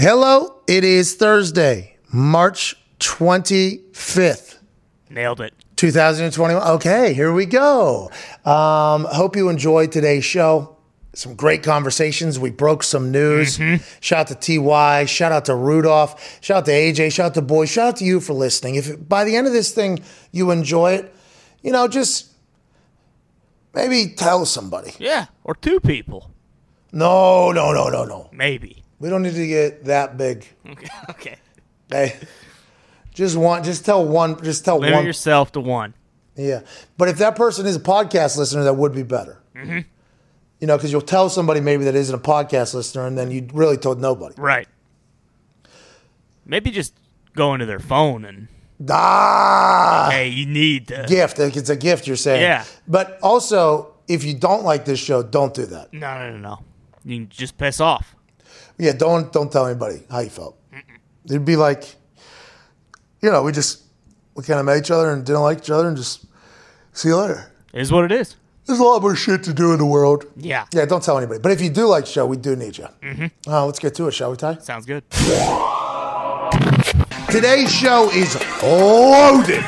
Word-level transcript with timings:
Hello, 0.00 0.60
it 0.66 0.82
is 0.82 1.14
Thursday, 1.14 1.96
March 2.12 2.74
25th. 2.98 4.58
Nailed 5.08 5.40
it. 5.40 5.54
2021. 5.76 6.62
Okay, 6.74 7.14
here 7.14 7.32
we 7.32 7.46
go. 7.46 8.10
Um, 8.44 9.04
hope 9.04 9.36
you 9.36 9.48
enjoyed 9.48 9.92
today's 9.92 10.24
show. 10.24 10.76
Some 11.14 11.36
great 11.36 11.62
conversations. 11.62 12.40
We 12.40 12.50
broke 12.50 12.82
some 12.82 13.12
news. 13.12 13.56
Shout 14.00 14.32
out 14.32 14.40
to 14.40 14.58
TY. 14.58 15.04
Shout 15.04 15.30
out 15.30 15.44
to 15.44 15.54
Rudolph. 15.54 16.38
Shout 16.42 16.58
out 16.58 16.64
to 16.66 16.72
AJ. 16.72 17.12
Shout 17.12 17.26
out 17.26 17.34
to 17.34 17.42
Boy. 17.42 17.66
Shout 17.66 17.88
out 17.88 17.96
to 17.98 18.04
you 18.04 18.18
for 18.20 18.32
listening. 18.32 18.74
If 18.74 19.08
by 19.08 19.22
the 19.22 19.36
end 19.36 19.46
of 19.46 19.52
this 19.52 19.72
thing 19.72 20.00
you 20.32 20.50
enjoy 20.50 20.94
it, 20.94 21.14
you 21.62 21.70
know, 21.70 21.86
just 21.86 22.32
maybe 23.74 24.12
tell 24.16 24.44
somebody. 24.44 24.92
Yeah, 24.98 25.26
or 25.44 25.54
two 25.54 25.78
people, 25.78 26.32
No, 26.92 27.52
no, 27.52 27.72
no, 27.72 27.88
no, 27.90 28.04
no. 28.04 28.28
maybe. 28.32 28.80
We 29.04 29.10
don't 29.10 29.20
need 29.20 29.34
to 29.34 29.46
get 29.46 29.84
that 29.84 30.16
big. 30.16 30.46
Okay. 30.66 30.86
okay. 31.10 31.36
Hey, 31.90 32.16
just 33.12 33.36
one. 33.36 33.62
Just 33.62 33.84
tell 33.84 34.02
one. 34.02 34.42
Just 34.42 34.64
tell 34.64 34.78
Limit 34.78 34.94
one. 34.96 35.04
yourself 35.04 35.52
to 35.52 35.60
one. 35.60 35.92
Yeah, 36.36 36.60
but 36.96 37.10
if 37.10 37.18
that 37.18 37.36
person 37.36 37.66
is 37.66 37.76
a 37.76 37.80
podcast 37.80 38.38
listener, 38.38 38.64
that 38.64 38.72
would 38.72 38.94
be 38.94 39.02
better. 39.02 39.42
Mm-hmm. 39.54 39.80
You 40.58 40.66
know, 40.66 40.78
because 40.78 40.90
you'll 40.90 41.02
tell 41.02 41.28
somebody 41.28 41.60
maybe 41.60 41.84
that 41.84 41.94
isn't 41.94 42.14
a 42.14 42.18
podcast 42.18 42.72
listener, 42.72 43.06
and 43.06 43.18
then 43.18 43.30
you 43.30 43.46
really 43.52 43.76
told 43.76 44.00
nobody. 44.00 44.36
Right. 44.38 44.66
Maybe 46.46 46.70
just 46.70 46.94
go 47.36 47.52
into 47.52 47.66
their 47.66 47.80
phone 47.80 48.24
and 48.24 48.48
Ah, 48.90 50.08
hey, 50.12 50.28
you 50.28 50.46
need 50.46 50.88
to. 50.88 51.04
gift. 51.06 51.38
It's 51.38 51.68
a 51.68 51.76
gift. 51.76 52.06
You're 52.06 52.16
saying. 52.16 52.40
Yeah. 52.40 52.64
But 52.88 53.18
also, 53.22 53.96
if 54.08 54.24
you 54.24 54.32
don't 54.32 54.64
like 54.64 54.86
this 54.86 54.98
show, 54.98 55.22
don't 55.22 55.52
do 55.52 55.66
that. 55.66 55.92
No, 55.92 56.18
no, 56.18 56.30
no, 56.30 56.38
no. 56.38 56.58
You 57.04 57.18
can 57.18 57.28
just 57.28 57.58
piss 57.58 57.80
off. 57.80 58.13
Yeah, 58.78 58.92
don't 58.92 59.32
don't 59.32 59.50
tell 59.50 59.66
anybody 59.66 60.02
how 60.10 60.20
you 60.20 60.30
felt. 60.30 60.56
It'd 61.26 61.44
be 61.44 61.56
like, 61.56 61.94
you 63.22 63.30
know, 63.30 63.42
we 63.42 63.52
just 63.52 63.82
we 64.34 64.42
kind 64.44 64.60
of 64.60 64.66
met 64.66 64.78
each 64.78 64.90
other 64.90 65.10
and 65.10 65.24
didn't 65.24 65.42
like 65.42 65.58
each 65.58 65.70
other, 65.70 65.88
and 65.88 65.96
just 65.96 66.24
see 66.92 67.08
you 67.08 67.16
later. 67.16 67.50
It 67.72 67.80
is 67.80 67.90
what 67.92 68.04
it 68.04 68.12
is. 68.12 68.36
There's 68.66 68.78
a 68.78 68.82
lot 68.82 69.02
more 69.02 69.14
shit 69.14 69.42
to 69.44 69.52
do 69.52 69.72
in 69.72 69.78
the 69.78 69.84
world. 69.86 70.24
Yeah. 70.36 70.64
Yeah, 70.72 70.86
don't 70.86 71.02
tell 71.02 71.18
anybody. 71.18 71.38
But 71.38 71.52
if 71.52 71.60
you 71.60 71.68
do 71.68 71.86
like 71.86 72.06
the 72.06 72.10
show, 72.10 72.24
we 72.26 72.38
do 72.38 72.56
need 72.56 72.78
you. 72.78 72.88
Mm-hmm. 73.02 73.50
Uh, 73.50 73.66
let's 73.66 73.78
get 73.78 73.94
to 73.96 74.08
it, 74.08 74.12
shall 74.12 74.30
we, 74.30 74.38
Ty? 74.38 74.56
Sounds 74.58 74.86
good. 74.86 75.04
Today's 77.30 77.70
show 77.70 78.10
is 78.10 78.40
loaded. 78.62 79.64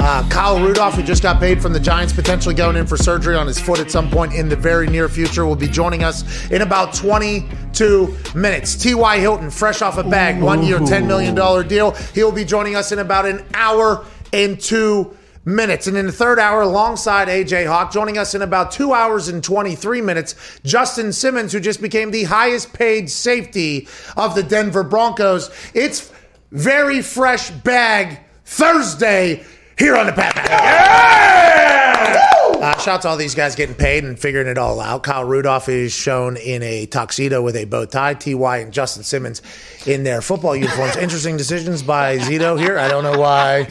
Uh, 0.00 0.26
Kyle 0.28 0.60
Rudolph, 0.60 0.94
who 0.94 1.02
just 1.02 1.22
got 1.22 1.40
paid 1.40 1.60
from 1.60 1.72
the 1.72 1.80
Giants, 1.80 2.12
potentially 2.12 2.54
going 2.54 2.76
in 2.76 2.86
for 2.86 2.96
surgery 2.96 3.34
on 3.34 3.46
his 3.46 3.58
foot 3.58 3.80
at 3.80 3.90
some 3.90 4.08
point 4.08 4.32
in 4.32 4.48
the 4.48 4.56
very 4.56 4.86
near 4.86 5.08
future, 5.08 5.44
will 5.44 5.56
be 5.56 5.66
joining 5.66 6.04
us 6.04 6.50
in 6.50 6.62
about 6.62 6.94
22 6.94 8.16
minutes. 8.34 8.76
T.Y. 8.76 9.18
Hilton, 9.18 9.50
fresh 9.50 9.82
off 9.82 9.98
a 9.98 10.04
bag, 10.04 10.40
one 10.40 10.62
year, 10.62 10.78
$10 10.78 11.06
million 11.06 11.34
deal. 11.66 11.90
He'll 12.14 12.32
be 12.32 12.44
joining 12.44 12.76
us 12.76 12.92
in 12.92 13.00
about 13.00 13.26
an 13.26 13.44
hour 13.54 14.06
and 14.32 14.60
two 14.60 15.16
minutes. 15.44 15.88
And 15.88 15.96
in 15.96 16.06
the 16.06 16.12
third 16.12 16.38
hour, 16.38 16.60
alongside 16.62 17.26
AJ 17.28 17.66
Hawk, 17.66 17.92
joining 17.92 18.18
us 18.18 18.34
in 18.34 18.42
about 18.42 18.70
two 18.70 18.92
hours 18.92 19.28
and 19.28 19.42
23 19.42 20.00
minutes, 20.00 20.60
Justin 20.64 21.12
Simmons, 21.12 21.52
who 21.52 21.58
just 21.58 21.82
became 21.82 22.12
the 22.12 22.24
highest 22.24 22.72
paid 22.72 23.10
safety 23.10 23.88
of 24.16 24.34
the 24.34 24.42
Denver 24.42 24.84
Broncos. 24.84 25.50
It's 25.74 26.12
very 26.52 27.02
fresh 27.02 27.50
bag 27.50 28.20
Thursday 28.44 29.44
here 29.78 29.96
on 29.96 30.06
the 30.06 30.12
Pat 30.12 30.34
Pat. 30.34 32.34
Uh, 32.60 32.76
shout 32.78 32.88
out 32.88 33.02
to 33.02 33.08
all 33.08 33.16
these 33.16 33.36
guys 33.36 33.54
getting 33.54 33.74
paid 33.76 34.02
and 34.02 34.18
figuring 34.18 34.48
it 34.48 34.58
all 34.58 34.80
out. 34.80 35.04
Kyle 35.04 35.22
Rudolph 35.24 35.68
is 35.68 35.92
shown 35.92 36.36
in 36.36 36.60
a 36.64 36.86
tuxedo 36.86 37.40
with 37.40 37.54
a 37.54 37.64
bow 37.66 37.84
tie. 37.84 38.14
Ty 38.14 38.58
and 38.58 38.72
Justin 38.72 39.04
Simmons 39.04 39.42
in 39.86 40.02
their 40.02 40.20
football 40.20 40.56
uniforms. 40.56 40.96
Interesting 41.00 41.36
decisions 41.36 41.84
by 41.84 42.18
Zito 42.18 42.58
here. 42.58 42.76
I 42.76 42.88
don't 42.88 43.04
know 43.04 43.16
why 43.18 43.66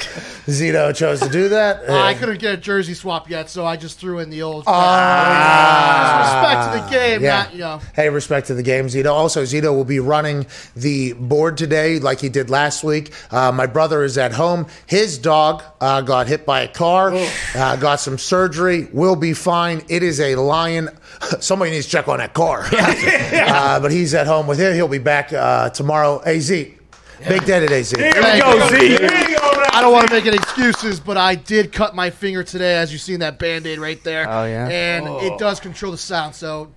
Zito 0.46 0.96
chose 0.96 1.20
to 1.20 1.28
do 1.28 1.50
that. 1.50 1.90
I 1.90 2.14
couldn't 2.14 2.40
get 2.40 2.54
a 2.54 2.58
jersey 2.58 2.94
swap 2.94 3.30
yet, 3.30 3.50
so 3.50 3.66
I 3.66 3.76
just 3.76 4.00
threw 4.00 4.20
in 4.20 4.30
the 4.30 4.42
old. 4.44 4.64
Ah. 4.68 6.40
respect 6.42 6.74
to 6.74 6.82
the 6.96 7.00
game, 7.00 7.22
Yeah. 7.24 7.38
not 7.44 7.54
you 7.54 7.60
know. 7.60 7.82
Hey, 7.94 8.10
respect 8.10 8.48
to 8.48 8.54
the 8.54 8.64
game, 8.64 8.86
Zito. 8.88 9.12
Also, 9.12 9.44
Zito 9.44 9.74
will 9.76 9.84
be 9.86 10.00
running 10.00 10.46
the 10.78 11.12
board 11.14 11.58
today 11.58 12.00
like 12.00 12.22
he 12.22 12.30
did 12.30 12.50
last 12.50 12.86
week. 12.86 13.12
Uh, 13.32 13.52
my 13.52 13.66
brother 13.66 14.04
is 14.04 14.18
at 14.18 14.32
home. 14.32 14.66
His 14.86 15.18
dog 15.18 15.62
uh, 15.82 16.02
got 16.02 16.28
hit 16.28 16.46
by 16.46 16.62
a 16.62 16.68
car, 16.70 17.12
uh, 17.56 17.76
got 17.76 18.00
some 18.00 18.18
surgery, 18.18 18.77
will 18.86 19.16
be 19.16 19.34
fine. 19.34 19.84
It 19.90 20.04
is 20.04 20.20
a 20.20 20.36
lion. 20.36 20.90
Somebody 21.40 21.72
needs 21.72 21.86
to 21.86 21.92
check 21.92 22.08
on 22.08 22.20
that 22.20 22.34
car. 22.34 22.66
uh, 22.72 23.80
but 23.80 23.92
he's 23.92 24.14
at 24.14 24.28
home 24.28 24.48
with 24.48 24.60
him. 24.60 24.74
He'll 24.74 24.88
be 24.88 24.98
back 24.98 25.34
uh, 25.34 25.70
tomorrow. 25.70 26.22
AZ. 26.26 26.50
Big 26.50 27.46
day 27.46 27.60
today, 27.60 27.82
Z. 27.82 27.96
Thank 27.96 28.16
you. 28.16 29.38
I 29.74 29.82
don't 29.82 29.92
want 29.92 30.08
to 30.08 30.14
make 30.14 30.26
any 30.26 30.38
excuses, 30.38 31.00
but 31.00 31.18
I 31.18 31.36
did 31.36 31.72
cut 31.72 31.96
my 31.96 32.10
finger 32.10 32.44
today, 32.44 32.76
as 32.76 32.92
you 32.92 33.00
see 33.00 33.14
in 33.14 33.20
that 33.22 33.40
band 33.40 33.66
aid 33.68 33.80
right 33.80 34.04
there. 34.04 34.28
Oh, 34.28 34.46
yeah? 34.46 34.68
And 34.68 35.08
it 35.24 35.38
does 35.40 35.60
control 35.60 35.92
the 35.92 35.98
sound, 35.98 36.36
so 36.36 36.72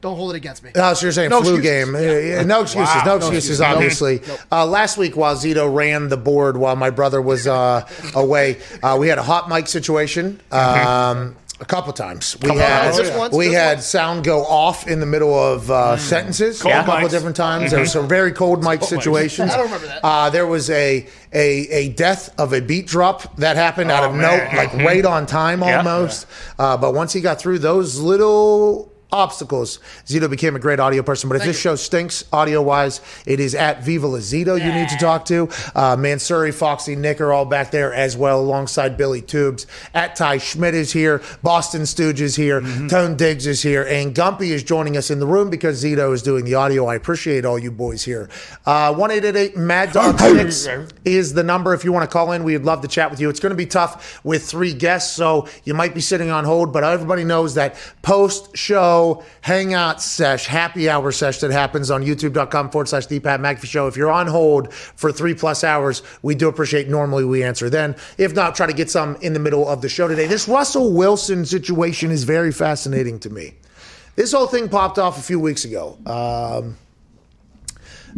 don't 0.00 0.16
hold 0.16 0.32
it 0.32 0.36
against 0.36 0.62
me. 0.62 0.70
Oh, 0.74 0.94
so 0.94 1.06
you're 1.06 1.12
saying 1.12 1.30
No 1.30 1.42
flu 1.42 1.56
excuses. 1.56 1.92
game? 1.92 1.94
Yeah, 1.94 2.42
no 2.44 2.62
excuses. 2.62 2.94
No 3.04 3.16
excuses. 3.16 3.60
excuses. 3.60 3.60
Obviously, 3.60 4.20
Nope. 4.26 4.40
uh, 4.52 4.66
last 4.66 4.98
week 4.98 5.16
while 5.16 5.34
Zito 5.34 5.72
ran 5.72 6.08
the 6.08 6.16
board 6.16 6.56
while 6.56 6.76
my 6.76 6.90
brother 6.90 7.20
was 7.20 7.46
uh, 7.46 7.88
away, 8.14 8.58
uh, 8.82 8.96
we 9.00 9.08
had 9.08 9.18
a 9.18 9.22
hot 9.22 9.48
mic 9.48 9.66
situation. 9.66 10.40
Um, 10.52 11.36
a 11.58 11.64
couple 11.64 11.92
times 11.92 12.36
we 12.42 12.50
had 12.50 12.82
times. 12.82 12.96
Just 12.98 13.18
once, 13.18 13.34
we 13.34 13.46
just 13.46 13.56
had 13.56 13.74
once. 13.76 13.86
sound 13.86 14.24
go 14.24 14.44
off 14.44 14.86
in 14.86 15.00
the 15.00 15.06
middle 15.06 15.34
of 15.34 15.70
uh, 15.70 15.96
sentences 15.96 16.60
a 16.60 16.64
couple 16.64 16.94
mics. 16.94 17.10
different 17.10 17.36
times. 17.36 17.70
There 17.70 17.80
were 17.80 17.86
some 17.86 18.08
very 18.08 18.32
cold 18.32 18.62
mic 18.62 18.82
situations. 18.82 19.50
I 19.54 19.56
don't 19.56 19.66
remember 19.66 19.86
that. 19.86 20.00
Uh, 20.04 20.30
there 20.30 20.46
was 20.46 20.68
a, 20.70 21.06
a 21.32 21.48
a 21.68 21.88
death 21.90 22.38
of 22.38 22.52
a 22.52 22.60
beat 22.60 22.86
drop 22.86 23.36
that 23.36 23.56
happened 23.56 23.90
out 23.90 24.04
of 24.04 24.14
no 24.14 24.36
like 24.54 24.72
right 24.74 25.04
on 25.04 25.26
time 25.26 25.62
almost. 25.62 26.26
Uh, 26.58 26.76
but 26.76 26.94
once 26.94 27.12
he 27.12 27.20
got 27.20 27.38
through 27.40 27.58
those 27.60 27.98
little 27.98 28.92
obstacles, 29.16 29.80
Zito 30.04 30.28
became 30.28 30.54
a 30.54 30.58
great 30.58 30.78
audio 30.78 31.02
person. 31.02 31.28
But 31.28 31.36
if 31.36 31.44
this 31.44 31.58
show 31.58 31.74
stinks 31.74 32.24
audio 32.32 32.60
wise, 32.62 33.00
it 33.26 33.40
is 33.40 33.54
at 33.54 33.82
Viva 33.82 34.06
La 34.06 34.18
Zito 34.18 34.56
you 34.62 34.72
need 34.72 34.88
to 34.90 34.96
talk 34.98 35.24
to. 35.26 35.48
Uh, 35.74 35.96
Mansuri, 35.96 36.52
Foxy, 36.52 36.94
Nick 36.96 37.20
are 37.20 37.32
all 37.32 37.44
back 37.44 37.70
there 37.70 37.92
as 37.92 38.16
well 38.16 38.40
alongside 38.40 38.96
Billy 38.96 39.22
Tubes. 39.22 39.66
At 39.94 40.16
Ty 40.16 40.38
Schmidt 40.38 40.74
is 40.74 40.92
here. 40.92 41.22
Boston 41.42 41.86
Stooge 41.86 42.20
is 42.20 42.36
here. 42.36 42.60
Tone 42.88 43.16
Diggs 43.16 43.46
is 43.46 43.62
here. 43.62 43.84
And 43.84 44.14
Gumpy 44.14 44.50
is 44.50 44.62
joining 44.62 44.96
us 44.96 45.10
in 45.10 45.18
the 45.18 45.26
room 45.26 45.50
because 45.50 45.82
Zito 45.82 46.12
is 46.12 46.22
doing 46.22 46.44
the 46.44 46.54
audio. 46.54 46.86
I 46.86 46.94
appreciate 46.94 47.44
all 47.44 47.58
you 47.58 47.70
boys 47.70 48.04
here. 48.04 48.28
Uh, 48.66 48.92
1888 48.94 49.56
Mad 49.56 49.92
Dog 49.92 50.18
6 50.18 50.68
is 51.04 51.32
the 51.32 51.42
number 51.42 51.72
if 51.74 51.84
you 51.84 51.92
want 51.92 52.08
to 52.08 52.12
call 52.12 52.32
in. 52.32 52.44
We'd 52.44 52.62
love 52.62 52.82
to 52.82 52.88
chat 52.88 53.10
with 53.10 53.20
you. 53.20 53.28
It's 53.28 53.40
going 53.40 53.50
to 53.50 53.56
be 53.56 53.66
tough 53.66 54.20
with 54.24 54.44
three 54.44 54.74
guests, 54.74 55.14
so 55.16 55.48
you 55.64 55.74
might 55.74 55.94
be 55.94 56.00
sitting 56.00 56.30
on 56.30 56.44
hold, 56.44 56.72
but 56.72 56.84
everybody 56.84 57.24
knows 57.24 57.54
that 57.54 57.76
post 58.02 58.56
show 58.56 59.05
hangout 59.40 60.02
sesh, 60.02 60.46
happy 60.46 60.88
hour 60.88 61.10
sesh 61.12 61.40
that 61.40 61.50
happens 61.50 61.90
on 61.90 62.02
youtube.com 62.04 62.70
forward 62.70 62.88
slash 62.88 63.06
the 63.06 63.20
Pat 63.20 63.40
McAfee 63.40 63.66
show. 63.66 63.86
If 63.86 63.96
you're 63.96 64.10
on 64.10 64.26
hold 64.26 64.72
for 64.72 65.12
three 65.12 65.34
plus 65.34 65.64
hours, 65.64 66.02
we 66.22 66.34
do 66.34 66.48
appreciate 66.48 66.88
normally 66.88 67.24
we 67.24 67.42
answer 67.42 67.70
then. 67.70 67.96
If 68.18 68.34
not, 68.34 68.54
try 68.54 68.66
to 68.66 68.72
get 68.72 68.90
some 68.90 69.16
in 69.22 69.32
the 69.32 69.40
middle 69.40 69.68
of 69.68 69.82
the 69.82 69.88
show 69.88 70.08
today. 70.08 70.26
This 70.26 70.48
Russell 70.48 70.92
Wilson 70.92 71.44
situation 71.44 72.10
is 72.10 72.24
very 72.24 72.52
fascinating 72.52 73.18
to 73.20 73.30
me. 73.30 73.54
This 74.16 74.32
whole 74.32 74.46
thing 74.46 74.68
popped 74.68 74.98
off 74.98 75.18
a 75.18 75.22
few 75.22 75.38
weeks 75.38 75.64
ago. 75.64 75.98
Um, 76.06 76.76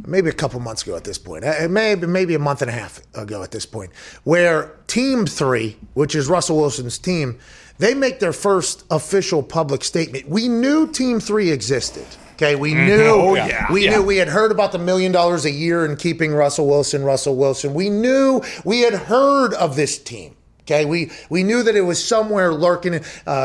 maybe 0.07 0.29
a 0.31 0.33
couple 0.33 0.61
months 0.61 0.83
ago 0.85 0.97
at 0.97 1.03
this 1.03 1.19
point, 1.19 1.45
Uh, 1.45 1.67
maybe 1.69 2.07
maybe 2.07 2.35
a 2.35 2.39
month 2.39 2.63
and 2.63 2.71
a 2.71 2.75
half 2.75 3.01
ago 3.15 3.43
at 3.43 3.51
this 3.51 3.67
point, 3.67 3.91
where 4.23 4.71
Team 4.87 5.27
Three, 5.27 5.77
which 5.95 6.15
is 6.15 6.29
Russell 6.29 6.57
Wilson's 6.57 6.99
team, 6.99 7.39
they 7.79 7.95
make 7.95 8.21
their 8.21 8.33
first 8.33 8.85
official 8.91 9.43
public 9.43 9.83
statement. 9.85 10.29
We 10.29 10.49
knew 10.49 10.87
Team 10.89 11.21
Three 11.21 11.51
existed. 11.51 12.07
Okay, 12.35 12.55
we 12.55 12.73
mm-hmm. 12.73 12.87
knew 12.87 13.03
Oh, 13.05 13.35
yeah. 13.35 13.67
we 13.73 13.85
Yeah. 13.85 13.97
knew 13.97 14.03
we 14.03 14.17
had 14.19 14.29
heard 14.29 14.53
about 14.53 14.71
the 14.71 14.79
million 14.79 15.11
dollars 15.11 15.45
a 15.45 15.51
year 15.51 15.85
in 15.85 15.97
keeping 15.97 16.33
Russell 16.33 16.69
Wilson, 16.69 17.03
Russell 17.03 17.35
Wilson. 17.35 17.75
We 17.75 17.91
knew 17.91 18.43
we 18.65 18.81
had 18.83 18.95
heard 18.95 19.55
of 19.55 19.75
this 19.75 19.99
team. 19.99 20.35
Okay, 20.71 20.85
we 20.85 21.11
we 21.31 21.45
knew 21.45 21.63
that 21.63 21.77
it 21.77 21.81
was 21.81 22.03
somewhere 22.03 22.53
lurking, 22.53 22.97
uh, 22.97 23.01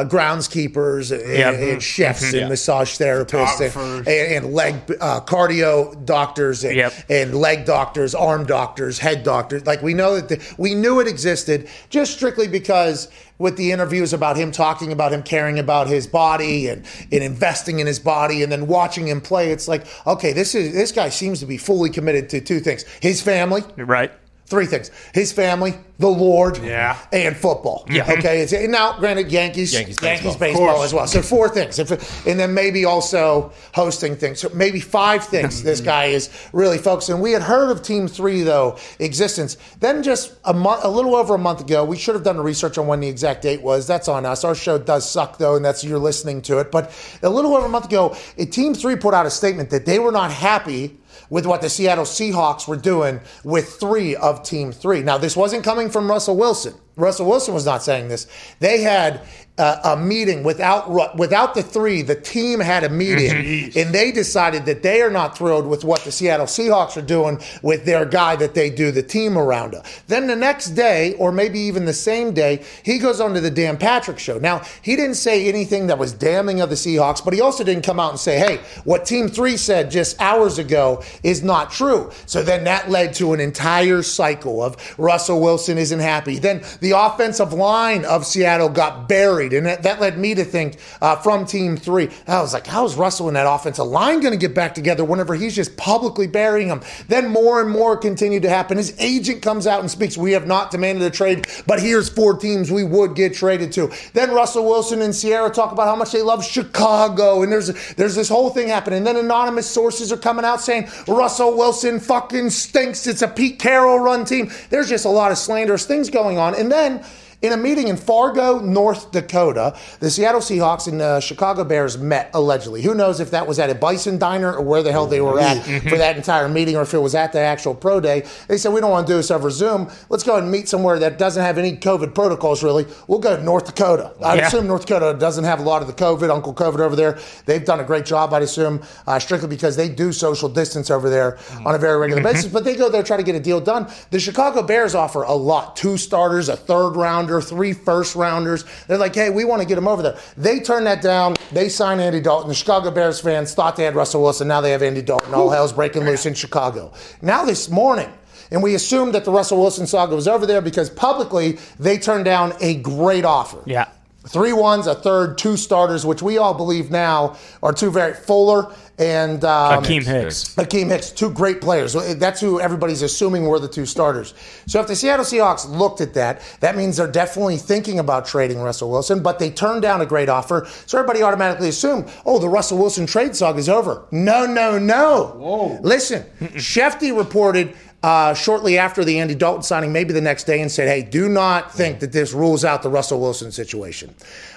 groundskeepers 0.10 1.12
and, 1.14 1.56
and 1.72 1.81
chefs 1.81 2.34
and 2.34 2.50
massage 2.50 2.98
therapists 3.00 3.62
and, 3.62 4.06
and, 4.08 4.46
and 4.46 4.54
leg 4.54 4.75
uh, 5.00 5.22
cardio 5.22 6.04
doctors 6.06 6.66
and, 6.66 6.75
Yep. 6.75 6.94
and 7.10 7.34
leg 7.36 7.64
doctors, 7.66 8.14
arm 8.14 8.46
doctors, 8.46 9.00
head 9.00 9.24
doctors. 9.24 9.66
Like 9.66 9.81
we 9.81 9.94
know 9.94 10.20
that 10.20 10.28
the, 10.28 10.56
we 10.58 10.75
knew 10.75 11.00
it 11.00 11.08
existed 11.08 11.70
just 11.90 12.12
strictly 12.14 12.50
because 12.50 13.08
with 13.38 13.56
the 13.56 13.72
interviews 13.72 14.12
about 14.12 14.36
him 14.36 14.52
talking 14.52 14.92
about 14.92 15.14
him 15.14 15.24
caring 15.24 15.60
about 15.60 15.88
his 15.88 16.08
body 16.08 16.68
and, 16.68 16.86
and 17.12 17.24
investing 17.24 17.80
in 17.80 17.88
his 17.88 18.00
body 18.00 18.44
and 18.44 18.52
then 18.52 18.68
watching 18.68 19.08
him 19.08 19.22
play, 19.22 19.52
it's 19.52 19.70
like 19.70 19.86
okay, 20.06 20.34
this 20.34 20.56
is 20.56 20.74
this 20.74 20.92
guy 20.92 21.08
seems 21.08 21.40
to 21.40 21.46
be 21.46 21.58
fully 21.58 21.90
committed 21.90 22.30
to 22.31 22.42
two 22.42 22.60
things: 22.60 22.84
his 23.02 23.22
family, 23.22 23.62
Right. 23.78 24.12
Three 24.45 24.66
things: 24.66 24.92
his 25.13 25.31
family, 25.31 25.74
the 26.00 26.07
Lord, 26.10 26.57
Yeah. 26.57 26.98
and 27.12 27.36
football. 27.36 27.86
Yeah. 27.90 28.12
Okay. 28.12 28.42
It's, 28.42 28.51
and 28.54 28.72
now, 28.72 29.00
granted, 29.00 29.31
Yankees, 29.31 29.74
Yankees 29.74 30.01
Yankees 30.01 30.36
baseball. 30.36 30.68
baseball, 30.68 30.84
as 30.84 30.94
well. 30.94 31.07
So 31.07 31.22
four 31.22 31.48
things, 31.50 31.80
if, 31.80 31.92
and 32.28 32.40
then 32.40 32.54
maybe 32.54 32.84
also 32.86 33.51
hosting 33.74 34.16
things. 34.16 34.40
So 34.42 34.50
maybe 34.54 34.80
five 34.80 35.24
things. 35.24 35.63
this 35.63 35.80
guy 35.94 36.06
is 36.07 36.30
really 36.51 36.78
focusing. 36.78 37.19
We 37.22 37.31
had 37.31 37.42
heard 37.42 37.72
of 37.72 37.81
Team 37.81 38.07
Three 38.07 38.42
though 38.44 38.78
existence. 39.00 39.57
Then 39.80 40.04
just 40.04 40.34
a 40.44 40.54
month, 40.54 40.84
a 40.84 40.89
little 40.89 41.16
over 41.16 41.36
a 41.36 41.39
month 41.39 41.62
ago, 41.62 41.86
we 41.86 41.98
should 41.98 42.13
have 42.16 42.24
done 42.24 42.36
the 42.38 42.44
research 42.44 42.78
on 42.78 42.86
when 42.86 43.00
the 43.00 43.07
exact 43.07 43.42
date 43.42 43.62
was. 43.62 43.88
That's 43.88 44.07
on 44.07 44.25
us. 44.25 44.44
Our 44.44 44.56
show 44.56 44.78
does 44.78 45.10
suck 45.10 45.38
though, 45.38 45.56
and 45.56 45.63
that's 45.63 45.84
you're 45.84 45.98
listening 46.00 46.42
to 46.44 46.60
it. 46.60 46.69
But 46.72 46.92
a 47.24 47.30
little 47.30 47.56
over 47.56 47.66
a 47.66 47.69
month 47.69 47.86
ago, 47.86 48.16
Team 48.51 48.74
Three 48.74 48.98
put 48.98 49.13
out 49.13 49.25
a 49.25 49.31
statement 49.31 49.69
that 49.69 49.86
they 49.86 50.00
were 50.00 50.12
not 50.12 50.31
happy 50.31 50.98
with 51.34 51.48
what 51.48 51.62
the 51.62 51.70
Seattle 51.70 52.06
Seahawks 52.06 52.68
were 52.68 52.78
doing 52.78 53.20
with 53.44 53.68
three 53.80 54.16
of 54.16 54.44
Team 54.44 54.72
Three. 54.72 55.02
Now, 55.02 55.18
this 55.18 55.36
wasn't 55.36 55.64
coming 55.64 55.90
from 55.90 56.08
Russell 56.08 56.38
Wilson. 56.38 56.76
Russell 56.95 57.28
Wilson 57.28 57.54
was 57.54 57.66
not 57.66 57.81
saying 57.81 58.07
this. 58.07 58.28
They 58.60 58.81
had 58.81 59.22
uh, 59.57 59.80
a 59.84 59.98
meeting 59.98 60.44
without 60.44 61.16
without 61.16 61.54
the 61.54 61.62
three. 61.62 62.01
The 62.01 62.16
team 62.16 62.60
had 62.60 62.84
a 62.84 62.90
meeting, 62.90 63.72
and 63.75 63.94
they 63.94 64.12
decided 64.12 64.66
that 64.66 64.81
they 64.81 65.01
are 65.01 65.12
not 65.12 65.38
thrilled 65.38 65.68
with 65.68 65.84
what 65.84 66.01
the 66.01 66.12
Seattle 66.12 66.48
Seahawks 66.48 66.98
are 66.98 67.06
doing 67.06 67.40
with 67.62 67.86
their 67.86 68.06
guy 68.06 68.36
that 68.38 68.56
they 68.56 68.72
do 68.72 68.92
the 68.92 69.04
team 69.04 69.38
around. 69.38 69.75
Him. 69.75 69.84
Then 70.07 70.25
the 70.25 70.36
next 70.36 70.72
day, 70.72 71.13
or 71.16 71.31
maybe 71.31 71.60
even 71.60 71.86
the 71.86 71.94
same 71.94 72.34
day, 72.34 72.63
he 72.84 72.98
goes 72.98 73.22
on 73.22 73.34
to 73.36 73.42
the 73.42 73.51
Dan 73.51 73.78
Patrick 73.78 74.18
show. 74.18 74.39
Now, 74.39 74.63
he 74.81 74.96
didn't 74.96 75.16
say 75.16 75.48
anything 75.48 75.88
that 75.88 76.00
was 76.00 76.13
damning 76.13 76.62
of 76.62 76.69
the 76.69 76.75
Seahawks, 76.75 77.24
but 77.24 77.34
he 77.34 77.42
also 77.42 77.63
didn't 77.63 77.86
come 77.86 78.00
out 78.00 78.10
and 78.10 78.19
say, 78.19 78.39
"Hey, 78.39 78.60
what 78.86 79.06
Team 79.06 79.28
Three 79.28 79.57
said 79.57 79.92
just 79.92 80.19
hours 80.19 80.57
ago 80.57 81.04
is 81.22 81.44
not 81.44 81.72
true." 81.72 82.10
So 82.25 82.42
then 82.42 82.63
that 82.63 82.89
led 82.89 83.13
to 83.16 83.34
an 83.34 83.39
entire 83.39 84.01
cycle 84.01 84.63
of 84.63 84.78
Russell 84.98 85.39
Wilson 85.39 85.78
isn't 85.78 86.00
happy. 86.00 86.39
Then 86.39 86.63
the 86.84 86.92
offensive 86.92 87.54
line 87.54 88.04
of 88.04 88.26
Seattle 88.26 88.68
got 88.68 89.08
buried, 89.08 89.54
and 89.54 89.66
that, 89.66 89.84
that 89.84 90.02
led 90.02 90.18
me 90.18 90.36
to 90.36 90.44
think 90.44 90.78
uh, 91.02 91.16
from 91.16 91.46
Team 91.46 91.78
Three, 91.78 92.10
I 92.28 92.42
was 92.42 92.54
like, 92.54 92.68
"How 92.68 92.84
is 92.84 92.96
Russell 92.96 93.30
and 93.30 93.38
that 93.38 93.48
offensive 93.50 93.86
line 93.88 94.20
going 94.20 94.34
to 94.34 94.38
get 94.38 94.54
back 94.54 94.76
together 94.76 95.06
whenever 95.06 95.34
he's 95.34 95.56
just 95.56 95.78
publicly 95.78 96.28
burying 96.28 96.68
them?" 96.68 96.82
Then 97.08 97.30
more 97.30 97.62
and 97.62 97.72
more 97.72 97.96
continued 97.96 98.44
to 98.44 98.50
happen. 98.50 98.78
His 98.78 98.94
agent 99.00 99.42
comes 99.42 99.66
out 99.66 99.80
and 99.80 99.90
speaks, 99.90 100.18
"We 100.18 100.34
have 100.34 100.46
not 100.46 100.72
demanded 100.72 101.06
a 101.06 101.10
trade, 101.10 101.48
but 101.66 101.82
here's 101.82 102.10
four 102.10 102.36
teams 102.38 102.70
we 102.70 102.84
would 102.84 103.16
get 103.16 103.34
traded 103.34 103.72
to." 103.74 103.90
Then 104.12 104.32
Russell 104.32 104.66
Wilson 104.66 105.02
and 105.02 105.16
Sierra 105.16 105.50
talk 105.50 105.72
about 105.72 105.88
how 105.88 105.96
much 105.96 106.12
they 106.12 106.22
love 106.22 106.46
Chicago, 106.46 107.44
and 107.44 107.52
there's 107.52 107.94
there's 107.96 108.16
this 108.16 108.28
whole 108.28 108.50
thing 108.50 108.68
happening. 108.68 108.98
And 108.98 109.08
then 109.08 109.16
anonymous 109.16 109.70
sources 109.70 110.12
are 110.12 110.18
coming 110.18 110.44
out 110.44 110.60
saying 110.60 110.90
Russell 111.08 111.56
Wilson 111.56 112.02
fucking 112.02 112.50
stinks. 112.50 113.08
It's 113.08 113.22
a 113.22 113.28
Pete 113.30 113.58
Carroll 113.58 114.00
run 114.00 114.26
team. 114.26 114.52
There's 114.70 114.90
just 114.90 115.06
a 115.06 115.10
lot 115.10 115.32
of 115.32 115.38
slanderous 115.38 115.86
things 115.86 116.10
going 116.10 116.38
on, 116.38 116.56
and 116.56 116.73
then. 116.74 117.06
In 117.44 117.51
a 117.51 117.57
meeting 117.57 117.90
in 117.90 117.98
Fargo, 117.98 118.60
North 118.60 119.12
Dakota, 119.12 119.78
the 120.00 120.10
Seattle 120.10 120.40
Seahawks 120.40 120.88
and 120.88 121.01
the 121.01 121.19
Chicago 121.19 121.66
Bears 121.66 121.98
met 121.98 122.31
allegedly. 122.34 122.81
Who 122.81 122.95
knows 122.95 123.19
if 123.19 123.31
that 123.31 123.45
was 123.45 123.60
at 123.60 123.69
a 123.69 123.75
Bison 123.75 124.18
Diner 124.18 124.54
or 124.54 124.62
where 124.62 124.81
the 124.81 124.94
hell 124.94 125.07
they 125.07 125.19
were 125.19 125.42
at 125.42 125.57
mm-hmm. 125.57 125.90
for 125.90 125.98
that 125.98 126.16
entire 126.16 126.48
meeting 126.48 126.78
or 126.78 126.84
if 126.84 126.94
it 126.94 127.00
was 127.00 127.16
at 127.16 127.34
the 127.34 127.40
actual 127.40 127.75
pro 127.75 128.00
day. 128.00 128.25
They 128.48 128.57
said, 128.57 128.72
We 128.72 128.80
don't 128.80 128.92
want 128.92 129.07
to 129.07 129.12
do 129.12 129.18
this 129.18 129.30
over 129.30 129.50
Zoom. 129.50 129.92
Let's 130.07 130.24
go 130.24 130.38
and 130.38 130.50
meet 130.50 130.69
somewhere 130.69 130.98
that 131.00 131.18
doesn't 131.18 131.44
have 131.44 131.57
any 131.57 131.75
COVID 131.75 132.16
protocols, 132.16 132.63
really. 132.63 132.86
We'll 133.07 133.19
go 133.19 133.36
to 133.36 133.44
North 133.44 133.66
Dakota. 133.66 134.13
I'd 134.24 134.38
Yeah. 134.39 134.48
assume 134.48 134.66
North 134.66 134.86
Dakota 134.86 135.13
doesn't 135.19 135.44
have 135.44 135.60
a 135.60 135.63
lot 135.63 135.81
of 135.81 135.89
the 135.89 135.94
COVID, 135.94 136.30
Uncle 136.30 136.54
COVID 136.54 136.80
over 136.80 136.96
there. 136.96 137.19
They've 137.46 137.66
done 137.66 137.81
a 137.81 137.84
great 137.84 138.06
job, 138.06 138.34
I'd 138.34 138.44
assume, 138.44 138.80
uh, 139.06 139.19
strictly 139.19 139.50
because 139.50 139.75
they 139.75 139.89
do 139.89 140.13
social 140.13 140.48
distance 140.48 140.89
over 140.89 141.10
there 141.10 141.34
mm-hmm. 141.34 141.68
on 141.68 141.75
a 141.75 141.78
very 141.78 141.98
regular 141.98 142.24
basis. 142.24 142.46
But 142.46 142.63
they 142.63 142.78
go 142.78 142.88
there, 142.88 143.04
try 143.04 143.18
to 143.18 143.24
get 143.24 143.36
a 143.36 143.42
deal 143.42 143.60
done. 143.60 143.92
The 144.12 144.19
Chicago 144.22 144.62
Bears 144.62 144.96
offer 144.96 145.24
a 145.24 145.34
lot 145.34 145.75
two 145.75 145.98
starters, 145.98 146.48
a 146.48 146.56
third 146.56 146.92
rounder, 146.92 147.33
three 147.42 147.74
first 147.74 148.16
rounders. 148.16 148.66
They're 148.88 148.98
like, 148.98 149.16
hey, 149.16 149.30
we 149.30 149.46
want 149.46 149.62
to 149.62 149.68
get 149.68 149.76
them 149.76 149.88
over 149.88 150.02
there. 150.02 150.18
They 150.38 150.60
turn 150.60 150.84
that 150.86 151.02
down. 151.02 151.36
They 151.52 151.70
sign 151.70 152.00
Andy 152.00 152.22
Dalton. 152.22 152.50
The 152.50 152.56
Chicago 152.56 152.92
Bears 152.92 153.20
fans 153.20 153.54
thought 153.54 153.76
they 153.76 153.84
had 153.84 153.96
Russell 153.96 154.22
Wilson. 154.22 154.48
Now 154.48 154.62
they 154.62 154.72
have 154.72 154.82
Andy 154.84 155.02
Dalton. 155.02 155.34
All 155.34 155.50
hell's 155.50 155.74
breaking 155.74 156.06
loose 156.06 156.26
in 156.26 156.34
Chicago. 156.34 156.94
Now 157.22 157.46
this 157.46 157.70
morning, 157.70 158.12
and 158.52 158.62
we 158.62 158.76
assumed 158.76 159.16
that 159.16 159.26
the 159.26 159.32
Russell 159.32 159.60
Wilson 159.60 159.88
saga 159.88 160.16
was 160.16 160.28
over 160.28 160.46
there 160.46 160.62
because 160.62 160.90
publicly 160.90 161.58
they 161.80 161.98
turned 161.98 162.26
down 162.26 162.54
a 162.62 162.76
great 162.76 163.26
offer. 163.26 163.62
Yeah. 163.66 163.88
Three 164.28 164.54
ones, 164.54 164.88
a 164.88 164.96
third, 164.96 165.38
two 165.38 165.58
starters, 165.58 166.06
which 166.06 166.22
we 166.22 166.38
all 166.38 166.54
believe 166.54 166.90
now 166.90 167.38
are 167.62 167.74
two 167.74 167.92
very 167.92 168.14
Fuller 168.14 168.74
and 168.98 169.44
um, 169.44 169.84
Akeem 169.84 170.06
Hicks. 170.06 170.56
Akeem 170.56 170.88
Hicks, 170.88 171.10
two 171.12 171.30
great 171.30 171.60
players. 171.60 171.94
That's 172.18 172.40
who 172.40 172.62
everybody's 172.62 173.02
assuming 173.02 173.46
were 173.46 173.60
the 173.60 173.68
two 173.68 173.86
starters. 173.86 174.34
So 174.68 174.80
if 174.80 174.88
the 174.88 174.96
Seattle 174.96 175.25
Seahawks 175.25 175.70
looked 175.70 176.00
at 176.00 176.14
that, 176.14 176.42
that 176.62 176.78
means 176.78 176.98
they're 176.98 177.12
definitely 177.12 177.58
thinking 177.58 178.00
about 178.00 178.25
trading 178.25 178.60
Russell 178.60 178.90
Wilson, 178.92 179.22
but 179.22 179.40
they 179.40 179.50
turned 179.50 179.81
down 179.81 180.00
a 180.00 180.06
great 180.06 180.30
offer. 180.30 180.68
So 180.86 181.00
everybody 181.00 181.22
automatically 181.22 181.70
assumed, 181.70 182.10
oh, 182.25 182.40
the 182.40 182.50
Russell 182.50 182.78
Wilson 182.78 183.06
trade 183.06 183.36
saga 183.36 183.60
is 183.60 183.68
over. 183.68 184.06
No, 184.12 184.46
no, 184.46 184.78
no. 184.80 185.34
Whoa. 185.36 185.80
Listen, 185.81 186.24
Shefty 186.40 187.16
reported 187.18 187.75
uh, 188.04 188.34
shortly 188.34 188.78
after 188.78 189.04
the 189.06 189.20
Andy 189.20 189.34
Dalton 189.34 189.64
signing, 189.64 189.94
maybe 189.94 190.14
the 190.14 190.22
next 190.22 190.44
day, 190.44 190.62
and 190.62 190.70
said, 190.70 190.90
hey, 190.90 191.02
do 191.10 191.30
not 191.30 191.74
think 191.74 192.02
that 192.02 192.12
this 192.12 192.34
rules 192.34 192.66
out 192.66 192.84
the 192.84 192.90
Russell 192.90 193.20
Wilson 193.22 193.52
situation. 193.52 194.14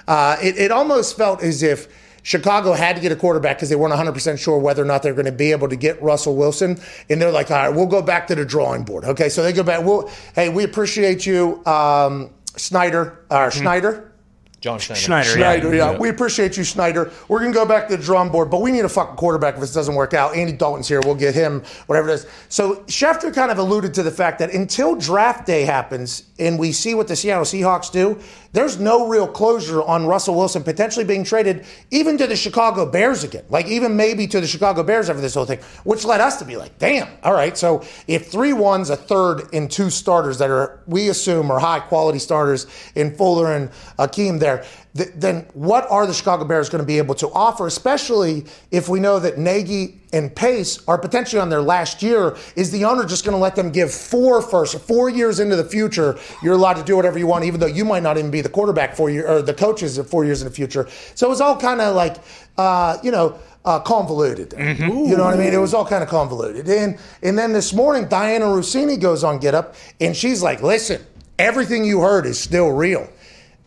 Uh, 0.07 0.35
it, 0.43 0.57
it 0.57 0.71
almost 0.71 1.15
felt 1.15 1.41
as 1.41 1.63
if 1.63 1.87
Chicago 2.23 2.73
had 2.73 2.97
to 2.97 3.01
get 3.01 3.13
a 3.13 3.15
quarterback 3.15 3.55
because 3.55 3.69
they 3.69 3.77
weren't 3.77 3.93
100% 3.93 4.37
sure 4.37 4.59
whether 4.59 4.81
or 4.81 4.85
not 4.85 5.01
they're 5.01 5.13
going 5.13 5.25
to 5.25 5.31
be 5.31 5.53
able 5.53 5.69
to 5.69 5.77
get 5.77 6.01
Russell 6.01 6.35
Wilson. 6.35 6.77
And 7.09 7.21
they're 7.21 7.31
like, 7.31 7.49
all 7.49 7.57
right, 7.57 7.69
we'll 7.69 7.85
go 7.85 8.01
back 8.01 8.27
to 8.27 8.35
the 8.35 8.43
drawing 8.43 8.83
board. 8.83 9.05
Okay, 9.05 9.29
so 9.29 9.43
they 9.43 9.53
go 9.53 9.63
back. 9.63 9.85
We'll, 9.85 10.11
hey, 10.35 10.49
we 10.49 10.65
appreciate 10.65 11.25
you, 11.25 11.65
um, 11.65 12.31
Snyder, 12.57 13.23
or 13.31 13.49
Schneider. 13.49 14.06
John 14.59 14.79
Schneider. 14.79 14.99
Schneider, 14.99 15.29
Schneider, 15.29 15.75
yeah. 15.75 15.97
We 15.97 16.09
appreciate 16.09 16.57
you, 16.57 16.63
Schneider. 16.63 17.11
We're 17.27 17.39
going 17.39 17.51
to 17.51 17.57
go 17.57 17.65
back 17.65 17.87
to 17.89 17.97
the 17.97 18.03
drum 18.03 18.31
board, 18.31 18.49
but 18.49 18.59
we 18.61 18.71
need 18.71 18.85
a 18.85 18.89
fucking 18.89 19.15
quarterback 19.15 19.53
if 19.53 19.61
this 19.61 19.73
doesn't 19.73 19.93
work 19.93 20.15
out. 20.15 20.35
Andy 20.35 20.53
Dalton's 20.53 20.87
here. 20.87 20.99
We'll 21.05 21.13
get 21.13 21.35
him, 21.35 21.63
whatever 21.85 22.09
it 22.09 22.13
is. 22.13 22.27
So 22.49 22.77
Schefter 22.87 23.31
kind 23.33 23.51
of 23.51 23.59
alluded 23.59 23.93
to 23.93 24.03
the 24.03 24.09
fact 24.09 24.39
that 24.39 24.51
until 24.51 24.95
draft 24.95 25.45
day 25.45 25.63
happens 25.63 26.23
and 26.39 26.57
we 26.57 26.71
see 26.71 26.95
what 26.95 27.07
the 27.07 27.15
Seattle 27.15 27.43
Seahawks 27.43 27.91
do, 27.91 28.19
there's 28.53 28.79
no 28.79 29.07
real 29.07 29.27
closure 29.27 29.83
on 29.83 30.07
Russell 30.07 30.35
Wilson 30.35 30.63
potentially 30.63 31.05
being 31.05 31.23
traded 31.23 31.65
even 31.91 32.17
to 32.17 32.25
the 32.25 32.35
Chicago 32.35 32.85
Bears 32.85 33.23
again. 33.23 33.43
Like 33.49 33.67
even 33.67 33.95
maybe 33.95 34.25
to 34.25 34.41
the 34.41 34.47
Chicago 34.47 34.81
Bears 34.81 35.09
after 35.09 35.21
this 35.21 35.35
whole 35.35 35.45
thing, 35.45 35.59
which 35.83 36.03
led 36.03 36.21
us 36.21 36.37
to 36.37 36.45
be 36.45 36.57
like, 36.57 36.79
damn, 36.79 37.07
all 37.21 37.33
right. 37.33 37.55
So 37.55 37.83
if 38.07 38.31
three 38.31 38.53
ones, 38.53 38.89
a 38.89 38.95
third, 38.95 39.53
and 39.53 39.69
two 39.69 39.91
starters 39.91 40.39
that 40.39 40.49
are, 40.49 40.79
we 40.87 41.09
assume, 41.09 41.51
are 41.51 41.59
high 41.59 41.79
quality 41.79 42.17
starters 42.17 42.65
in 42.95 43.15
Fuller 43.15 43.53
and 43.53 43.69
Akeem 43.99 44.39
there, 44.39 44.56
th- 44.95 45.09
then 45.15 45.45
what 45.53 45.89
are 45.89 46.05
the 46.07 46.13
Chicago 46.13 46.43
Bears 46.45 46.69
going 46.69 46.81
to 46.81 46.85
be 46.87 46.97
able 46.97 47.15
to 47.15 47.29
offer, 47.29 47.67
especially 47.67 48.45
if 48.71 48.89
we 48.89 48.99
know 48.99 49.19
that 49.19 49.37
Nagy 49.37 49.99
and 50.13 50.33
Pace 50.35 50.79
are 50.87 50.97
potentially 50.97 51.41
on 51.41 51.49
their 51.49 51.61
last 51.61 52.01
year? 52.01 52.35
Is 52.55 52.71
the 52.71 52.85
owner 52.85 53.05
just 53.05 53.25
going 53.25 53.35
to 53.35 53.41
let 53.41 53.55
them 53.55 53.71
give 53.71 53.93
four 53.93 54.41
first, 54.41 54.79
four 54.81 55.09
years 55.09 55.39
into 55.39 55.55
the 55.55 55.63
future? 55.63 56.17
You're 56.41 56.55
allowed 56.55 56.75
to 56.77 56.83
do 56.83 56.95
whatever 56.95 57.19
you 57.19 57.27
want, 57.27 57.45
even 57.45 57.59
though 57.59 57.67
you 57.67 57.85
might 57.85 58.03
not 58.03 58.17
even 58.17 58.31
be 58.31 58.41
the 58.41 58.49
quarterback 58.49 58.95
for 58.95 59.09
you 59.09 59.25
or 59.25 59.41
the 59.41 59.53
coaches 59.53 59.97
four 60.09 60.25
years 60.25 60.41
in 60.41 60.47
the 60.47 60.53
future. 60.53 60.87
So 61.15 61.27
it 61.27 61.29
was 61.29 61.41
all 61.41 61.57
kind 61.59 61.81
of 61.81 61.95
like, 61.95 62.17
uh, 62.57 62.97
you 63.03 63.11
know. 63.11 63.39
Uh, 63.65 63.81
convoluted. 63.81 64.53
You 65.09 65.17
know 65.17 65.25
what 65.25 65.33
I 65.33 65.37
mean? 65.37 65.53
It 65.53 65.57
was 65.57 65.73
all 65.73 65.85
kind 65.85 66.01
of 66.01 66.07
convoluted. 66.07 66.69
And 66.69 66.97
and 67.21 67.37
then 67.37 67.51
this 67.51 67.73
morning, 67.73 68.05
Dianna 68.07 68.43
Russini 68.43 68.97
goes 68.97 69.25
on 69.25 69.39
Get 69.39 69.53
Up, 69.53 69.75
and 69.99 70.15
she's 70.15 70.41
like, 70.41 70.63
"Listen, 70.63 71.05
everything 71.37 71.83
you 71.83 71.99
heard 71.99 72.25
is 72.25 72.39
still 72.39 72.69
real. 72.71 73.09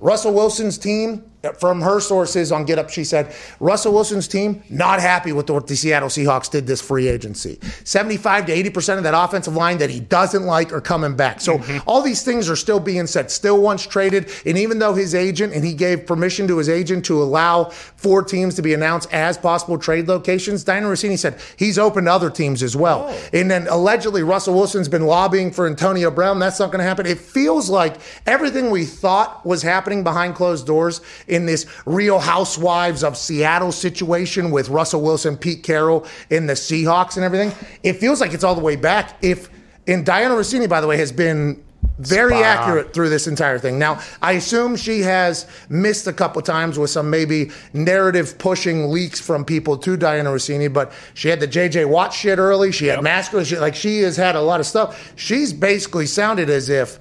Russell 0.00 0.32
Wilson's 0.32 0.78
team, 0.78 1.29
from 1.58 1.80
her 1.80 2.00
sources 2.00 2.52
on 2.52 2.64
Get 2.64 2.78
Up, 2.78 2.90
she 2.90 3.04
said 3.04 3.34
Russell 3.60 3.94
Wilson's 3.94 4.28
team 4.28 4.62
not 4.68 5.00
happy 5.00 5.32
with 5.32 5.48
what 5.48 5.66
the 5.66 5.74
Seattle 5.74 6.08
Seahawks 6.08 6.50
did 6.50 6.66
this 6.66 6.82
free 6.82 7.08
agency. 7.08 7.58
75 7.84 8.46
to 8.46 8.52
80% 8.52 8.98
of 8.98 9.04
that 9.04 9.14
offensive 9.14 9.54
line 9.54 9.78
that 9.78 9.88
he 9.88 10.00
doesn't 10.00 10.44
like 10.44 10.72
are 10.72 10.80
coming 10.80 11.16
back. 11.16 11.40
So 11.40 11.58
mm-hmm. 11.58 11.88
all 11.88 12.02
these 12.02 12.22
things 12.22 12.50
are 12.50 12.56
still 12.56 12.80
being 12.80 13.06
said. 13.06 13.30
Still 13.30 13.60
once 13.60 13.86
traded. 13.86 14.30
And 14.44 14.58
even 14.58 14.78
though 14.78 14.94
his 14.94 15.14
agent, 15.14 15.54
and 15.54 15.64
he 15.64 15.72
gave 15.72 16.06
permission 16.06 16.46
to 16.48 16.58
his 16.58 16.68
agent 16.68 17.04
to 17.06 17.22
allow 17.22 17.64
four 17.64 18.22
teams 18.22 18.54
to 18.56 18.62
be 18.62 18.74
announced 18.74 19.12
as 19.12 19.38
possible 19.38 19.78
trade 19.78 20.08
locations, 20.08 20.64
Dianna 20.64 20.90
Russini 20.90 21.18
said 21.18 21.38
he's 21.56 21.78
open 21.78 22.04
to 22.04 22.12
other 22.12 22.30
teams 22.30 22.62
as 22.62 22.76
well. 22.76 23.06
Oh. 23.08 23.28
And 23.32 23.50
then 23.50 23.66
allegedly 23.68 24.22
Russell 24.22 24.54
Wilson's 24.54 24.88
been 24.88 25.06
lobbying 25.06 25.52
for 25.52 25.66
Antonio 25.66 26.10
Brown. 26.10 26.38
That's 26.38 26.60
not 26.60 26.66
going 26.66 26.80
to 26.80 26.84
happen. 26.84 27.06
It 27.06 27.18
feels 27.18 27.70
like 27.70 27.96
everything 28.26 28.70
we 28.70 28.84
thought 28.84 29.44
was 29.46 29.62
happening 29.62 30.04
behind 30.04 30.34
closed 30.34 30.66
doors 30.66 31.00
in 31.30 31.46
this 31.46 31.66
Real 31.86 32.18
Housewives 32.18 33.02
of 33.02 33.16
Seattle 33.16 33.72
situation 33.72 34.50
with 34.50 34.68
Russell 34.68 35.02
Wilson, 35.02 35.36
Pete 35.36 35.62
Carroll, 35.62 36.06
and 36.30 36.48
the 36.48 36.54
Seahawks 36.54 37.16
and 37.16 37.24
everything. 37.24 37.52
It 37.82 37.94
feels 37.94 38.20
like 38.20 38.34
it's 38.34 38.44
all 38.44 38.54
the 38.54 38.60
way 38.60 38.76
back. 38.76 39.16
If 39.22 39.48
and 39.86 40.04
Dianna 40.04 40.36
Russini, 40.36 40.68
by 40.68 40.80
the 40.80 40.86
way, 40.86 40.98
has 40.98 41.10
been 41.10 41.62
very 41.98 42.30
Spot 42.30 42.44
on. 42.44 42.44
accurate 42.44 42.92
through 42.94 43.08
this 43.08 43.26
entire 43.26 43.58
thing. 43.58 43.78
Now, 43.78 44.00
I 44.22 44.32
assume 44.32 44.76
she 44.76 45.00
has 45.00 45.46
missed 45.68 46.06
a 46.06 46.12
couple 46.12 46.40
times 46.42 46.78
with 46.78 46.90
some 46.90 47.10
maybe 47.10 47.50
narrative 47.72 48.38
pushing 48.38 48.90
leaks 48.90 49.20
from 49.20 49.44
people 49.44 49.76
to 49.78 49.96
Dianna 49.96 50.26
Russini, 50.26 50.72
but 50.72 50.92
she 51.14 51.28
had 51.28 51.40
the 51.40 51.48
JJ 51.48 51.88
Watt 51.88 52.12
shit 52.12 52.38
early. 52.38 52.72
She 52.72 52.86
had 52.86 53.02
masculine 53.02 53.44
shit. 53.44 53.60
Like 53.60 53.74
she 53.74 54.00
has 54.00 54.16
had 54.16 54.36
a 54.36 54.40
lot 54.40 54.60
of 54.60 54.66
stuff. 54.66 55.12
She's 55.16 55.52
basically 55.52 56.06
sounded 56.06 56.50
as 56.50 56.68
if 56.68 56.98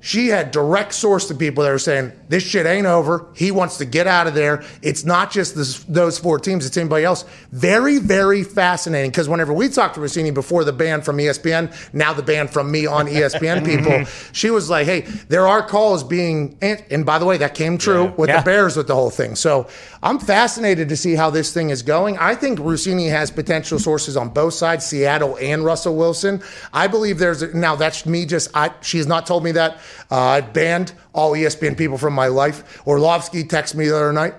she 0.00 0.28
had 0.28 0.52
direct 0.52 0.94
source 0.94 1.26
to 1.28 1.34
people 1.34 1.64
that 1.64 1.72
are 1.72 1.78
saying 1.78 2.12
this 2.28 2.44
shit 2.44 2.66
ain't 2.66 2.86
over. 2.86 3.26
He 3.34 3.50
wants 3.50 3.78
to 3.78 3.84
get 3.84 4.06
out 4.06 4.26
of 4.28 4.34
there. 4.34 4.62
It's 4.80 5.04
not 5.04 5.32
just 5.32 5.56
this, 5.56 5.82
those 5.84 6.18
four 6.18 6.38
teams; 6.38 6.64
it's 6.66 6.76
anybody 6.76 7.04
else. 7.04 7.24
Very, 7.50 7.98
very 7.98 8.44
fascinating. 8.44 9.10
Because 9.10 9.28
whenever 9.28 9.52
we 9.52 9.68
talked 9.68 9.96
to 9.96 10.00
Russini 10.00 10.32
before 10.32 10.62
the 10.62 10.72
ban 10.72 11.02
from 11.02 11.16
ESPN, 11.18 11.74
now 11.92 12.12
the 12.12 12.22
ban 12.22 12.46
from 12.46 12.70
me 12.70 12.86
on 12.86 13.06
ESPN 13.08 13.64
people, 13.64 14.04
she 14.32 14.50
was 14.50 14.70
like, 14.70 14.86
"Hey, 14.86 15.00
there 15.28 15.48
are 15.48 15.66
calls 15.66 16.04
being," 16.04 16.56
and, 16.62 16.82
and 16.90 17.04
by 17.04 17.18
the 17.18 17.24
way, 17.24 17.36
that 17.38 17.54
came 17.54 17.76
true 17.76 18.14
with 18.16 18.28
Yeah. 18.28 18.38
the 18.40 18.44
Bears 18.44 18.76
with 18.76 18.86
the 18.86 18.94
whole 18.94 19.10
thing. 19.10 19.34
So 19.34 19.66
I'm 20.02 20.18
fascinated 20.20 20.88
to 20.90 20.96
see 20.96 21.14
how 21.16 21.30
this 21.30 21.52
thing 21.52 21.70
is 21.70 21.82
going. 21.82 22.18
I 22.18 22.36
think 22.36 22.60
Russini 22.60 23.10
has 23.10 23.30
potential 23.32 23.78
sources 23.80 24.16
on 24.16 24.28
both 24.28 24.54
sides, 24.54 24.86
Seattle 24.86 25.36
and 25.40 25.64
Russell 25.64 25.96
Wilson. 25.96 26.40
I 26.72 26.86
believe 26.86 27.18
there's 27.18 27.42
a, 27.42 27.56
now 27.56 27.74
that's 27.74 28.06
me 28.06 28.26
just 28.26 28.48
I 28.54 28.70
she 28.80 28.98
has 28.98 29.06
not 29.08 29.26
told 29.26 29.42
me 29.42 29.52
that. 29.52 29.78
Uh, 30.10 30.16
I 30.16 30.40
banned 30.40 30.92
all 31.12 31.32
ESPN 31.32 31.76
people 31.76 31.98
from 31.98 32.14
my 32.14 32.26
life. 32.28 32.86
Orlovsky 32.86 33.44
texted 33.44 33.74
me 33.76 33.88
the 33.88 33.96
other 33.96 34.12
night. 34.12 34.34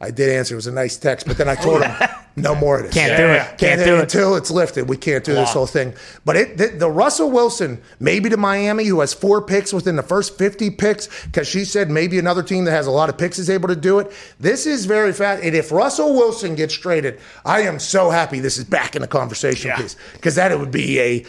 I 0.00 0.12
did 0.12 0.30
answer. 0.30 0.54
It 0.54 0.56
was 0.56 0.68
a 0.68 0.72
nice 0.72 0.96
text, 0.96 1.26
but 1.26 1.38
then 1.38 1.48
I 1.48 1.56
told 1.56 1.82
him 1.82 1.92
no 2.36 2.54
more 2.54 2.78
of 2.78 2.84
this. 2.84 2.94
Can't 2.94 3.16
do 3.16 3.26
it. 3.26 3.38
Can't, 3.38 3.58
Can't 3.58 3.84
do 3.84 3.96
it. 3.96 4.02
until 4.02 4.36
it's 4.36 4.48
lifted. 4.48 4.88
We 4.88 4.96
can't 4.96 5.24
do 5.24 5.34
this 5.34 5.52
whole 5.52 5.66
thing. 5.66 5.92
But 6.24 6.36
it, 6.36 6.56
the, 6.56 6.68
the 6.68 6.88
Russell 6.88 7.32
Wilson, 7.32 7.82
maybe 7.98 8.30
to 8.30 8.36
Miami, 8.36 8.84
who 8.84 9.00
has 9.00 9.12
four 9.12 9.42
picks 9.42 9.72
within 9.72 9.96
the 9.96 10.04
first 10.04 10.38
50 10.38 10.70
picks, 10.70 11.08
because 11.24 11.48
she 11.48 11.64
said 11.64 11.90
maybe 11.90 12.16
another 12.16 12.44
team 12.44 12.64
that 12.66 12.70
has 12.70 12.86
a 12.86 12.92
lot 12.92 13.08
of 13.08 13.18
picks 13.18 13.40
is 13.40 13.50
able 13.50 13.66
to 13.66 13.74
do 13.74 13.98
it. 13.98 14.12
This 14.38 14.66
is 14.66 14.86
very 14.86 15.12
fast. 15.12 15.42
And 15.42 15.56
if 15.56 15.72
Russell 15.72 16.14
Wilson 16.14 16.54
gets 16.54 16.74
traded, 16.74 17.18
I 17.44 17.62
am 17.62 17.80
so 17.80 18.10
happy 18.10 18.38
this 18.38 18.56
is 18.56 18.64
back 18.64 18.94
in 18.94 19.02
the 19.02 19.08
conversation 19.08 19.72
piece, 19.76 19.96
because 20.12 20.36
that 20.36 20.52
it 20.52 20.60
would 20.60 20.70
be 20.70 21.00
a 21.00 21.26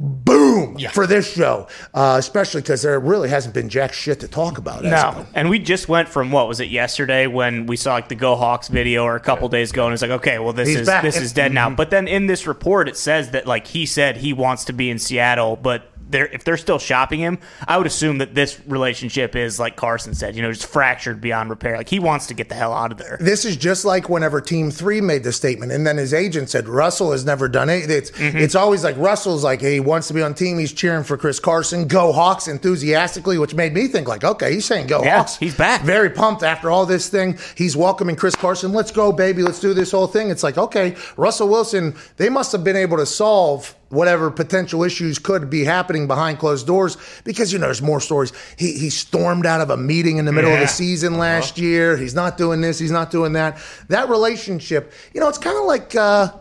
boom 0.00 0.76
for 0.92 1.06
this 1.06 1.32
show, 1.32 1.68
uh, 1.94 2.16
especially 2.18 2.60
because 2.60 2.82
there 2.82 2.98
really 2.98 3.28
hasn't 3.28 3.54
been 3.54 3.68
jack 3.68 3.92
shit 3.92 4.20
to 4.20 4.28
talk 4.28 4.58
about. 4.58 4.82
No, 4.82 5.26
and 5.34 5.48
we 5.48 5.58
just 5.58 5.88
went 5.88 6.08
from 6.08 6.32
what 6.32 6.48
was 6.48 6.60
it 6.60 6.68
yesterday 6.68 7.26
when 7.26 7.66
we 7.66 7.76
saw 7.76 7.94
like 7.94 8.08
the 8.08 8.14
Go 8.14 8.34
Hawks 8.36 8.68
video, 8.68 9.04
or 9.04 9.14
a 9.16 9.20
couple 9.20 9.48
days 9.48 9.70
ago, 9.70 9.84
and 9.84 9.92
it's 9.92 10.02
like, 10.02 10.10
okay, 10.10 10.38
well 10.38 10.52
this 10.52 10.68
He's 10.68 10.80
is 10.80 10.86
back. 10.86 11.02
this 11.02 11.16
is 11.20 11.32
dead 11.32 11.44
Mm-hmm. 11.50 11.54
now. 11.54 11.70
But 11.70 11.90
then 11.90 12.08
in 12.08 12.26
this 12.26 12.46
report, 12.46 12.88
it 12.88 12.96
says 12.96 13.30
that 13.30 13.46
like 13.46 13.66
he 13.68 13.86
said 13.86 14.16
he 14.16 14.32
wants 14.32 14.64
to 14.66 14.72
be 14.72 14.90
in 14.90 14.98
Seattle, 14.98 15.56
but 15.56 15.90
they're 16.08 16.26
if 16.28 16.44
they're 16.44 16.56
still 16.56 16.78
shopping 16.78 17.20
him, 17.20 17.38
I 17.66 17.78
would 17.78 17.86
assume 17.86 18.18
that 18.18 18.34
this 18.34 18.60
relationship 18.66 19.34
is 19.36 19.58
like 19.58 19.76
Carson 19.76 20.14
said, 20.14 20.36
you 20.36 20.42
know, 20.42 20.52
just 20.52 20.66
fractured 20.66 21.20
beyond 21.20 21.50
repair. 21.50 21.76
Like 21.76 21.88
he 21.88 21.98
wants 21.98 22.26
to 22.28 22.34
get 22.34 22.48
the 22.48 22.54
hell 22.54 22.72
out 22.72 22.92
of 22.92 22.98
there. 22.98 23.16
This 23.20 23.44
is 23.44 23.56
just 23.56 23.84
like 23.84 24.08
whenever 24.08 24.40
Team 24.40 24.70
Three 24.70 25.00
made 25.00 25.24
the 25.24 25.32
statement, 25.32 25.72
and 25.72 25.86
then 25.86 25.96
his 25.96 26.12
agent 26.14 26.50
said 26.50 26.68
Russell 26.68 27.12
has 27.12 27.24
never 27.24 27.48
done 27.48 27.68
it. 27.70 27.90
It's 27.90 28.10
Mm-hmm. 28.14 28.38
it's 28.38 28.54
always 28.54 28.84
like 28.84 28.96
Russell's 28.96 29.42
like, 29.44 29.60
hey, 29.60 29.74
he 29.74 29.80
wants 29.80 30.08
to 30.08 30.14
be 30.14 30.22
on 30.22 30.34
team. 30.34 30.58
He's 30.58 30.72
cheering 30.72 31.02
for 31.04 31.16
Chris 31.16 31.40
Carson. 31.40 31.88
Go 31.88 32.12
Hawks 32.12 32.46
enthusiastically, 32.48 33.38
which 33.38 33.54
made 33.54 33.72
me 33.74 33.86
think 33.88 34.08
like, 34.08 34.24
okay, 34.24 34.52
he's 34.54 34.64
saying 34.64 34.86
go 34.86 35.02
Yeah, 35.02 35.18
Hawks. 35.18 35.36
he's 35.36 35.54
back. 35.56 35.82
Very 35.82 36.10
pumped 36.10 36.42
after 36.42 36.70
all 36.70 36.86
this 36.86 37.08
thing. 37.08 37.38
He's 37.56 37.76
welcoming 37.76 38.16
Chris 38.16 38.34
Carson. 38.36 38.72
Let's 38.72 38.90
go, 38.90 39.12
baby. 39.12 39.42
Let's 39.42 39.60
do 39.60 39.74
this 39.74 39.90
whole 39.90 40.06
thing. 40.06 40.30
It's 40.30 40.42
like, 40.42 40.58
okay, 40.58 40.96
Russell 41.16 41.48
Wilson. 41.48 41.94
They 42.16 42.28
must 42.28 42.52
have 42.52 42.62
been 42.64 42.76
able 42.76 42.96
to 42.98 43.06
solve 43.06 43.74
whatever 43.88 44.30
potential 44.30 44.82
issues 44.82 45.18
could 45.18 45.48
be 45.50 45.64
happening 45.64 46.06
behind 46.06 46.38
closed 46.38 46.66
doors 46.66 46.96
because 47.24 47.52
you 47.52 47.58
know 47.58 47.66
there's 47.66 47.82
more 47.82 48.00
stories. 48.00 48.32
He 48.56 48.72
he 48.78 48.90
stormed 48.90 49.46
out 49.46 49.60
of 49.60 49.70
a 49.70 49.76
meeting 49.76 50.18
in 50.18 50.24
the 50.24 50.32
middle 50.32 50.52
of 50.52 50.60
the 50.60 50.66
season 50.66 51.18
last 51.18 51.58
year. 51.58 51.96
He's 51.96 52.14
not 52.14 52.36
doing 52.36 52.60
this. 52.60 52.78
He's 52.78 52.90
not 52.90 53.10
doing 53.10 53.32
that. 53.34 53.58
That 53.88 54.08
relationship, 54.08 54.92
you 55.12 55.20
know, 55.20 55.28
it's 55.28 55.38
kind 55.38 55.56
of 55.56 55.64
like. 55.64 55.94
Uh, 55.94 56.32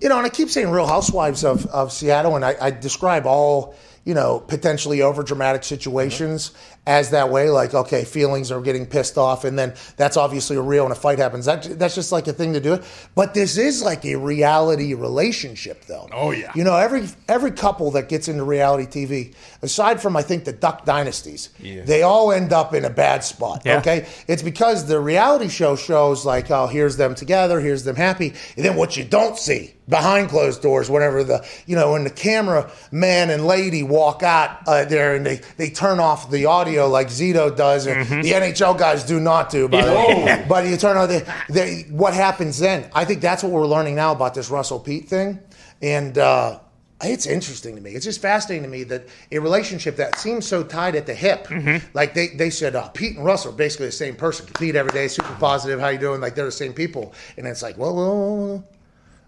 you 0.00 0.08
know, 0.08 0.16
and 0.16 0.26
I 0.26 0.28
keep 0.28 0.48
saying 0.48 0.70
Real 0.70 0.86
Housewives 0.86 1.44
of, 1.44 1.66
of 1.66 1.92
Seattle, 1.92 2.36
and 2.36 2.44
I, 2.44 2.54
I 2.60 2.70
describe 2.70 3.26
all, 3.26 3.74
you 4.04 4.14
know, 4.14 4.38
potentially 4.38 5.02
over 5.02 5.24
dramatic 5.24 5.64
situations 5.64 6.52
as 6.88 7.10
that 7.10 7.28
way. 7.28 7.50
Like, 7.50 7.74
okay, 7.74 8.04
feelings 8.04 8.50
are 8.50 8.62
getting 8.62 8.86
pissed 8.86 9.18
off, 9.18 9.44
and 9.44 9.56
then 9.56 9.74
that's 9.96 10.16
obviously 10.16 10.56
real, 10.56 10.84
and 10.84 10.92
a 10.92 10.96
fight 10.96 11.18
happens. 11.18 11.44
That, 11.44 11.78
that's 11.78 11.94
just 11.94 12.10
like 12.10 12.26
a 12.26 12.32
thing 12.32 12.54
to 12.54 12.60
do. 12.60 12.80
But 13.14 13.34
this 13.34 13.58
is 13.58 13.82
like 13.82 14.04
a 14.06 14.16
reality 14.16 14.94
relationship, 14.94 15.84
though. 15.84 16.08
Oh, 16.10 16.30
yeah. 16.30 16.50
You 16.54 16.64
know, 16.64 16.76
every 16.76 17.06
every 17.28 17.52
couple 17.52 17.90
that 17.92 18.08
gets 18.08 18.26
into 18.26 18.42
reality 18.42 18.86
TV, 18.86 19.34
aside 19.60 20.00
from 20.00 20.16
I 20.16 20.22
think 20.22 20.44
the 20.44 20.52
Duck 20.52 20.86
dynasties, 20.86 21.50
they 21.60 22.02
all 22.02 22.32
end 22.32 22.52
up 22.54 22.72
in 22.72 22.86
a 22.86 22.90
bad 22.90 23.22
spot. 23.22 23.62
Yeah. 23.66 23.78
Okay, 23.78 24.08
it's 24.26 24.42
because 24.42 24.86
the 24.86 24.98
reality 24.98 25.48
show 25.48 25.76
shows 25.76 26.24
like, 26.24 26.50
oh, 26.50 26.66
here's 26.66 26.96
them 26.96 27.14
together, 27.14 27.60
here's 27.60 27.84
them 27.84 27.96
happy, 27.96 28.32
and 28.56 28.64
then 28.64 28.76
what 28.76 28.96
you 28.96 29.04
don't 29.04 29.36
see 29.36 29.74
behind 29.88 30.28
closed 30.28 30.62
doors, 30.62 30.90
whenever 30.90 31.24
the 31.24 31.46
you 31.66 31.76
know 31.76 31.92
when 31.92 32.04
the 32.04 32.10
camera 32.10 32.70
man 32.90 33.30
and 33.30 33.46
lady 33.46 33.82
walk 33.82 34.22
out 34.22 34.66
uh, 34.66 34.84
there 34.84 35.14
and 35.14 35.24
they 35.24 35.40
they 35.56 35.70
turn 35.70 36.00
off 36.00 36.30
the 36.30 36.46
audio 36.46 36.77
like 36.86 37.08
Zito 37.08 37.56
does, 37.56 37.86
and 37.86 38.06
the 38.22 38.32
NHL 38.32 38.78
guys 38.78 39.04
do 39.04 39.18
not 39.18 39.50
do. 39.50 39.68
By 39.68 39.84
the 39.84 39.92
way, 39.92 40.46
but 40.48 40.66
you 40.66 40.76
turn 40.76 40.96
on 40.98 41.08
the, 41.08 41.34
they, 41.48 41.86
what 41.90 42.12
happens 42.12 42.58
then? 42.58 42.90
I 42.94 43.04
think 43.04 43.20
that's 43.22 43.42
what 43.42 43.50
we're 43.50 43.66
learning 43.66 43.94
now 43.96 44.12
about 44.12 44.34
this 44.34 44.50
Russell 44.50 44.78
Pete 44.80 45.08
thing, 45.08 45.40
and. 45.82 46.16
uh 46.18 46.60
it's 47.00 47.26
interesting 47.26 47.76
to 47.76 47.80
me. 47.80 47.92
It's 47.92 48.04
just 48.04 48.20
fascinating 48.20 48.64
to 48.64 48.68
me 48.68 48.82
that 48.82 49.06
a 49.30 49.38
relationship 49.38 49.94
that 49.98 50.18
seems 50.18 50.44
so 50.48 50.64
tied 50.64 50.96
at 50.96 51.06
the 51.06 51.14
hip, 51.14 51.46
like 51.94 52.12
they, 52.12 52.28
they 52.28 52.50
said, 52.50 52.74
uh, 52.74 52.88
Pete 52.88 53.14
and 53.14 53.24
Russell 53.24 53.52
are 53.52 53.56
basically 53.56 53.86
the 53.86 53.92
same 53.92 54.16
person. 54.16 54.46
Compete 54.46 54.74
every 54.74 54.90
day, 54.90 55.06
super 55.06 55.32
positive. 55.38 55.78
How 55.78 55.90
you 55.90 55.98
doing? 56.00 56.20
Like 56.20 56.34
they're 56.34 56.44
the 56.44 56.50
same 56.50 56.72
people. 56.72 57.14
And 57.36 57.46
it's 57.46 57.62
like, 57.62 57.78
well, 57.78 57.94
well, 57.94 58.64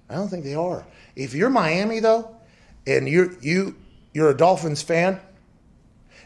I 0.08 0.14
don't 0.16 0.28
think 0.28 0.42
they 0.42 0.56
are. 0.56 0.84
If 1.14 1.32
you're 1.32 1.48
Miami 1.48 2.00
though, 2.00 2.34
and 2.88 3.08
you're 3.08 3.38
you 3.40 3.76
you're 4.12 4.30
a 4.30 4.36
Dolphins 4.36 4.82
fan, 4.82 5.20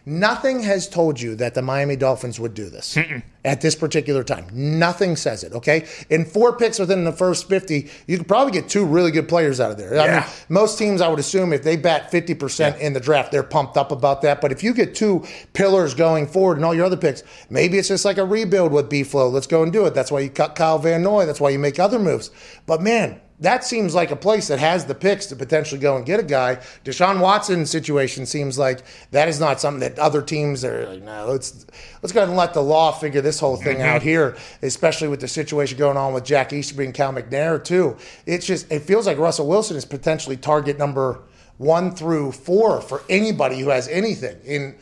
nothing 0.06 0.62
has 0.62 0.88
told 0.88 1.20
you 1.20 1.34
that 1.36 1.54
the 1.54 1.62
Miami 1.62 1.96
Dolphins 1.96 2.38
would 2.38 2.54
do 2.54 2.68
this 2.68 2.98
at 3.44 3.60
this 3.60 3.74
particular 3.74 4.24
time. 4.24 4.46
Nothing 4.52 5.16
says 5.16 5.44
it. 5.44 5.52
Okay, 5.52 5.86
in 6.10 6.24
four 6.24 6.56
picks 6.56 6.78
within 6.78 7.04
the 7.04 7.12
first 7.12 7.48
fifty, 7.48 7.90
you 8.06 8.18
could 8.18 8.28
probably 8.28 8.52
get 8.52 8.68
two 8.68 8.84
really 8.84 9.10
good 9.10 9.28
players 9.28 9.60
out 9.60 9.70
of 9.70 9.78
there. 9.78 9.98
I 9.98 10.20
mean, 10.20 10.24
most 10.48 10.78
teams, 10.78 11.00
I 11.00 11.08
would 11.08 11.18
assume, 11.18 11.52
if 11.52 11.62
they 11.62 11.76
bat 11.76 12.10
fifty 12.10 12.34
percent 12.34 12.80
in 12.80 12.92
the 12.92 13.00
draft, 13.00 13.32
they're 13.32 13.42
pumped 13.42 13.76
up 13.76 13.92
about 13.92 14.22
that. 14.22 14.40
But 14.40 14.52
if 14.52 14.62
you 14.62 14.74
get 14.74 14.94
two 14.94 15.24
pillars 15.52 15.94
going 15.94 16.26
forward 16.26 16.56
and 16.56 16.64
all 16.64 16.74
your 16.74 16.86
other 16.86 16.96
picks, 16.96 17.22
maybe 17.50 17.78
it's 17.78 17.88
just 17.88 18.04
like 18.04 18.18
a 18.18 18.24
rebuild 18.24 18.72
with 18.72 18.88
B 18.88 19.02
Flow. 19.02 19.28
Let's 19.28 19.46
go 19.46 19.62
and 19.62 19.72
do 19.72 19.86
it. 19.86 19.94
That's 19.94 20.10
why 20.10 20.20
you 20.20 20.30
cut 20.30 20.54
Kyle 20.54 20.78
Van 20.78 21.02
Noy. 21.02 21.26
That's 21.26 21.40
why 21.40 21.50
you 21.50 21.58
make 21.58 21.78
other 21.78 21.98
moves. 21.98 22.30
But 22.66 22.80
man. 22.80 23.20
That 23.44 23.62
seems 23.62 23.94
like 23.94 24.10
a 24.10 24.16
place 24.16 24.48
that 24.48 24.58
has 24.58 24.86
the 24.86 24.94
picks 24.94 25.26
to 25.26 25.36
potentially 25.36 25.78
go 25.78 25.96
and 25.96 26.06
get 26.06 26.18
a 26.18 26.22
guy. 26.22 26.56
Deshaun 26.82 27.20
Watson 27.20 27.66
situation 27.66 28.24
seems 28.24 28.58
like 28.58 28.82
that 29.10 29.28
is 29.28 29.38
not 29.38 29.60
something 29.60 29.80
that 29.80 29.98
other 29.98 30.22
teams 30.22 30.64
are 30.64 30.86
like, 30.86 31.02
no, 31.02 31.26
let's 31.26 31.66
let's 32.02 32.10
go 32.10 32.20
ahead 32.20 32.30
and 32.30 32.38
let 32.38 32.54
the 32.54 32.62
law 32.62 32.90
figure 32.90 33.20
this 33.20 33.38
whole 33.38 33.56
thing 33.56 33.78
mm-hmm. 33.78 33.96
out 33.96 34.02
here, 34.02 34.34
especially 34.62 35.08
with 35.08 35.20
the 35.20 35.28
situation 35.28 35.76
going 35.76 35.98
on 35.98 36.14
with 36.14 36.24
Jack 36.24 36.54
Easterby 36.54 36.86
and 36.86 36.94
Cal 36.94 37.12
McNair 37.12 37.62
too. 37.62 37.98
It's 38.24 38.46
just 38.46 38.72
it 38.72 38.80
feels 38.80 39.06
like 39.06 39.18
Russell 39.18 39.46
Wilson 39.46 39.76
is 39.76 39.84
potentially 39.84 40.38
target 40.38 40.78
number 40.78 41.20
one 41.58 41.94
through 41.94 42.32
four 42.32 42.80
for 42.80 43.02
anybody 43.10 43.60
who 43.60 43.68
has 43.68 43.88
anything. 43.88 44.40
In 44.46 44.74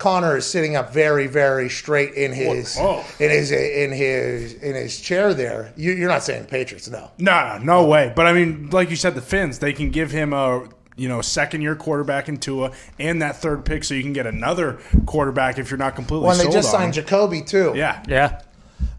Connor 0.00 0.38
is 0.38 0.46
sitting 0.46 0.74
up 0.76 0.92
very, 0.92 1.26
very 1.26 1.68
straight 1.68 2.14
in 2.14 2.32
his 2.32 2.76
Whoa. 2.76 3.04
in 3.20 3.30
his 3.30 3.52
in 3.52 3.92
his 3.92 4.54
in 4.54 4.74
his 4.74 4.98
chair 4.98 5.34
there. 5.34 5.72
You, 5.76 5.92
you're 5.92 6.08
not 6.08 6.22
saying 6.24 6.46
Patriots, 6.46 6.88
no. 6.88 7.10
No, 7.18 7.58
no, 7.58 7.64
no 7.82 7.86
way. 7.86 8.12
But 8.16 8.26
I 8.26 8.32
mean, 8.32 8.70
like 8.70 8.90
you 8.90 8.96
said, 8.96 9.14
the 9.14 9.20
Fins 9.20 9.58
they 9.58 9.72
can 9.74 9.90
give 9.90 10.10
him 10.10 10.32
a 10.32 10.66
you 10.96 11.08
know 11.08 11.20
second 11.20 11.60
year 11.62 11.76
quarterback 11.76 12.28
in 12.28 12.38
Tua 12.38 12.72
and 12.98 13.20
that 13.22 13.36
third 13.36 13.64
pick, 13.64 13.84
so 13.84 13.94
you 13.94 14.02
can 14.02 14.14
get 14.14 14.26
another 14.26 14.80
quarterback 15.06 15.58
if 15.58 15.70
you're 15.70 15.78
not 15.78 15.94
completely. 15.94 16.26
When 16.26 16.38
they 16.38 16.44
sold 16.44 16.54
just 16.54 16.74
on 16.74 16.80
signed 16.80 16.96
him. 16.96 17.04
Jacoby 17.04 17.42
too. 17.42 17.74
Yeah, 17.76 18.02
Yeah, 18.08 18.40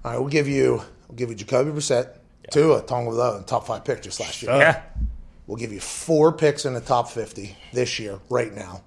All 0.06 0.12
right, 0.12 0.20
we'll 0.20 0.30
give 0.30 0.48
you 0.48 0.84
we'll 1.08 1.18
give 1.18 1.30
you 1.30 1.36
Jacoby 1.36 1.72
Brissett, 1.72 2.16
Tua, 2.52 2.84
Tonga 2.84 3.10
Lo, 3.10 3.44
top 3.46 3.66
five 3.66 3.84
pick 3.84 4.04
just 4.04 4.20
last 4.20 4.42
year. 4.44 4.52
yeah. 4.52 4.84
We'll 5.48 5.58
give 5.58 5.74
you 5.74 5.80
four 5.82 6.32
picks 6.32 6.66
in 6.66 6.76
the 6.76 6.80
top 6.80 7.10
fifty 7.10 7.58
this 7.74 7.98
year, 8.00 8.20
right 8.30 8.54
now. 8.54 8.84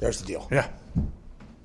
There's 0.00 0.20
the 0.20 0.26
deal. 0.26 0.48
yeah. 0.50 0.68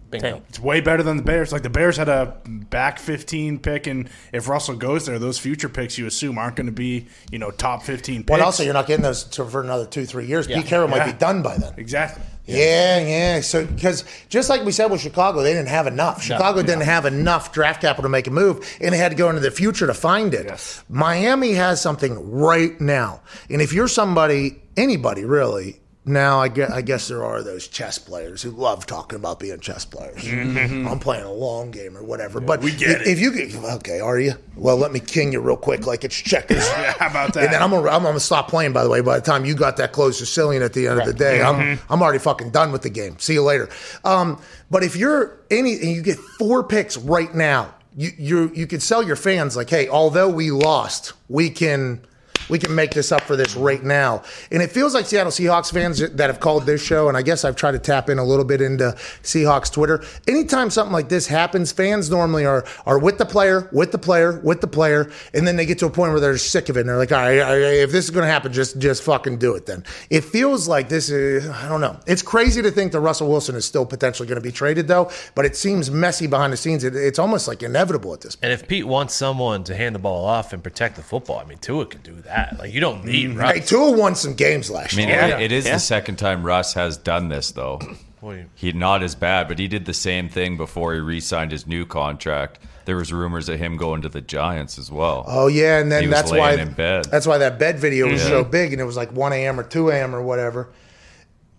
Bingo. 0.10 0.42
It's 0.50 0.60
way 0.60 0.82
better 0.82 1.04
than 1.04 1.16
the 1.16 1.24
Bears. 1.24 1.54
Like 1.54 1.64
the 1.64 1.70
Bears 1.70 1.96
had 1.96 2.10
a 2.10 2.38
back 2.46 3.00
15 3.00 3.60
pick, 3.60 3.88
and 3.88 4.10
if 4.34 4.50
Russell 4.50 4.76
goes 4.76 5.06
there, 5.06 5.18
those 5.18 5.40
future 5.40 5.70
picks 5.70 5.98
you 5.98 6.06
assume 6.06 6.38
aren't 6.38 6.58
going 6.58 6.66
to 6.66 6.74
be 6.74 7.08
you 7.32 7.40
know 7.40 7.50
top 7.50 7.84
15 7.84 8.18
picks. 8.18 8.28
But 8.28 8.42
also, 8.42 8.64
you're 8.64 8.74
not 8.74 8.88
getting 8.88 9.04
those 9.04 9.24
to, 9.24 9.46
for 9.46 9.62
another 9.62 9.86
two, 9.86 10.06
three 10.06 10.26
years. 10.26 10.48
Pete 10.48 10.66
Carroll 10.66 10.90
might 10.90 11.06
be 11.06 11.18
done 11.18 11.42
by 11.42 11.58
then. 11.58 11.74
exactly. 11.78 12.24
Yeah, 12.46 13.00
yeah. 13.00 13.42
So 13.42 13.66
because 13.66 14.04
just 14.28 14.50
like 14.50 14.66
we 14.66 14.74
said 14.74 14.88
with 14.88 15.00
Chicago, 15.00 15.42
they 15.44 15.54
didn't 15.54 15.70
have 15.70 15.88
enough. 15.88 16.22
Chicago 16.22 16.62
didn't 16.62 16.82
have 16.82 17.06
enough 17.06 17.54
draft 17.54 17.82
capital 17.82 18.04
to 18.04 18.10
make 18.10 18.28
a 18.28 18.32
move, 18.32 18.70
and 18.82 18.94
they 18.94 18.98
had 18.98 19.10
to 19.10 19.18
go 19.18 19.30
into 19.30 19.40
the 19.40 19.52
future 19.52 19.88
to 19.88 19.94
find 19.94 20.34
it. 20.34 20.48
Yes. 20.48 20.84
Miami 20.90 21.54
has 21.54 21.80
something 21.82 22.32
right 22.32 22.80
now, 22.82 23.22
and 23.50 23.62
if 23.62 23.72
you're 23.72 23.88
somebody, 23.88 24.62
anybody 24.76 25.24
really, 25.24 25.80
now 26.04 26.40
I 26.40 26.48
guess, 26.48 26.72
I 26.72 26.82
guess 26.82 27.08
there 27.08 27.24
are 27.24 27.44
those 27.44 27.68
chess 27.68 28.00
players 28.00 28.42
who 28.42 28.50
love 28.52 28.88
talking 28.88 29.18
about 29.18 29.40
being 29.40 29.60
chess 29.60 29.86
players. 29.86 30.26
I'm 30.28 30.98
playing 31.00 31.26
a 31.26 31.32
long 31.32 31.70
game 31.70 31.96
or 31.96 32.04
whatever. 32.04 32.40
but 32.40 32.62
we 32.62 32.72
get 32.72 32.90
if, 32.90 33.02
it. 33.02 33.08
if 33.08 33.20
you 33.20 33.32
get 33.32 33.54
okay, 33.76 34.00
are 34.00 34.20
you? 34.20 34.34
Well, 34.56 34.78
let 34.78 34.92
me 34.92 35.00
king 35.00 35.32
you 35.32 35.40
real 35.42 35.58
quick, 35.58 35.86
like 35.86 36.04
it's 36.04 36.16
checkers. 36.16 36.68
Yeah, 36.82 36.94
how 36.98 37.08
about 37.10 37.34
that? 37.34 37.44
And 37.44 37.54
then 37.54 37.62
I'm 37.62 37.70
gonna, 37.70 37.90
I'm 37.90 38.02
gonna 38.02 38.20
stop 38.20 38.48
playing. 38.48 38.74
By 38.74 38.84
the 38.84 38.90
way, 38.90 39.02
by 39.02 39.20
the 39.20 39.26
time 39.26 39.46
you 39.46 39.54
got 39.54 39.78
that 39.78 39.92
close 39.92 40.18
to 40.18 40.24
Cillian 40.24 40.64
at 40.66 40.74
the 40.74 40.88
end 40.88 41.00
of 41.00 41.06
the 41.06 41.14
day, 41.14 41.42
I'm 41.42 41.78
I'm 41.90 42.02
already 42.02 42.18
fucking 42.20 42.50
done 42.50 42.72
with 42.72 42.82
the 42.82 42.90
game. 42.90 43.20
See 43.20 43.34
you 43.34 43.44
later. 43.44 43.70
Um, 44.04 44.42
but 44.72 44.84
if 44.84 44.96
you're 44.96 45.38
any 45.52 45.74
and 45.74 45.92
you 45.92 46.02
get 46.02 46.18
four 46.18 46.64
picks 46.64 46.98
right 46.98 47.34
now, 47.36 47.76
you 47.96 48.12
you 48.18 48.52
you 48.56 48.66
could 48.68 48.82
sell 48.82 49.04
your 49.04 49.16
fans 49.16 49.56
like, 49.56 49.70
hey, 49.70 49.88
although 49.88 50.30
we 50.30 50.50
lost, 50.50 51.14
we 51.30 51.50
can. 51.52 52.02
We 52.50 52.60
can 52.60 52.74
make 52.74 52.92
this 52.92 53.12
up 53.12 53.22
for 53.22 53.36
this 53.36 53.56
right 53.56 53.84
now. 53.84 54.24
And 54.52 54.62
it 54.62 54.72
feels 54.72 54.94
like 54.94 55.06
Seattle 55.06 55.32
Seahawks 55.32 55.72
fans 55.72 56.00
that 56.00 56.30
have 56.30 56.40
called 56.40 56.66
this 56.66 56.84
show, 56.84 57.08
and 57.08 57.18
I 57.18 57.22
guess 57.22 57.46
I've 57.46 57.56
tried 57.56 57.74
to 57.74 57.80
tap 57.80 58.10
in 58.10 58.20
a 58.20 58.24
little 58.24 58.46
bit 58.46 58.62
into 58.62 58.96
Seahawks 59.24 59.72
Twitter. 59.72 60.04
Anytime 60.28 60.70
something 60.70 60.94
like 60.94 61.10
this 61.10 61.28
happens, 61.28 61.72
fans 61.72 62.10
normally 62.10 62.46
are 62.46 62.66
are 62.86 63.00
with 63.00 63.18
the 63.18 63.26
player, 63.26 63.70
with 63.72 63.92
the 63.92 63.98
player, 63.98 64.40
with 64.44 64.62
the 64.62 64.68
player, 64.68 65.12
and 65.34 65.48
then 65.48 65.56
they 65.56 65.66
get 65.66 65.80
to 65.80 65.86
a 65.86 65.90
point 65.90 66.12
where 66.12 66.20
they're 66.20 66.38
sick 66.38 66.70
of 66.70 66.78
it 66.78 66.82
and 66.82 66.90
they're 66.90 66.98
like, 66.98 67.12
all 67.12 67.20
right, 67.20 67.40
all 67.40 67.52
right, 67.52 67.62
if 67.62 67.92
this 67.92 68.06
is 68.06 68.12
going 68.12 68.26
to 68.26 68.32
happen, 68.32 68.52
just 68.52 68.80
just 68.80 69.04
fucking 69.04 69.38
do 69.38 69.56
it 69.56 69.66
then. 69.66 69.84
It 70.10 70.24
feels 70.24 70.68
like 70.68 70.90
this 70.90 71.10
is, 71.10 71.48
I 71.50 71.68
don't 71.68 71.82
know. 71.82 72.00
It's 72.08 72.22
crazy 72.22 72.62
to 72.62 72.72
think 72.72 72.92
that 72.92 73.00
Russell 73.00 73.30
Wilson 73.30 73.56
is 73.56 73.66
still 73.66 73.86
potentially 73.86 74.28
going 74.28 74.38
to 74.38 74.42
be 74.42 74.52
traded, 74.52 74.88
though, 74.88 75.12
but 75.36 75.46
it 75.46 75.56
seems 75.56 75.92
messy 75.92 76.28
behind 76.28 76.54
the 76.54 76.58
scenes. 76.58 76.84
It, 76.84 76.96
it's 76.96 77.20
almost 77.20 77.48
like 77.48 77.64
inevitable 77.64 78.14
at 78.14 78.22
this 78.22 78.36
point. 78.36 78.52
And 78.52 78.54
if 78.54 78.68
Pete 78.68 78.88
wants 78.88 79.14
someone 79.14 79.64
to 79.66 79.76
hand 79.76 79.96
the 79.96 80.00
ball 80.00 80.26
off 80.26 80.54
and 80.54 80.64
protect 80.64 80.96
the 80.96 81.04
football, 81.04 81.40
I 81.40 81.46
mean, 81.46 81.58
Tua 81.60 81.86
can 81.86 82.02
do 82.02 82.16
that. 82.22 82.31
Like 82.60 82.74
you 82.74 82.80
don't 82.80 83.00
mm-hmm. 83.00 83.08
need 83.08 83.36
Russ. 83.38 83.54
Hey, 83.54 83.60
Tua 83.62 83.92
won 83.98 84.16
some 84.16 84.34
games 84.36 84.70
last 84.70 84.94
I 84.94 84.98
mean, 84.98 85.10
year. 85.10 85.20
it- 85.22 85.42
it 85.42 85.52
is 85.52 85.66
Yeah. 85.66 85.74
the 85.74 85.80
second 85.80 86.18
time 86.18 86.44
Russ 86.44 86.74
has 86.74 86.98
done 86.98 87.30
this, 87.30 87.52
though. 87.52 87.80
What 88.22 88.38
He 88.54 88.72
not 88.72 89.02
as 89.02 89.16
bad, 89.16 89.48
but 89.48 89.58
he 89.58 89.68
did 89.68 89.86
the 89.86 89.96
same 89.96 90.30
thing 90.30 90.56
before 90.56 90.94
he 90.94 91.00
re-signed 91.00 91.52
his 91.52 91.66
new 91.66 91.88
contract. 91.88 92.60
There 92.86 92.96
was 92.96 93.12
rumors 93.12 93.50
of 93.50 93.58
him 93.58 93.78
going 93.78 94.04
to 94.04 94.10
the 94.10 94.22
Giants 94.22 94.78
as 94.78 94.92
well. 94.92 95.26
Oh 95.28 95.48
yeah, 95.48 95.80
and 95.80 95.92
then 95.92 96.04
He 96.04 96.08
was 96.08 96.16
that's 96.18 96.32
why 96.32 96.54
laying 96.56 96.68
in 96.68 96.74
bed. 96.74 97.06
that's 97.06 97.26
why 97.26 97.40
that 97.40 97.58
bed 97.58 97.80
video 97.80 98.08
was 98.08 98.22
so 98.22 98.44
big, 98.44 98.74
and 98.74 98.80
it 98.82 98.86
was 98.86 98.96
like 98.96 99.12
one 99.12 99.34
a.m. 99.34 99.60
or 99.60 99.64
two 99.64 99.90
a.m. 99.90 100.14
or 100.16 100.22
whatever 100.22 100.70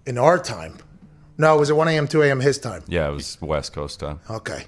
in 0.07 0.19
our 0.19 0.39
time. 0.39 0.79
No, 1.37 1.57
was 1.57 1.69
it 1.69 1.75
one 1.75 1.89
a.m. 1.89 2.07
two 2.07 2.23
a.m. 2.23 2.39
his 2.39 2.59
time? 2.59 2.85
Yeah, 2.87 3.09
it 3.09 3.13
was 3.13 3.39
West 3.41 3.73
Coast 3.73 3.99
time. 3.99 4.21
Okay, 4.31 4.65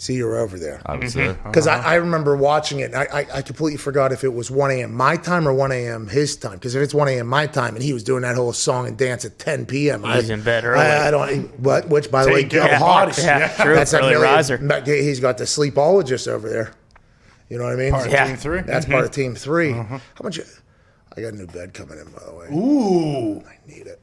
see, 0.00 0.14
you 0.14 0.24
were 0.24 0.38
over 0.38 0.58
there 0.58 0.80
I 0.86 0.96
was 0.96 1.14
there. 1.14 1.34
Mm-hmm. 1.34 1.48
because 1.48 1.66
I, 1.66 1.78
uh-huh. 1.78 1.88
I 1.88 1.94
remember 1.96 2.34
watching 2.36 2.80
it. 2.80 2.92
And 2.92 2.96
I, 2.96 3.04
I 3.12 3.26
I 3.38 3.42
completely 3.42 3.76
forgot 3.76 4.12
if 4.12 4.24
it 4.24 4.32
was 4.32 4.50
one 4.50 4.70
a.m. 4.70 4.94
my 4.94 5.16
time 5.16 5.46
or 5.46 5.52
one 5.52 5.72
a.m. 5.72 6.08
his 6.08 6.36
time. 6.36 6.54
Because 6.54 6.74
if 6.74 6.82
it's 6.82 6.94
one 6.94 7.08
a.m. 7.08 7.26
my 7.26 7.46
time, 7.46 7.74
and 7.74 7.84
he 7.84 7.92
was 7.92 8.02
doing 8.02 8.22
that 8.22 8.36
whole 8.36 8.52
song 8.52 8.86
and 8.86 8.96
dance 8.96 9.24
at 9.24 9.38
ten 9.38 9.66
p.m., 9.66 10.04
I, 10.04 10.16
He's 10.16 10.30
in 10.30 10.42
bed 10.42 10.64
early. 10.64 10.80
I, 10.80 11.08
I 11.08 11.10
don't. 11.10 11.60
What? 11.60 11.88
Which, 11.88 12.10
by 12.10 12.24
the 12.24 12.30
way, 12.32 12.42
Taking 12.42 12.58
go 12.60 12.66
care 12.66 12.74
of 12.74 12.80
Hawks. 12.80 13.16
bodies. 13.16 13.24
Yeah, 13.24 13.38
Yeah. 13.38 13.64
true. 13.64 13.74
That's 13.74 13.90
that 13.90 14.02
Early 14.02 14.14
million- 14.14 14.34
riser. 14.34 14.58
but 14.58 14.86
He's 14.86 15.20
got 15.20 15.38
the 15.38 15.44
sleepologist 15.46 16.28
over 16.28 16.48
there. 16.48 16.72
You 17.50 17.58
know 17.58 17.64
what 17.64 17.72
I 17.72 17.76
mean? 17.76 17.90
Part 17.90 18.06
of 18.06 18.12
Yeah. 18.12 18.26
team 18.26 18.36
three. 18.36 18.60
That's 18.62 18.86
part 18.86 19.04
of 19.04 19.10
mm-hmm. 19.10 19.20
team 19.20 19.34
3 19.34 19.72
uh-huh. 19.72 19.98
How 20.14 20.22
much? 20.22 20.38
I 21.16 21.20
got 21.20 21.32
a 21.32 21.36
new 21.36 21.46
bed 21.48 21.74
coming 21.74 21.98
in, 21.98 22.04
by 22.12 22.24
the 22.24 22.32
way. 22.32 22.46
Ooh. 22.52 23.40
I 23.40 23.58
need 23.66 23.88
it. 23.88 24.00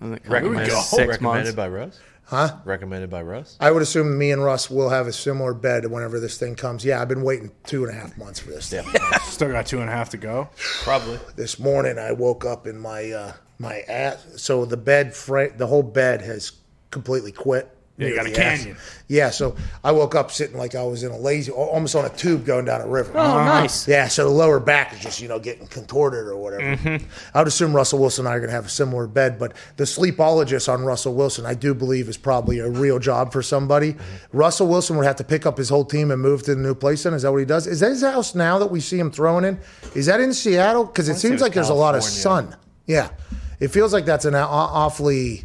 Recommended, 0.00 0.70
go. 0.70 0.80
Six 0.80 1.08
recommended 1.08 1.22
months. 1.22 1.52
by 1.56 1.68
Russ? 1.68 1.98
Huh? 2.26 2.56
Recommended 2.64 3.08
by 3.08 3.22
Russ? 3.22 3.56
I 3.60 3.70
would 3.70 3.82
assume 3.82 4.18
me 4.18 4.32
and 4.32 4.42
Russ 4.42 4.68
will 4.68 4.90
have 4.90 5.06
a 5.06 5.12
similar 5.12 5.54
bed 5.54 5.86
whenever 5.90 6.18
this 6.18 6.38
thing 6.38 6.56
comes. 6.56 6.84
Yeah, 6.84 7.00
I've 7.00 7.08
been 7.08 7.22
waiting 7.22 7.52
two 7.64 7.84
and 7.84 7.96
a 7.96 7.98
half 7.98 8.18
months 8.18 8.40
for 8.40 8.50
this. 8.50 8.68
Thing. 8.68 8.84
Still 9.22 9.52
got 9.52 9.66
two 9.66 9.80
and 9.80 9.88
a 9.88 9.92
half 9.92 10.10
to 10.10 10.16
go. 10.16 10.48
Probably. 10.82 11.20
This 11.36 11.58
morning, 11.60 11.98
I 11.98 12.10
woke 12.12 12.44
up 12.44 12.66
in 12.66 12.78
my 12.78 13.10
uh, 13.12 13.32
my 13.58 13.80
ass. 13.88 14.26
So 14.36 14.64
the 14.64 14.76
bed, 14.76 15.14
fra- 15.14 15.56
the 15.56 15.68
whole 15.68 15.84
bed 15.84 16.20
has 16.22 16.52
completely 16.90 17.30
quit. 17.32 17.75
Yeah, 17.98 18.08
you 18.08 18.14
got 18.14 18.26
a 18.26 18.30
canyon. 18.30 18.76
Yeah, 19.08 19.30
so 19.30 19.56
I 19.82 19.92
woke 19.92 20.14
up 20.14 20.30
sitting 20.30 20.58
like 20.58 20.74
I 20.74 20.82
was 20.82 21.02
in 21.02 21.12
a 21.12 21.16
lazy, 21.16 21.50
almost 21.50 21.94
on 21.94 22.04
a 22.04 22.10
tube 22.10 22.44
going 22.44 22.66
down 22.66 22.80
a 22.82 22.86
river. 22.86 23.12
Oh, 23.16 23.44
nice. 23.44 23.88
Yeah, 23.88 24.08
so 24.08 24.24
the 24.24 24.34
lower 24.34 24.60
back 24.60 24.92
is 24.92 25.00
just, 25.00 25.22
you 25.22 25.28
know, 25.28 25.38
getting 25.38 25.66
contorted 25.68 26.26
or 26.26 26.36
whatever. 26.36 26.76
Mm-hmm. 26.76 27.06
I 27.32 27.38
would 27.38 27.48
assume 27.48 27.74
Russell 27.74 28.00
Wilson 28.00 28.26
and 28.26 28.32
I 28.32 28.36
are 28.36 28.40
going 28.40 28.50
to 28.50 28.54
have 28.54 28.66
a 28.66 28.68
similar 28.68 29.06
bed, 29.06 29.38
but 29.38 29.54
the 29.76 29.86
sleepologist 29.86 30.68
on 30.68 30.84
Russell 30.84 31.14
Wilson, 31.14 31.46
I 31.46 31.54
do 31.54 31.72
believe, 31.72 32.08
is 32.08 32.16
probably 32.18 32.58
a 32.58 32.68
real 32.68 32.98
job 32.98 33.32
for 33.32 33.42
somebody. 33.42 33.94
Mm-hmm. 33.94 34.36
Russell 34.36 34.66
Wilson 34.66 34.96
would 34.96 35.06
have 35.06 35.16
to 35.16 35.24
pick 35.24 35.46
up 35.46 35.56
his 35.56 35.68
whole 35.68 35.84
team 35.84 36.10
and 36.10 36.20
move 36.20 36.42
to 36.42 36.54
the 36.54 36.60
new 36.60 36.74
place 36.74 37.04
then? 37.04 37.14
Is 37.14 37.22
that 37.22 37.30
what 37.30 37.38
he 37.38 37.46
does? 37.46 37.66
Is 37.66 37.80
that 37.80 37.90
his 37.90 38.02
house 38.02 38.34
now 38.34 38.58
that 38.58 38.70
we 38.70 38.80
see 38.80 38.98
him 38.98 39.10
throwing 39.10 39.44
in? 39.44 39.58
Is 39.94 40.06
that 40.06 40.20
in 40.20 40.34
Seattle? 40.34 40.84
Because 40.84 41.08
it 41.08 41.16
seems 41.16 41.40
like 41.40 41.54
there's 41.54 41.70
a 41.70 41.74
lot 41.74 41.94
of 41.94 42.02
sun. 42.02 42.54
Yeah. 42.86 43.10
It 43.58 43.68
feels 43.68 43.92
like 43.94 44.04
that's 44.04 44.26
an 44.26 44.34
awfully, 44.34 45.44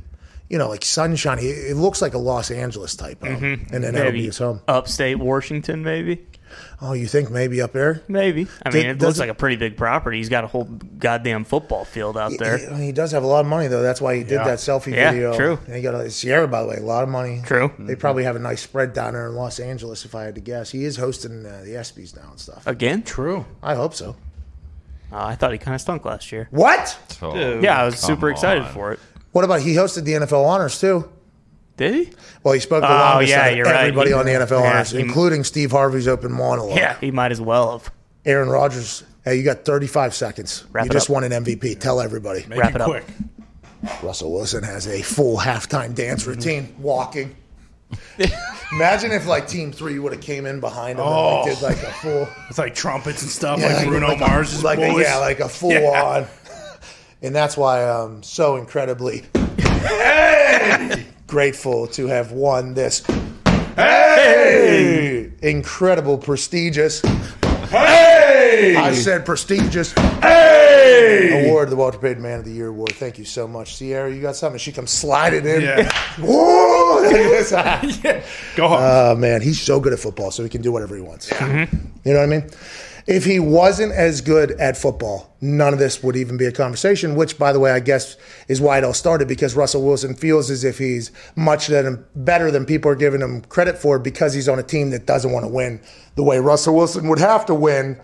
you 0.51 0.57
know, 0.57 0.67
like 0.69 0.83
sunshiny. 0.83 1.43
It 1.43 1.71
it 1.71 1.75
looks 1.75 2.01
like 2.01 2.13
a 2.13 2.17
Los 2.17 2.51
Angeles 2.51 2.95
type 2.95 3.21
home. 3.23 3.65
And 3.71 3.83
then 3.83 3.93
that'll 3.93 4.11
be 4.11 4.17
Maybe 4.17 4.25
his 4.25 4.37
home. 4.37 4.61
upstate 4.67 5.17
Washington, 5.17 5.83
maybe. 5.83 6.27
Oh, 6.81 6.91
you 6.91 7.07
think 7.07 7.31
maybe 7.31 7.61
up 7.61 7.71
there? 7.71 8.01
Maybe. 8.09 8.45
I 8.65 8.69
Did- 8.71 8.77
mean, 8.81 8.89
it 8.89 8.99
looks 9.01 9.19
like 9.19 9.29
a 9.29 9.33
pretty 9.33 9.55
big 9.55 9.77
property. 9.77 10.17
He's 10.17 10.27
got 10.27 10.43
a 10.43 10.47
whole 10.47 10.65
goddamn 10.65 11.45
football 11.45 11.85
field 11.85 12.17
out 12.17 12.33
there. 12.37 12.57
He, 12.75 12.87
he 12.87 12.91
does 12.91 13.13
have 13.13 13.23
a 13.23 13.27
lot 13.27 13.39
of 13.39 13.45
money 13.45 13.67
though. 13.67 13.81
That's 13.81 14.01
why 14.01 14.15
he 14.17 14.23
did 14.23 14.31
Yeah. 14.31 14.43
that 14.43 14.57
selfie 14.59 14.93
Yeah, 14.93 15.11
video. 15.13 15.33
true. 15.37 15.59
And 15.67 15.75
he 15.77 15.81
got 15.81 15.95
a, 15.95 16.11
Sierra, 16.11 16.49
by 16.49 16.61
the 16.63 16.67
way, 16.67 16.75
a 16.75 16.81
lot 16.81 17.03
of 17.03 17.09
money. 17.09 17.41
True. 17.45 17.71
They 17.79 17.95
probably 17.95 18.25
have 18.25 18.35
a 18.35 18.39
nice 18.39 18.61
spread 18.61 18.91
down 18.93 19.13
there 19.13 19.27
in 19.27 19.35
Los 19.35 19.59
Angeles, 19.61 20.03
if 20.03 20.13
I 20.13 20.23
had 20.23 20.35
to 20.35 20.41
guess. 20.41 20.69
He 20.71 20.83
is 20.83 20.97
hosting 20.97 21.45
uh, 21.45 21.61
the 21.63 21.71
ESPYS 21.75 22.17
now 22.17 22.29
and 22.31 22.39
stuff. 22.39 22.67
Again? 22.67 23.03
True. 23.03 23.45
I 23.63 23.75
hope 23.75 23.93
so. 23.93 24.17
Oh, 25.13 25.17
I 25.17 25.35
thought 25.35 25.51
he 25.53 25.57
kind 25.57 25.75
of 25.75 25.81
stunk 25.81 26.03
last 26.05 26.31
year. 26.33 26.47
What? 26.51 26.97
Oh, 27.21 27.35
Yeah, 27.59 27.81
I 27.81 27.85
was 27.85 27.95
come 27.95 28.15
super 28.15 28.29
excited 28.29 28.63
on. 28.63 28.73
for 28.73 28.91
it. 28.93 28.99
What 29.31 29.43
about 29.45 29.61
he 29.61 29.75
hosted 29.75 30.03
the 30.05 30.13
NFL 30.13 30.45
honors 30.45 30.79
too? 30.79 31.09
Did 31.77 31.93
he? 31.93 32.13
Well, 32.43 32.53
he 32.53 32.59
spoke 32.59 32.81
the 32.81 32.89
Oh, 32.91 32.93
longest 32.93 33.29
yeah, 33.31 33.49
you're 33.49 33.65
right. 33.65 33.75
everybody 33.87 34.09
He- 34.09 34.13
on 34.13 34.25
the 34.25 34.31
NFL 34.33 34.61
yeah, 34.61 34.71
honors, 34.73 34.91
he- 34.91 34.99
including 34.99 35.43
Steve 35.43 35.71
Harvey's 35.71 36.07
open 36.07 36.31
monologue. 36.31 36.77
Yeah, 36.77 36.95
he 36.99 37.11
might 37.11 37.31
as 37.31 37.39
well 37.41 37.71
have. 37.79 37.91
Aaron 38.25 38.49
Rodgers. 38.49 39.03
Hey, 39.23 39.37
you 39.37 39.43
got 39.43 39.65
35 39.65 40.13
seconds. 40.13 40.65
Wrap 40.71 40.85
you 40.85 40.91
just 40.91 41.09
up. 41.09 41.13
won 41.13 41.23
an 41.23 41.31
MVP. 41.31 41.75
Tell 41.79 42.01
everybody. 42.01 42.45
Make 42.47 42.59
Wrap 42.59 42.71
it 42.71 42.75
it 42.75 42.81
up. 42.81 42.87
quick. 42.89 43.05
Russell 44.03 44.31
Wilson 44.33 44.63
has 44.63 44.85
a 44.87 45.01
full 45.01 45.37
halftime 45.37 45.95
dance 45.95 46.21
Mm-hmm. 46.23 46.29
routine, 46.31 46.75
walking. 46.79 47.35
Imagine 48.71 49.11
if 49.11 49.25
like 49.27 49.47
Team 49.47 49.71
Three 49.71 49.99
would 49.99 50.13
have 50.13 50.21
came 50.21 50.45
in 50.45 50.59
behind 50.59 50.99
him 50.99 51.05
Oh. 51.05 51.43
and 51.43 51.61
like, 51.61 51.75
did 51.75 51.83
like 51.83 51.83
a 51.87 51.91
full, 51.93 52.27
It's 52.49 52.57
like 52.57 52.73
trumpets 52.75 53.21
and 53.21 53.29
stuff, 53.31 53.59
Yeah, 53.59 53.73
like 53.75 53.87
Bruno 53.87 54.07
like 54.07 54.17
a- 54.17 54.27
Mars' 54.27 54.63
like 54.63 54.79
a, 54.79 54.91
boys. 54.91 55.03
yeah, 55.05 55.17
like 55.17 55.39
a 55.39 55.49
full 55.49 55.71
Yeah. 55.81 56.03
on. 56.03 56.27
And 57.23 57.35
that's 57.35 57.55
why 57.55 57.83
I'm 57.83 58.23
so 58.23 58.55
incredibly 58.55 59.23
grateful 61.27 61.85
to 61.87 62.07
have 62.07 62.31
won 62.31 62.73
this 62.73 63.05
hey! 63.75 65.31
incredible, 65.43 66.17
prestigious. 66.17 67.01
Hey! 67.69 68.75
I 68.75 68.93
said 68.93 69.23
prestigious. 69.23 69.91
Hey! 69.91 71.47
Award, 71.47 71.69
the 71.69 71.75
Walter 71.75 71.99
Payton 71.99 72.23
Man 72.23 72.39
of 72.39 72.45
the 72.45 72.51
Year 72.51 72.69
Award. 72.69 72.93
Thank 72.93 73.19
you 73.19 73.25
so 73.25 73.47
much, 73.47 73.75
Sierra. 73.75 74.11
You 74.11 74.21
got 74.21 74.35
something? 74.35 74.57
She 74.57 74.71
comes 74.71 74.89
sliding 74.89 75.45
in. 75.45 75.61
Yeah. 75.61 75.91
Whoa! 76.19 77.01
Go 78.55 78.67
home. 78.67 78.79
Oh 78.79 79.11
uh, 79.11 79.15
man, 79.15 79.41
he's 79.41 79.61
so 79.61 79.79
good 79.79 79.93
at 79.93 79.99
football, 79.99 80.31
so 80.31 80.41
he 80.41 80.49
can 80.49 80.61
do 80.61 80.71
whatever 80.71 80.95
he 80.95 81.01
wants. 81.01 81.29
Mm-hmm. 81.29 81.77
You 82.03 82.13
know 82.13 82.19
what 82.19 82.25
I 82.25 82.39
mean? 82.39 82.49
If 83.07 83.25
he 83.25 83.39
wasn't 83.39 83.93
as 83.93 84.21
good 84.21 84.51
at 84.51 84.77
football, 84.77 85.35
none 85.41 85.73
of 85.73 85.79
this 85.79 86.03
would 86.03 86.15
even 86.15 86.37
be 86.37 86.45
a 86.45 86.51
conversation. 86.51 87.15
Which, 87.15 87.37
by 87.37 87.51
the 87.51 87.59
way, 87.59 87.71
I 87.71 87.79
guess 87.79 88.17
is 88.47 88.61
why 88.61 88.77
it 88.77 88.83
all 88.83 88.93
started 88.93 89.27
because 89.27 89.55
Russell 89.55 89.83
Wilson 89.83 90.13
feels 90.13 90.49
as 90.49 90.63
if 90.63 90.77
he's 90.77 91.11
much 91.35 91.69
better 92.15 92.51
than 92.51 92.65
people 92.65 92.91
are 92.91 92.95
giving 92.95 93.21
him 93.21 93.41
credit 93.41 93.77
for 93.77 93.99
because 93.99 94.33
he's 94.33 94.47
on 94.47 94.59
a 94.59 94.63
team 94.63 94.91
that 94.91 95.05
doesn't 95.05 95.31
want 95.31 95.45
to 95.45 95.49
win 95.49 95.81
the 96.15 96.23
way 96.23 96.39
Russell 96.39 96.75
Wilson 96.75 97.07
would 97.07 97.19
have 97.19 97.45
to 97.47 97.55
win 97.55 97.99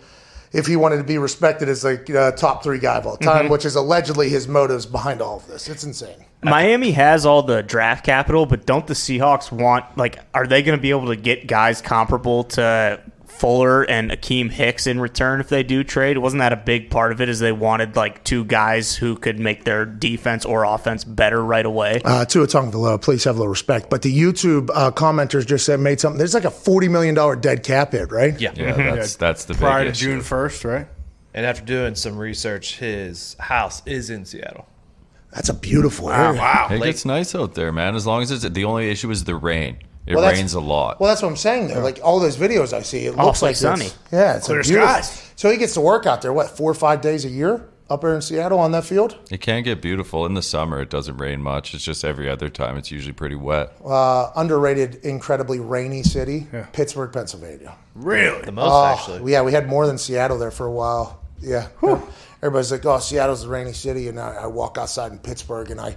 if 0.52 0.66
he 0.66 0.76
wanted 0.76 0.96
to 0.96 1.04
be 1.04 1.18
respected 1.18 1.68
as 1.68 1.84
a 1.84 2.18
uh, 2.18 2.32
top 2.32 2.62
three 2.62 2.78
guy 2.78 2.96
of 2.96 3.06
all 3.06 3.16
time, 3.16 3.48
which 3.48 3.64
is 3.64 3.76
allegedly 3.76 4.28
his 4.28 4.48
motives 4.48 4.86
behind 4.86 5.20
all 5.20 5.36
of 5.36 5.46
this. 5.46 5.68
It's 5.68 5.84
insane. 5.84 6.24
Miami 6.42 6.92
has 6.92 7.26
all 7.26 7.42
the 7.42 7.62
draft 7.62 8.04
capital, 8.04 8.46
but 8.46 8.64
don't 8.64 8.86
the 8.86 8.94
Seahawks 8.94 9.52
want 9.52 9.84
like 9.98 10.18
are 10.34 10.46
they 10.46 10.62
going 10.62 10.78
to 10.78 10.80
be 10.80 10.90
able 10.90 11.08
to 11.08 11.16
get 11.16 11.46
guys 11.46 11.82
comparable 11.82 12.44
to 12.44 13.02
Fuller 13.38 13.82
and 13.84 14.10
Akeem 14.10 14.50
Hicks 14.50 14.86
in 14.86 15.00
return 15.00 15.40
if 15.40 15.48
they 15.48 15.62
do 15.62 15.84
trade? 15.84 16.18
Wasn't 16.18 16.40
that 16.40 16.52
a 16.52 16.56
big 16.56 16.90
part 16.90 17.12
of 17.12 17.20
it? 17.20 17.28
Is 17.28 17.38
they 17.38 17.52
wanted 17.52 17.96
like 17.96 18.24
two 18.24 18.44
guys 18.44 18.96
who 18.96 19.16
could 19.16 19.38
make 19.38 19.64
their 19.64 19.84
defense 19.86 20.44
or 20.44 20.64
offense 20.64 21.04
better 21.04 21.44
right 21.44 21.64
away? 21.66 22.00
Uh, 22.04 22.24
Tua 22.24 22.46
Tagovailoa, 22.46 23.00
please 23.00 23.24
have 23.24 23.36
a 23.36 23.38
little 23.38 23.50
respect. 23.50 23.90
But 23.90 24.02
the 24.02 24.16
YouTube 24.16 24.70
uh, 24.74 24.90
commenters 24.90 25.46
just 25.46 25.64
said 25.66 25.80
made 25.80 26.00
something. 26.00 26.18
There's 26.18 26.34
like 26.34 26.44
a 26.44 26.50
forty 26.50 26.88
million 26.88 27.14
dollar 27.14 27.36
dead 27.36 27.62
cap 27.62 27.92
hit, 27.92 28.10
right? 28.10 28.38
Yeah. 28.40 28.52
Yeah, 28.56 28.94
that's 28.94 29.16
that's 29.16 29.44
the 29.44 29.54
Prior 29.54 29.84
big 29.84 29.94
to 29.94 29.98
issue. 29.98 30.04
June 30.12 30.20
1st, 30.20 30.64
right? 30.64 30.86
And 31.34 31.46
after 31.46 31.64
doing 31.64 31.94
some 31.94 32.18
research, 32.18 32.78
his 32.78 33.36
house 33.38 33.82
is 33.86 34.10
in 34.10 34.24
Seattle. 34.24 34.66
That's 35.32 35.48
a 35.50 35.54
beautiful 35.54 36.10
area. 36.10 36.40
Wow. 36.40 36.68
It 36.70 36.80
Lake- 36.80 36.84
gets 36.92 37.04
nice 37.04 37.34
out 37.34 37.54
there, 37.54 37.70
man. 37.70 37.94
As 37.94 38.06
long 38.06 38.22
as 38.22 38.30
it's 38.30 38.48
the 38.48 38.64
only 38.64 38.90
issue 38.90 39.10
is 39.10 39.24
the 39.24 39.36
rain. 39.36 39.78
It 40.08 40.14
Well, 40.14 40.22
that's- 40.22 40.38
rains 40.38 40.54
a 40.54 40.60
lot. 40.60 40.98
Well, 41.00 41.08
that's 41.08 41.22
what 41.22 41.28
I'm 41.28 41.36
saying. 41.36 41.68
Though, 41.68 41.80
like 41.80 42.00
all 42.02 42.18
those 42.18 42.36
videos 42.36 42.72
I 42.72 42.82
see, 42.82 43.06
it 43.06 43.10
looks 43.12 43.20
Awfully 43.42 43.50
like 43.50 43.56
sunny. 43.56 43.84
It's, 43.86 43.98
yeah, 44.10 44.36
it's 44.36 44.46
Clear 44.46 44.60
a 44.60 44.62
beautiful- 44.62 44.88
skies. 44.88 45.22
So 45.36 45.50
he 45.50 45.56
gets 45.58 45.74
to 45.74 45.80
work 45.80 46.06
out 46.06 46.22
there. 46.22 46.32
What 46.32 46.48
four 46.56 46.70
or 46.70 46.74
five 46.74 47.00
days 47.00 47.24
a 47.24 47.28
year? 47.28 47.68
up 47.90 48.02
there 48.02 48.14
in 48.14 48.20
Seattle 48.20 48.58
on 48.58 48.70
that 48.72 48.84
field? 48.84 49.16
It 49.30 49.40
can 49.40 49.62
get 49.62 49.80
beautiful 49.80 50.26
in 50.26 50.34
the 50.34 50.42
summer. 50.42 50.78
It 50.82 50.90
doesn't 50.90 51.16
rain 51.16 51.40
much. 51.42 51.72
It's 51.72 51.82
just 51.82 52.04
every 52.04 52.28
other 52.28 52.50
time. 52.50 52.76
It's 52.76 52.90
usually 52.90 53.14
pretty 53.14 53.34
wet. 53.34 53.72
Uh, 53.82 54.28
underrated, 54.36 54.96
incredibly 54.96 55.58
rainy 55.58 56.02
city, 56.02 56.46
Pittsburgh, 56.74 57.10
Pennsylvania. 57.14 57.74
Really? 57.94 58.42
The 58.42 58.52
most 58.52 58.70
Oh, 58.70 58.84
actually. 58.84 59.32
yeah, 59.32 59.40
we 59.40 59.52
had 59.52 59.68
more 59.68 59.86
than 59.86 59.96
Seattle 59.96 60.36
there 60.36 60.50
for 60.50 60.66
a 60.66 60.70
while. 60.70 61.18
Yeah. 61.40 61.68
Everybody's 62.42 62.70
like, 62.70 62.84
oh, 62.84 62.98
Seattle's 62.98 63.44
a 63.44 63.48
rainy 63.48 63.72
city. 63.72 64.08
And 64.08 64.20
I, 64.20 64.34
I 64.42 64.46
walk 64.48 64.76
outside 64.76 65.10
in 65.12 65.18
Pittsburgh 65.18 65.70
and 65.70 65.80
I 65.80 65.92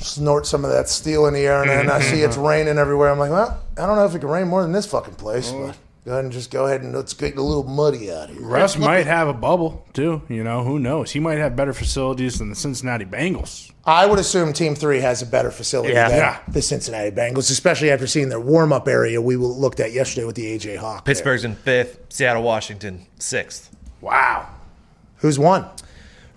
snort 0.00 0.46
some 0.46 0.64
of 0.64 0.70
that 0.70 0.88
steel 0.88 1.26
in 1.26 1.34
the 1.34 1.46
air. 1.46 1.62
And 1.62 1.70
then 1.70 1.90
I 1.90 2.00
see 2.00 2.22
it's 2.22 2.36
mm-hmm. 2.36 2.46
raining 2.46 2.78
everywhere. 2.78 3.10
I'm 3.10 3.18
like, 3.18 3.30
well, 3.30 3.60
I 3.76 3.86
don't 3.86 3.96
know 3.96 4.04
if 4.06 4.14
it 4.14 4.20
can 4.20 4.28
rain 4.28 4.48
more 4.48 4.62
than 4.62 4.72
this 4.72 4.86
fucking 4.86 5.14
place. 5.14 5.50
But 5.50 5.76
go 6.04 6.12
ahead 6.12 6.24
and 6.24 6.32
just 6.32 6.50
go 6.50 6.66
ahead 6.66 6.82
and 6.82 6.94
let's 6.94 7.14
get 7.14 7.36
a 7.36 7.42
little 7.42 7.64
muddy 7.64 8.12
out 8.12 8.30
here. 8.30 8.40
Russ 8.40 8.76
might 8.76 9.06
have 9.06 9.28
a 9.28 9.32
bubble 9.32 9.86
too. 9.92 10.22
You 10.28 10.44
know, 10.44 10.62
who 10.64 10.78
knows? 10.78 11.12
He 11.12 11.20
might 11.20 11.38
have 11.38 11.56
better 11.56 11.72
facilities 11.72 12.38
than 12.38 12.50
the 12.50 12.56
Cincinnati 12.56 13.04
Bengals. 13.04 13.70
I 13.86 14.06
would 14.06 14.18
assume 14.18 14.52
Team 14.52 14.74
Three 14.74 15.00
has 15.00 15.20
a 15.20 15.26
better 15.26 15.50
facility 15.50 15.92
Yeah. 15.92 16.08
than 16.08 16.18
Yeah. 16.18 16.38
the 16.48 16.62
Cincinnati 16.62 17.10
Bengals, 17.10 17.50
especially 17.50 17.90
after 17.90 18.06
seeing 18.06 18.30
their 18.30 18.40
warm 18.40 18.72
up 18.72 18.88
area 18.88 19.20
we 19.20 19.36
looked 19.36 19.80
at 19.80 19.92
yesterday 19.92 20.24
with 20.24 20.36
the 20.36 20.46
AJ 20.46 20.76
Hawk. 20.76 21.04
there. 21.04 21.14
Pittsburgh's 21.14 21.44
in 21.44 21.54
fifth. 21.54 21.98
Seattle, 22.08 22.42
Washington, 22.42 23.06
sixth. 23.18 23.70
Wow. 24.00 24.46
Who's 25.18 25.38
won? 25.38 25.66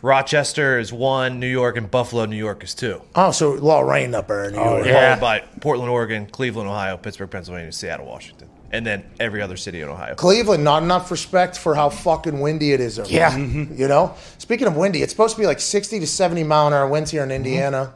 Rochester 0.02 0.80
is 0.80 0.94
one. 0.94 1.40
New 1.40 1.48
York 1.48 1.78
and 1.78 1.90
Buffalo, 1.90 2.26
New 2.26 2.36
York 2.36 2.64
is 2.64 2.76
two. 2.76 3.02
Oh, 3.16 3.32
so 3.32 3.54
a 3.54 3.56
lot 3.56 3.82
of 3.82 3.88
rain 3.88 4.14
up 4.14 4.28
there 4.28 4.46
in 4.46 4.54
New 4.54 4.60
oh, 4.60 4.76
York. 4.76 4.86
Yeah. 4.86 5.16
Followed 5.16 5.22
by 5.22 5.40
Portland, 5.60 5.90
Oregon, 5.90 6.28
Cleveland, 6.28 6.70
Ohio, 6.70 6.98
Pittsburgh, 6.98 7.32
Pennsylvania, 7.32 7.72
Seattle, 7.72 8.06
Washington, 8.06 8.50
and 8.72 8.86
then 8.86 9.04
every 9.20 9.42
other 9.42 9.58
city 9.58 9.82
in 9.82 9.90
Ohio. 9.90 10.14
Cleveland, 10.16 10.64
not 10.64 10.84
enough 10.84 11.10
respect 11.10 11.58
for 11.58 11.74
how 11.74 11.90
fucking 11.90 12.40
windy 12.40 12.74
it 12.74 12.80
is 12.80 13.00
over 13.00 13.10
Yeah. 13.10 13.32
there. 13.32 13.40
You 13.40 13.88
know? 13.88 14.14
Speaking 14.38 14.68
of 14.68 14.78
windy, 14.78 15.02
it's 15.02 15.12
supposed 15.12 15.36
to 15.36 15.42
be 15.42 15.48
like 15.48 15.60
60 15.60 16.00
to 16.00 16.08
70 16.08 16.44
mile 16.44 16.68
an 16.68 16.74
hour 16.74 16.88
winds 16.88 17.10
here 17.10 17.24
in 17.24 17.30
mm-hmm. 17.30 17.36
Indiana. 17.38 17.94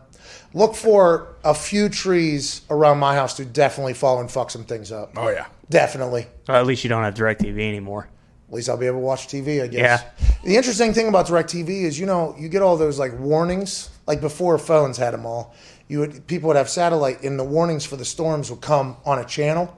Look 0.53 0.75
for 0.75 1.35
a 1.43 1.53
few 1.53 1.87
trees 1.87 2.61
around 2.69 2.97
my 2.97 3.15
house 3.15 3.35
to 3.35 3.45
definitely 3.45 3.93
fall 3.93 4.19
and 4.19 4.29
fuck 4.29 4.51
some 4.51 4.65
things 4.65 4.91
up. 4.91 5.13
Oh 5.15 5.29
yeah. 5.29 5.45
Definitely. 5.69 6.27
Well, 6.47 6.57
at 6.57 6.65
least 6.65 6.83
you 6.83 6.89
don't 6.89 7.03
have 7.03 7.13
DirecTV 7.13 7.57
anymore. 7.57 8.09
At 8.51 8.55
least 8.55 8.67
I'll 8.67 8.75
be 8.75 8.85
able 8.85 8.97
to 8.97 9.05
watch 9.05 9.27
TV, 9.29 9.63
I 9.63 9.67
guess. 9.67 10.03
Yeah. 10.03 10.27
The 10.43 10.57
interesting 10.57 10.93
thing 10.93 11.07
about 11.07 11.27
DirecTV 11.27 11.69
is, 11.83 11.97
you 11.97 12.05
know, 12.05 12.35
you 12.37 12.49
get 12.49 12.61
all 12.61 12.75
those 12.75 12.99
like 12.99 13.17
warnings, 13.17 13.89
like 14.07 14.19
before 14.19 14.57
phones 14.57 14.97
had 14.97 15.13
them 15.13 15.25
all. 15.25 15.55
You 15.87 15.99
would 15.99 16.27
people 16.27 16.47
would 16.49 16.57
have 16.57 16.69
satellite, 16.69 17.23
and 17.23 17.39
the 17.39 17.45
warnings 17.45 17.85
for 17.85 17.95
the 17.95 18.03
storms 18.03 18.49
would 18.51 18.59
come 18.59 18.97
on 19.05 19.19
a 19.19 19.25
channel. 19.25 19.77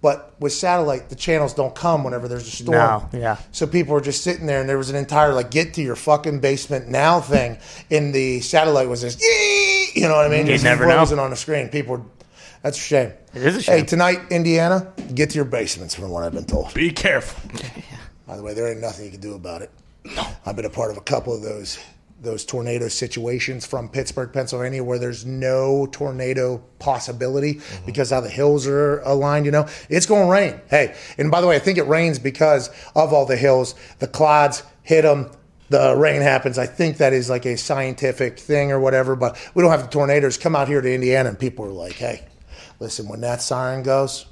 But 0.00 0.34
with 0.40 0.54
satellite, 0.54 1.10
the 1.10 1.14
channels 1.14 1.52
don't 1.52 1.74
come 1.74 2.04
whenever 2.04 2.26
there's 2.26 2.46
a 2.48 2.50
storm. 2.50 2.78
No, 2.78 3.08
yeah. 3.12 3.36
So 3.52 3.66
people 3.66 3.92
were 3.92 4.00
just 4.00 4.24
sitting 4.24 4.46
there, 4.46 4.60
and 4.60 4.68
there 4.68 4.78
was 4.78 4.88
an 4.88 4.96
entire 4.96 5.34
like 5.34 5.50
"get 5.50 5.74
to 5.74 5.82
your 5.82 5.96
fucking 5.96 6.40
basement 6.40 6.88
now" 6.88 7.20
thing, 7.20 7.58
and 7.90 8.14
the 8.14 8.40
satellite 8.40 8.88
was 8.88 9.02
just, 9.02 9.20
"Yee!" 9.20 9.90
you 9.94 10.08
know 10.08 10.16
what 10.16 10.24
I 10.24 10.28
mean? 10.30 10.46
You 10.46 10.52
Just 10.52 10.64
never 10.64 10.86
know. 10.86 10.94
frozen 10.94 11.18
on 11.18 11.28
the 11.28 11.36
screen. 11.36 11.68
People, 11.68 11.96
were, 11.96 12.02
that's 12.62 12.78
a 12.78 12.80
shame. 12.80 13.12
It 13.34 13.42
is 13.42 13.56
a 13.56 13.62
shame. 13.62 13.78
Hey, 13.80 13.84
tonight, 13.84 14.20
Indiana, 14.30 14.92
get 15.14 15.30
to 15.30 15.36
your 15.36 15.44
basements, 15.44 15.94
from 15.94 16.10
what 16.10 16.22
I've 16.22 16.32
been 16.32 16.44
told. 16.46 16.72
Be 16.72 16.90
careful. 16.90 17.50
By 18.26 18.36
the 18.36 18.42
way, 18.42 18.54
there 18.54 18.68
ain't 18.68 18.80
nothing 18.80 19.04
you 19.04 19.10
can 19.10 19.20
do 19.20 19.34
about 19.34 19.62
it. 19.62 19.70
No. 20.04 20.26
I've 20.44 20.56
been 20.56 20.64
a 20.64 20.70
part 20.70 20.90
of 20.90 20.96
a 20.96 21.02
couple 21.02 21.34
of 21.34 21.42
those 21.42 21.78
those 22.22 22.46
tornado 22.46 22.88
situations 22.88 23.66
from 23.66 23.90
Pittsburgh, 23.90 24.32
Pennsylvania, 24.32 24.82
where 24.82 24.98
there's 24.98 25.26
no 25.26 25.86
tornado 25.92 26.62
possibility 26.78 27.54
mm-hmm. 27.54 27.86
because 27.86 28.10
how 28.10 28.20
the 28.20 28.30
hills 28.30 28.66
are 28.66 29.00
aligned. 29.00 29.44
You 29.44 29.52
know, 29.52 29.68
it's 29.90 30.06
going 30.06 30.26
to 30.26 30.32
rain. 30.32 30.60
Hey, 30.68 30.96
and 31.18 31.30
by 31.30 31.40
the 31.40 31.46
way, 31.46 31.56
I 31.56 31.58
think 31.58 31.78
it 31.78 31.86
rains 31.86 32.18
because 32.18 32.70
of 32.94 33.12
all 33.12 33.26
the 33.26 33.36
hills. 33.36 33.74
The 33.98 34.08
clouds 34.08 34.62
hit 34.82 35.02
them. 35.02 35.30
The 35.68 35.94
rain 35.96 36.22
happens. 36.22 36.58
I 36.58 36.66
think 36.66 36.98
that 36.98 37.12
is 37.12 37.28
like 37.28 37.44
a 37.44 37.56
scientific 37.56 38.38
thing 38.38 38.72
or 38.72 38.80
whatever. 38.80 39.16
But 39.16 39.36
we 39.54 39.62
don't 39.62 39.70
have 39.70 39.82
the 39.82 39.88
tornadoes 39.88 40.38
come 40.38 40.56
out 40.56 40.68
here 40.68 40.80
to 40.80 40.94
Indiana, 40.94 41.28
and 41.28 41.38
people 41.38 41.64
are 41.64 41.70
like, 41.70 41.94
"Hey, 41.94 42.22
listen, 42.80 43.08
when 43.08 43.20
that 43.22 43.42
siren 43.42 43.82
goes." 43.82 44.26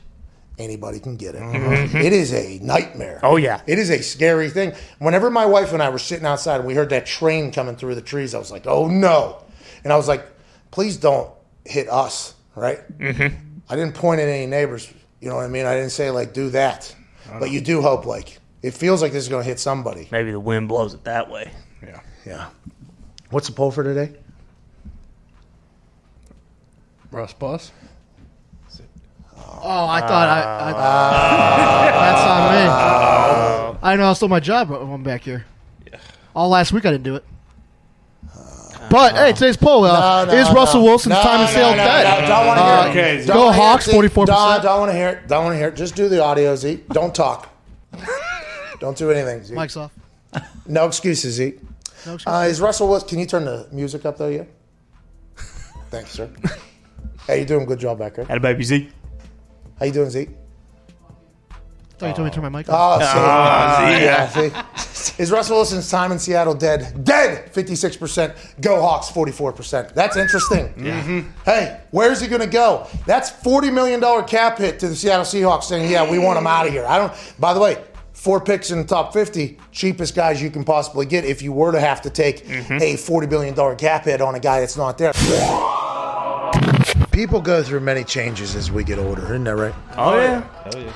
Anybody 0.56 1.00
can 1.00 1.16
get 1.16 1.34
it. 1.34 1.42
It 1.42 2.12
is 2.12 2.32
a 2.32 2.60
nightmare. 2.62 3.18
Oh, 3.24 3.36
yeah. 3.36 3.60
It 3.66 3.78
is 3.78 3.90
a 3.90 4.00
scary 4.02 4.50
thing. 4.50 4.72
Whenever 5.00 5.28
my 5.28 5.46
wife 5.46 5.72
and 5.72 5.82
I 5.82 5.88
were 5.88 5.98
sitting 5.98 6.26
outside 6.26 6.58
and 6.58 6.66
we 6.66 6.74
heard 6.74 6.90
that 6.90 7.06
train 7.06 7.50
coming 7.50 7.74
through 7.74 7.96
the 7.96 8.02
trees, 8.02 8.34
I 8.34 8.38
was 8.38 8.52
like, 8.52 8.66
oh 8.66 8.86
no. 8.86 9.42
And 9.82 9.92
I 9.92 9.96
was 9.96 10.06
like, 10.06 10.24
please 10.70 10.96
don't 10.96 11.30
hit 11.64 11.88
us, 11.88 12.34
right? 12.54 12.78
Mm-hmm. 12.98 13.36
I 13.68 13.76
didn't 13.76 13.94
point 13.96 14.20
at 14.20 14.28
any 14.28 14.46
neighbors. 14.46 14.92
You 15.20 15.28
know 15.28 15.36
what 15.36 15.44
I 15.44 15.48
mean? 15.48 15.66
I 15.66 15.74
didn't 15.74 15.90
say, 15.90 16.10
like, 16.10 16.32
do 16.34 16.50
that. 16.50 16.94
But 17.40 17.50
you 17.50 17.60
do 17.60 17.80
hope, 17.80 18.06
like, 18.06 18.38
it 18.62 18.72
feels 18.74 19.02
like 19.02 19.12
this 19.12 19.24
is 19.24 19.28
going 19.28 19.42
to 19.42 19.48
hit 19.48 19.58
somebody. 19.58 20.06
Maybe 20.12 20.30
the 20.30 20.38
wind 20.38 20.68
blows 20.68 20.94
it 20.94 21.04
that 21.04 21.30
way. 21.30 21.50
Yeah. 21.82 22.00
Yeah. 22.24 22.48
What's 23.30 23.48
the 23.48 23.54
poll 23.54 23.70
for 23.70 23.82
today? 23.82 24.12
Russ 27.10 27.32
Bus. 27.32 27.72
Oh, 29.62 29.86
I 29.88 30.00
thought 30.00 30.28
I. 30.28 30.42
I 30.70 30.72
that's 32.04 32.22
on 32.30 33.74
me. 33.74 33.78
I 33.82 33.96
know 33.96 34.10
I 34.10 34.12
stole 34.14 34.28
my 34.28 34.40
job 34.40 34.70
when 34.70 34.80
I'm 34.80 35.02
back 35.02 35.22
here. 35.22 35.44
All 36.34 36.48
last 36.48 36.72
week 36.72 36.84
I 36.86 36.90
didn't 36.90 37.04
do 37.04 37.16
it. 37.16 37.24
But 38.90 39.14
hey, 39.14 39.32
today's 39.32 39.56
poll 39.56 39.84
uh, 39.84 40.24
No, 40.26 40.32
no, 40.32 40.38
is 40.38 40.50
Russell 40.52 40.80
no. 40.80 40.86
Wilson's 40.86 41.14
No, 41.14 41.22
time 41.22 41.40
no, 41.40 41.46
to 41.46 41.52
sail 41.52 41.70
no, 41.70 41.76
no. 41.76 42.26
Don't 42.28 42.46
want 42.46 42.58
to 42.58 42.64
Uh, 42.64 42.92
hear 42.92 43.02
it. 43.04 43.16
Okay, 43.16 43.26
Don't 43.26 43.36
Go 43.36 43.44
wanna 43.46 43.56
hear 43.56 43.62
it, 43.62 43.66
Hawks, 43.66 43.84
Zeke. 43.86 43.94
44%. 43.94 44.26
Don't, 44.26 44.62
don't 44.62 44.80
want 44.80 44.92
to 44.92 44.96
hear 44.96 45.08
it. 45.08 45.28
Don't 45.28 45.44
want 45.44 45.54
to 45.54 45.58
hear 45.58 45.68
it. 45.68 45.74
Just 45.76 45.96
do 45.96 46.08
the 46.08 46.22
audio, 46.22 46.54
Zeke. 46.54 46.86
Don't 46.90 47.14
talk. 47.14 47.48
don't 48.80 48.96
do 48.96 49.10
anything, 49.10 49.42
Zeke. 49.42 49.56
Mike's 49.56 49.76
off. 49.76 49.90
No 50.66 50.86
excuses, 50.86 51.34
Zeke. 51.34 51.60
No 52.06 52.14
excuses. 52.14 52.26
Uh, 52.26 52.46
is 52.48 52.60
Russell 52.60 52.88
Wilson? 52.88 53.08
Can 53.08 53.18
you 53.20 53.26
turn 53.26 53.44
the 53.46 53.66
music 53.72 54.04
up 54.04 54.18
though? 54.18 54.28
Yeah. 54.28 54.44
Thanks, 55.90 56.10
sir. 56.10 56.30
hey, 57.26 57.38
you're 57.38 57.46
doing 57.46 57.62
a 57.62 57.66
good 57.66 57.78
job 57.78 57.98
back 57.98 58.14
there. 58.14 58.24
Had 58.26 58.36
a 58.36 58.40
baby 58.40 58.64
Z. 58.64 58.90
How 59.78 59.86
you 59.86 59.92
doing, 59.92 60.10
Zeke? 60.10 60.30
thought 62.04 62.08
you 62.08 62.14
told 62.14 62.24
me 62.26 62.30
to 62.30 62.34
turn 62.34 62.52
my 62.52 62.58
mic 62.58 62.68
ah, 62.68 62.94
off. 62.94 63.02
Oh, 63.02 63.04
see, 63.04 63.10
ah, 63.16 63.98
yeah, 63.98 64.28
see. 64.28 65.22
Is 65.22 65.30
Russell 65.30 65.56
Wilson's 65.56 65.88
time 65.90 66.12
in 66.12 66.18
Seattle 66.18 66.54
dead? 66.54 67.04
Dead. 67.04 67.52
Fifty-six 67.52 67.96
percent. 67.96 68.34
Go 68.60 68.80
Hawks. 68.80 69.10
Forty-four 69.10 69.52
percent. 69.52 69.94
That's 69.94 70.16
interesting. 70.16 70.74
Mm-hmm. 70.74 71.30
Hey, 71.44 71.80
where's 71.90 72.20
he 72.20 72.26
going 72.26 72.40
to 72.40 72.48
go? 72.48 72.86
That's 73.06 73.30
forty 73.30 73.70
million 73.70 74.00
dollar 74.00 74.22
cap 74.22 74.58
hit 74.58 74.78
to 74.80 74.88
the 74.88 74.96
Seattle 74.96 75.24
Seahawks, 75.24 75.64
saying, 75.64 75.90
"Yeah, 75.90 76.10
we 76.10 76.18
want 76.18 76.38
him 76.38 76.46
out 76.46 76.66
of 76.66 76.72
here." 76.72 76.86
I 76.86 76.98
don't. 76.98 77.12
By 77.38 77.54
the 77.54 77.60
way. 77.60 77.82
Four 78.12 78.40
picks 78.40 78.70
in 78.70 78.78
the 78.78 78.84
top 78.84 79.12
50, 79.12 79.58
cheapest 79.70 80.14
guys 80.14 80.40
you 80.40 80.48
can 80.48 80.64
possibly 80.64 81.04
get 81.04 81.26
if 81.26 81.42
you 81.42 81.52
were 81.52 81.72
to 81.72 81.80
have 81.80 82.00
to 82.02 82.10
take 82.10 82.46
mm-hmm. 82.46 82.74
a 82.74 82.94
$40 82.94 83.28
billion 83.28 83.76
cap 83.76 84.04
hit 84.04 84.22
on 84.22 84.34
a 84.34 84.40
guy 84.40 84.60
that's 84.60 84.78
not 84.78 84.96
there. 84.96 85.12
People 87.14 87.40
go 87.40 87.62
through 87.62 87.78
many 87.78 88.02
changes 88.02 88.56
as 88.56 88.72
we 88.72 88.82
get 88.82 88.98
older, 88.98 89.22
isn't 89.26 89.44
that 89.44 89.54
right? 89.54 89.74
Oh, 89.96 90.16
yeah. 90.16 90.44
yeah. 90.74 90.92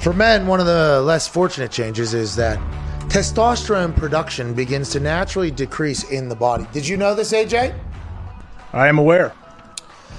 For 0.00 0.12
men, 0.12 0.46
one 0.46 0.60
of 0.60 0.66
the 0.66 1.00
less 1.00 1.26
fortunate 1.26 1.70
changes 1.70 2.12
is 2.12 2.36
that 2.36 2.58
testosterone 3.08 3.96
production 3.96 4.52
begins 4.52 4.90
to 4.90 5.00
naturally 5.00 5.50
decrease 5.50 6.10
in 6.10 6.28
the 6.28 6.36
body. 6.36 6.66
Did 6.72 6.86
you 6.86 6.98
know 6.98 7.14
this, 7.14 7.32
AJ? 7.32 7.74
I 8.74 8.86
am 8.86 8.98
aware. 8.98 9.32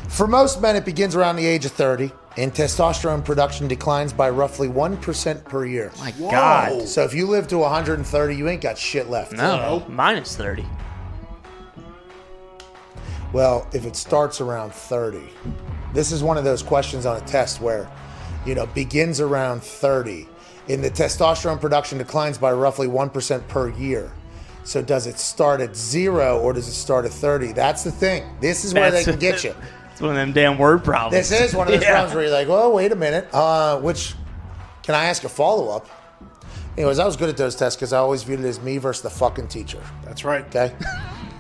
For 0.10 0.26
most 0.26 0.60
men, 0.60 0.76
it 0.76 0.86
begins 0.86 1.16
around 1.16 1.36
the 1.36 1.46
age 1.46 1.66
of 1.66 1.72
30, 1.74 2.12
and 2.36 2.52
testosterone 2.52 3.24
production 3.24 3.68
declines 3.68 4.12
by 4.12 4.32
roughly 4.32 4.68
1% 4.68 5.46
per 5.46 5.66
year. 5.66 5.92
My 6.00 6.12
God. 6.12 6.88
So 6.88 7.04
if 7.04 7.14
you 7.14 7.28
live 7.28 7.48
to 7.50 7.60
130, 7.60 8.36
you 8.36 8.50
ain't 8.50 8.62
got 8.62 8.76
shit 8.76 9.08
left. 9.08 9.34
No. 9.34 9.86
Minus 9.88 10.36
30. 10.36 10.66
Well, 13.34 13.68
if 13.74 13.86
it 13.86 13.96
starts 13.96 14.40
around 14.42 14.74
30, 14.74 15.22
this 15.94 16.12
is 16.12 16.22
one 16.24 16.38
of 16.38 16.44
those 16.44 16.62
questions 16.64 17.06
on 17.06 17.18
a 17.18 17.26
test 17.26 17.60
where, 17.62 17.90
you 18.46 18.54
know, 18.56 18.68
begins 18.68 19.20
around 19.20 19.64
30, 19.64 20.28
and 20.70 20.84
the 20.84 20.90
testosterone 20.92 21.60
production 21.60 21.98
declines 21.98 22.38
by 22.38 22.52
roughly 22.54 22.88
1% 22.88 23.48
per 23.48 23.70
year. 23.70 24.12
So 24.64 24.82
does 24.82 25.08
it 25.08 25.20
start 25.20 25.60
at 25.62 25.76
zero 25.76 26.40
or 26.40 26.54
does 26.54 26.68
it 26.68 26.74
start 26.74 27.06
at 27.06 27.12
30? 27.12 27.52
That's 27.54 27.84
the 27.84 27.92
thing. 27.92 28.24
This 28.40 28.64
is 28.64 28.74
where 28.74 28.92
they 28.92 29.04
can 29.04 29.20
get 29.20 29.44
you. 29.44 29.54
It's 29.92 30.02
one 30.02 30.10
of 30.10 30.16
them 30.16 30.32
damn 30.34 30.58
word 30.58 30.84
problems. 30.84 31.30
This 31.30 31.40
is 31.40 31.54
one 31.54 31.68
of 31.68 31.74
those 31.74 31.84
Yeah. 31.84 31.92
problems 31.92 32.16
where 32.16 32.24
you're 32.24 32.34
like, 32.34 32.48
well, 32.48 32.72
wait 32.74 32.92
a 32.92 32.96
minute. 32.96 33.28
Uh, 33.32 33.80
which, 33.80 34.16
can 34.82 34.96
I 34.96 35.06
ask 35.06 35.24
a 35.24 35.30
follow 35.30 35.70
up? 35.70 35.88
Anyways, 36.76 36.98
I 36.98 37.06
was 37.06 37.16
good 37.16 37.30
at 37.30 37.38
those 37.38 37.56
tests 37.56 37.78
because 37.78 37.94
I 37.94 38.00
always 38.00 38.24
viewed 38.24 38.40
it 38.40 38.46
as 38.48 38.60
me 38.60 38.80
versus 38.80 39.04
the 39.04 39.12
fucking 39.12 39.50
teacher. 39.50 39.84
That's 40.04 40.26
right. 40.26 40.46
Okay. 40.46 40.74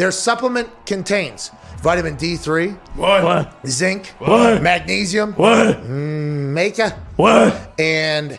Their 0.00 0.12
supplement 0.12 0.70
contains 0.86 1.50
vitamin 1.82 2.16
D3, 2.16 2.72
What? 2.96 3.52
zinc, 3.66 4.14
What? 4.18 4.62
magnesium, 4.62 5.34
What? 5.34 5.82
Mm, 5.84 6.54
maca, 6.56 6.94
What? 7.16 7.74
and 7.78 8.38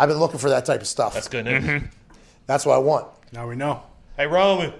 I've 0.00 0.08
been 0.08 0.18
looking 0.18 0.38
for 0.38 0.48
that 0.48 0.64
type 0.64 0.80
of 0.80 0.86
stuff. 0.86 1.12
That's 1.12 1.28
good 1.28 1.44
news. 1.44 1.62
Mm-hmm. 1.62 1.86
That's 2.46 2.64
what 2.64 2.74
I 2.74 2.78
want. 2.78 3.06
Now 3.32 3.46
we 3.46 3.54
know. 3.54 3.82
Hey, 4.16 4.26
Roman. 4.26 4.72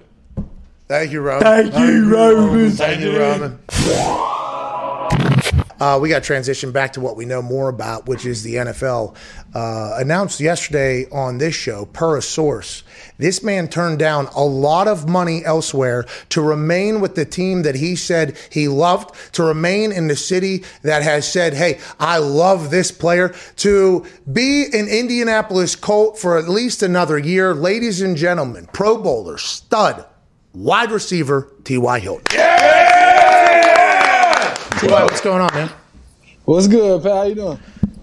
Thank 0.88 1.12
you, 1.12 1.20
Roman. 1.20 1.42
Thank 1.42 1.74
you, 1.74 2.11
Roman. 2.11 2.70
Thank 2.70 3.02
you, 3.02 3.18
Roman. 3.18 3.59
Uh, 5.81 5.99
we 6.01 6.11
got 6.11 6.23
to 6.23 6.27
transition 6.27 6.71
back 6.73 6.93
to 6.93 7.01
what 7.01 7.16
we 7.16 7.25
know 7.25 7.40
more 7.40 7.71
about, 7.71 8.07
which 8.07 8.27
is 8.27 8.43
the 8.43 8.57
NFL. 8.57 9.16
Uh, 9.55 9.95
announced 9.97 10.38
yesterday 10.38 11.07
on 11.11 11.38
this 11.38 11.55
show, 11.55 11.87
per 11.87 12.19
a 12.19 12.23
source, 12.23 12.85
this 13.16 13.43
man 13.43 13.66
turned 13.66 13.99
down 13.99 14.27
a 14.37 14.45
lot 14.45 14.87
of 14.87 15.09
money 15.09 15.43
elsewhere 15.45 16.05
to 16.29 16.43
remain 16.43 17.01
with 17.01 17.14
the 17.14 17.25
team 17.25 17.62
that 17.62 17.75
he 17.75 17.97
said 17.97 18.37
he 18.51 18.69
loved, 18.69 19.35
to 19.35 19.43
remain 19.43 19.90
in 19.90 20.07
the 20.07 20.16
city 20.16 20.64
that 20.83 21.03
has 21.03 21.31
said, 21.31 21.55
hey, 21.55 21.81
I 21.99 22.19
love 22.19 22.71
this 22.71 22.93
player, 22.93 23.35
to 23.57 24.07
be 24.31 24.66
an 24.66 24.87
Indianapolis 24.87 25.77
Colt 25.77 26.19
for 26.19 26.38
at 26.38 26.49
least 26.49 26.83
another 26.83 27.19
year. 27.19 27.55
Ladies 27.55 28.03
and 28.03 28.16
gentlemen, 28.16 28.69
Pro 28.73 28.99
Bowler, 28.99 29.38
stud, 29.38 30.05
wide 30.53 30.93
receiver, 30.93 31.51
T.Y. 31.64 31.99
Hilton. 32.01 32.60
T.Y., 34.81 35.03
what's 35.03 35.21
going 35.21 35.43
on, 35.43 35.53
man? 35.53 35.71
What's 36.47 36.66
good, 36.66 37.03
pal? 37.03 37.16
How 37.16 37.23
you 37.25 37.35
doing? 37.35 37.59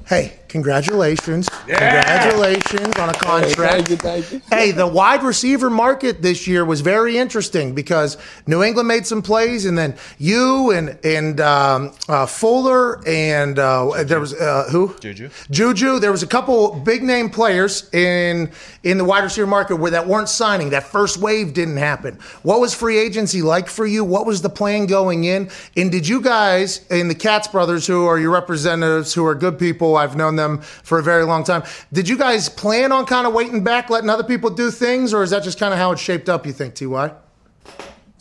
Hey, 0.05 0.41
congratulations. 0.57 1.47
Congratulations 1.67 2.95
on 2.97 3.09
a 3.09 3.13
contract. 3.13 3.55
Thank 3.55 3.89
you, 3.89 3.97
thank 3.97 4.31
you. 4.31 4.41
Hey, 4.49 4.71
the 4.71 4.87
wide 4.87 5.21
receiver 5.21 5.69
market 5.69 6.21
this 6.23 6.47
year 6.47 6.65
was 6.65 6.81
very 6.81 7.17
interesting 7.17 7.75
because 7.75 8.17
New 8.47 8.63
England 8.63 8.87
made 8.87 9.05
some 9.05 9.21
plays, 9.21 9.65
and 9.65 9.77
then 9.77 9.95
you 10.17 10.71
and 10.71 10.97
and 11.03 11.39
um, 11.41 11.93
uh, 12.09 12.25
Fuller 12.25 13.07
and 13.07 13.59
uh, 13.59 14.03
there 14.03 14.19
was 14.19 14.33
uh, 14.33 14.67
who 14.71 14.95
Juju. 14.99 15.29
Juju. 15.51 15.99
There 15.99 16.11
was 16.11 16.23
a 16.23 16.27
couple 16.27 16.75
big 16.79 17.03
name 17.03 17.29
players 17.29 17.93
in 17.93 18.51
in 18.83 18.97
the 18.97 19.05
wide 19.05 19.23
receiver 19.23 19.47
market 19.47 19.75
where 19.75 19.91
that 19.91 20.07
weren't 20.07 20.29
signing. 20.29 20.71
That 20.71 20.83
first 20.83 21.17
wave 21.17 21.53
didn't 21.53 21.77
happen. 21.77 22.17
What 22.41 22.59
was 22.59 22.73
free 22.73 22.97
agency 22.97 23.43
like 23.43 23.67
for 23.67 23.85
you? 23.85 24.03
What 24.03 24.25
was 24.25 24.41
the 24.41 24.49
plan 24.49 24.87
going 24.87 25.25
in? 25.25 25.51
And 25.75 25.91
did 25.91 26.07
you 26.07 26.19
guys 26.19 26.85
and 26.89 27.09
the 27.09 27.15
Katz 27.15 27.47
brothers, 27.47 27.85
who 27.85 28.07
are 28.07 28.17
your 28.17 28.31
representatives, 28.31 29.13
who 29.13 29.25
are 29.25 29.35
good 29.35 29.59
people, 29.59 29.95
I've 29.97 30.15
known 30.15 30.35
them 30.47 30.61
for 30.61 30.99
a 30.99 31.03
very 31.03 31.23
long 31.23 31.43
time. 31.43 31.63
Did 31.91 32.07
you 32.07 32.17
guys 32.17 32.49
plan 32.49 32.91
on 32.91 33.05
kind 33.05 33.27
of 33.27 33.33
waiting 33.33 33.63
back, 33.63 33.89
letting 33.89 34.09
other 34.09 34.23
people 34.23 34.49
do 34.49 34.71
things, 34.71 35.13
or 35.13 35.23
is 35.23 35.29
that 35.31 35.43
just 35.43 35.59
kind 35.59 35.73
of 35.73 35.79
how 35.79 35.91
it 35.91 35.99
shaped 35.99 36.29
up? 36.29 36.45
You 36.45 36.53
think, 36.53 36.75
Ty? 36.75 37.13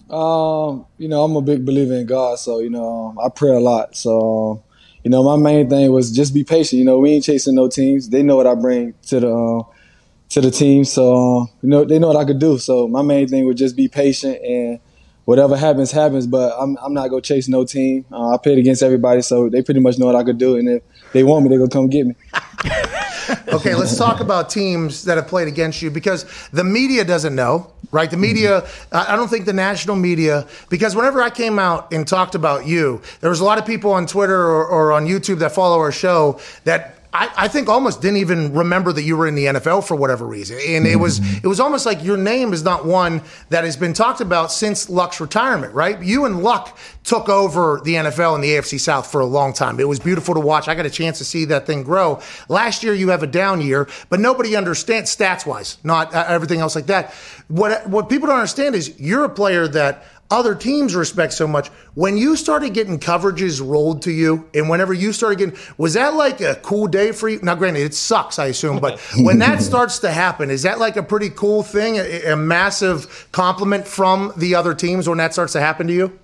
Um, 0.08 0.86
you 0.98 1.08
know, 1.08 1.24
I'm 1.24 1.34
a 1.34 1.42
big 1.42 1.64
believer 1.64 1.94
in 1.94 2.06
God, 2.06 2.38
so 2.38 2.60
you 2.60 2.70
know, 2.70 3.06
um, 3.06 3.18
I 3.18 3.28
pray 3.28 3.50
a 3.50 3.58
lot. 3.58 3.96
So, 3.96 4.62
you 5.02 5.10
know, 5.10 5.22
my 5.22 5.36
main 5.36 5.68
thing 5.68 5.90
was 5.92 6.12
just 6.12 6.32
be 6.32 6.44
patient. 6.44 6.78
You 6.78 6.84
know, 6.84 6.98
we 7.00 7.10
ain't 7.10 7.24
chasing 7.24 7.54
no 7.54 7.68
teams. 7.68 8.08
They 8.08 8.22
know 8.22 8.36
what 8.36 8.46
I 8.46 8.54
bring 8.54 8.94
to 9.08 9.20
the 9.20 9.36
uh, 9.36 9.62
to 10.28 10.40
the 10.40 10.50
team, 10.50 10.84
so 10.84 11.48
you 11.62 11.68
know, 11.68 11.84
they 11.84 11.98
know 11.98 12.08
what 12.08 12.16
I 12.16 12.24
could 12.24 12.38
do. 12.38 12.58
So, 12.58 12.86
my 12.86 13.02
main 13.02 13.26
thing 13.26 13.46
was 13.46 13.56
just 13.56 13.76
be 13.76 13.88
patient 13.88 14.40
and 14.44 14.78
whatever 15.26 15.56
happens, 15.56 15.92
happens. 15.92 16.26
But 16.26 16.56
I'm 16.58 16.78
I'm 16.82 16.94
not 16.94 17.08
gonna 17.08 17.20
chase 17.20 17.46
no 17.46 17.64
team. 17.64 18.06
Uh, 18.10 18.34
I 18.34 18.38
played 18.38 18.56
against 18.58 18.82
everybody, 18.82 19.20
so 19.20 19.50
they 19.50 19.62
pretty 19.62 19.80
much 19.80 19.98
know 19.98 20.06
what 20.06 20.16
I 20.16 20.24
could 20.24 20.38
do. 20.38 20.56
And 20.56 20.68
if 20.68 20.82
they 21.12 21.22
want 21.22 21.44
me, 21.44 21.50
they 21.50 21.58
gonna 21.58 21.68
come 21.68 21.88
get 21.88 22.06
me. 22.06 22.14
Okay, 23.48 23.74
let's 23.74 23.96
talk 23.96 24.20
about 24.20 24.50
teams 24.50 25.04
that 25.04 25.16
have 25.16 25.26
played 25.26 25.48
against 25.48 25.82
you 25.82 25.90
because 25.90 26.24
the 26.52 26.62
media 26.62 27.04
doesn't 27.04 27.34
know, 27.34 27.72
right? 27.90 28.10
The 28.10 28.16
media, 28.16 28.64
I 28.92 29.14
I 29.14 29.16
don't 29.16 29.28
think 29.28 29.46
the 29.46 29.52
national 29.52 29.96
media, 29.96 30.46
because 30.68 30.94
whenever 30.94 31.20
I 31.20 31.30
came 31.30 31.58
out 31.58 31.92
and 31.92 32.06
talked 32.06 32.34
about 32.34 32.66
you, 32.66 33.00
there 33.20 33.30
was 33.30 33.40
a 33.40 33.44
lot 33.44 33.58
of 33.58 33.66
people 33.66 33.92
on 33.92 34.06
Twitter 34.06 34.40
or, 34.40 34.66
or 34.66 34.92
on 34.92 35.06
YouTube 35.06 35.38
that 35.40 35.52
follow 35.52 35.78
our 35.78 35.90
show 35.90 36.38
that 36.64 36.95
I, 37.16 37.30
I 37.44 37.48
think 37.48 37.68
almost 37.68 38.02
didn't 38.02 38.18
even 38.18 38.52
remember 38.52 38.92
that 38.92 39.02
you 39.02 39.16
were 39.16 39.26
in 39.26 39.34
the 39.34 39.46
NFL 39.46 39.86
for 39.86 39.96
whatever 39.96 40.26
reason. 40.26 40.58
And 40.66 40.86
it 40.86 40.96
was 40.96 41.18
it 41.36 41.46
was 41.46 41.60
almost 41.60 41.86
like 41.86 42.04
your 42.04 42.18
name 42.18 42.52
is 42.52 42.62
not 42.62 42.84
one 42.84 43.22
that 43.48 43.64
has 43.64 43.74
been 43.74 43.94
talked 43.94 44.20
about 44.20 44.52
since 44.52 44.90
Luck's 44.90 45.18
retirement, 45.18 45.72
right? 45.72 46.00
You 46.02 46.26
and 46.26 46.42
Luck 46.42 46.76
took 47.04 47.30
over 47.30 47.80
the 47.82 47.94
NFL 47.94 48.34
and 48.34 48.44
the 48.44 48.50
AFC 48.50 48.78
South 48.78 49.10
for 49.10 49.22
a 49.22 49.26
long 49.26 49.54
time. 49.54 49.80
It 49.80 49.88
was 49.88 49.98
beautiful 49.98 50.34
to 50.34 50.40
watch. 50.40 50.68
I 50.68 50.74
got 50.74 50.84
a 50.84 50.90
chance 50.90 51.16
to 51.18 51.24
see 51.24 51.46
that 51.46 51.66
thing 51.66 51.84
grow. 51.84 52.20
Last 52.50 52.82
year 52.82 52.92
you 52.92 53.08
have 53.08 53.22
a 53.22 53.26
down 53.26 53.62
year, 53.62 53.88
but 54.10 54.20
nobody 54.20 54.54
understands 54.54 55.14
stats 55.14 55.46
wise, 55.46 55.78
not 55.82 56.14
uh, 56.14 56.26
everything 56.28 56.60
else 56.60 56.74
like 56.74 56.86
that. 56.86 57.14
What 57.48 57.88
what 57.88 58.10
people 58.10 58.26
don't 58.26 58.36
understand 58.36 58.74
is 58.74 59.00
you're 59.00 59.24
a 59.24 59.30
player 59.30 59.66
that 59.68 60.04
other 60.30 60.54
teams 60.54 60.94
respect 60.94 61.32
so 61.32 61.46
much. 61.46 61.68
When 61.94 62.16
you 62.16 62.36
started 62.36 62.74
getting 62.74 62.98
coverages 62.98 63.66
rolled 63.66 64.02
to 64.02 64.10
you, 64.10 64.48
and 64.54 64.68
whenever 64.68 64.92
you 64.92 65.12
started 65.12 65.38
getting, 65.38 65.56
was 65.78 65.94
that 65.94 66.14
like 66.14 66.40
a 66.40 66.56
cool 66.56 66.86
day 66.86 67.12
for 67.12 67.28
you? 67.28 67.38
Now, 67.42 67.54
granted, 67.54 67.82
it 67.82 67.94
sucks, 67.94 68.38
I 68.38 68.46
assume, 68.46 68.80
but 68.80 68.98
when 69.18 69.38
that 69.38 69.62
starts 69.62 70.00
to 70.00 70.10
happen, 70.10 70.50
is 70.50 70.62
that 70.62 70.78
like 70.78 70.96
a 70.96 71.02
pretty 71.02 71.30
cool 71.30 71.62
thing, 71.62 71.96
a, 71.96 72.32
a 72.32 72.36
massive 72.36 73.28
compliment 73.32 73.86
from 73.86 74.32
the 74.36 74.54
other 74.54 74.74
teams 74.74 75.08
when 75.08 75.18
that 75.18 75.32
starts 75.32 75.52
to 75.52 75.60
happen 75.60 75.86
to 75.86 75.92
you? 75.92 76.18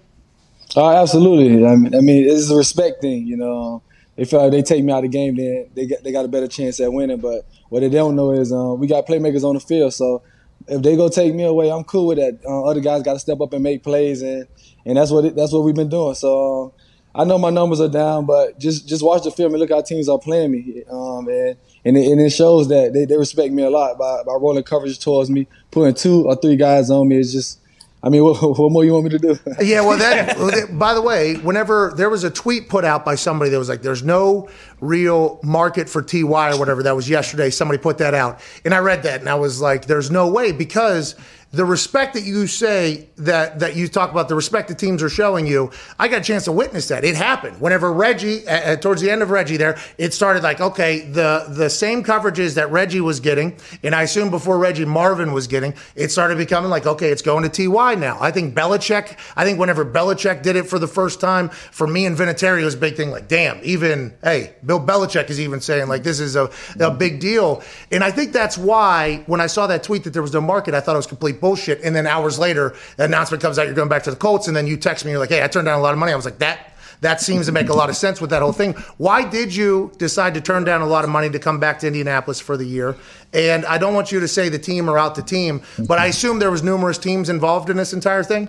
Oh, 0.75 0.91
absolutely. 0.91 1.67
I 1.67 1.77
mean, 1.77 1.95
I 1.95 2.01
mean, 2.01 2.29
it's 2.29 2.51
a 2.51 2.57
respect 2.57 3.03
thing. 3.03 3.27
You 3.27 3.37
know, 3.37 3.83
if 4.17 4.33
uh, 4.33 4.49
they 4.51 4.63
take 4.63 4.85
me 4.85 4.93
out 4.93 5.05
of 5.05 5.11
the 5.11 5.17
game, 5.17 5.37
then 5.37 5.69
they 5.75 5.87
got 5.87 6.03
they 6.03 6.13
got 6.13 6.25
a 6.25 6.29
better 6.29 6.49
chance 6.49 6.81
at 6.81 6.93
winning. 6.93 7.21
But 7.21 7.47
what 7.69 7.81
they 7.81 7.91
don't 7.91 8.17
know 8.17 8.33
is 8.33 8.53
uh, 8.53 8.75
we 8.79 8.87
got 8.87 9.07
playmakers 9.07 9.45
on 9.45 9.55
the 9.55 9.61
field. 9.61 9.93
So 9.93 10.23
if 10.69 10.83
they 10.83 10.97
go 10.97 11.09
take 11.09 11.35
me 11.35 11.45
away, 11.45 11.71
I'm 11.71 11.85
cool 11.85 12.07
with 12.09 12.19
that. 12.19 12.41
Uh, 12.45 12.65
other 12.65 12.81
guys 12.81 13.03
got 13.03 13.15
to 13.15 13.19
step 13.19 13.41
up 13.41 13.53
and 13.53 13.63
make 13.63 13.83
plays, 13.83 14.23
and 14.23 14.47
and 14.85 14.97
that's 14.97 15.11
what 15.11 15.25
it, 15.25 15.37
that's 15.37 15.53
what 15.53 15.63
we've 15.65 15.75
been 15.75 15.91
doing. 15.91 16.15
So. 16.15 16.65
Um, 16.65 16.73
I 17.15 17.25
know 17.25 17.37
my 17.37 17.51
numbers 17.51 17.79
are 17.79 17.91
down, 17.91 18.25
but 18.25 18.59
just 18.59 18.89
just 18.89 19.05
watch 19.05 19.25
the 19.25 19.31
film 19.31 19.53
and 19.53 19.61
look 19.61 19.69
how 19.69 19.83
teams 19.83 20.09
are 20.09 20.19
playing 20.19 20.51
me, 20.51 20.83
um, 20.91 21.29
and 21.29 21.59
and 21.85 21.99
it, 21.99 22.11
and 22.11 22.19
it 22.19 22.31
shows 22.31 22.69
that 22.69 22.95
they, 22.95 23.05
they 23.05 23.19
respect 23.19 23.53
me 23.53 23.63
a 23.63 23.69
lot 23.69 23.99
by, 23.99 24.23
by 24.25 24.33
rolling 24.33 24.63
coverage 24.65 24.99
towards 24.99 25.29
me, 25.29 25.47
putting 25.71 25.93
two 25.93 26.25
or 26.25 26.37
three 26.37 26.57
guys 26.57 26.91
on 26.91 27.09
me. 27.09 27.19
It's 27.19 27.31
just 27.31 27.59
I 28.05 28.09
mean, 28.09 28.25
what, 28.25 28.41
what 28.59 28.73
more 28.73 28.85
you 28.85 28.93
want 28.93 29.05
me 29.05 29.11
to 29.11 29.19
do? 29.19 29.39
Yeah, 29.61 29.83
well, 29.83 29.99
that. 29.99 30.37
well, 30.39 30.51
that- 30.51 30.79
by 30.79 30.95
the 30.95 31.03
way, 31.03 31.35
whenever 31.37 31.93
there 31.97 32.11
was 32.11 32.25
a 32.25 32.31
tweet 32.31 32.69
put 32.69 32.85
out 32.85 33.05
by 33.05 33.15
somebody 33.15 33.51
that 33.51 33.59
was 33.59 33.69
like, 33.69 33.83
"There's 33.83 34.03
no 34.03 34.49
real 34.83 35.41
market 35.43 35.89
for 35.89 36.03
Ty 36.03 36.53
or 36.53 36.59
whatever," 36.59 36.83
that 36.83 36.95
was 36.95 37.09
yesterday. 37.09 37.49
Somebody 37.49 37.79
put 37.79 37.97
that 37.99 38.13
out, 38.13 38.41
and 38.65 38.75
I 38.75 38.79
read 38.79 39.05
that, 39.05 39.21
and 39.21 39.29
I 39.29 39.37
was 39.37 39.63
like, 39.63 39.87
"There's 39.87 40.11
no 40.11 40.29
way," 40.29 40.53
because 40.53 41.15
the 41.53 41.65
respect 41.67 42.15
that 42.15 42.23
you 42.23 42.47
say 42.47 43.09
that 43.19 43.59
that 43.59 43.77
you 43.77 43.87
talk 43.87 44.11
about, 44.11 44.29
the 44.29 44.35
respect 44.35 44.69
the 44.69 44.75
teams 44.75 45.03
are 45.03 45.11
showing 45.11 45.47
you. 45.47 45.71
I 45.99 46.09
got 46.09 46.21
a 46.21 46.25
chance 46.25 46.45
to 46.45 46.53
witness 46.53 46.89
that. 46.89 47.05
It 47.05 47.15
happened 47.15 47.61
whenever 47.61 47.93
Reggie, 47.93 48.43
towards 48.81 49.03
the 49.03 49.11
end 49.11 49.21
of 49.21 49.29
Reggie, 49.31 49.59
there, 49.59 49.79
it 49.99 50.15
started 50.15 50.43
like, 50.43 50.63
okay, 50.63 51.01
the 51.01 51.45
the 51.49 51.69
same 51.69 52.03
coverages 52.03 52.55
that 52.55 52.71
Reggie 52.73 53.03
was 53.03 53.21
getting, 53.21 53.57
and 53.83 53.95
I 53.95 54.03
assume 54.03 54.31
before 54.31 54.59
Reggie, 54.59 54.87
Marvin 54.87 55.33
was 55.33 55.47
getting. 55.47 55.75
It 55.95 56.11
started 56.11 56.39
becoming 56.39 56.71
like, 56.71 56.87
okay, 56.87 57.11
it's 57.11 57.23
going 57.23 57.49
to 57.49 57.51
Ty 57.51 57.97
now. 57.97 58.17
I 58.19 58.31
think 58.31 58.55
Belichick. 58.55 59.19
I 59.37 59.45
think 59.45 59.59
whenever 59.59 59.85
Belichick 59.85 60.43
did 60.43 60.57
it 60.57 60.67
for 60.67 60.79
the 60.79 60.89
first 60.89 61.21
time, 61.21 61.51
for 61.51 61.87
me 61.87 62.07
and 62.07 62.17
Vinatieri, 62.17 62.65
was 62.65 62.75
a 62.75 62.79
big 62.79 62.97
thing. 62.97 63.11
Like, 63.11 63.29
damn, 63.29 63.61
even 63.63 64.15
hey, 64.25 64.55
Bill 64.79 65.01
Belichick 65.01 65.31
is 65.31 65.41
even 65.41 65.61
saying 65.61 65.89
like 65.89 66.03
this 66.03 66.21
is 66.21 66.37
a, 66.37 66.51
a 66.81 66.91
big 66.91 67.21
deal, 67.21 67.63
and 67.91 68.03
I 68.03 68.11
think 68.11 68.33
that's 68.33 68.57
why 68.57 69.23
when 69.27 69.41
I 69.41 69.47
saw 69.47 69.67
that 69.67 69.83
tweet 69.83 70.05
that 70.05 70.13
there 70.13 70.23
was 70.23 70.33
no 70.33 70.41
market, 70.41 70.75
I 70.75 70.81
thought 70.81 70.95
it 70.95 70.99
was 70.99 71.07
complete 71.07 71.41
bullshit. 71.41 71.81
And 71.83 71.95
then 71.95 72.07
hours 72.07 72.39
later, 72.39 72.75
the 72.97 73.05
announcement 73.05 73.43
comes 73.43 73.59
out, 73.59 73.67
you're 73.67 73.75
going 73.75 73.89
back 73.89 74.03
to 74.05 74.11
the 74.11 74.17
Colts, 74.17 74.49
and 74.49 74.57
then 74.57 74.67
you 74.67 74.77
text 74.77 75.05
me, 75.05 75.11
you're 75.11 75.21
like, 75.21 75.31
hey, 75.31 75.43
I 75.43 75.49
turned 75.49 75.67
down 75.67 75.79
a 75.79 75.83
lot 75.83 75.93
of 75.93 75.99
money. 75.99 76.13
I 76.13 76.17
was 76.17 76.25
like, 76.25 76.39
that 76.39 76.73
that 77.03 77.21
seems 77.21 77.47
to 77.47 77.53
make 77.53 77.69
a 77.69 77.75
lot 77.75 77.91
of 77.91 77.97
sense 77.97 78.21
with 78.21 78.31
that 78.31 78.43
whole 78.43 78.53
thing. 78.53 78.75
Why 78.97 79.29
did 79.29 79.55
you 79.55 79.93
decide 79.99 80.35
to 80.35 80.41
turn 80.41 80.63
down 80.63 80.83
a 80.83 80.87
lot 80.87 81.03
of 81.03 81.11
money 81.11 81.29
to 81.31 81.39
come 81.41 81.59
back 81.59 81.81
to 81.81 81.89
Indianapolis 81.89 82.39
for 82.39 82.57
the 82.57 82.65
year? 82.65 82.97
And 83.33 83.67
I 83.67 83.77
don't 83.77 83.93
want 83.93 84.13
you 84.13 84.21
to 84.21 84.29
say 84.29 84.49
the 84.49 84.59
team 84.59 84.89
or 84.89 84.97
out 84.99 85.17
the 85.17 85.23
team, 85.23 85.63
but 85.87 85.99
I 85.99 86.07
assume 86.07 86.39
there 86.39 86.51
was 86.51 86.63
numerous 86.63 86.99
teams 86.99 87.29
involved 87.29 87.69
in 87.71 87.77
this 87.77 87.93
entire 87.93 88.23
thing. 88.23 88.49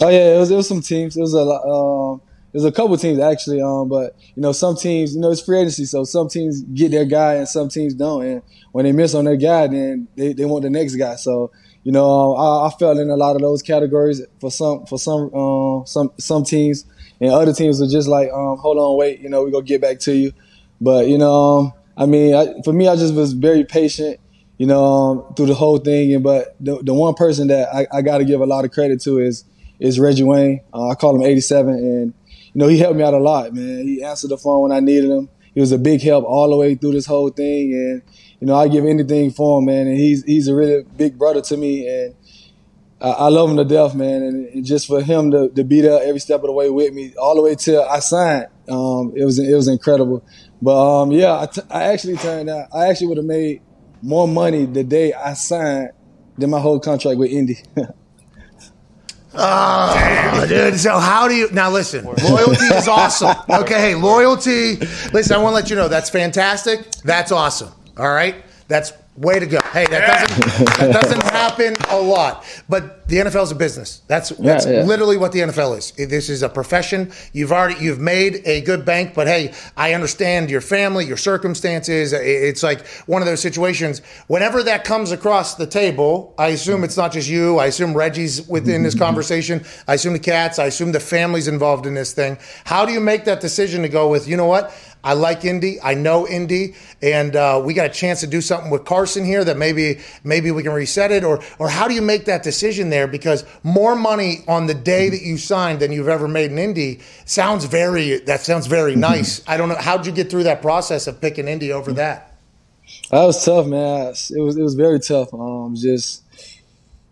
Oh 0.00 0.08
yeah, 0.08 0.36
it 0.36 0.38
was, 0.38 0.50
it 0.52 0.56
was 0.56 0.68
some 0.68 0.80
teams. 0.80 1.16
It 1.16 1.20
was 1.20 1.34
a 1.34 1.42
lot. 1.42 1.64
Um, 1.64 2.22
there's 2.52 2.64
a 2.64 2.72
couple 2.72 2.96
teams 2.96 3.18
actually, 3.18 3.60
um, 3.60 3.88
but 3.88 4.16
you 4.34 4.42
know 4.42 4.52
some 4.52 4.76
teams, 4.76 5.14
you 5.14 5.20
know, 5.20 5.30
it's 5.30 5.40
free 5.40 5.58
agency, 5.58 5.84
so 5.84 6.04
some 6.04 6.28
teams 6.28 6.62
get 6.62 6.90
their 6.90 7.04
guy 7.04 7.34
and 7.34 7.48
some 7.48 7.68
teams 7.68 7.94
don't. 7.94 8.24
And 8.24 8.42
when 8.72 8.84
they 8.84 8.92
miss 8.92 9.14
on 9.14 9.24
their 9.24 9.36
guy, 9.36 9.66
then 9.66 10.08
they, 10.16 10.32
they 10.32 10.44
want 10.44 10.62
the 10.62 10.70
next 10.70 10.96
guy. 10.96 11.16
So 11.16 11.50
you 11.84 11.92
know, 11.92 12.36
um, 12.36 12.64
I, 12.64 12.66
I 12.66 12.70
fell 12.78 12.98
in 12.98 13.08
a 13.10 13.16
lot 13.16 13.36
of 13.36 13.42
those 13.42 13.62
categories 13.62 14.22
for 14.40 14.50
some 14.50 14.86
for 14.86 14.98
some 14.98 15.32
um, 15.34 15.86
some 15.86 16.10
some 16.18 16.44
teams 16.44 16.84
and 17.20 17.30
other 17.30 17.52
teams 17.52 17.82
are 17.82 17.88
just 17.88 18.08
like, 18.08 18.30
um, 18.32 18.58
hold 18.58 18.78
on, 18.78 18.96
wait, 18.96 19.20
you 19.20 19.28
know, 19.28 19.42
we're 19.42 19.50
gonna 19.50 19.64
get 19.64 19.80
back 19.80 19.98
to 20.00 20.14
you. 20.14 20.32
But 20.80 21.08
you 21.08 21.18
know, 21.18 21.58
um, 21.58 21.72
I 21.96 22.06
mean, 22.06 22.34
I, 22.34 22.54
for 22.64 22.72
me, 22.72 22.88
I 22.88 22.96
just 22.96 23.14
was 23.14 23.32
very 23.32 23.64
patient, 23.64 24.20
you 24.56 24.66
know, 24.66 24.84
um, 24.84 25.34
through 25.34 25.46
the 25.46 25.54
whole 25.54 25.78
thing. 25.78 26.14
And 26.14 26.22
but 26.22 26.56
the, 26.60 26.80
the 26.82 26.94
one 26.94 27.14
person 27.14 27.48
that 27.48 27.68
I, 27.74 27.86
I 27.92 28.02
got 28.02 28.18
to 28.18 28.24
give 28.24 28.40
a 28.40 28.46
lot 28.46 28.64
of 28.64 28.70
credit 28.70 29.00
to 29.02 29.18
is 29.18 29.44
is 29.80 29.98
Reggie 29.98 30.24
Wayne. 30.24 30.60
Uh, 30.72 30.88
I 30.88 30.94
call 30.94 31.14
him 31.14 31.22
87, 31.22 31.74
and 31.74 32.14
you 32.58 32.64
know, 32.64 32.70
he 32.70 32.78
helped 32.78 32.96
me 32.96 33.04
out 33.04 33.14
a 33.14 33.18
lot, 33.18 33.54
man. 33.54 33.86
He 33.86 34.02
answered 34.02 34.30
the 34.30 34.36
phone 34.36 34.62
when 34.62 34.72
I 34.72 34.80
needed 34.80 35.10
him. 35.10 35.28
He 35.54 35.60
was 35.60 35.70
a 35.70 35.78
big 35.78 36.02
help 36.02 36.24
all 36.24 36.50
the 36.50 36.56
way 36.56 36.74
through 36.74 36.90
this 36.90 37.06
whole 37.06 37.30
thing, 37.30 37.72
and 37.72 38.02
you 38.40 38.48
know, 38.48 38.56
I 38.56 38.66
give 38.66 38.84
anything 38.84 39.30
for 39.30 39.60
him, 39.60 39.66
man. 39.66 39.86
And 39.86 39.96
he's 39.96 40.24
he's 40.24 40.48
a 40.48 40.56
really 40.56 40.82
big 40.96 41.16
brother 41.16 41.40
to 41.40 41.56
me, 41.56 41.86
and 41.86 42.16
I, 43.00 43.10
I 43.10 43.28
love 43.28 43.48
him 43.48 43.58
to 43.58 43.64
death, 43.64 43.94
man. 43.94 44.24
And, 44.24 44.46
and, 44.46 44.64
just 44.64 44.88
for 44.88 45.00
him 45.00 45.30
to, 45.30 45.50
to 45.50 45.62
be 45.62 45.82
there 45.82 46.02
every 46.02 46.18
step 46.18 46.40
of 46.40 46.46
the 46.46 46.52
way 46.52 46.68
with 46.68 46.92
me, 46.92 47.14
all 47.14 47.36
the 47.36 47.42
way 47.42 47.54
till 47.54 47.80
I 47.80 48.00
signed, 48.00 48.48
um, 48.68 49.12
it 49.14 49.24
was 49.24 49.38
it 49.38 49.54
was 49.54 49.68
incredible. 49.68 50.24
But 50.60 51.02
um, 51.02 51.12
yeah, 51.12 51.38
I, 51.42 51.46
t- 51.46 51.62
I 51.70 51.82
actually 51.84 52.16
turned 52.16 52.50
out. 52.50 52.70
I 52.74 52.88
actually 52.88 53.06
would 53.06 53.18
have 53.18 53.26
made 53.26 53.62
more 54.02 54.26
money 54.26 54.64
the 54.64 54.82
day 54.82 55.12
I 55.12 55.34
signed 55.34 55.90
than 56.36 56.50
my 56.50 56.58
whole 56.58 56.80
contract 56.80 57.18
with 57.18 57.30
Indy. 57.30 57.58
Oh, 59.34 60.46
dude. 60.48 60.78
So 60.80 60.98
how 60.98 61.28
do 61.28 61.34
you 61.34 61.50
now? 61.52 61.70
Listen, 61.70 62.04
loyalty 62.04 62.64
is 62.66 62.88
awesome. 62.88 63.36
Okay, 63.50 63.78
hey, 63.80 63.94
loyalty. 63.94 64.76
Listen, 65.12 65.36
I 65.36 65.38
want 65.38 65.52
to 65.52 65.54
let 65.54 65.70
you 65.70 65.76
know 65.76 65.88
that's 65.88 66.10
fantastic. 66.10 66.90
That's 67.04 67.30
awesome. 67.32 67.72
All 67.96 68.12
right, 68.12 68.36
that's 68.68 68.92
Way 69.18 69.40
to 69.40 69.46
go! 69.46 69.58
Hey, 69.72 69.84
that 69.86 70.06
doesn't 70.06 70.78
that 70.78 70.92
doesn't 70.92 71.22
happen 71.24 71.74
a 71.88 72.00
lot, 72.00 72.44
but 72.68 73.08
the 73.08 73.16
NFL 73.16 73.42
is 73.42 73.50
a 73.50 73.56
business. 73.56 74.02
That's 74.06 74.28
that's 74.28 74.64
yeah, 74.64 74.72
yeah. 74.72 74.82
literally 74.84 75.16
what 75.16 75.32
the 75.32 75.40
NFL 75.40 75.76
is. 75.76 75.90
This 75.92 76.28
is 76.28 76.44
a 76.44 76.48
profession. 76.48 77.10
You've 77.32 77.50
already 77.50 77.82
you've 77.82 77.98
made 77.98 78.42
a 78.44 78.60
good 78.60 78.84
bank, 78.84 79.14
but 79.14 79.26
hey, 79.26 79.54
I 79.76 79.94
understand 79.94 80.50
your 80.50 80.60
family, 80.60 81.04
your 81.04 81.16
circumstances. 81.16 82.12
It's 82.12 82.62
like 82.62 82.86
one 83.06 83.20
of 83.20 83.26
those 83.26 83.40
situations. 83.40 84.02
Whenever 84.28 84.62
that 84.62 84.84
comes 84.84 85.10
across 85.10 85.56
the 85.56 85.66
table, 85.66 86.32
I 86.38 86.48
assume 86.48 86.84
it's 86.84 86.96
not 86.96 87.12
just 87.12 87.28
you. 87.28 87.58
I 87.58 87.66
assume 87.66 87.94
Reggie's 87.94 88.46
within 88.46 88.84
this 88.84 88.94
conversation. 89.06 89.64
I 89.88 89.94
assume 89.94 90.12
the 90.12 90.20
cats. 90.20 90.60
I 90.60 90.66
assume 90.66 90.92
the 90.92 91.00
family's 91.00 91.48
involved 91.48 91.86
in 91.86 91.94
this 91.94 92.12
thing. 92.12 92.38
How 92.66 92.84
do 92.86 92.92
you 92.92 93.00
make 93.00 93.24
that 93.24 93.40
decision 93.40 93.82
to 93.82 93.88
go 93.88 94.08
with? 94.08 94.28
You 94.28 94.36
know 94.36 94.46
what? 94.46 94.72
I 95.08 95.14
like 95.14 95.46
Indy. 95.46 95.80
I 95.80 95.94
know 95.94 96.28
Indy, 96.28 96.74
and 97.00 97.34
uh, 97.34 97.62
we 97.64 97.72
got 97.72 97.86
a 97.86 97.88
chance 97.88 98.20
to 98.20 98.26
do 98.26 98.42
something 98.42 98.70
with 98.70 98.84
Carson 98.84 99.24
here 99.24 99.42
that 99.42 99.56
maybe 99.56 100.00
maybe 100.22 100.50
we 100.50 100.62
can 100.62 100.72
reset 100.72 101.10
it, 101.10 101.24
or 101.24 101.42
or 101.58 101.70
how 101.70 101.88
do 101.88 101.94
you 101.94 102.02
make 102.02 102.26
that 102.26 102.42
decision 102.42 102.90
there? 102.90 103.06
Because 103.06 103.46
more 103.62 103.96
money 103.96 104.44
on 104.46 104.66
the 104.66 104.74
day 104.74 105.08
that 105.08 105.22
you 105.22 105.38
signed 105.38 105.80
than 105.80 105.92
you've 105.92 106.08
ever 106.08 106.28
made 106.28 106.52
in 106.52 106.58
Indy 106.58 107.00
sounds 107.24 107.64
very 107.64 108.18
that 108.18 108.40
sounds 108.40 108.66
very 108.66 108.96
nice. 108.96 109.42
I 109.48 109.56
don't 109.56 109.70
know 109.70 109.76
how'd 109.76 110.04
you 110.04 110.12
get 110.12 110.28
through 110.28 110.42
that 110.42 110.60
process 110.60 111.06
of 111.06 111.22
picking 111.22 111.48
Indy 111.48 111.72
over 111.72 111.94
that. 111.94 112.36
That 113.10 113.24
was 113.24 113.42
tough, 113.42 113.66
man. 113.66 114.08
It 114.08 114.42
was 114.42 114.58
it 114.58 114.62
was 114.62 114.74
very 114.74 115.00
tough. 115.00 115.32
Um, 115.32 115.74
just 115.74 116.22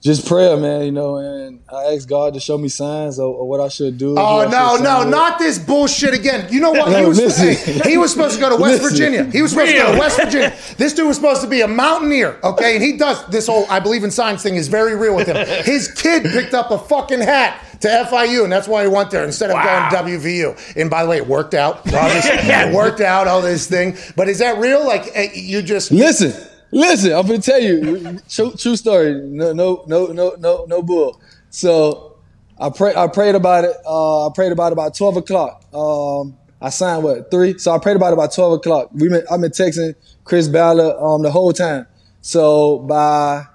just 0.06 0.26
prayer, 0.26 0.56
man. 0.56 0.84
You 0.84 0.92
know, 0.92 1.16
and 1.16 1.60
I 1.68 1.94
asked 1.94 2.08
God 2.08 2.34
to 2.34 2.40
show 2.40 2.56
me 2.56 2.68
signs 2.68 3.18
of, 3.18 3.38
of 3.38 3.46
what 3.46 3.60
I 3.60 3.68
should 3.68 3.98
do. 3.98 4.14
Oh 4.16 4.48
no, 4.48 4.76
no, 4.76 5.08
not 5.08 5.38
this 5.38 5.58
bullshit 5.58 6.14
again. 6.14 6.50
You 6.50 6.60
know 6.60 6.70
what? 6.70 6.90
No, 6.90 7.00
he, 7.00 7.06
was, 7.06 7.36
hey, 7.36 7.90
he 7.90 7.98
was 7.98 8.12
supposed 8.12 8.36
to 8.36 8.40
go 8.40 8.48
to 8.48 8.56
West 8.56 8.82
listen. 8.82 8.96
Virginia. 8.96 9.24
He 9.30 9.42
was 9.42 9.50
supposed 9.50 9.72
Real. 9.72 9.82
to 9.82 9.86
go 9.88 9.92
to 9.94 9.98
West 9.98 10.20
Virginia. 10.20 10.56
This 10.78 10.94
dude 10.94 11.08
was 11.08 11.16
supposed 11.16 11.42
to 11.42 11.48
be 11.48 11.60
a 11.60 11.68
mountaineer, 11.68 12.38
okay? 12.42 12.76
And 12.76 12.84
he 12.84 12.96
does 12.96 13.26
this 13.26 13.48
whole 13.48 13.66
I 13.68 13.80
believe 13.80 14.04
in 14.04 14.10
signs 14.10 14.42
thing 14.42 14.54
is 14.54 14.68
very 14.68 14.94
real 14.94 15.14
with 15.14 15.26
him. 15.26 15.44
His 15.64 15.92
kid 15.92 16.22
picked 16.22 16.54
up 16.54 16.70
a 16.70 16.78
fucking 16.78 17.20
hat 17.20 17.62
to 17.80 17.88
FIU, 17.88 18.44
and 18.44 18.52
that's 18.52 18.68
why 18.68 18.82
he 18.82 18.88
went 18.88 19.10
there 19.10 19.24
instead 19.24 19.50
of 19.50 19.54
wow. 19.54 19.90
going 19.90 20.06
to 20.06 20.18
WVU. 20.18 20.76
And 20.76 20.88
by 20.88 21.02
the 21.02 21.10
way, 21.10 21.16
it 21.18 21.26
worked 21.26 21.54
out. 21.54 21.82
it 21.86 22.74
worked 22.74 23.00
out 23.00 23.26
all 23.26 23.42
this 23.42 23.66
thing. 23.66 23.96
But 24.14 24.28
is 24.28 24.38
that 24.38 24.58
real? 24.58 24.86
Like 24.86 25.10
eh, 25.14 25.30
you 25.34 25.62
just 25.62 25.90
listen. 25.90 26.32
Listen, 26.76 27.14
I'm 27.14 27.26
gonna 27.26 27.38
tell 27.38 27.58
you, 27.58 28.20
true, 28.28 28.52
true 28.52 28.76
story. 28.76 29.14
No, 29.14 29.54
no, 29.54 29.82
no, 29.86 30.08
no, 30.08 30.34
no, 30.38 30.66
no 30.68 30.82
bull. 30.82 31.18
So 31.48 32.18
I 32.60 32.68
pray. 32.68 32.94
I 32.94 33.06
prayed 33.06 33.34
about 33.34 33.64
it. 33.64 33.74
Uh, 33.86 34.28
I 34.28 34.32
prayed 34.34 34.52
about 34.52 34.66
it 34.66 34.72
about 34.74 34.94
twelve 34.94 35.16
o'clock. 35.16 35.64
Um, 35.72 36.36
I 36.60 36.68
signed 36.68 37.02
what 37.02 37.30
three? 37.30 37.56
So 37.56 37.72
I 37.72 37.78
prayed 37.78 37.96
about 37.96 38.08
it 38.08 38.12
about 38.12 38.34
twelve 38.34 38.52
o'clock. 38.52 38.90
We 38.92 39.06
I've 39.06 39.40
been 39.40 39.52
texting 39.52 39.94
Chris 40.24 40.48
Ballard 40.48 40.96
um, 41.00 41.22
the 41.22 41.30
whole 41.30 41.54
time. 41.54 41.86
So 42.20 42.80
by 42.80 43.46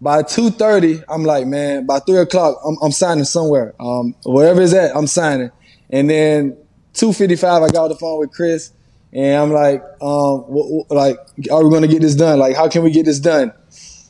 by 0.00 0.22
two 0.22 0.50
thirty, 0.50 1.02
I'm 1.08 1.24
like, 1.24 1.48
man. 1.48 1.86
By 1.86 1.98
three 1.98 2.18
o'clock, 2.18 2.56
I'm, 2.64 2.76
I'm 2.82 2.92
signing 2.92 3.24
somewhere. 3.24 3.74
Um, 3.80 4.14
wherever 4.24 4.62
it's 4.62 4.74
at, 4.74 4.96
I'm 4.96 5.08
signing. 5.08 5.50
And 5.90 6.08
then 6.08 6.56
two 6.92 7.12
fifty 7.12 7.34
five, 7.34 7.64
I 7.64 7.68
got 7.68 7.82
on 7.82 7.88
the 7.88 7.96
phone 7.96 8.20
with 8.20 8.30
Chris. 8.30 8.70
And 9.12 9.36
I'm 9.36 9.50
like, 9.50 9.82
um, 10.00 10.44
like, 10.88 11.16
are 11.50 11.64
we 11.64 11.70
going 11.70 11.82
to 11.82 11.88
get 11.88 12.02
this 12.02 12.14
done? 12.14 12.38
Like, 12.38 12.56
how 12.56 12.68
can 12.68 12.82
we 12.82 12.90
get 12.90 13.06
this 13.06 13.18
done? 13.18 13.52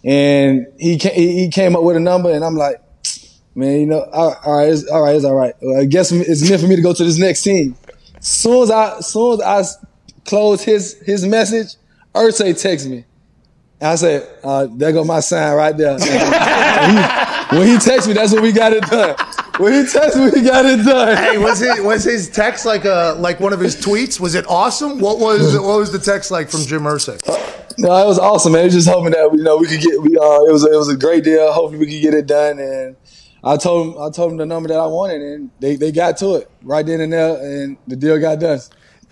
And 0.04 0.66
he 0.78 0.96
he 0.96 1.48
came 1.50 1.76
up 1.76 1.82
with 1.82 1.96
a 1.96 2.00
number, 2.00 2.30
and 2.30 2.44
I'm 2.44 2.56
like, 2.56 2.82
man, 3.54 3.80
you 3.80 3.86
know, 3.86 4.02
all 4.12 4.36
right, 4.46 4.68
it's, 4.68 4.88
all 4.88 5.02
right, 5.02 5.14
it's 5.14 5.24
all 5.24 5.34
right. 5.34 5.54
I 5.78 5.84
guess 5.84 6.12
it's 6.12 6.48
meant 6.48 6.62
for 6.62 6.68
me 6.68 6.76
to 6.76 6.82
go 6.82 6.92
to 6.92 7.04
this 7.04 7.18
next 7.18 7.42
team. 7.42 7.76
Soon 8.20 8.64
as 8.64 8.70
I, 8.70 9.00
soon 9.00 9.40
as 9.40 9.40
I 9.40 9.86
close 10.24 10.62
his 10.62 11.00
his 11.00 11.24
message, 11.26 11.76
Irsay 12.14 12.60
texts 12.60 12.88
me. 12.88 13.04
And 13.80 13.88
I 13.88 13.94
said, 13.94 14.28
uh, 14.44 14.66
there 14.70 14.92
go 14.92 15.04
my 15.04 15.20
sign 15.20 15.54
right 15.54 15.76
there. 15.76 15.92
when, 15.98 16.90
he, 16.90 17.56
when 17.56 17.66
he 17.68 17.78
texts 17.78 18.06
me, 18.06 18.12
that's 18.12 18.32
when 18.32 18.42
we 18.42 18.52
got 18.52 18.74
it 18.74 18.82
done. 18.84 19.16
When 19.60 19.72
he 19.74 19.90
texts 19.90 20.16
me, 20.16 20.30
we 20.30 20.42
got 20.42 20.64
it 20.64 20.84
done. 20.84 21.16
Hey, 21.16 21.38
was 21.38 21.60
it 21.60 21.84
was 21.84 22.04
his 22.04 22.30
text 22.30 22.64
like 22.64 22.84
a 22.84 23.14
like 23.18 23.40
one 23.40 23.52
of 23.52 23.60
his 23.60 23.76
tweets? 23.76 24.18
Was 24.18 24.34
it 24.34 24.46
awesome? 24.48 25.00
What 25.00 25.18
was 25.18 25.54
what 25.58 25.78
was 25.78 25.92
the 25.92 25.98
text 25.98 26.30
like 26.30 26.48
from 26.48 26.62
Jim 26.62 26.82
Irsay? 26.82 27.20
Uh, 27.28 27.36
no, 27.78 27.94
it 28.02 28.06
was 28.06 28.18
awesome, 28.18 28.52
man. 28.52 28.62
It 28.62 28.66
was 28.66 28.74
just 28.74 28.88
hoping 28.88 29.12
that 29.12 29.30
you 29.34 29.42
know 29.42 29.58
we 29.58 29.66
could 29.66 29.80
get 29.80 30.00
we 30.00 30.16
uh 30.16 30.44
it 30.44 30.52
was 30.52 30.64
it 30.64 30.76
was 30.76 30.88
a 30.88 30.96
great 30.96 31.24
deal. 31.24 31.52
Hopefully 31.52 31.78
we 31.78 31.92
could 31.92 32.02
get 32.02 32.14
it 32.14 32.26
done 32.26 32.58
and 32.58 32.96
I 33.44 33.56
told 33.56 33.94
him 33.94 34.02
I 34.02 34.10
told 34.10 34.32
him 34.32 34.38
the 34.38 34.46
number 34.46 34.68
that 34.68 34.78
I 34.78 34.86
wanted 34.86 35.20
and 35.20 35.50
they, 35.60 35.76
they 35.76 35.92
got 35.92 36.16
to 36.18 36.36
it 36.36 36.50
right 36.62 36.84
then 36.84 37.00
and 37.00 37.12
there 37.12 37.36
and 37.36 37.76
the 37.86 37.96
deal 37.96 38.18
got 38.18 38.40
done. 38.40 38.60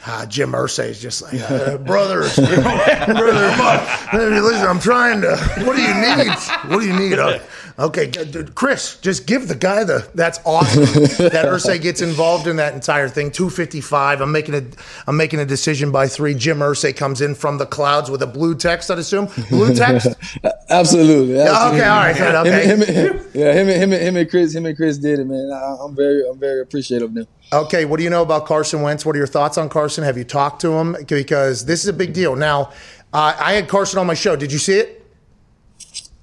Ah, 0.06 0.24
Jim 0.28 0.52
Irsay 0.52 0.90
is 0.90 1.02
just 1.02 1.22
like, 1.22 1.34
uh, 1.50 1.76
brother, 1.78 2.20
brother, 2.36 4.40
listen, 4.40 4.66
I'm 4.66 4.78
trying 4.78 5.20
to, 5.22 5.36
what 5.64 5.74
do 5.74 5.82
you 5.82 5.92
need? 5.92 6.28
What 6.68 6.80
do 6.80 6.86
you 6.86 6.96
need? 6.96 7.18
Uh, 7.18 7.40
Okay, 7.78 8.10
Chris, 8.56 8.98
just 9.02 9.24
give 9.28 9.46
the 9.46 9.54
guy 9.54 9.84
the. 9.84 10.08
That's 10.12 10.40
awesome 10.44 10.82
that 11.28 11.46
Irsay 11.46 11.80
gets 11.80 12.00
involved 12.02 12.48
in 12.48 12.56
that 12.56 12.74
entire 12.74 13.08
thing. 13.08 13.30
Two 13.30 13.48
fifty 13.48 13.80
five. 13.80 14.20
I'm 14.20 14.32
making 14.32 14.56
a. 14.56 14.64
I'm 15.06 15.16
making 15.16 15.38
a 15.38 15.44
decision 15.44 15.92
by 15.92 16.08
three. 16.08 16.34
Jim 16.34 16.58
Irsay 16.58 16.96
comes 16.96 17.20
in 17.20 17.36
from 17.36 17.58
the 17.58 17.66
clouds 17.66 18.10
with 18.10 18.20
a 18.20 18.26
blue 18.26 18.56
text. 18.56 18.90
I'd 18.90 18.98
assume 18.98 19.28
blue 19.48 19.76
text. 19.76 20.08
absolutely, 20.68 21.38
absolutely. 21.38 21.78
Okay, 21.78 21.88
all 21.88 21.98
right, 22.00 22.46
okay. 22.46 22.66
Him, 22.66 22.80
him, 22.80 22.94
him, 22.94 23.26
yeah, 23.32 23.52
him, 23.52 23.68
him, 23.68 23.92
him, 23.92 24.16
and 24.16 24.28
Chris, 24.28 24.52
him 24.52 24.66
and 24.66 24.76
Chris 24.76 24.98
did 24.98 25.20
it, 25.20 25.26
man. 25.26 25.52
I, 25.52 25.84
am 25.84 25.94
very, 25.94 26.28
I'm 26.28 26.38
very 26.38 26.60
appreciative 26.60 27.10
of 27.10 27.14
them. 27.14 27.28
Okay, 27.52 27.84
what 27.84 27.98
do 27.98 28.02
you 28.02 28.10
know 28.10 28.22
about 28.22 28.46
Carson 28.46 28.82
Wentz? 28.82 29.06
What 29.06 29.14
are 29.14 29.18
your 29.18 29.28
thoughts 29.28 29.56
on 29.56 29.68
Carson? 29.68 30.02
Have 30.02 30.18
you 30.18 30.24
talked 30.24 30.60
to 30.62 30.72
him? 30.72 30.96
Because 31.06 31.64
this 31.64 31.84
is 31.84 31.88
a 31.88 31.92
big 31.92 32.12
deal. 32.12 32.34
Now, 32.34 32.72
uh, 33.12 33.36
I 33.38 33.52
had 33.52 33.68
Carson 33.68 34.00
on 34.00 34.06
my 34.08 34.14
show. 34.14 34.34
Did 34.34 34.50
you 34.52 34.58
see 34.58 34.80
it? 34.80 34.97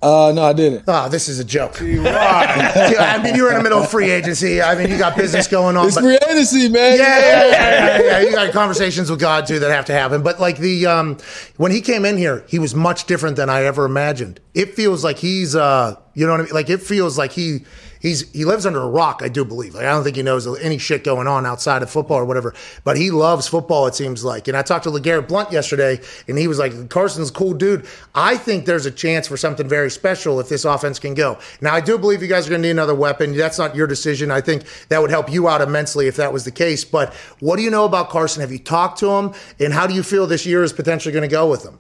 Uh, 0.05 0.31
no, 0.33 0.43
I 0.43 0.53
didn't. 0.53 0.83
Oh, 0.87 1.09
this 1.09 1.27
is 1.27 1.39
a 1.39 1.43
joke. 1.43 1.77
I 1.81 3.19
mean, 3.23 3.35
you're 3.35 3.49
in 3.49 3.57
the 3.57 3.63
middle 3.63 3.79
of 3.79 3.89
free 3.89 4.11
agency. 4.11 4.61
I 4.61 4.75
mean, 4.75 4.91
you 4.91 4.99
got 4.99 5.17
business 5.17 5.47
going 5.47 5.75
on. 5.75 5.87
It's 5.87 5.99
free 5.99 6.19
agency, 6.29 6.69
man. 6.69 6.99
Yeah, 6.99 7.19
yeah, 7.19 7.47
yeah, 7.47 8.01
yeah, 8.01 8.19
You 8.19 8.31
got 8.31 8.53
conversations 8.53 9.09
with 9.09 9.19
God 9.19 9.47
too 9.47 9.57
that 9.57 9.71
have 9.71 9.85
to 9.85 9.93
happen. 9.93 10.21
But 10.21 10.39
like 10.39 10.59
the 10.59 10.85
um, 10.85 11.17
when 11.57 11.71
he 11.71 11.81
came 11.81 12.05
in 12.05 12.17
here, 12.17 12.43
he 12.47 12.59
was 12.59 12.75
much 12.75 13.05
different 13.05 13.35
than 13.35 13.49
I 13.49 13.63
ever 13.63 13.83
imagined. 13.83 14.39
It 14.53 14.75
feels 14.75 15.03
like 15.03 15.17
he's 15.17 15.55
uh, 15.55 15.95
You 16.13 16.27
know 16.27 16.33
what 16.33 16.41
I 16.41 16.43
mean? 16.43 16.53
Like 16.53 16.69
it 16.69 16.83
feels 16.83 17.17
like 17.17 17.31
he 17.31 17.65
he's 18.05 18.31
he 18.31 18.45
lives 18.45 18.65
under 18.65 18.81
a 18.81 18.87
rock. 18.87 19.21
I 19.23 19.29
do 19.29 19.43
believe. 19.43 19.73
Like 19.73 19.85
I 19.85 19.91
don't 19.91 20.03
think 20.03 20.15
he 20.15 20.23
knows 20.23 20.47
any 20.59 20.77
shit 20.77 21.03
going 21.03 21.27
on 21.27 21.45
outside 21.45 21.81
of 21.81 21.89
football 21.89 22.17
or 22.17 22.25
whatever. 22.25 22.53
But 22.83 22.97
he 22.97 23.11
loves 23.11 23.47
football. 23.47 23.87
It 23.87 23.95
seems 23.95 24.23
like. 24.23 24.47
And 24.47 24.55
I 24.55 24.61
talked 24.61 24.83
to 24.83 24.91
LeGarrette 24.91 25.27
Blount 25.27 25.51
yesterday, 25.51 25.99
and 26.27 26.37
he 26.37 26.47
was 26.47 26.59
like, 26.59 26.89
"Carson's 26.89 27.29
a 27.29 27.33
cool 27.33 27.53
dude. 27.53 27.85
I 28.13 28.37
think 28.37 28.65
there's 28.65 28.85
a 28.85 28.91
chance 28.91 29.27
for 29.27 29.37
something 29.37 29.67
very 29.67 29.89
special 29.89 30.39
if 30.39 30.49
this 30.49 30.65
offense 30.65 30.99
can 30.99 31.15
go." 31.15 31.39
Now 31.61 31.73
I 31.73 31.81
do 31.81 31.97
believe 31.97 32.21
you 32.21 32.27
guys 32.27 32.45
are 32.45 32.51
going 32.51 32.61
to 32.61 32.67
need 32.67 32.71
another 32.71 32.95
weapon. 32.95 33.35
That's 33.35 33.57
not 33.57 33.75
your 33.75 33.87
decision. 33.87 34.31
I 34.31 34.41
think 34.41 34.63
that 34.89 35.01
would 35.01 35.09
help 35.09 35.31
you 35.31 35.49
out 35.49 35.61
immensely 35.61 36.07
if 36.07 36.15
that 36.17 36.31
was 36.31 36.45
the 36.45 36.51
case. 36.51 36.85
But 36.85 37.13
what 37.39 37.57
do 37.57 37.63
you 37.63 37.71
know 37.71 37.85
about 37.85 38.09
Carson? 38.09 38.41
Have 38.41 38.51
you 38.51 38.59
talked 38.59 38.99
to 38.99 39.09
him? 39.09 39.33
And 39.59 39.73
how 39.73 39.87
do 39.87 39.93
you 39.93 40.03
feel 40.03 40.27
this 40.27 40.45
year 40.45 40.63
is 40.63 40.73
potentially 40.73 41.11
going 41.11 41.27
to 41.27 41.27
go 41.27 41.49
with 41.49 41.65
him? 41.65 41.79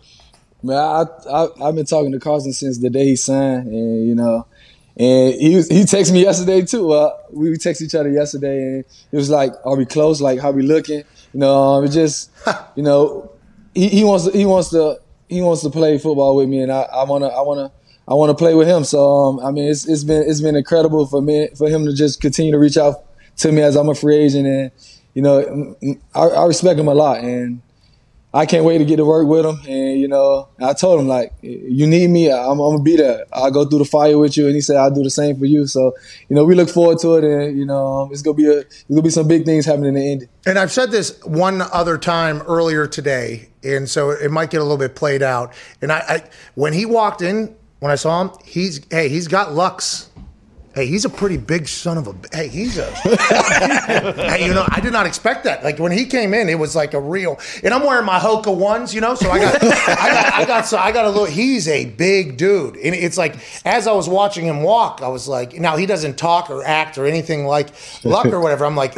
Man, 0.63 0.77
I, 0.77 1.03
I 1.29 1.67
I've 1.67 1.75
been 1.75 1.85
talking 1.85 2.11
to 2.13 2.19
Carson 2.19 2.51
since 2.51 2.79
the 2.79 2.89
day 2.89 3.05
he 3.05 3.15
signed, 3.15 3.67
and 3.67 4.07
you 4.07 4.15
know, 4.15 4.47
and 4.97 5.33
he 5.33 5.55
was, 5.55 5.67
he 5.67 5.81
texted 5.83 6.13
me 6.13 6.23
yesterday 6.23 6.61
too. 6.61 6.91
Uh, 6.91 7.11
we 7.31 7.49
texted 7.51 7.83
each 7.83 7.95
other 7.95 8.09
yesterday, 8.09 8.57
and 8.57 8.85
it 9.11 9.15
was 9.15 9.29
like, 9.29 9.53
"Are 9.65 9.75
we 9.75 9.85
close? 9.85 10.21
Like, 10.21 10.39
how 10.39 10.51
we 10.51 10.63
looking?" 10.63 11.03
You 11.33 11.39
know, 11.39 11.57
um, 11.57 11.85
it 11.85 11.89
just, 11.89 12.31
you 12.75 12.83
know, 12.83 13.31
he, 13.73 13.89
he 13.89 14.03
wants 14.03 14.25
to, 14.25 14.31
he 14.31 14.45
wants 14.45 14.69
to 14.69 14.99
he 15.27 15.41
wants 15.41 15.63
to 15.63 15.69
play 15.69 15.97
football 15.97 16.35
with 16.35 16.47
me, 16.47 16.61
and 16.61 16.71
I, 16.71 16.81
I 16.81 17.03
wanna 17.03 17.27
I 17.27 17.41
wanna 17.41 17.71
I 18.07 18.13
want 18.13 18.29
to 18.29 18.35
play 18.35 18.53
with 18.53 18.67
him. 18.67 18.83
So 18.83 19.05
um, 19.05 19.39
I 19.39 19.51
mean, 19.51 19.69
it's 19.69 19.87
it's 19.87 20.03
been 20.03 20.23
it's 20.27 20.41
been 20.41 20.55
incredible 20.55 21.05
for 21.05 21.21
me 21.21 21.49
for 21.57 21.67
him 21.69 21.85
to 21.85 21.93
just 21.93 22.21
continue 22.21 22.51
to 22.51 22.59
reach 22.59 22.77
out 22.77 23.03
to 23.37 23.51
me 23.51 23.61
as 23.61 23.75
I'm 23.75 23.89
a 23.89 23.95
free 23.95 24.17
agent, 24.17 24.47
and 24.47 24.71
you 25.13 25.21
know, 25.21 25.75
I, 26.13 26.21
I 26.21 26.45
respect 26.45 26.79
him 26.79 26.87
a 26.87 26.93
lot, 26.93 27.19
and 27.19 27.61
I 28.35 28.45
can't 28.45 28.65
wait 28.65 28.79
to 28.79 28.85
get 28.85 28.97
to 28.97 29.05
work 29.05 29.29
with 29.29 29.45
him. 29.45 29.61
And 29.65 29.97
you 29.97 30.09
know, 30.09 30.49
I 30.59 30.73
told 30.73 30.99
him 30.99 31.07
like, 31.07 31.31
you 31.41 31.87
need 31.87 32.09
me, 32.09 32.29
I'm, 32.29 32.59
I'm, 32.59 32.71
gonna 32.73 32.83
be 32.83 32.97
there. 32.97 33.23
I'll 33.31 33.49
go 33.49 33.63
through 33.63 33.79
the 33.79 33.85
fire 33.85 34.17
with 34.17 34.35
you. 34.35 34.47
And 34.47 34.55
he 34.55 34.59
said, 34.59 34.75
I'll 34.75 34.93
do 34.93 35.03
the 35.03 35.09
same 35.09 35.39
for 35.39 35.45
you. 35.45 35.65
So, 35.67 35.93
you 36.27 36.35
know, 36.35 36.43
we 36.43 36.53
look 36.53 36.69
forward 36.69 36.99
to 36.99 37.15
it. 37.15 37.23
And 37.23 37.57
you 37.57 37.65
know, 37.65 38.01
um, 38.01 38.11
it's 38.11 38.21
gonna 38.21 38.35
be 38.35 38.47
a, 38.47 38.59
it's 38.59 38.83
gonna 38.89 39.01
be 39.01 39.09
some 39.09 39.29
big 39.29 39.45
things 39.45 39.65
happening 39.65 39.89
in 39.89 39.93
the 39.95 40.11
end. 40.11 40.29
And 40.45 40.59
I've 40.59 40.71
said 40.71 40.91
this 40.91 41.17
one 41.23 41.61
other 41.61 41.97
time 41.97 42.41
earlier 42.41 42.87
today, 42.87 43.47
and 43.63 43.89
so 43.89 44.09
it 44.09 44.29
might 44.31 44.49
get 44.49 44.59
a 44.59 44.63
little 44.63 44.77
bit 44.77 44.95
played 44.95 45.23
out. 45.23 45.53
And 45.81 45.89
I, 45.89 45.99
I 45.99 46.23
when 46.55 46.73
he 46.73 46.85
walked 46.85 47.21
in, 47.21 47.55
when 47.79 47.91
I 47.91 47.95
saw 47.95 48.21
him, 48.21 48.31
he's 48.43 48.85
hey, 48.91 49.07
he's 49.07 49.29
got 49.29 49.53
Lux. 49.53 50.09
Hey, 50.75 50.87
he's 50.87 51.05
a 51.05 51.09
pretty 51.09 51.37
big 51.37 51.69
son 51.69 51.97
of 51.97 52.07
a. 52.07 52.35
Hey, 52.35 52.49
he's 52.49 52.77
a. 52.77 52.85
hey, 52.91 54.45
you 54.45 54.53
know, 54.53 54.65
I 54.67 54.81
did 54.81 54.91
not 54.91 55.05
expect 55.05 55.45
that. 55.45 55.63
Like 55.63 55.79
when 55.79 55.93
he 55.93 56.05
came 56.05 56.33
in, 56.33 56.49
it 56.49 56.59
was 56.59 56.75
like 56.75 56.93
a 56.93 56.99
real. 56.99 57.39
And 57.63 57.73
I'm 57.73 57.81
wearing 57.81 58.05
my 58.05 58.19
Hoka 58.19 58.53
ones, 58.53 58.93
you 58.93 58.99
know, 58.99 59.15
so 59.15 59.31
I 59.31 59.39
got, 59.39 59.63
I 59.63 59.69
got, 59.69 60.33
I 60.33 60.45
got, 60.45 60.65
so 60.65 60.77
I 60.77 60.91
got 60.91 61.05
a 61.05 61.09
little. 61.09 61.25
He's 61.25 61.69
a 61.69 61.85
big 61.85 62.35
dude, 62.35 62.75
and 62.75 62.93
it's 62.93 63.17
like 63.17 63.37
as 63.65 63.87
I 63.87 63.93
was 63.93 64.09
watching 64.09 64.45
him 64.45 64.63
walk, 64.63 65.01
I 65.01 65.07
was 65.07 65.29
like, 65.29 65.57
now 65.57 65.77
he 65.77 65.85
doesn't 65.85 66.17
talk 66.17 66.49
or 66.49 66.61
act 66.63 66.97
or 66.97 67.05
anything 67.05 67.45
like 67.45 67.69
Luck 68.03 68.25
or 68.25 68.41
whatever. 68.41 68.65
I'm 68.65 68.75
like, 68.75 68.95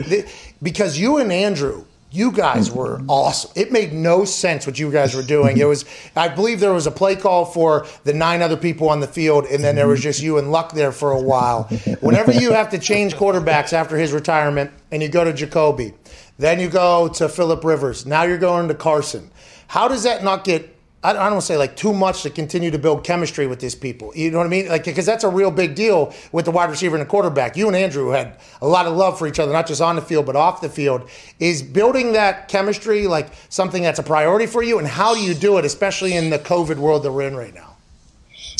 because 0.62 0.98
you 0.98 1.18
and 1.18 1.32
Andrew 1.32 1.86
you 2.10 2.32
guys 2.32 2.72
were 2.72 3.02
awesome. 3.08 3.52
It 3.56 3.72
made 3.72 3.92
no 3.92 4.24
sense 4.24 4.66
what 4.66 4.80
you 4.80 4.92
guys 4.92 5.14
were 5.14 5.24
doing. 5.24 5.58
It 5.58 5.66
was, 5.66 5.84
I 6.16 6.30
believe 6.30 6.60
there 6.60 6.74
was 6.74 6.88
a 6.88 6.92
play 6.92 7.16
call 7.16 7.44
for 7.44 7.86
the 8.06 8.14
nine 8.14 8.42
other 8.42 8.56
people 8.56 8.90
on 8.90 9.02
the 9.02 9.08
field, 9.08 9.46
and 9.46 9.64
then 9.64 9.76
there 9.76 9.88
was 9.88 10.02
just 10.02 10.22
you 10.22 10.38
and 10.38 10.52
Luck 10.52 10.72
there 10.72 10.94
for 10.94 11.12
a 11.12 11.22
while. 11.22 11.64
Whenever 12.00 12.32
you 12.32 12.54
have 12.54 12.70
to 12.70 12.80
change 12.80 13.16
quarterbacks 13.16 13.74
after 13.74 13.98
his 13.98 14.14
retirement, 14.14 14.72
and 14.92 15.02
you 15.04 15.10
go 15.10 15.26
to 15.26 15.34
Jacoby, 15.34 15.94
then 16.38 16.60
you 16.60 16.70
go 16.70 17.10
to 17.10 17.28
Philip 17.28 17.64
Rivers, 17.64 18.06
now 18.06 18.24
you're 18.24 18.38
going 18.38 18.70
to 18.70 18.76
Carson. 18.76 19.30
How 19.68 19.90
does 19.90 20.04
that 20.04 20.24
not 20.24 20.46
get 20.46 20.77
I 21.04 21.14
don't 21.14 21.22
want 21.22 21.36
to 21.36 21.46
say 21.46 21.58
like 21.58 21.76
too 21.76 21.94
much 21.94 22.24
to 22.24 22.30
continue 22.30 22.72
to 22.72 22.80
build 22.80 23.04
chemistry 23.04 23.46
with 23.46 23.60
these 23.60 23.76
people. 23.76 24.12
You 24.16 24.32
know 24.32 24.40
what 24.40 24.48
I 24.48 24.50
mean? 24.50 24.68
Like 24.68 24.84
because 24.84 25.06
that's 25.06 25.24
a 25.24 25.30
real 25.30 25.52
big 25.52 25.76
deal 25.76 26.14
with 26.32 26.46
the 26.46 26.52
wide 26.52 26.70
receiver 26.72 26.96
and 26.96 27.06
the 27.06 27.10
quarterback. 27.10 27.56
You 27.56 27.68
and 27.68 27.76
Andrew 27.76 28.10
had 28.10 28.40
a 28.62 28.68
lot 28.68 28.88
of 28.88 28.96
love 28.98 29.18
for 29.20 29.28
each 29.28 29.40
other, 29.40 29.54
not 29.54 29.68
just 29.68 29.80
on 29.80 29.96
the 29.96 30.02
field 30.02 30.26
but 30.26 30.36
off 30.36 30.60
the 30.60 30.70
field. 30.70 31.08
Is 31.40 31.62
building 31.62 32.14
that 32.14 32.48
chemistry 32.48 33.06
like 33.06 33.30
something 33.50 33.84
that's 33.84 34.00
a 34.00 34.04
priority 34.04 34.48
for 34.48 34.64
you? 34.64 34.80
And 34.80 34.88
how 34.88 35.14
do 35.14 35.22
you 35.22 35.36
do 35.36 35.58
it, 35.60 35.66
especially 35.66 36.14
in 36.14 36.32
the 36.32 36.40
COVID 36.40 36.78
world 36.78 37.04
that 37.04 37.12
we're 37.12 37.28
in 37.28 37.36
right 37.36 37.54
now? 37.54 37.76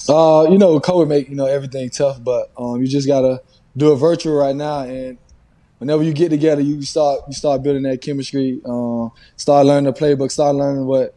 Uh, 0.08 0.48
you 0.50 0.60
know, 0.60 0.80
COVID 0.80 1.08
make 1.08 1.30
you 1.30 1.36
know 1.36 1.48
everything 1.48 1.90
tough, 1.90 2.24
but 2.24 2.52
um, 2.56 2.80
you 2.80 2.88
just 2.88 3.08
gotta 3.08 3.42
do 3.76 3.94
it 3.94 3.96
virtual 3.96 4.36
right 4.36 4.56
now 4.56 4.82
and 4.82 5.18
whenever 5.80 6.04
you 6.04 6.14
get 6.14 6.30
together, 6.30 6.62
you 6.62 6.82
start 6.84 7.22
you 7.28 7.34
start 7.34 7.64
building 7.64 7.84
that 7.84 8.02
chemistry. 8.02 8.62
Uh, 8.66 9.10
start 9.36 9.66
learning 9.66 9.92
the 9.92 9.94
playbook. 9.94 10.32
Start 10.32 10.56
learning 10.56 10.86
what 10.86 11.16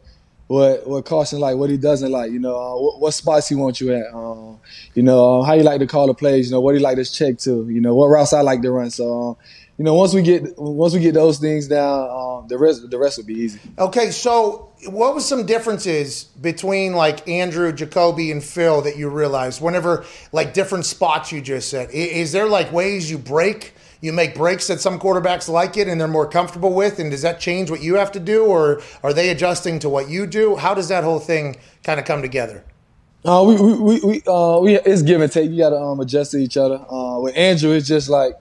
what 0.51 0.85
what 0.85 1.05
Carson 1.05 1.39
like, 1.39 1.55
what 1.55 1.69
he 1.69 1.77
doesn't 1.77 2.11
like. 2.11 2.31
You 2.31 2.39
know, 2.39 2.55
uh, 2.55 2.81
what, 2.81 2.99
what, 2.99 3.13
spots 3.13 3.47
he 3.47 3.55
wants 3.55 3.79
you 3.79 3.93
at. 3.93 4.13
Um, 4.13 4.59
you 4.93 5.01
know, 5.01 5.39
uh, 5.39 5.43
how 5.43 5.53
you 5.53 5.63
like 5.63 5.79
to 5.79 5.87
call 5.87 6.07
the 6.07 6.13
plays. 6.13 6.49
You 6.49 6.55
know, 6.55 6.61
what 6.61 6.75
he 6.75 6.81
like 6.81 6.97
to 6.97 7.05
check 7.05 7.37
to. 7.39 7.69
You 7.69 7.79
know, 7.79 7.95
what 7.95 8.07
routes 8.07 8.33
I 8.33 8.41
like 8.41 8.61
to 8.63 8.71
run. 8.71 8.91
So, 8.91 9.31
uh, 9.31 9.43
you 9.77 9.85
know, 9.85 9.93
once 9.93 10.13
we 10.13 10.21
get 10.21 10.57
once 10.57 10.93
we 10.93 10.99
get 10.99 11.13
those 11.13 11.39
things 11.39 11.67
down, 11.67 12.09
um, 12.09 12.47
the 12.49 12.57
rest 12.57 12.89
the 12.89 12.97
rest 12.97 13.17
will 13.17 13.25
be 13.25 13.33
easy. 13.33 13.59
Okay, 13.79 14.11
so 14.11 14.69
what 14.89 15.15
was 15.15 15.25
some 15.25 15.45
differences 15.45 16.25
between 16.25 16.93
like 16.93 17.27
Andrew, 17.29 17.71
Jacoby, 17.71 18.31
and 18.31 18.43
Phil 18.43 18.81
that 18.81 18.97
you 18.97 19.09
realized 19.09 19.61
whenever 19.61 20.05
like 20.33 20.53
different 20.53 20.85
spots 20.85 21.31
you 21.31 21.41
just 21.41 21.69
said? 21.69 21.89
Is 21.91 22.33
there 22.33 22.47
like 22.47 22.71
ways 22.73 23.09
you 23.09 23.17
break? 23.17 23.73
You 24.01 24.11
make 24.11 24.35
breaks 24.35 24.67
that 24.67 24.81
some 24.81 24.99
quarterbacks 24.99 25.47
like 25.47 25.77
it 25.77 25.87
and 25.87 26.01
they're 26.01 26.07
more 26.07 26.27
comfortable 26.27 26.73
with? 26.73 26.99
And 26.99 27.11
does 27.11 27.21
that 27.21 27.39
change 27.39 27.69
what 27.71 27.81
you 27.81 27.95
have 27.95 28.11
to 28.13 28.19
do, 28.19 28.43
or 28.45 28.81
are 29.03 29.13
they 29.13 29.29
adjusting 29.29 29.79
to 29.79 29.89
what 29.89 30.09
you 30.09 30.25
do? 30.25 30.55
How 30.55 30.73
does 30.73 30.89
that 30.89 31.03
whole 31.03 31.19
thing 31.19 31.57
kind 31.83 31.99
of 31.99 32.05
come 32.05 32.21
together? 32.21 32.63
Uh, 33.23 33.43
we 33.47 33.55
we 33.55 33.99
we, 33.99 34.21
uh, 34.25 34.59
we 34.59 34.75
it's 34.79 35.03
give 35.03 35.21
and 35.21 35.31
take. 35.31 35.51
You 35.51 35.57
got 35.59 35.69
to 35.69 35.77
um, 35.77 35.99
adjust 35.99 36.31
to 36.31 36.37
each 36.37 36.57
other. 36.57 36.83
Uh, 36.89 37.19
with 37.19 37.37
Andrew, 37.37 37.71
it's 37.71 37.87
just 37.87 38.09
like 38.09 38.33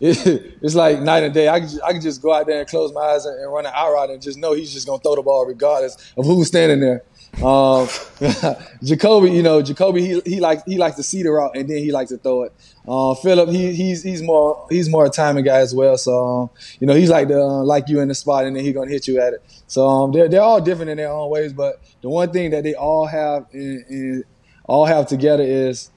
it, 0.00 0.18
it's 0.62 0.74
like 0.74 1.00
night 1.00 1.22
and 1.22 1.32
day. 1.32 1.48
I 1.48 1.60
can 1.60 1.68
just, 1.68 1.82
I 1.82 1.92
can 1.92 2.02
just 2.02 2.20
go 2.20 2.34
out 2.34 2.46
there 2.46 2.60
and 2.60 2.68
close 2.68 2.92
my 2.92 3.00
eyes 3.00 3.24
and, 3.24 3.40
and 3.40 3.50
run 3.50 3.64
an 3.64 3.72
out 3.74 3.92
route 3.92 4.10
and 4.10 4.20
just 4.20 4.38
know 4.38 4.52
he's 4.52 4.72
just 4.72 4.86
gonna 4.86 4.98
throw 4.98 5.14
the 5.14 5.22
ball 5.22 5.46
regardless 5.46 5.96
of 6.16 6.26
who's 6.26 6.48
standing 6.48 6.80
there. 6.80 7.02
Um, 7.42 7.86
Jacoby, 8.82 9.30
you 9.30 9.42
know, 9.42 9.60
Jacoby, 9.60 10.00
he 10.00 10.20
he 10.24 10.40
likes 10.40 10.62
he 10.64 10.78
likes 10.78 10.96
to 10.96 11.02
see 11.02 11.22
the 11.22 11.30
route 11.30 11.54
and 11.54 11.68
then 11.68 11.78
he 11.78 11.92
likes 11.92 12.10
to 12.10 12.16
throw 12.16 12.44
it. 12.44 12.52
Uh, 12.88 13.14
Philip, 13.14 13.50
he 13.50 13.74
he's 13.74 14.02
he's 14.02 14.22
more 14.22 14.66
he's 14.70 14.88
more 14.88 15.04
a 15.04 15.10
timing 15.10 15.44
guy 15.44 15.58
as 15.58 15.74
well. 15.74 15.98
So 15.98 16.24
um, 16.24 16.50
you 16.80 16.86
know, 16.86 16.94
he's 16.94 17.10
like 17.10 17.28
the 17.28 17.40
uh, 17.42 17.62
like 17.62 17.88
you 17.88 18.00
in 18.00 18.08
the 18.08 18.14
spot 18.14 18.46
and 18.46 18.56
then 18.56 18.64
he's 18.64 18.74
gonna 18.74 18.90
hit 18.90 19.06
you 19.06 19.20
at 19.20 19.34
it. 19.34 19.42
So 19.66 19.86
um, 19.86 20.12
they're 20.12 20.28
they're 20.28 20.40
all 20.40 20.62
different 20.62 20.90
in 20.90 20.96
their 20.96 21.10
own 21.10 21.28
ways, 21.30 21.52
but 21.52 21.80
the 22.00 22.08
one 22.08 22.32
thing 22.32 22.50
that 22.52 22.64
they 22.64 22.74
all 22.74 23.06
have 23.06 23.46
in, 23.52 23.84
in 23.90 24.24
all 24.64 24.86
have 24.86 25.06
together 25.06 25.44
is 25.44 25.90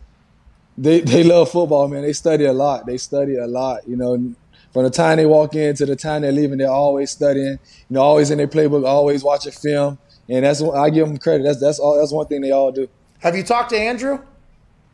they 0.77 0.99
they 1.01 1.23
love 1.23 1.49
football, 1.51 1.87
man. 1.87 2.01
They 2.01 2.13
study 2.13 2.45
a 2.45 2.53
lot. 2.53 2.85
They 2.85 2.97
study 2.97 3.37
a 3.37 3.47
lot. 3.47 3.87
You 3.87 3.95
know, 3.95 4.35
from 4.73 4.83
the 4.83 4.89
time 4.89 5.15
they 5.15 5.25
walk 5.25 5.55
in 5.55 5.73
to 5.77 5.85
the 5.85 5.95
time 5.95 6.23
they're 6.23 6.33
leaving, 6.33 6.57
they're 6.57 6.69
always 6.69 7.11
studying. 7.11 7.59
You 7.89 7.91
know, 7.91 8.01
always 8.01 8.29
in 8.29 8.39
their 8.39 8.47
playbook, 8.47 8.85
always 8.85 9.23
watching 9.23 9.53
film 9.53 9.99
and 10.29 10.45
that's 10.45 10.61
what 10.61 10.77
I 10.77 10.89
give 10.89 11.07
them 11.07 11.17
credit. 11.17 11.43
That's 11.43 11.59
that's 11.59 11.79
all. 11.79 11.97
That's 11.97 12.11
one 12.11 12.27
thing 12.27 12.41
they 12.41 12.51
all 12.51 12.71
do. 12.71 12.87
Have 13.19 13.35
you 13.35 13.43
talked 13.43 13.71
to 13.71 13.79
Andrew? 13.79 14.19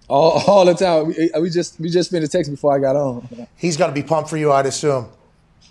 All, 0.08 0.44
all 0.48 0.66
the 0.66 0.74
time. 0.74 1.08
We, 1.08 1.32
we 1.40 1.50
just 1.50 1.80
we 1.80 1.90
just 1.90 2.10
spent 2.10 2.24
a 2.24 2.28
text 2.28 2.50
before 2.52 2.76
I 2.76 2.80
got 2.80 2.96
on. 2.96 3.48
He's 3.58 3.78
got 3.78 3.88
to 3.88 3.94
be 3.94 4.04
pumped 4.04 4.30
for 4.30 4.38
you, 4.38 4.52
I'd 4.52 4.66
assume. 4.66 5.10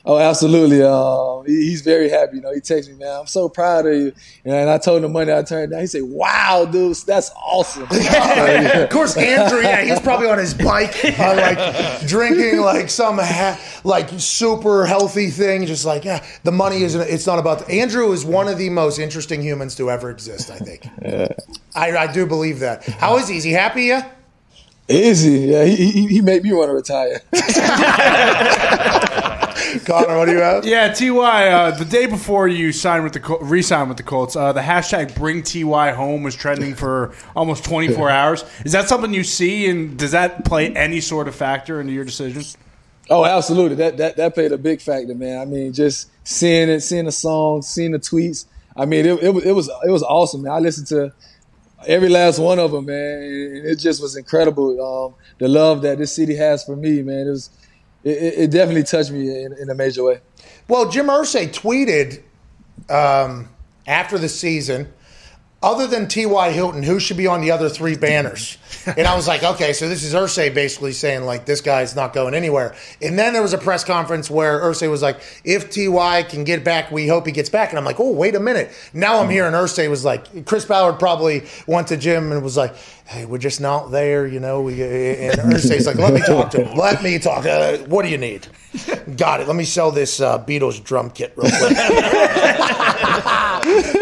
Oh, 0.07 0.19
absolutely. 0.19 0.83
Um, 0.83 1.47
he, 1.47 1.71
he's 1.71 1.81
very 1.81 2.11
happy. 2.11 2.37
You 2.37 2.43
know, 2.43 2.53
he 2.53 2.61
texts 2.61 2.93
me, 2.93 2.99
man, 2.99 3.21
I'm 3.21 3.27
so 3.27 3.49
proud 3.49 3.87
of 3.87 3.95
you. 3.95 4.13
And 4.45 4.69
I 4.69 4.77
told 4.77 4.99
him 4.99 5.03
the 5.05 5.09
money 5.09 5.33
I 5.33 5.43
turned 5.43 5.73
down. 5.73 5.81
He 5.81 5.87
said, 5.87 6.03
wow, 6.03 6.69
dude, 6.71 6.95
that's 7.07 7.31
awesome. 7.31 7.85
of 7.91 8.91
course, 8.91 9.17
Andrew, 9.17 9.63
yeah, 9.63 9.83
he's 9.83 10.01
probably 10.01 10.29
on 10.29 10.37
his 10.37 10.53
bike, 10.53 10.95
uh, 11.19 11.35
like 11.37 12.07
drinking 12.07 12.61
like 12.61 12.91
some 12.91 13.17
ha- 13.19 13.59
like 13.83 14.11
super 14.19 14.85
healthy 14.85 15.31
thing. 15.31 15.65
Just 15.65 15.87
like, 15.87 16.05
yeah, 16.05 16.23
the 16.43 16.53
money 16.53 16.83
isn't, 16.83 17.01
it's 17.01 17.27
not 17.27 17.39
about, 17.39 17.61
the- 17.61 17.73
Andrew 17.73 18.13
is 18.13 18.27
one 18.27 18.47
of 18.49 18.59
the 18.59 18.69
most 18.69 18.99
interesting 18.99 19.41
humans 19.41 19.75
to 19.77 19.91
ever 19.91 20.11
exist, 20.11 20.51
I 20.51 20.59
think. 20.59 20.87
Yeah. 21.01 21.29
I, 21.75 21.97
I 21.97 22.13
do 22.13 22.27
believe 22.27 22.61
that. 22.61 22.85
How 22.85 23.17
is 23.17 23.29
he? 23.29 23.39
Is 23.39 23.45
he 23.45 23.53
happy 23.53 23.85
yet? 23.85 24.11
Is 24.87 25.23
he? 25.23 25.51
Yeah, 25.51 25.65
he, 25.65 25.91
he, 25.91 26.07
he 26.09 26.21
made 26.21 26.43
me 26.43 26.53
want 26.53 26.69
to 26.69 26.75
retire. 26.75 27.23
Connor, 29.85 30.17
what 30.19 30.27
do 30.27 30.33
you 30.33 30.39
have? 30.39 30.65
Yeah, 30.65 30.93
Ty. 30.93 31.49
Uh, 31.49 31.71
the 31.73 31.85
day 31.85 32.07
before 32.07 32.49
you 32.49 32.73
signed 32.73 33.05
with 33.05 33.13
the 33.13 33.21
Col- 33.21 33.39
re-signed 33.41 33.89
with 33.89 33.97
the 33.97 34.03
Colts, 34.03 34.37
uh, 34.37 34.53
the 34.53 34.61
hashtag 34.61 35.15
Bring 35.15 35.43
Ty 35.43 35.93
Home 35.93 36.23
was 36.23 36.35
trending 36.35 36.75
for 36.75 37.15
almost 37.35 37.65
24 37.65 38.11
hours. 38.11 38.45
Is 38.65 38.73
that 38.73 38.89
something 38.89 39.13
you 39.13 39.25
see, 39.25 39.69
and 39.69 39.99
does 39.99 40.13
that 40.13 40.45
play 40.45 40.75
any 40.75 41.01
sort 41.01 41.29
of 41.29 41.35
factor 41.35 41.81
into 41.81 41.93
your 41.93 42.05
decision? 42.05 42.43
Oh, 43.11 43.25
absolutely. 43.25 43.77
That 43.77 43.97
that 43.99 44.17
that 44.17 44.35
played 44.35 44.53
a 44.53 44.59
big 44.59 44.81
factor, 44.81 45.15
man. 45.15 45.39
I 45.39 45.45
mean, 45.45 45.73
just 45.73 46.11
seeing 46.25 46.69
it, 46.69 46.81
seeing 46.81 47.05
the 47.05 47.13
songs, 47.13 47.69
seeing 47.69 47.93
the 47.93 47.99
tweets. 47.99 48.47
I 48.77 48.87
mean, 48.87 49.07
it, 49.07 49.23
it, 49.23 49.47
it 49.47 49.53
was 49.53 49.71
it 49.87 49.91
was 49.91 50.03
awesome, 50.03 50.43
man. 50.43 50.53
I 50.53 50.59
listened 50.59 50.87
to 50.89 51.13
every 51.87 52.09
last 52.09 52.39
one 52.39 52.59
of 52.59 52.73
them, 52.73 52.87
man. 52.87 53.23
And 53.23 53.67
it 53.67 53.79
just 53.79 54.01
was 54.01 54.17
incredible. 54.17 54.81
Um, 54.81 55.15
the 55.39 55.49
love 55.49 55.83
that 55.83 55.99
this 55.99 56.15
city 56.15 56.35
has 56.37 56.65
for 56.65 56.77
me, 56.77 57.03
man. 57.03 57.27
It 57.27 57.31
was 57.31 57.51
it, 58.05 58.35
it 58.39 58.51
definitely 58.51 58.85
touched 58.85 59.11
me 59.11 59.45
in, 59.45 59.55
in, 59.55 59.71
a 59.71 59.75
major 59.75 60.05
way. 60.05 60.21
Well, 60.69 60.91
Jim 60.91 61.07
Irsay 61.07 61.49
tweeted 61.49 62.23
um, 62.91 63.49
after 63.87 64.19
the 64.19 64.29
season 64.29 64.93
other 65.65 65.87
than 65.87 66.07
T.Y. 66.07 66.51
Hilton, 66.51 66.83
who 66.83 67.01
should 67.01 67.17
be 67.17 67.27
on 67.27 67.41
the 67.41 67.51
other 67.51 67.71
three 67.71 67.97
banners? 67.97 68.59
And 68.87 69.07
I 69.07 69.17
was 69.17 69.27
like, 69.27 69.43
okay, 69.43 69.73
so 69.73 69.89
this 69.89 70.03
is 70.03 70.13
Irsay 70.13 70.53
basically 70.53 70.93
saying 70.93 71.25
like 71.25 71.47
this 71.47 71.63
guy's 71.63 71.97
not 71.97 72.13
going 72.13 72.35
anywhere. 72.35 72.75
And 73.01 73.19
then 73.19 73.33
there 73.33 73.41
was 73.41 73.55
a 73.55 73.59
press 73.59 73.83
conference 73.83 74.31
where 74.31 74.61
Irsay 74.61 74.91
was 74.91 75.01
like, 75.01 75.23
if 75.43 75.71
Ty 75.71 76.25
can 76.25 76.45
get 76.45 76.65
back, 76.65 76.91
we 76.91 77.09
hope 77.09 77.25
he 77.25 77.33
gets 77.33 77.49
back. 77.49 77.71
And 77.71 77.79
I'm 77.79 77.85
like, 77.87 77.99
oh, 77.99 78.13
wait 78.13 78.35
a 78.35 78.41
minute. 78.41 78.71
Now 78.93 79.23
I'm 79.23 79.31
hearing 79.31 79.55
Irsay 79.55 79.89
was 79.89 80.05
like, 80.05 80.45
Chris 80.45 80.67
Ballard 80.67 80.99
probably 80.99 81.45
went 81.67 81.89
to 81.89 81.97
Jim 81.97 82.31
and 82.31 82.43
was 82.43 82.59
like, 82.59 82.75
hey, 83.07 83.27
we're 83.27 83.39
just 83.39 83.61
not 83.61 83.91
there, 83.91 84.27
you 84.27 84.41
know. 84.41 84.63
We 84.63 84.83
and 84.83 85.39
Irsay's 85.39 85.87
like, 85.87 85.97
let 85.97 86.13
me 86.15 86.21
talk 86.21 86.51
to 86.53 86.65
him. 86.65 86.77
Let 86.77 87.03
me 87.03 87.19
talk. 87.19 87.45
Uh, 87.47 87.79
what 87.87 88.03
do 88.05 88.09
you 88.09 88.19
need? 88.19 88.47
Got 89.17 89.41
it. 89.41 89.47
Let 89.47 89.57
me 89.57 89.65
sell 89.65 89.91
this 89.91 90.21
uh, 90.21 90.39
Beatles 90.45 90.83
drum 90.83 91.11
kit 91.11 91.33
real 91.37 91.51
quick. 91.51 91.77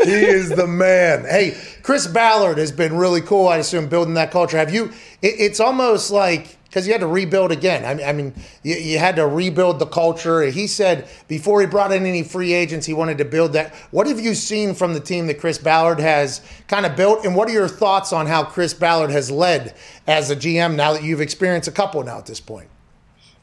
he 0.07 0.13
is 0.13 0.51
the 0.51 0.67
man. 0.67 1.25
Hey, 1.25 1.57
Chris 1.83 2.07
Ballard 2.07 2.59
has 2.59 2.73
been 2.73 2.97
really 2.97 3.21
cool. 3.21 3.49
I 3.49 3.59
assume 3.59 3.89
building 3.89 4.15
that 4.15 4.31
culture. 4.31 4.57
Have 4.57 4.73
you? 4.73 4.93
It, 5.21 5.35
it's 5.39 5.61
almost 5.61 6.11
like 6.11 6.57
because 6.73 6.87
you 6.87 6.95
had 6.95 7.03
to 7.03 7.07
rebuild 7.07 7.53
again. 7.53 7.85
I 7.85 7.93
mean, 7.93 8.07
I 8.07 8.13
mean 8.15 8.35
you, 8.63 8.75
you, 8.77 8.99
had 8.99 9.17
to 9.17 9.27
rebuild 9.27 9.79
the 9.79 9.85
culture. 9.85 10.41
He 10.45 10.67
said 10.67 11.07
before 11.29 11.61
he 11.61 11.67
brought 11.67 11.93
in 11.93 12.07
any 12.07 12.23
free 12.23 12.55
agents, 12.55 12.87
he 12.87 12.95
wanted 12.95 13.19
to 13.19 13.27
build 13.27 13.53
that. 13.53 13.75
What 13.91 14.07
have 14.07 14.19
you 14.19 14.35
seen 14.35 14.73
from 14.73 14.95
the 14.95 15.01
team 15.01 15.27
that 15.27 15.39
Chris 15.39 15.59
Ballard 15.59 16.01
has 16.01 16.41
kind 16.69 16.87
of 16.87 16.97
built, 16.97 17.27
and 17.27 17.37
what 17.37 17.47
are 17.51 17.53
your 17.53 17.69
thoughts 17.69 18.11
on 18.11 18.27
how 18.27 18.43
Chris 18.45 18.73
Ballard 18.73 19.11
has 19.11 19.31
led 19.31 19.75
as 20.07 20.31
a 20.31 20.37
GM 20.37 20.75
now 20.75 20.95
that 20.95 21.03
you've 21.03 21.21
experienced 21.21 21.69
a 21.69 21.73
couple 21.73 22.03
now 22.05 22.17
at 22.17 22.25
this 22.25 22.41
point? 22.41 22.71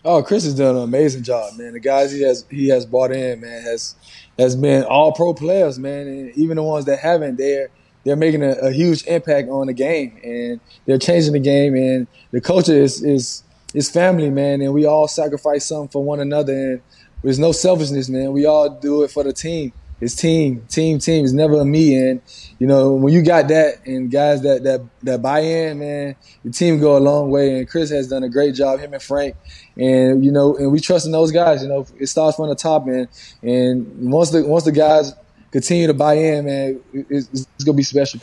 Oh, 0.04 0.24
Chris 0.24 0.46
has 0.46 0.56
done 0.56 0.76
an 0.76 0.82
amazing 0.82 1.22
job, 1.22 1.56
man. 1.56 1.74
The 1.74 1.80
guys 1.80 2.12
he 2.12 2.24
has 2.24 2.48
he 2.50 2.70
has 2.70 2.84
brought 2.84 3.12
in, 3.12 3.42
man, 3.42 3.62
has 3.62 3.94
has 4.40 4.56
been 4.56 4.86
all 4.86 5.12
pro 5.12 5.36
players, 5.36 5.78
man, 5.78 6.08
and 6.08 6.36
even 6.36 6.56
the 6.56 6.64
ones 6.64 6.86
that 6.86 6.98
haven't, 6.98 7.36
they're 7.36 7.70
they're 8.10 8.16
making 8.16 8.42
a, 8.42 8.54
a, 8.54 8.72
huge 8.72 9.06
impact 9.06 9.50
on 9.50 9.68
the 9.68 9.74
game, 9.74 10.20
and 10.24 10.60
they're 10.88 10.98
changing 10.98 11.34
the 11.34 11.40
game. 11.40 11.76
And 11.76 12.08
the 12.32 12.42
culture 12.42 12.74
is 12.74 13.04
is 13.04 13.44
is 13.76 13.88
family, 13.88 14.32
man, 14.32 14.62
and 14.62 14.74
we 14.74 14.86
all 14.86 15.08
sacrifice 15.08 15.68
something 15.68 15.90
for 15.90 16.04
one 16.04 16.20
another. 16.20 16.54
And 16.54 16.82
there's 17.22 17.38
no 17.38 17.52
selfishness, 17.52 18.10
man. 18.10 18.32
We 18.32 18.48
all 18.48 18.68
do 18.68 19.04
it 19.04 19.12
for 19.12 19.24
the 19.24 19.32
team. 19.32 19.74
It's 20.02 20.16
team, 20.16 20.66
team, 20.70 20.98
team. 20.98 21.24
It's 21.24 21.34
never 21.34 21.62
a 21.62 21.66
me. 21.66 21.96
And 21.98 22.20
you 22.58 22.66
know, 22.66 22.94
when 22.94 23.14
you 23.14 23.22
got 23.22 23.48
that 23.50 23.86
and 23.86 24.10
guys 24.10 24.42
that 24.42 24.64
that 24.64 24.82
that 25.04 25.22
buy 25.22 25.42
in, 25.42 25.78
man, 25.78 26.16
the 26.44 26.50
team 26.50 26.80
go 26.80 26.98
a 26.98 27.00
long 27.00 27.30
way. 27.30 27.60
And 27.60 27.70
Chris 27.70 27.92
has 27.92 28.08
done 28.08 28.24
a 28.24 28.30
great 28.30 28.56
job. 28.56 28.80
Him 28.80 28.94
and 28.94 29.04
Frank, 29.04 29.36
and 29.78 30.26
you 30.26 30.32
know, 30.32 30.58
and 30.58 30.72
we 30.72 30.80
trust 30.80 31.06
in 31.06 31.12
those 31.12 31.32
guys. 31.32 31.62
You 31.62 31.68
know, 31.68 31.86
it 32.00 32.08
starts 32.08 32.38
from 32.38 32.50
the 32.50 32.56
top, 32.56 32.88
man. 32.88 33.08
And 33.44 34.12
once 34.12 34.32
the 34.32 34.44
once 34.44 34.64
the 34.64 34.72
guys 34.72 35.14
continue 35.52 35.88
to 35.88 35.94
buy 35.94 36.14
in, 36.16 36.46
man, 36.46 36.82
it's, 36.94 37.30
it's 37.34 37.64
gonna 37.64 37.76
be 37.76 37.84
special. 37.84 38.20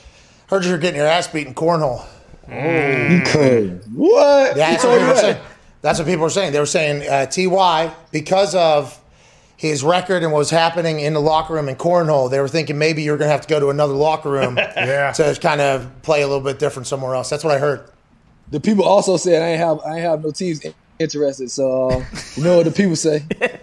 Heard 0.49 0.64
you're 0.64 0.79
getting 0.79 0.99
your 0.99 1.07
ass 1.09 1.29
beat 1.29 1.47
in 1.47 1.55
cornhole. 1.55 2.07
You 2.49 3.22
could 3.27 3.83
what? 3.95 4.57
Yeah, 4.57 4.70
that's 4.70 4.85
what, 4.85 4.99
people 4.99 5.09
were 5.09 5.16
saying. 5.16 5.43
that's 5.83 5.99
what 5.99 6.07
people 6.07 6.22
were 6.22 6.31
saying. 6.31 6.53
They 6.53 6.61
were 6.61 6.66
saying 6.66 7.09
uh, 7.09 7.27
Ty 7.27 7.95
because 8.12 8.55
of 8.55 9.01
his 9.57 9.83
record 9.83 10.22
and 10.22 10.33
what 10.33 10.39
was 10.39 10.51
happening 10.51 11.01
in 11.01 11.14
the 11.14 11.20
locker 11.20 11.55
room 11.55 11.68
in 11.68 11.77
cornhole. 11.77 12.31
They 12.31 12.41
were 12.41 12.49
thinking 12.49 12.79
maybe 12.79 13.03
you're 13.03 13.16
going 13.16 13.29
to 13.29 13.33
have 13.33 13.41
to 13.41 13.49
go 13.49 13.59
to 13.59 13.70
another 13.70 13.95
locker 13.95 14.31
room 14.31 14.57
yeah. 14.77 15.12
to 15.12 15.37
kind 15.41 15.61
of 15.61 15.91
play 16.03 16.22
a 16.22 16.27
little 16.27 16.43
bit 16.43 16.59
different 16.59 16.87
somewhere 16.87 17.14
else. 17.14 17.31
That's 17.31 17.43
what 17.43 17.55
I 17.55 17.59
heard. 17.59 17.89
The 18.51 18.61
people 18.61 18.85
also 18.85 19.16
said 19.16 19.43
I 19.43 19.49
ain't 19.49 19.59
have 19.59 19.81
I 19.81 19.95
ain't 19.95 20.03
have 20.03 20.22
no 20.22 20.31
teams 20.31 20.64
interested. 20.99 21.51
So 21.51 21.91
uh, 21.91 22.05
you 22.37 22.45
know 22.45 22.59
what 22.59 22.66
the 22.66 22.70
people 22.70 22.97
say. 22.97 23.24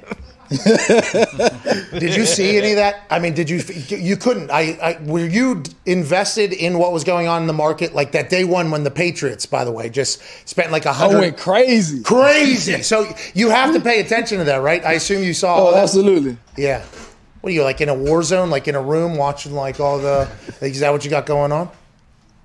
did 2.00 2.16
you 2.16 2.26
see 2.26 2.58
any 2.58 2.72
of 2.72 2.76
that? 2.78 3.06
I 3.10 3.20
mean, 3.20 3.34
did 3.34 3.50
you? 3.50 3.62
You 3.90 4.18
couldn't. 4.18 4.52
I, 4.52 4.78
I, 4.82 4.98
were 5.04 5.26
you 5.26 5.64
invested 5.86 6.54
in 6.54 6.78
what 6.78 6.92
was 6.92 7.04
going 7.04 7.28
on 7.28 7.42
in 7.42 7.48
the 7.48 7.54
market 7.54 7.96
like 7.96 8.12
that 8.12 8.30
day 8.30 8.44
one 8.44 8.70
when 8.72 8.84
the 8.84 8.92
Patriots, 8.92 9.46
by 9.46 9.64
the 9.64 9.72
way, 9.72 9.90
just 9.90 10.22
spent 10.48 10.72
like 10.72 10.86
a 10.86 10.94
hundred. 10.94 11.18
I 11.18 11.20
went 11.22 11.38
crazy, 11.38 12.04
crazy. 12.04 12.74
So 12.84 13.08
you 13.34 13.50
have 13.50 13.74
to 13.74 13.80
pay 13.80 14.02
attention 14.02 14.40
to 14.40 14.44
that, 14.44 14.58
right? 14.58 14.84
I 14.86 14.94
assume 14.94 15.24
you 15.24 15.34
saw. 15.34 15.70
Oh, 15.70 15.76
absolutely. 15.76 16.38
Yeah. 16.58 16.84
What 17.42 17.52
are 17.52 17.54
you 17.54 17.64
like 17.64 17.82
in 17.82 17.90
a 17.90 17.96
war 17.96 18.24
zone, 18.24 18.50
like 18.50 18.68
in 18.68 18.76
a 18.76 18.82
room 18.82 19.16
watching 19.18 19.54
like 19.54 19.80
all 19.80 20.00
the? 20.00 20.30
Is 20.62 20.82
that 20.82 20.92
what 20.92 21.04
you 21.04 21.10
got 21.10 21.26
going 21.26 21.52
on? 21.52 21.70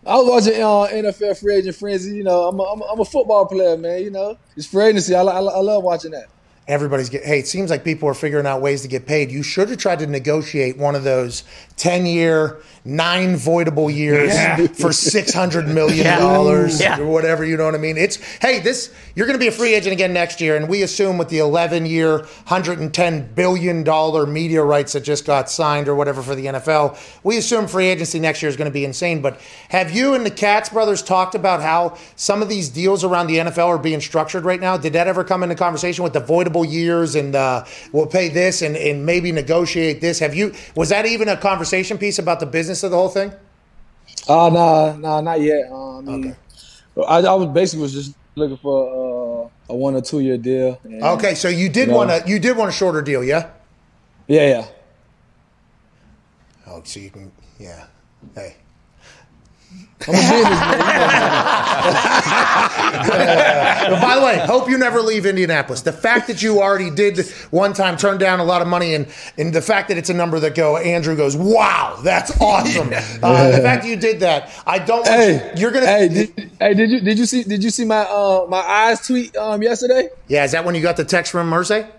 I 0.07 0.17
was 0.17 0.47
watching 0.47 0.63
uh, 0.63 1.11
NFL 1.11 1.39
free 1.39 1.57
agent 1.57 1.77
frenzy. 1.77 2.17
You 2.17 2.25
know, 2.25 2.49
I'm 2.49 2.59
a, 2.59 2.63
I'm, 2.63 2.81
a, 2.81 2.85
I'm 2.85 3.01
a 3.01 3.05
football 3.05 3.47
player, 3.47 3.77
man. 3.77 4.03
You 4.03 4.11
know, 4.11 4.39
it's 4.57 4.67
free 4.67 4.87
agency. 4.87 5.15
I, 5.15 5.23
I, 5.23 5.39
I 5.41 5.61
love 5.61 5.83
watching 5.83 6.13
that 6.13 6.29
everybody's 6.69 7.09
get 7.09 7.25
hey 7.25 7.39
it 7.41 7.47
seems 7.47 7.71
like 7.71 7.83
people 7.83 8.09
are 8.09 8.15
figuring 8.15 8.47
out 8.47 8.61
ways 8.61 8.83
to 8.83 8.89
get 8.89 9.07
paid. 9.07 9.31
You 9.31 9.43
should 9.43 9.69
have 9.71 9.79
tried 9.79 9.99
to 10.01 10.07
negotiate 10.07 10.77
one 10.77 10.95
of 10.95 11.05
those 11.05 11.45
10 11.77 12.07
year 12.07 12.61
nine 12.85 13.35
voidable 13.35 13.93
years 13.95 14.33
yeah. 14.35 14.67
for 14.69 14.93
600 14.93 15.69
million 15.69 16.19
dollars 16.19 16.81
yeah. 16.81 16.99
or 16.99 17.07
whatever 17.07 17.45
you 17.45 17.57
know 17.57 17.65
what 17.65 17.75
i 17.75 17.79
mean? 17.79 17.97
It's 17.97 18.17
hey 18.41 18.61
this 18.61 18.95
you're 19.15 19.27
going 19.27 19.39
to 19.39 19.43
be 19.43 19.49
a 19.49 19.53
free 19.53 19.75
agent 19.75 19.93
again 19.93 20.13
next 20.13 20.41
year 20.41 20.57
and 20.57 20.69
we 20.69 20.83
assume 20.83 21.19
with 21.19 21.29
the 21.29 21.39
11 21.39 21.87
year 21.87 22.19
110 22.19 23.35
billion 23.35 23.83
dollar 23.83 24.27
media 24.27 24.63
rights 24.63 24.93
that 24.93 25.01
just 25.01 25.25
got 25.25 25.51
signed 25.51 25.89
or 25.89 25.95
whatever 25.95 26.23
for 26.23 26.35
the 26.35 26.47
nfl 26.47 26.97
we 27.23 27.37
assume 27.37 27.67
free 27.67 27.87
agency 27.87 28.21
next 28.21 28.43
year 28.43 28.49
is 28.49 28.57
going 28.57 28.71
to 28.71 28.73
be 28.73 28.85
insane. 28.85 29.21
But 29.21 29.41
have 29.69 29.91
you 29.91 30.15
and 30.15 30.25
the 30.25 30.31
Katz 30.31 30.69
brothers 30.69 31.03
talked 31.03 31.35
about 31.35 31.63
how 31.63 31.97
some 32.17 32.43
of 32.43 32.49
these 32.49 32.69
deals 32.69 33.05
around 33.05 33.27
the 33.27 33.37
nfl 33.37 33.67
are 33.67 33.79
being 33.79 34.01
structured 34.01 34.45
right 34.45 34.61
now? 34.61 34.77
Did 34.77 34.93
that 34.95 35.07
ever 35.07 35.25
come 35.25 35.43
into 35.43 35.55
conversation 35.55 36.05
with 36.05 36.13
the 36.13 36.21
voidable 36.21 36.58
years 36.65 37.15
and 37.15 37.35
uh, 37.35 37.65
we'll 37.93 38.07
pay 38.07 38.29
this 38.29 38.63
and, 38.63 38.77
and 38.77 39.05
maybe 39.05 39.33
negotiate 39.33 40.01
this. 40.01 40.19
Have 40.19 40.35
you, 40.35 40.53
was 40.75 40.89
that 40.91 41.07
even 41.07 41.29
a 41.29 41.37
conversation 41.37 41.99
piece 41.99 42.19
about 42.19 42.41
the 42.41 42.47
business 42.47 42.83
of 42.83 42.91
the 42.91 42.97
whole 42.97 43.09
thing? 43.09 43.33
Uh, 44.29 44.51
nah, 44.51 44.97
nah, 44.97 45.21
not 45.21 45.41
yet. 45.41 45.71
Uh, 45.71 45.99
I 45.99 46.01
mean, 46.01 46.37
okay. 46.97 47.05
I, 47.07 47.19
I 47.19 47.35
was 47.35 47.49
basically 47.49 47.83
was 47.83 47.93
just 47.93 48.15
looking 48.35 48.57
for 48.57 49.49
uh, 49.69 49.73
a 49.73 49.77
one 49.77 49.95
or 49.95 50.01
two 50.01 50.21
year 50.21 50.37
deal. 50.37 50.81
And, 50.85 51.03
okay, 51.03 51.35
so 51.35 51.49
you 51.49 51.69
did 51.69 51.87
you 51.87 51.93
know, 51.93 51.97
want 51.97 52.11
a 52.11 52.23
you 52.27 52.39
did 52.39 52.57
want 52.57 52.69
a 52.69 52.73
shorter 52.73 53.03
deal, 53.03 53.23
yeah? 53.23 53.51
Yeah, 54.27 54.49
yeah. 54.49 54.67
Oh, 56.67 56.83
so 56.85 57.01
you 57.01 57.11
can, 57.11 57.33
yeah. 57.59 57.87
Hey, 58.35 58.57
I'm 60.07 60.15
a 60.15 60.19
businessman. 60.19 61.89
by 64.01 64.17
the 64.19 64.25
way, 64.25 64.39
hope 64.47 64.69
you 64.69 64.79
never 64.79 65.01
leave 65.01 65.27
Indianapolis. 65.27 65.83
The 65.83 65.93
fact 65.93 66.29
that 66.29 66.43
you 66.43 66.61
already 66.61 66.91
did 66.91 67.19
one 67.51 67.73
time 67.73 67.97
turn 67.97 68.19
down 68.19 68.41
a 68.41 68.45
lot 68.45 68.63
of 68.63 68.69
money, 68.69 68.95
and 68.95 69.07
and 69.37 69.53
the 69.53 69.63
fact 69.63 69.89
that 69.89 69.99
it's 69.99 70.11
a 70.11 70.15
number 70.15 70.39
that 70.41 70.55
go 70.55 70.77
Andrew 70.77 71.17
goes, 71.17 71.37
wow, 71.37 71.99
that's 72.03 72.41
awesome. 72.41 72.89
Uh, 73.23 73.51
the 73.51 73.63
fact 73.63 73.83
that 73.83 73.89
you 73.89 73.97
did 73.97 74.21
that, 74.21 74.51
I 74.67 74.79
don't. 74.79 75.07
Hey, 75.07 75.53
you, 75.57 75.69
are 75.69 75.71
gonna. 75.71 75.87
Hey, 75.87 76.09
did, 76.09 76.51
hey, 76.61 76.75
did 76.75 76.91
you 76.91 77.01
did 77.01 77.19
you 77.19 77.27
see 77.27 77.43
did 77.43 77.65
you 77.65 77.71
see 77.71 77.85
my 77.85 78.01
uh, 78.01 78.47
my 78.49 78.61
eyes 78.61 79.07
tweet 79.07 79.37
um, 79.37 79.63
yesterday? 79.63 80.09
Yeah, 80.29 80.45
is 80.45 80.53
that 80.53 80.65
when 80.65 80.75
you 80.75 80.81
got 80.81 80.97
the 80.97 81.05
text 81.05 81.33
from 81.33 81.51
Irsay? 81.51 81.91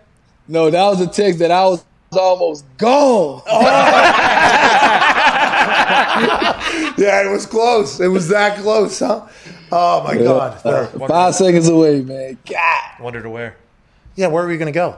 No, 0.47 0.70
that 0.70 0.86
was 0.86 1.02
a 1.02 1.08
text 1.08 1.39
that 1.39 1.52
I 1.52 1.66
was 1.66 1.84
almost 2.12 2.66
gone. 2.78 3.41
yeah, 6.97 7.28
it 7.28 7.32
was 7.32 7.45
close. 7.45 8.00
It 8.00 8.08
was 8.08 8.28
that 8.30 8.60
close, 8.60 9.00
huh? 9.00 9.28
Oh 9.72 10.04
my 10.04 10.18
God! 10.18 10.66
Uh, 10.66 10.88
five 11.08 11.36
seconds 11.36 11.68
away, 11.68 12.02
man. 12.02 12.38
God. 12.50 13.02
Wonder 13.02 13.22
to 13.22 13.30
where. 13.30 13.56
Yeah, 14.16 14.28
where 14.28 14.43
are 14.43 14.47
we 14.47 14.58
going 14.58 14.72
to 14.72 14.78
go? 14.78 14.97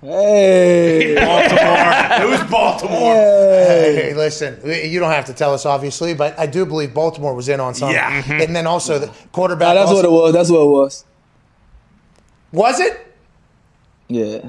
Hey, 0.00 1.14
Baltimore. 1.20 2.26
it 2.26 2.30
was 2.30 2.50
Baltimore. 2.50 3.14
Hey. 3.14 4.08
hey. 4.08 4.14
listen, 4.14 4.58
you 4.64 4.98
don't 4.98 5.10
have 5.10 5.26
to 5.26 5.34
tell 5.34 5.52
us, 5.52 5.66
obviously, 5.66 6.14
but 6.14 6.38
I 6.38 6.46
do 6.46 6.64
believe 6.64 6.94
Baltimore 6.94 7.34
was 7.34 7.48
in 7.50 7.60
on 7.60 7.74
something. 7.74 7.94
Yeah. 7.94 8.22
Mm-hmm. 8.22 8.40
And 8.40 8.56
then 8.56 8.66
also 8.66 8.98
the 8.98 9.12
quarterback. 9.32 9.74
that's 9.74 9.90
also, 9.90 9.96
what 9.96 10.04
it 10.04 10.10
was. 10.10 10.32
That's 10.32 10.50
what 10.50 10.62
it 10.62 10.70
was. 10.70 11.04
Was 12.52 12.80
it? 12.80 13.14
Yeah. 14.08 14.48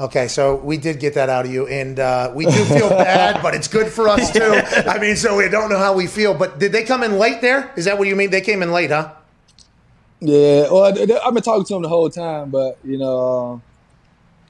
Okay, 0.00 0.28
so 0.28 0.56
we 0.56 0.78
did 0.78 0.98
get 0.98 1.12
that 1.12 1.28
out 1.28 1.44
of 1.44 1.52
you, 1.52 1.66
and 1.66 2.00
uh, 2.00 2.32
we 2.34 2.46
do 2.46 2.64
feel 2.64 2.88
bad, 2.88 3.42
but 3.42 3.54
it's 3.54 3.68
good 3.68 3.86
for 3.92 4.08
us 4.08 4.32
too. 4.32 4.40
I 4.88 4.98
mean, 4.98 5.14
so 5.14 5.36
we 5.36 5.46
don't 5.50 5.68
know 5.68 5.76
how 5.76 5.92
we 5.92 6.06
feel. 6.06 6.32
But 6.32 6.58
did 6.58 6.72
they 6.72 6.84
come 6.84 7.02
in 7.02 7.18
late 7.18 7.42
there? 7.42 7.70
Is 7.76 7.84
that 7.84 7.98
what 7.98 8.08
you 8.08 8.16
mean? 8.16 8.30
They 8.30 8.40
came 8.40 8.62
in 8.62 8.72
late, 8.72 8.88
huh? 8.88 9.12
Yeah. 10.20 10.70
Well, 10.70 10.84
I've 10.84 10.96
been 11.34 11.42
talking 11.42 11.66
to 11.66 11.74
them 11.74 11.82
the 11.82 11.90
whole 11.90 12.08
time, 12.08 12.48
but 12.48 12.78
you 12.82 12.96
know, 12.96 13.18
um, 13.52 13.62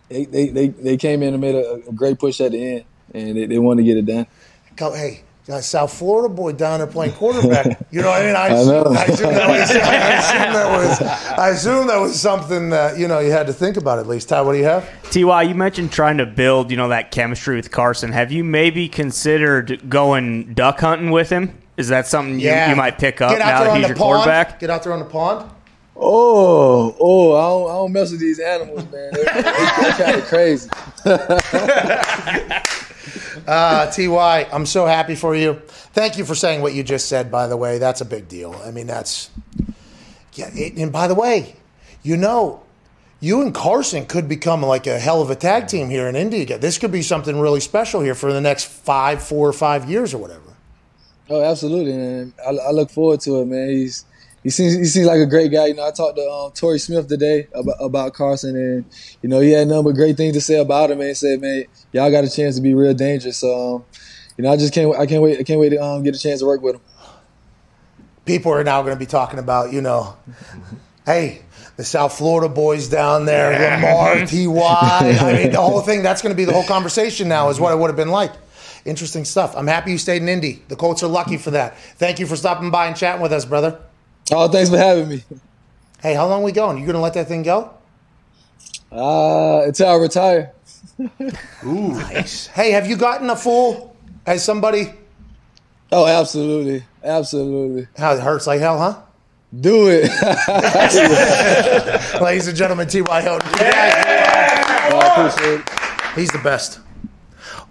they 0.09 0.24
they 0.24 0.48
they, 0.51 0.68
they 0.68 0.96
came 0.96 1.20
in 1.20 1.34
and 1.34 1.40
made 1.40 1.57
a, 1.57 1.82
a 1.88 1.92
great 1.92 2.20
push 2.20 2.40
at 2.40 2.53
the 2.53 2.74
end, 2.74 2.84
and 3.12 3.36
they, 3.36 3.46
they 3.46 3.59
wanted 3.59 3.82
to 3.82 3.86
get 3.86 3.96
it 3.96 4.07
done. 4.07 4.28
Go, 4.76 4.94
hey, 4.94 5.24
a 5.53 5.62
South 5.62 5.92
Florida 5.92 6.32
boy 6.32 6.53
down 6.53 6.78
there 6.78 6.86
playing 6.86 7.12
quarterback. 7.12 7.78
You 7.90 8.03
know 8.03 8.09
what 8.09 8.22
I 8.22 8.26
mean? 8.26 8.36
I, 8.36 8.40
I, 8.40 8.48
assume, 8.48 8.96
I, 8.96 9.05
assume, 9.05 9.34
that 9.34 9.48
was, 9.48 9.70
I 9.80 9.88
assume 10.14 10.53
that 10.53 10.70
was 10.70 11.03
I 11.03 11.48
assume 11.48 11.86
that 11.88 12.01
was 12.01 12.20
something 12.20 12.70
that 12.70 12.98
you 12.98 13.09
know 13.09 13.18
you 13.18 13.32
had 13.32 13.48
to 13.48 13.53
think 13.53 13.76
about 13.76 13.98
at 13.98 14.07
least. 14.07 14.28
Ty, 14.28 14.42
what 14.42 14.53
do 14.53 14.59
you 14.59 14.64
have? 14.64 14.88
Ty, 15.11 15.42
you 15.42 15.57
mentioned 15.57 15.90
trying 15.90 16.18
to 16.18 16.26
build 16.26 16.70
you 16.70 16.76
know 16.76 16.88
that 16.88 17.11
chemistry 17.11 17.57
with 17.57 17.72
Carson. 17.72 18.12
Have 18.12 18.30
you 18.30 18.44
maybe 18.44 18.88
considered 18.88 19.90
going 19.90 20.55
duck 20.55 20.78
hunting 20.78 21.11
with 21.11 21.30
him? 21.30 21.59
Is 21.76 21.88
that 21.88 22.07
something 22.07 22.38
you, 22.38 22.46
yeah. 22.46 22.70
you 22.70 22.76
might 22.76 22.98
pick 22.98 23.20
up 23.20 23.36
now 23.36 23.64
that 23.64 23.76
he's 23.76 23.88
your 23.88 23.96
pond. 23.96 24.16
quarterback? 24.16 24.61
Get 24.61 24.70
out 24.70 24.84
there 24.84 24.92
on 24.92 25.01
the 25.01 25.05
pond. 25.05 25.51
Oh, 25.96 26.96
oh! 27.01 27.34
I 27.34 27.48
don't, 27.48 27.70
I 27.70 27.74
don't 27.74 27.92
mess 27.92 28.11
with 28.12 28.20
these 28.20 28.38
animals, 28.38 28.90
man. 28.90 29.11
They're, 29.12 29.24
they're 29.24 29.92
kind 29.92 30.16
of 30.16 30.24
crazy. 30.26 30.70
Uh, 33.46 33.90
Ty, 33.90 34.48
I'm 34.52 34.66
so 34.66 34.86
happy 34.86 35.14
for 35.14 35.34
you. 35.34 35.54
Thank 35.92 36.18
you 36.18 36.24
for 36.24 36.34
saying 36.34 36.62
what 36.62 36.74
you 36.74 36.82
just 36.82 37.08
said. 37.08 37.30
By 37.30 37.46
the 37.46 37.56
way, 37.56 37.78
that's 37.78 38.00
a 38.00 38.04
big 38.04 38.28
deal. 38.28 38.54
I 38.64 38.70
mean, 38.70 38.86
that's 38.86 39.30
yeah. 40.34 40.50
It, 40.54 40.76
and 40.76 40.92
by 40.92 41.08
the 41.08 41.14
way, 41.14 41.56
you 42.02 42.16
know, 42.16 42.62
you 43.20 43.42
and 43.42 43.54
Carson 43.54 44.06
could 44.06 44.28
become 44.28 44.62
like 44.62 44.86
a 44.86 44.98
hell 44.98 45.20
of 45.20 45.30
a 45.30 45.36
tag 45.36 45.68
team 45.68 45.90
here 45.90 46.08
in 46.08 46.16
India. 46.16 46.58
This 46.58 46.78
could 46.78 46.92
be 46.92 47.02
something 47.02 47.38
really 47.38 47.61
special 47.61 48.00
here 48.00 48.14
for 48.14 48.32
the 48.32 48.40
next 48.40 48.64
five, 48.64 49.22
four 49.22 49.48
or 49.48 49.52
five 49.52 49.88
years 49.88 50.14
or 50.14 50.18
whatever. 50.18 50.42
Oh, 51.28 51.42
absolutely, 51.42 51.96
man. 51.96 52.32
I, 52.44 52.50
I 52.50 52.70
look 52.72 52.90
forward 52.90 53.20
to 53.20 53.40
it, 53.40 53.46
man. 53.46 53.68
He's 53.68 54.04
he 54.43 54.51
seems 54.51 54.74
he 54.74 54.86
seems 54.86 55.07
like 55.07 55.18
a 55.18 55.26
great 55.26 55.53
guy. 55.53 55.66
You 55.66 55.74
know, 55.74 55.86
I 55.86 55.91
talked 55.91 56.16
to 56.16 56.22
um, 56.22 56.53
Torrey 56.53 56.78
Smith 56.78 57.09
today 57.09 57.49
about, 57.55 57.76
about 57.80 58.14
Carson, 58.14 58.57
and 58.57 58.84
you 59.22 59.28
know 59.28 59.41
he 59.41 59.51
had 59.51 59.68
nothing 59.68 59.84
but 59.84 59.95
great 59.95 60.16
things 60.16 60.34
to 60.34 60.41
say 60.41 60.59
about 60.59 60.91
him. 60.91 60.99
Man, 60.99 61.09
he 61.09 61.14
said, 61.14 61.41
"Man, 61.41 61.64
y'all 61.93 62.11
got 62.11 62.24
a 62.24 62.30
chance 62.30 62.57
to 62.57 62.62
be 62.62 62.72
real 62.72 62.95
dangerous." 62.95 63.38
So, 63.38 63.76
um, 63.76 63.84
you 64.38 64.45
know, 64.45 64.51
I 64.51 64.57
just 64.57 64.72
can't 64.72 64.97
I 64.97 65.05
can't 65.05 65.22
wait 65.22 65.38
I 65.38 65.43
can't 65.43 65.61
wait 65.61 65.70
to 65.70 65.82
um, 65.82 66.03
get 66.03 66.16
a 66.16 66.18
chance 66.18 66.41
to 66.41 66.47
work 66.47 66.62
with 66.62 66.76
him. 66.76 66.80
People 68.24 68.53
are 68.53 68.64
now 68.64 68.80
going 68.82 68.95
to 68.95 68.99
be 68.99 69.07
talking 69.07 69.38
about, 69.38 69.72
you 69.72 69.80
know, 69.80 70.16
hey, 71.05 71.43
the 71.76 71.84
South 71.84 72.16
Florida 72.16 72.49
boys 72.49 72.88
down 72.88 73.24
there, 73.26 73.51
Lamar, 73.53 74.26
Ty. 74.26 75.18
I 75.18 75.32
mean, 75.43 75.53
the 75.53 75.61
whole 75.61 75.80
thing. 75.82 76.03
That's 76.03 76.22
going 76.22 76.32
to 76.32 76.36
be 76.36 76.45
the 76.45 76.53
whole 76.53 76.66
conversation 76.66 77.28
now. 77.28 77.51
Is 77.51 77.61
what 77.61 77.72
it 77.74 77.78
would 77.78 77.88
have 77.88 77.97
been 77.97 78.11
like. 78.11 78.32
Interesting 78.86 79.26
stuff. 79.26 79.55
I'm 79.55 79.66
happy 79.66 79.91
you 79.91 79.99
stayed 79.99 80.22
in 80.22 80.28
Indy. 80.30 80.62
The 80.68 80.76
Colts 80.76 81.03
are 81.03 81.09
lucky 81.09 81.36
for 81.36 81.51
that. 81.51 81.76
Thank 81.76 82.18
you 82.18 82.26
for 82.26 82.36
stopping 82.36 82.70
by 82.70 82.86
and 82.86 82.97
chatting 82.97 83.20
with 83.20 83.32
us, 83.32 83.45
brother. 83.45 83.78
Oh, 84.33 84.49
thanks 84.49 84.70
for 84.70 84.78
having 84.78 85.09
me. 85.09 85.24
Hey, 86.03 86.14
how 86.14 86.26
long 86.28 86.43
we 86.43 86.53
going? 86.53 86.78
You 86.78 86.87
gonna 86.87 87.01
let 87.01 87.14
that 87.14 87.28
thing 87.28 87.43
go? 87.43 87.72
Uh, 88.93 89.62
until 89.66 89.89
I 89.89 89.95
retire. 89.97 90.53
Ooh, 91.64 91.89
nice. 91.93 92.47
Hey, 92.49 92.72
have 92.72 92.87
you 92.87 92.97
gotten 92.97 93.31
a 93.31 93.37
full 93.37 93.97
as 94.26 94.45
somebody? 94.45 94.93
Oh, 95.93 96.07
absolutely, 96.07 96.85
absolutely. 97.03 97.89
How 97.97 98.14
it 98.14 98.20
hurts 98.20 98.47
like 98.47 98.61
hell, 98.61 98.78
huh? 98.78 99.01
Do 99.59 99.89
it, 99.89 100.05
ladies 102.22 102.47
and 102.47 102.57
gentlemen. 102.57 102.87
T.Y. 102.87 103.20
Hilton. 103.20 103.51
Yeah. 103.59 104.91
I 104.93 105.28
appreciate 105.28 105.61
it. 105.61 105.68
He's 106.14 106.31
the 106.31 106.39
best. 106.39 106.78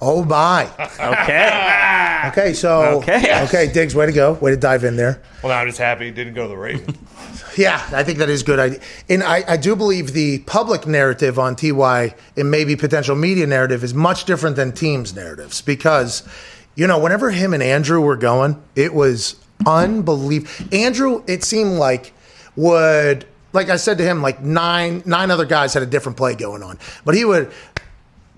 Oh 0.02 0.24
my. 0.24 0.70
Okay. 1.00 1.76
Okay, 2.20 2.52
so 2.54 3.00
Okay. 3.00 3.44
okay, 3.46 3.72
Diggs, 3.72 3.96
way 3.96 4.06
to 4.06 4.12
go, 4.12 4.34
way 4.34 4.52
to 4.52 4.58
dive 4.58 4.84
in 4.84 4.98
there. 4.98 5.22
Well, 5.42 5.54
now 5.54 5.62
I'm 5.62 5.68
just 5.68 5.80
happy 5.80 6.06
he 6.06 6.12
didn't 6.12 6.34
go 6.34 6.44
to 6.44 6.48
the 6.50 6.58
Ravens. 6.58 6.98
Yeah, 7.58 7.82
I 7.94 8.04
think 8.04 8.20
that 8.20 8.30
is 8.30 8.44
good. 8.44 8.60
I, 8.60 8.80
and 9.10 9.24
I, 9.24 9.44
I 9.48 9.58
do 9.58 9.76
believe 9.76 10.12
the 10.14 10.40
public 10.40 10.86
narrative 10.86 11.40
on 11.40 11.56
TY 11.56 12.14
and 12.38 12.52
maybe 12.52 12.76
potential 12.76 13.16
media 13.16 13.48
narrative 13.48 13.84
is 13.84 13.94
much 13.94 14.26
different 14.26 14.56
than 14.58 14.72
teams' 14.74 15.16
narratives 15.16 15.62
because, 15.62 16.28
you 16.76 16.86
know, 16.88 17.00
whenever 17.00 17.32
him 17.32 17.54
and 17.54 17.64
Andrew 17.64 18.02
were 18.02 18.16
going, 18.18 18.62
it 18.76 18.94
was 18.94 19.36
unbelievable. 19.66 20.52
Andrew, 20.78 21.24
it 21.28 21.44
seemed 21.44 21.74
like 21.80 22.14
would 22.56 23.26
like 23.52 23.70
I 23.70 23.78
said 23.78 23.98
to 23.98 24.04
him, 24.04 24.22
like 24.22 24.42
nine 24.42 25.02
nine 25.06 25.32
other 25.32 25.46
guys 25.46 25.74
had 25.74 25.82
a 25.84 25.88
different 25.88 26.18
play 26.18 26.36
going 26.36 26.62
on, 26.62 26.78
but 27.04 27.16
he 27.16 27.26
would 27.26 27.52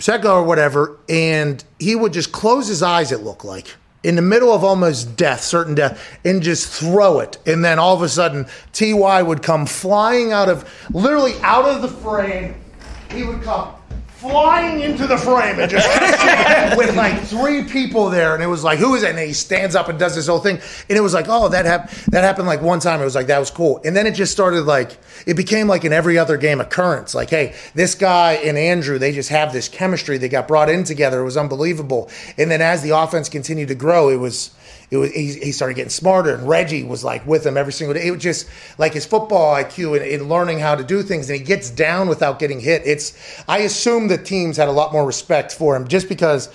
set 0.01 0.25
or 0.25 0.43
whatever, 0.43 0.97
and 1.07 1.63
he 1.79 1.95
would 1.95 2.13
just 2.13 2.31
close 2.31 2.67
his 2.67 2.83
eyes. 2.83 3.11
It 3.11 3.21
looked 3.21 3.45
like 3.45 3.75
in 4.03 4.15
the 4.15 4.21
middle 4.21 4.51
of 4.51 4.63
almost 4.63 5.15
death, 5.15 5.41
certain 5.41 5.75
death, 5.75 6.19
and 6.25 6.41
just 6.41 6.71
throw 6.71 7.19
it. 7.19 7.37
And 7.45 7.63
then 7.63 7.79
all 7.79 7.95
of 7.95 8.01
a 8.01 8.09
sudden, 8.09 8.47
Ty 8.73 9.21
would 9.21 9.43
come 9.43 9.65
flying 9.65 10.31
out 10.31 10.49
of 10.49 10.69
literally 10.91 11.33
out 11.41 11.65
of 11.65 11.81
the 11.81 11.87
frame. 11.87 12.55
He 13.11 13.23
would 13.23 13.43
come 13.43 13.75
flying 14.21 14.81
into 14.81 15.07
the 15.07 15.17
frame 15.17 15.59
and 15.59 15.69
just 15.69 15.87
with 16.77 16.95
like 16.95 17.19
three 17.23 17.63
people 17.63 18.11
there, 18.11 18.35
and 18.35 18.43
it 18.43 18.47
was 18.47 18.63
like, 18.63 18.77
who 18.77 18.93
is 18.93 19.01
it? 19.01 19.09
And 19.09 19.19
he 19.19 19.33
stands 19.33 19.75
up 19.75 19.89
and 19.89 19.97
does 19.97 20.13
this 20.13 20.27
whole 20.27 20.39
thing, 20.39 20.59
and 20.89 20.97
it 20.97 21.01
was 21.01 21.15
like, 21.15 21.25
oh, 21.27 21.49
that 21.49 21.65
happened. 21.65 21.89
That 22.11 22.23
happened 22.23 22.45
like 22.47 22.61
one 22.61 22.79
time. 22.79 23.01
It 23.01 23.03
was 23.03 23.15
like 23.15 23.27
that 23.27 23.39
was 23.39 23.49
cool, 23.49 23.81
and 23.83 23.95
then 23.95 24.05
it 24.05 24.11
just 24.11 24.31
started 24.31 24.61
like 24.61 24.95
it 25.25 25.35
became 25.35 25.67
like 25.67 25.85
in 25.85 25.91
every 25.91 26.19
other 26.19 26.37
game 26.37 26.61
occurrence. 26.61 27.15
Like, 27.15 27.31
hey, 27.31 27.55
this 27.73 27.95
guy 27.95 28.33
and 28.33 28.59
Andrew, 28.59 28.99
they 28.99 29.11
just 29.11 29.29
have 29.29 29.53
this 29.53 29.67
chemistry. 29.67 30.19
They 30.19 30.29
got 30.29 30.47
brought 30.47 30.69
in 30.69 30.83
together. 30.83 31.21
It 31.21 31.25
was 31.25 31.37
unbelievable. 31.37 32.11
And 32.37 32.51
then 32.51 32.61
as 32.61 32.83
the 32.83 32.91
offense 32.91 33.27
continued 33.27 33.69
to 33.69 33.75
grow, 33.75 34.09
it 34.09 34.17
was. 34.17 34.51
It 34.91 34.97
was, 34.97 35.11
he, 35.11 35.33
he 35.35 35.51
started 35.53 35.75
getting 35.75 35.89
smarter, 35.89 36.35
and 36.35 36.47
Reggie 36.47 36.83
was 36.83 37.01
like 37.01 37.25
with 37.25 37.45
him 37.45 37.55
every 37.55 37.71
single 37.71 37.93
day. 37.93 38.05
It 38.05 38.11
was 38.11 38.21
just 38.21 38.49
like 38.77 38.93
his 38.93 39.05
football 39.05 39.55
IQ 39.55 39.97
and, 39.97 40.05
and 40.05 40.29
learning 40.29 40.59
how 40.59 40.75
to 40.75 40.83
do 40.83 41.01
things, 41.01 41.29
and 41.29 41.39
he 41.39 41.45
gets 41.45 41.69
down 41.69 42.09
without 42.09 42.39
getting 42.39 42.59
hit. 42.59 42.81
It's 42.85 43.17
I 43.47 43.59
assume 43.59 44.09
the 44.09 44.17
teams 44.17 44.57
had 44.57 44.67
a 44.67 44.73
lot 44.73 44.91
more 44.91 45.05
respect 45.05 45.53
for 45.53 45.77
him 45.77 45.87
just 45.87 46.09
because 46.09 46.49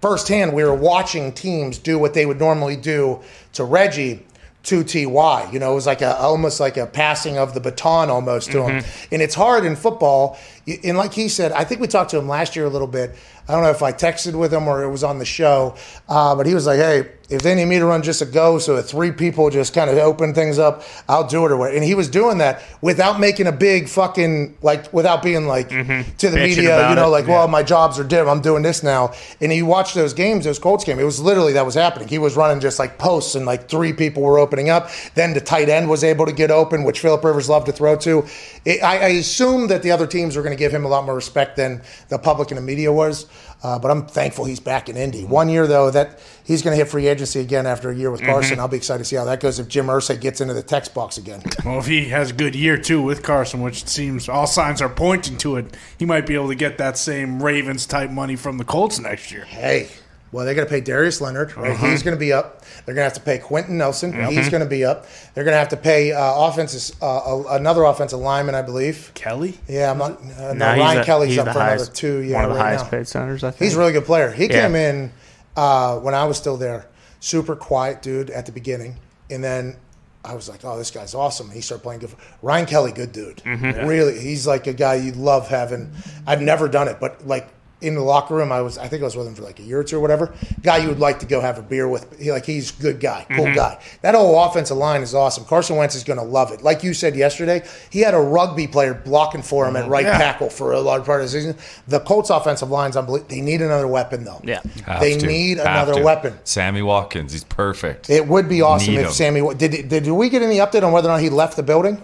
firsthand 0.00 0.52
we 0.52 0.64
were 0.64 0.74
watching 0.74 1.32
teams 1.32 1.78
do 1.78 1.98
what 1.98 2.12
they 2.12 2.26
would 2.26 2.40
normally 2.40 2.76
do 2.76 3.20
to 3.52 3.64
Reggie 3.64 4.26
to 4.62 4.84
Ty. 4.84 5.50
You 5.52 5.58
know, 5.58 5.72
it 5.72 5.74
was 5.74 5.86
like 5.86 6.02
a 6.02 6.16
almost 6.18 6.60
like 6.60 6.76
a 6.76 6.86
passing 6.86 7.38
of 7.38 7.54
the 7.54 7.60
baton 7.60 8.10
almost 8.10 8.50
to 8.52 8.64
him. 8.64 8.82
Mm-hmm. 8.82 9.14
And 9.14 9.22
it's 9.22 9.34
hard 9.34 9.64
in 9.64 9.76
football. 9.76 10.38
And 10.84 10.98
like 10.98 11.12
he 11.12 11.28
said, 11.28 11.52
I 11.52 11.64
think 11.64 11.80
we 11.80 11.86
talked 11.86 12.10
to 12.10 12.18
him 12.18 12.28
last 12.28 12.56
year 12.56 12.66
a 12.66 12.68
little 12.68 12.86
bit. 12.86 13.14
I 13.50 13.54
don't 13.54 13.64
know 13.64 13.70
if 13.70 13.82
I 13.82 13.92
texted 13.92 14.34
with 14.34 14.52
him 14.54 14.68
or 14.68 14.84
it 14.84 14.90
was 14.90 15.02
on 15.02 15.18
the 15.18 15.24
show, 15.24 15.74
uh, 16.08 16.36
but 16.36 16.46
he 16.46 16.54
was 16.54 16.66
like, 16.66 16.78
"Hey, 16.78 17.08
if 17.28 17.42
they 17.42 17.54
need 17.56 17.64
me 17.64 17.78
to 17.80 17.84
run 17.84 18.02
just 18.02 18.22
a 18.22 18.24
go, 18.24 18.58
so 18.58 18.76
if 18.76 18.86
three 18.86 19.10
people 19.10 19.50
just 19.50 19.74
kind 19.74 19.90
of 19.90 19.98
open 19.98 20.34
things 20.34 20.58
up, 20.58 20.84
I'll 21.08 21.26
do 21.26 21.44
it." 21.44 21.50
Or 21.50 21.56
what. 21.56 21.74
And 21.74 21.82
he 21.82 21.96
was 21.96 22.08
doing 22.08 22.38
that 22.38 22.62
without 22.80 23.18
making 23.18 23.48
a 23.48 23.52
big 23.52 23.88
fucking 23.88 24.56
like, 24.62 24.92
without 24.92 25.22
being 25.24 25.48
like 25.48 25.68
to 25.68 26.30
the 26.30 26.36
Bitching 26.36 26.56
media, 26.56 26.90
you 26.90 26.94
know, 26.94 27.06
it. 27.06 27.10
like, 27.10 27.26
"Well, 27.26 27.48
my 27.48 27.64
jobs 27.64 27.98
are 27.98 28.04
dim. 28.04 28.28
I'm 28.28 28.40
doing 28.40 28.62
this 28.62 28.84
now." 28.84 29.12
And 29.40 29.50
he 29.50 29.62
watched 29.62 29.96
those 29.96 30.14
games, 30.14 30.44
those 30.44 30.60
Colts 30.60 30.84
games. 30.84 31.00
It 31.00 31.04
was 31.04 31.20
literally 31.20 31.52
that 31.54 31.66
was 31.66 31.74
happening. 31.74 32.06
He 32.06 32.18
was 32.18 32.36
running 32.36 32.60
just 32.60 32.78
like 32.78 32.98
posts, 32.98 33.34
and 33.34 33.46
like 33.46 33.68
three 33.68 33.92
people 33.92 34.22
were 34.22 34.38
opening 34.38 34.70
up. 34.70 34.90
Then 35.16 35.34
the 35.34 35.40
tight 35.40 35.68
end 35.68 35.88
was 35.88 36.04
able 36.04 36.26
to 36.26 36.32
get 36.32 36.52
open, 36.52 36.84
which 36.84 37.00
Philip 37.00 37.24
Rivers 37.24 37.48
loved 37.48 37.66
to 37.66 37.72
throw 37.72 37.96
to. 37.96 38.24
It, 38.64 38.80
I, 38.82 38.98
I 38.98 39.08
assume 39.08 39.66
that 39.68 39.82
the 39.82 39.90
other 39.90 40.06
teams 40.06 40.36
were 40.36 40.42
going 40.42 40.56
to 40.56 40.58
give 40.58 40.72
him 40.72 40.84
a 40.84 40.88
lot 40.88 41.04
more 41.04 41.16
respect 41.16 41.56
than 41.56 41.82
the 42.10 42.18
public 42.18 42.50
and 42.50 42.58
the 42.58 42.62
media 42.62 42.92
was. 42.92 43.26
Uh, 43.62 43.78
but 43.78 43.90
I'm 43.90 44.06
thankful 44.06 44.46
he's 44.46 44.60
back 44.60 44.88
in 44.88 44.96
Indy. 44.96 45.24
One 45.24 45.48
year 45.48 45.66
though, 45.66 45.90
that 45.90 46.18
he's 46.44 46.62
going 46.62 46.72
to 46.76 46.82
hit 46.82 46.90
free 46.90 47.06
agency 47.08 47.40
again 47.40 47.66
after 47.66 47.90
a 47.90 47.94
year 47.94 48.10
with 48.10 48.22
Carson. 48.22 48.58
I'll 48.58 48.68
be 48.68 48.78
excited 48.78 49.00
to 49.00 49.04
see 49.04 49.16
how 49.16 49.24
that 49.26 49.40
goes 49.40 49.58
if 49.58 49.68
Jim 49.68 49.86
Irsay 49.86 50.20
gets 50.20 50.40
into 50.40 50.54
the 50.54 50.62
text 50.62 50.94
box 50.94 51.18
again. 51.18 51.42
Well, 51.64 51.78
if 51.78 51.86
he 51.86 52.06
has 52.06 52.30
a 52.30 52.32
good 52.32 52.56
year 52.56 52.78
too 52.78 53.02
with 53.02 53.22
Carson, 53.22 53.60
which 53.60 53.82
it 53.82 53.88
seems 53.88 54.28
all 54.28 54.46
signs 54.46 54.80
are 54.80 54.88
pointing 54.88 55.36
to 55.38 55.56
it, 55.56 55.76
he 55.98 56.06
might 56.06 56.26
be 56.26 56.34
able 56.34 56.48
to 56.48 56.54
get 56.54 56.78
that 56.78 56.96
same 56.96 57.42
Ravens 57.42 57.86
type 57.86 58.10
money 58.10 58.34
from 58.34 58.56
the 58.56 58.64
Colts 58.64 58.98
next 58.98 59.30
year. 59.30 59.44
Hey, 59.44 59.88
well, 60.32 60.44
they're 60.44 60.54
going 60.54 60.66
to 60.66 60.70
pay 60.72 60.80
Darius 60.80 61.20
Leonard, 61.20 61.56
right? 61.56 61.72
Uh-huh. 61.72 61.86
He's 61.88 62.02
going 62.02 62.16
to 62.16 62.20
be 62.20 62.32
up. 62.32 62.62
They're 62.86 62.94
going 62.94 63.02
to 63.02 63.02
have 63.04 63.14
to 63.14 63.20
pay 63.20 63.38
Quenton 63.38 63.78
Nelson. 63.78 64.12
He's 64.30 64.48
going 64.48 64.62
to 64.62 64.68
be 64.68 64.84
up. 64.84 65.06
They're 65.34 65.42
going 65.44 65.54
to 65.54 65.58
have 65.58 65.70
to 65.70 65.76
pay 65.76 66.12
uh, 66.12 66.34
offenses 66.46 66.94
uh, 67.02 67.06
a- 67.06 67.56
another 67.56 67.82
offensive 67.84 68.20
lineman, 68.20 68.54
I 68.54 68.62
believe. 68.62 69.10
Kelly? 69.14 69.58
Yeah, 69.68 69.90
I'm 69.90 69.98
not. 69.98 70.12
Uh, 70.20 70.52
no, 70.52 70.52
No, 70.54 70.66
Ryan 70.78 70.98
the- 70.98 71.04
Kelly's 71.04 71.36
up 71.38 71.46
for 71.48 71.52
highest- 71.54 71.84
another 71.86 71.94
two. 71.96 72.18
Yeah, 72.20 72.36
one 72.36 72.44
of 72.44 72.50
the 72.50 72.56
right 72.56 72.64
highest 72.66 72.84
now. 72.84 72.90
paid 72.90 73.08
centers. 73.08 73.42
I 73.44 73.50
think 73.50 73.62
He's 73.62 73.74
a 73.74 73.78
really 73.78 73.92
good 73.92 74.04
player. 74.04 74.30
He 74.30 74.46
Yeah. 74.46 74.66
came 74.66 74.76
in 74.76 75.12
uh, 75.56 75.96
when 75.98 76.14
I 76.14 76.24
was 76.24 76.36
still 76.36 76.56
there, 76.56 76.86
super 77.18 77.56
quiet 77.56 78.00
dude 78.02 78.30
at 78.30 78.46
the 78.46 78.52
beginning, 78.52 78.98
and 79.30 79.42
then 79.42 79.76
I 80.24 80.34
was 80.34 80.48
like, 80.48 80.64
"Oh, 80.64 80.78
this 80.78 80.90
guy's 80.92 81.14
awesome." 81.14 81.50
He 81.50 81.60
started 81.60 81.82
playing 81.82 82.00
good. 82.00 82.10
Ryan 82.40 82.66
Kelly, 82.66 82.92
good 82.92 83.10
dude. 83.10 83.38
Mm-hmm. 83.38 83.86
Really, 83.88 84.18
he's 84.20 84.46
like 84.46 84.66
a 84.68 84.72
guy 84.72 84.94
you'd 84.94 85.16
love 85.16 85.48
having. 85.48 85.92
I've 86.26 86.40
never 86.40 86.68
done 86.68 86.86
it, 86.88 86.98
but 87.00 87.26
like 87.26 87.48
in 87.80 87.94
the 87.94 88.00
locker 88.02 88.34
room, 88.34 88.52
I 88.52 88.60
was. 88.60 88.76
I 88.78 88.88
think 88.88 89.02
I 89.02 89.04
was 89.06 89.16
with 89.16 89.26
him 89.26 89.34
for 89.34 89.42
like 89.42 89.58
a 89.58 89.62
year 89.62 89.80
or 89.80 89.84
two 89.84 89.96
or 89.96 90.00
whatever. 90.00 90.34
Guy 90.62 90.78
you 90.78 90.88
would 90.88 90.98
like 91.00 91.18
to 91.20 91.26
go 91.26 91.40
have 91.40 91.58
a 91.58 91.62
beer 91.62 91.88
with. 91.88 92.18
He, 92.20 92.30
like 92.30 92.44
he's 92.46 92.70
good 92.70 93.00
guy, 93.00 93.26
cool 93.30 93.46
Mm-hmm. 93.46 93.54
guy. 93.54 93.80
That 94.02 94.14
whole 94.14 94.38
offensive 94.44 94.76
line 94.76 95.02
is 95.02 95.14
awesome. 95.14 95.44
Carson 95.44 95.76
Wentz 95.76 95.94
is 95.94 96.04
going 96.04 96.18
to 96.18 96.24
love 96.24 96.52
it. 96.52 96.62
Like 96.62 96.82
you 96.82 96.92
said 96.94 97.16
yesterday, 97.16 97.62
he 97.90 98.00
had 98.00 98.14
a 98.14 98.18
rugby 98.20 98.66
player 98.66 98.92
blocking 98.94 99.42
for 99.42 99.66
him 99.66 99.76
at 99.76 99.88
right 99.88 100.04
Yeah. 100.04 100.18
tackle 100.18 100.50
for 100.50 100.72
a 100.72 100.80
large 100.80 101.04
part 101.04 101.20
of 101.22 101.26
the 101.26 101.32
season. 101.32 101.56
The 101.88 102.00
Colts 102.00 102.30
offensive 102.30 102.70
line's 102.70 102.96
unbelievable. 102.96 103.28
They 103.34 103.40
need 103.40 103.62
another 103.62 103.88
weapon 103.88 104.24
though. 104.24 104.40
Yeah. 104.44 104.60
Have 104.86 105.00
They 105.00 105.16
to. 105.18 105.26
need 105.26 105.58
Have 105.58 105.66
another 105.66 105.94
to. 105.94 106.02
weapon. 106.04 106.38
Sammy 106.44 106.82
Watkins, 106.82 107.32
he's 107.32 107.44
perfect. 107.44 108.10
It 108.10 108.26
would 108.28 108.48
be 108.48 108.62
awesome 108.62 108.94
Need 108.94 109.00
if 109.00 109.06
him. 109.06 109.12
Sammy 109.12 109.54
did, 109.54 109.70
did. 109.88 109.88
Did 109.88 110.08
we 110.10 110.28
get 110.28 110.42
any 110.42 110.56
update 110.56 110.82
on 110.82 110.92
whether 110.92 111.08
or 111.08 111.12
not 111.12 111.20
he 111.20 111.30
left 111.30 111.56
the 111.56 111.62
building? 111.62 112.00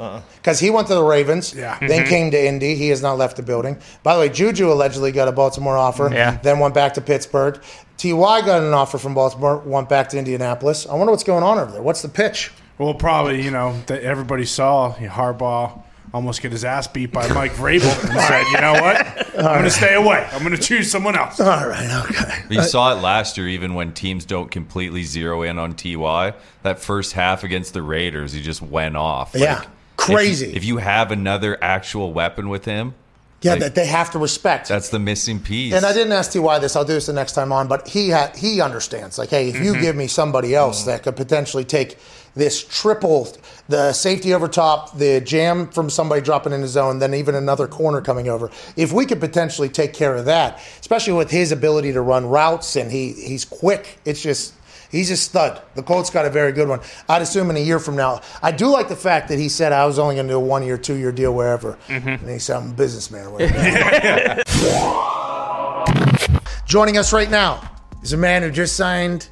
Because 0.46 0.60
he 0.60 0.70
went 0.70 0.86
to 0.86 0.94
the 0.94 1.02
Ravens, 1.02 1.52
Yeah. 1.52 1.76
then 1.80 1.90
mm-hmm. 1.90 2.08
came 2.08 2.30
to 2.30 2.46
Indy. 2.46 2.76
He 2.76 2.90
has 2.90 3.02
not 3.02 3.18
left 3.18 3.36
the 3.36 3.42
building. 3.42 3.78
By 4.04 4.14
the 4.14 4.20
way, 4.20 4.28
Juju 4.28 4.70
allegedly 4.70 5.10
got 5.10 5.26
a 5.26 5.32
Baltimore 5.32 5.76
offer, 5.76 6.08
Yeah. 6.12 6.38
then 6.40 6.60
went 6.60 6.72
back 6.72 6.94
to 6.94 7.00
Pittsburgh. 7.00 7.60
Ty 7.96 8.10
got 8.42 8.62
an 8.62 8.72
offer 8.72 8.96
from 8.96 9.12
Baltimore, 9.12 9.58
went 9.66 9.88
back 9.88 10.08
to 10.10 10.18
Indianapolis. 10.18 10.86
I 10.86 10.94
wonder 10.94 11.10
what's 11.10 11.24
going 11.24 11.42
on 11.42 11.58
over 11.58 11.72
there. 11.72 11.82
What's 11.82 12.00
the 12.00 12.08
pitch? 12.08 12.52
Well, 12.78 12.94
probably, 12.94 13.42
you 13.42 13.50
know, 13.50 13.74
that 13.86 14.04
everybody 14.04 14.44
saw 14.44 14.94
Harbaugh 14.94 15.82
almost 16.14 16.42
get 16.42 16.52
his 16.52 16.64
ass 16.64 16.86
beat 16.86 17.10
by 17.10 17.26
Mike 17.32 17.54
Vrabel 17.54 17.90
and 18.08 18.20
said, 18.20 18.44
you 18.52 18.60
know 18.60 18.74
what? 18.74 19.04
I'm 19.38 19.42
going 19.42 19.64
to 19.64 19.70
stay 19.70 19.94
away. 19.94 20.28
I'm 20.30 20.44
going 20.44 20.54
to 20.54 20.62
choose 20.62 20.88
someone 20.88 21.16
else. 21.16 21.40
All 21.40 21.66
right, 21.66 22.04
okay. 22.08 22.44
You 22.50 22.62
saw 22.62 22.96
it 22.96 23.02
last 23.02 23.36
year, 23.36 23.48
even 23.48 23.74
when 23.74 23.92
teams 23.92 24.24
don't 24.24 24.48
completely 24.48 25.02
zero 25.02 25.42
in 25.42 25.58
on 25.58 25.74
Ty. 25.74 26.34
That 26.62 26.78
first 26.78 27.14
half 27.14 27.42
against 27.42 27.74
the 27.74 27.82
Raiders, 27.82 28.32
he 28.32 28.40
just 28.40 28.62
went 28.62 28.96
off. 28.96 29.34
Yeah. 29.34 29.64
If 29.98 30.08
you- 30.08 30.14
Crazy. 30.14 30.56
If 30.56 30.64
you, 30.64 30.76
have 30.78 31.10
another 31.10 31.58
actual 31.62 32.12
weapon 32.12 32.48
with 32.48 32.64
him, 32.64 32.94
Yeah, 33.42 33.52
Like, 33.52 33.60
that 33.60 33.74
they 33.74 33.86
have 33.86 34.10
to 34.12 34.18
respect. 34.18 34.68
that's 34.68 34.88
the 34.88 34.98
missing 34.98 35.40
piece. 35.40 35.74
And 35.74 35.84
I 35.84 35.92
didn't 35.92 36.12
ask 36.12 36.32
Ty 36.32 36.58
this. 36.58 36.74
I'll 36.74 36.84
do 36.84 36.94
this 36.94 37.06
the 37.06 37.12
next 37.12 37.32
time 37.32 37.52
on. 37.52 37.68
But 37.68 37.86
he 37.86 38.10
ha- 38.10 38.32
he 38.34 38.62
understands. 38.62 39.18
Like, 39.18 39.28
hey, 39.28 39.48
if 39.48 39.56
you 39.56 39.72
mm-hmm. 39.72 39.82
give 39.82 39.94
me 39.94 40.06
somebody 40.06 40.54
else 40.54 40.84
that 40.84 41.02
could 41.02 41.16
potentially 41.16 41.64
take 41.64 41.98
this 42.34 42.64
triple, 42.64 43.28
the 43.68 43.92
safety 43.92 44.32
over 44.32 44.48
top, 44.48 44.96
the 44.96 45.20
jam 45.20 45.68
from 45.68 45.90
somebody 45.90 46.22
dropping 46.22 46.52
in 46.54 46.62
the 46.62 46.68
zone, 46.68 46.98
then 46.98 47.14
even 47.14 47.34
another 47.34 47.66
corner 47.66 48.00
coming 48.00 48.28
over. 48.28 48.50
If 48.74 48.92
we 48.92 49.04
could 49.06 49.20
potentially 49.20 49.68
take 49.68 49.92
care 49.92 50.14
of 50.14 50.24
that, 50.24 50.60
especially 50.80 51.12
with 51.12 51.30
his 51.30 51.52
ability 51.52 51.92
to 51.92 52.00
run 52.00 52.26
routes 52.26 52.74
and 52.74 52.90
he 52.90 53.12
he's 53.12 53.44
quick, 53.44 53.98
it's 54.04 54.22
just. 54.22 54.54
He's 54.90 55.10
a 55.10 55.16
stud. 55.16 55.62
The 55.74 55.82
Colts 55.82 56.10
got 56.10 56.26
a 56.26 56.30
very 56.30 56.52
good 56.52 56.68
one. 56.68 56.80
I'd 57.08 57.22
assume 57.22 57.50
in 57.50 57.56
a 57.56 57.60
year 57.60 57.78
from 57.78 57.96
now. 57.96 58.20
I 58.42 58.52
do 58.52 58.68
like 58.68 58.88
the 58.88 58.96
fact 58.96 59.28
that 59.28 59.38
he 59.38 59.48
said 59.48 59.72
I 59.72 59.86
was 59.86 59.98
only 59.98 60.16
going 60.16 60.26
to 60.26 60.34
do 60.34 60.36
a 60.36 60.40
one 60.40 60.64
year, 60.64 60.78
two 60.78 60.94
year 60.94 61.12
deal 61.12 61.34
wherever. 61.34 61.78
Mm-hmm. 61.88 62.08
And 62.08 62.28
he's 62.28 62.44
some 62.44 62.74
businessman 62.74 63.26
or 63.26 63.30
whatever. 63.30 64.42
Joining 66.66 66.98
us 66.98 67.12
right 67.12 67.30
now 67.30 67.70
is 68.02 68.12
a 68.12 68.16
man 68.16 68.42
who 68.42 68.50
just 68.50 68.76
signed. 68.76 69.28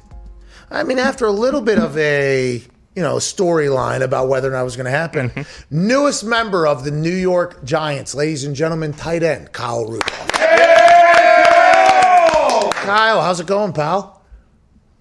I 0.71 0.83
mean, 0.83 0.99
after 0.99 1.25
a 1.25 1.31
little 1.31 1.61
bit 1.61 1.79
of 1.79 1.97
a 1.97 2.63
you 2.95 3.01
know 3.01 3.17
storyline 3.17 4.01
about 4.01 4.29
whether 4.29 4.49
or 4.49 4.51
not 4.51 4.61
it 4.61 4.65
was 4.65 4.75
going 4.75 4.85
to 4.85 4.91
happen, 4.91 5.29
mm-hmm. 5.29 5.87
newest 5.87 6.23
member 6.23 6.65
of 6.65 6.85
the 6.85 6.91
New 6.91 7.09
York 7.09 7.63
Giants, 7.63 8.15
ladies 8.15 8.45
and 8.45 8.55
gentlemen, 8.55 8.93
tight 8.93 9.23
end 9.23 9.51
Kyle 9.51 9.85
Rudolph. 9.85 10.31
Kyle, 12.71 13.21
how's 13.21 13.39
it 13.39 13.47
going, 13.47 13.73
pal? 13.73 14.14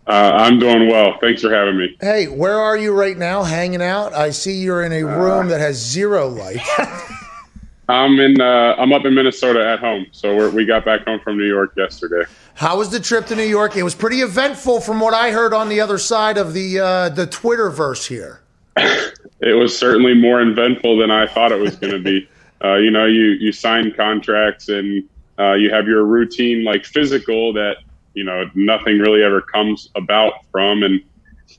Uh, 0.06 0.32
I'm 0.34 0.58
doing 0.58 0.88
well. 0.88 1.16
Thanks 1.20 1.40
for 1.40 1.52
having 1.52 1.78
me. 1.78 1.96
Hey, 2.00 2.28
where 2.28 2.58
are 2.60 2.76
you 2.76 2.92
right 2.92 3.16
now? 3.16 3.42
Hanging 3.42 3.80
out? 3.80 4.12
I 4.12 4.30
see 4.30 4.52
you're 4.52 4.84
in 4.84 4.92
a 4.92 5.02
room 5.02 5.48
that 5.48 5.60
has 5.60 5.76
zero 5.76 6.28
light. 6.28 6.60
I'm 7.88 8.18
in. 8.18 8.40
Uh, 8.40 8.74
I'm 8.78 8.92
up 8.92 9.04
in 9.04 9.14
Minnesota 9.14 9.66
at 9.66 9.78
home. 9.78 10.06
So 10.10 10.34
we're, 10.36 10.50
we 10.50 10.64
got 10.64 10.84
back 10.84 11.04
home 11.04 11.20
from 11.20 11.38
New 11.38 11.46
York 11.46 11.74
yesterday. 11.76 12.28
How 12.54 12.78
was 12.78 12.90
the 12.90 13.00
trip 13.00 13.26
to 13.26 13.36
New 13.36 13.44
York? 13.44 13.76
It 13.76 13.82
was 13.82 13.94
pretty 13.94 14.20
eventful, 14.20 14.80
from 14.80 15.00
what 15.00 15.12
I 15.12 15.30
heard 15.30 15.52
on 15.52 15.68
the 15.68 15.80
other 15.80 15.98
side 15.98 16.38
of 16.38 16.54
the 16.54 16.80
uh, 16.80 17.08
the 17.10 17.26
Twitterverse 17.26 18.06
here. 18.06 18.40
It 19.40 19.52
was 19.52 19.76
certainly 19.76 20.14
more 20.14 20.40
eventful 20.40 20.96
than 20.96 21.10
I 21.10 21.26
thought 21.26 21.52
it 21.52 21.60
was 21.60 21.76
going 21.76 21.92
to 21.92 21.98
be. 21.98 22.28
Uh, 22.62 22.76
you 22.76 22.90
know, 22.90 23.04
you 23.04 23.32
you 23.40 23.52
sign 23.52 23.92
contracts 23.92 24.70
and 24.70 25.06
uh, 25.38 25.52
you 25.52 25.70
have 25.70 25.86
your 25.86 26.06
routine 26.06 26.64
like 26.64 26.86
physical 26.86 27.52
that 27.52 27.76
you 28.14 28.24
know 28.24 28.50
nothing 28.54 28.98
really 28.98 29.22
ever 29.22 29.40
comes 29.40 29.90
about 29.94 30.32
from. 30.50 30.82
And 30.82 31.02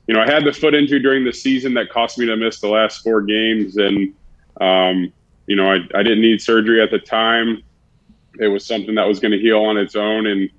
you 0.06 0.14
know, 0.14 0.20
I 0.20 0.30
had 0.30 0.44
the 0.44 0.52
foot 0.52 0.74
injury 0.74 1.00
during 1.00 1.24
the 1.24 1.32
season 1.32 1.74
that 1.74 1.90
cost 1.90 2.18
me 2.18 2.26
to 2.26 2.36
miss 2.36 2.60
the 2.60 2.68
last 2.68 3.02
four 3.02 3.22
games. 3.22 3.76
And 3.76 4.14
um, 4.60 5.12
you 5.46 5.56
know, 5.56 5.70
I, 5.70 5.76
I 5.94 6.02
didn't 6.02 6.22
need 6.22 6.40
surgery 6.40 6.82
at 6.82 6.90
the 6.90 6.98
time. 6.98 7.62
It 8.38 8.48
was 8.48 8.66
something 8.66 8.94
that 8.96 9.06
was 9.06 9.20
going 9.20 9.32
to 9.32 9.38
heal 9.38 9.62
on 9.62 9.76
its 9.76 9.96
own. 9.96 10.26
And 10.26 10.50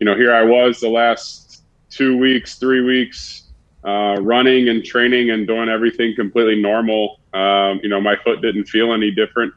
you 0.00 0.04
know, 0.04 0.14
here 0.14 0.34
I 0.34 0.42
was 0.42 0.80
the 0.80 0.88
last 0.88 1.62
two 1.90 2.16
weeks, 2.16 2.56
three 2.56 2.82
weeks, 2.82 3.44
uh, 3.84 4.16
running 4.20 4.68
and 4.68 4.84
training 4.84 5.30
and 5.30 5.46
doing 5.46 5.68
everything 5.68 6.14
completely 6.14 6.60
normal. 6.60 7.20
Um, 7.34 7.80
you 7.82 7.88
know, 7.88 8.00
my 8.00 8.16
foot 8.16 8.42
didn't 8.42 8.66
feel 8.66 8.92
any 8.92 9.10
different. 9.10 9.54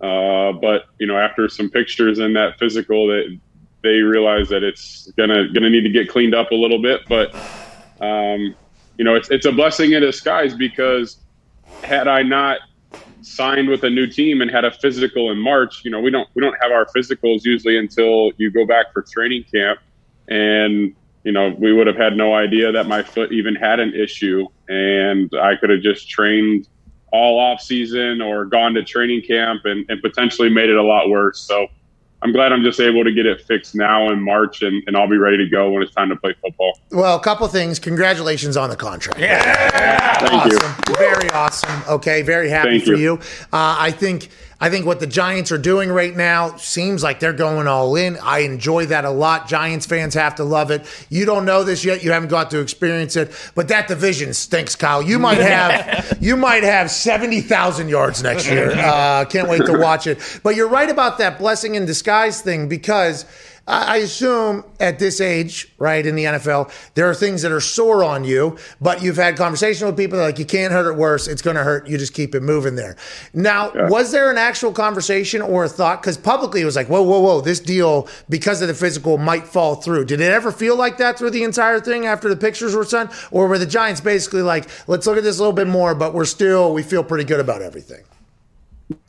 Uh, 0.00 0.52
but 0.52 0.86
you 0.98 1.06
know, 1.06 1.16
after 1.16 1.48
some 1.48 1.70
pictures 1.70 2.18
in 2.18 2.32
that 2.34 2.58
physical, 2.58 3.06
that 3.08 3.38
they 3.84 3.98
realize 3.98 4.48
that 4.48 4.64
it's 4.64 5.12
gonna 5.16 5.48
gonna 5.52 5.70
need 5.70 5.82
to 5.82 5.90
get 5.90 6.08
cleaned 6.08 6.34
up 6.34 6.50
a 6.50 6.54
little 6.54 6.82
bit. 6.82 7.02
But 7.08 7.32
um, 8.00 8.56
you 8.96 9.04
know, 9.04 9.14
it's 9.14 9.30
it's 9.30 9.46
a 9.46 9.52
blessing 9.52 9.92
in 9.92 10.00
disguise 10.02 10.54
because 10.54 11.20
had 11.84 12.08
I 12.08 12.22
not 12.22 12.58
signed 13.20 13.68
with 13.68 13.84
a 13.84 13.90
new 13.90 14.06
team 14.06 14.40
and 14.40 14.50
had 14.50 14.64
a 14.64 14.72
physical 14.72 15.30
in 15.30 15.38
March, 15.38 15.82
you 15.84 15.90
know, 15.90 16.00
we 16.00 16.10
don't 16.10 16.28
we 16.34 16.42
don't 16.42 16.56
have 16.62 16.72
our 16.72 16.86
physicals 16.96 17.44
usually 17.44 17.76
until 17.76 18.32
you 18.38 18.50
go 18.50 18.66
back 18.66 18.92
for 18.92 19.02
training 19.02 19.44
camp, 19.52 19.78
and 20.28 20.94
you 21.22 21.32
know, 21.32 21.54
we 21.58 21.72
would 21.72 21.86
have 21.86 21.96
had 21.96 22.16
no 22.16 22.34
idea 22.34 22.72
that 22.72 22.86
my 22.86 23.02
foot 23.02 23.32
even 23.32 23.54
had 23.54 23.80
an 23.80 23.94
issue, 23.94 24.46
and 24.68 25.30
I 25.40 25.56
could 25.56 25.70
have 25.70 25.80
just 25.82 26.08
trained 26.08 26.68
all 27.12 27.38
off 27.38 27.60
season 27.60 28.20
or 28.20 28.44
gone 28.44 28.74
to 28.74 28.82
training 28.82 29.22
camp 29.22 29.60
and, 29.66 29.86
and 29.88 30.02
potentially 30.02 30.48
made 30.48 30.68
it 30.68 30.76
a 30.76 30.82
lot 30.82 31.08
worse. 31.08 31.38
So 31.38 31.68
I'm 32.24 32.32
glad 32.32 32.52
I'm 32.52 32.62
just 32.62 32.80
able 32.80 33.04
to 33.04 33.12
get 33.12 33.26
it 33.26 33.42
fixed 33.42 33.74
now 33.74 34.10
in 34.10 34.22
March 34.22 34.62
and, 34.62 34.82
and 34.86 34.96
I'll 34.96 35.08
be 35.08 35.18
ready 35.18 35.36
to 35.36 35.46
go 35.46 35.70
when 35.70 35.82
it's 35.82 35.94
time 35.94 36.08
to 36.08 36.16
play 36.16 36.34
football. 36.40 36.78
Well, 36.90 37.16
a 37.16 37.22
couple 37.22 37.46
things. 37.48 37.78
Congratulations 37.78 38.56
on 38.56 38.70
the 38.70 38.76
contract. 38.76 39.20
Thank 39.20 40.52
you. 40.52 40.58
Very 40.96 41.28
awesome. 41.30 41.82
Okay, 41.86 42.22
very 42.22 42.48
happy 42.48 42.70
Thank 42.70 42.84
for 42.84 42.94
you. 42.94 42.96
you. 42.96 43.14
Uh, 43.52 43.76
I 43.78 43.90
think 43.90 44.30
I 44.64 44.70
think 44.70 44.86
what 44.86 44.98
the 44.98 45.06
Giants 45.06 45.52
are 45.52 45.58
doing 45.58 45.90
right 45.90 46.16
now 46.16 46.56
seems 46.56 47.02
like 47.02 47.20
they're 47.20 47.34
going 47.34 47.66
all 47.66 47.96
in. 47.96 48.16
I 48.16 48.38
enjoy 48.38 48.86
that 48.86 49.04
a 49.04 49.10
lot. 49.10 49.46
Giants 49.46 49.84
fans 49.84 50.14
have 50.14 50.36
to 50.36 50.44
love 50.44 50.70
it. 50.70 50.86
You 51.10 51.26
don't 51.26 51.44
know 51.44 51.64
this 51.64 51.84
yet. 51.84 52.02
You 52.02 52.12
haven't 52.12 52.30
got 52.30 52.50
to 52.52 52.60
experience 52.60 53.14
it, 53.14 53.30
but 53.54 53.68
that 53.68 53.88
division 53.88 54.32
stinks, 54.32 54.74
Kyle. 54.74 55.02
You 55.02 55.18
might 55.18 55.36
have 55.36 56.16
you 56.22 56.38
might 56.38 56.62
have 56.62 56.90
seventy 56.90 57.42
thousand 57.42 57.90
yards 57.90 58.22
next 58.22 58.48
year. 58.48 58.70
Uh, 58.70 59.26
can't 59.26 59.50
wait 59.50 59.66
to 59.66 59.78
watch 59.78 60.06
it. 60.06 60.18
But 60.42 60.56
you're 60.56 60.70
right 60.70 60.88
about 60.88 61.18
that 61.18 61.38
blessing 61.38 61.74
in 61.74 61.84
disguise 61.84 62.40
thing 62.40 62.66
because. 62.66 63.26
I 63.66 63.96
assume 63.98 64.62
at 64.78 64.98
this 64.98 65.22
age, 65.22 65.72
right, 65.78 66.04
in 66.04 66.16
the 66.16 66.24
NFL, 66.24 66.70
there 66.94 67.08
are 67.08 67.14
things 67.14 67.40
that 67.42 67.50
are 67.50 67.62
sore 67.62 68.04
on 68.04 68.22
you, 68.22 68.58
but 68.78 69.02
you've 69.02 69.16
had 69.16 69.38
conversations 69.38 69.82
with 69.82 69.96
people 69.96 70.18
that 70.18 70.24
are 70.24 70.28
like, 70.28 70.38
you 70.38 70.44
can't 70.44 70.70
hurt 70.70 70.90
it 70.90 70.98
worse. 70.98 71.26
It's 71.28 71.40
going 71.40 71.56
to 71.56 71.64
hurt. 71.64 71.88
You 71.88 71.96
just 71.96 72.12
keep 72.12 72.34
it 72.34 72.42
moving 72.42 72.76
there. 72.76 72.96
Now, 73.32 73.72
was 73.88 74.12
there 74.12 74.30
an 74.30 74.36
actual 74.36 74.70
conversation 74.70 75.40
or 75.40 75.64
a 75.64 75.68
thought? 75.68 76.02
Because 76.02 76.18
publicly 76.18 76.60
it 76.60 76.66
was 76.66 76.76
like, 76.76 76.88
whoa, 76.88 77.02
whoa, 77.02 77.20
whoa, 77.20 77.40
this 77.40 77.58
deal, 77.58 78.06
because 78.28 78.60
of 78.60 78.68
the 78.68 78.74
physical, 78.74 79.16
might 79.16 79.46
fall 79.46 79.76
through. 79.76 80.04
Did 80.04 80.20
it 80.20 80.30
ever 80.30 80.52
feel 80.52 80.76
like 80.76 80.98
that 80.98 81.18
through 81.18 81.30
the 81.30 81.44
entire 81.44 81.80
thing 81.80 82.04
after 82.04 82.28
the 82.28 82.36
pictures 82.36 82.74
were 82.74 82.84
sent? 82.84 83.12
Or 83.30 83.48
were 83.48 83.58
the 83.58 83.64
Giants 83.64 84.02
basically 84.02 84.42
like, 84.42 84.68
let's 84.88 85.06
look 85.06 85.16
at 85.16 85.24
this 85.24 85.38
a 85.38 85.40
little 85.40 85.54
bit 85.54 85.68
more, 85.68 85.94
but 85.94 86.12
we're 86.12 86.26
still, 86.26 86.74
we 86.74 86.82
feel 86.82 87.02
pretty 87.02 87.24
good 87.24 87.40
about 87.40 87.62
everything? 87.62 88.04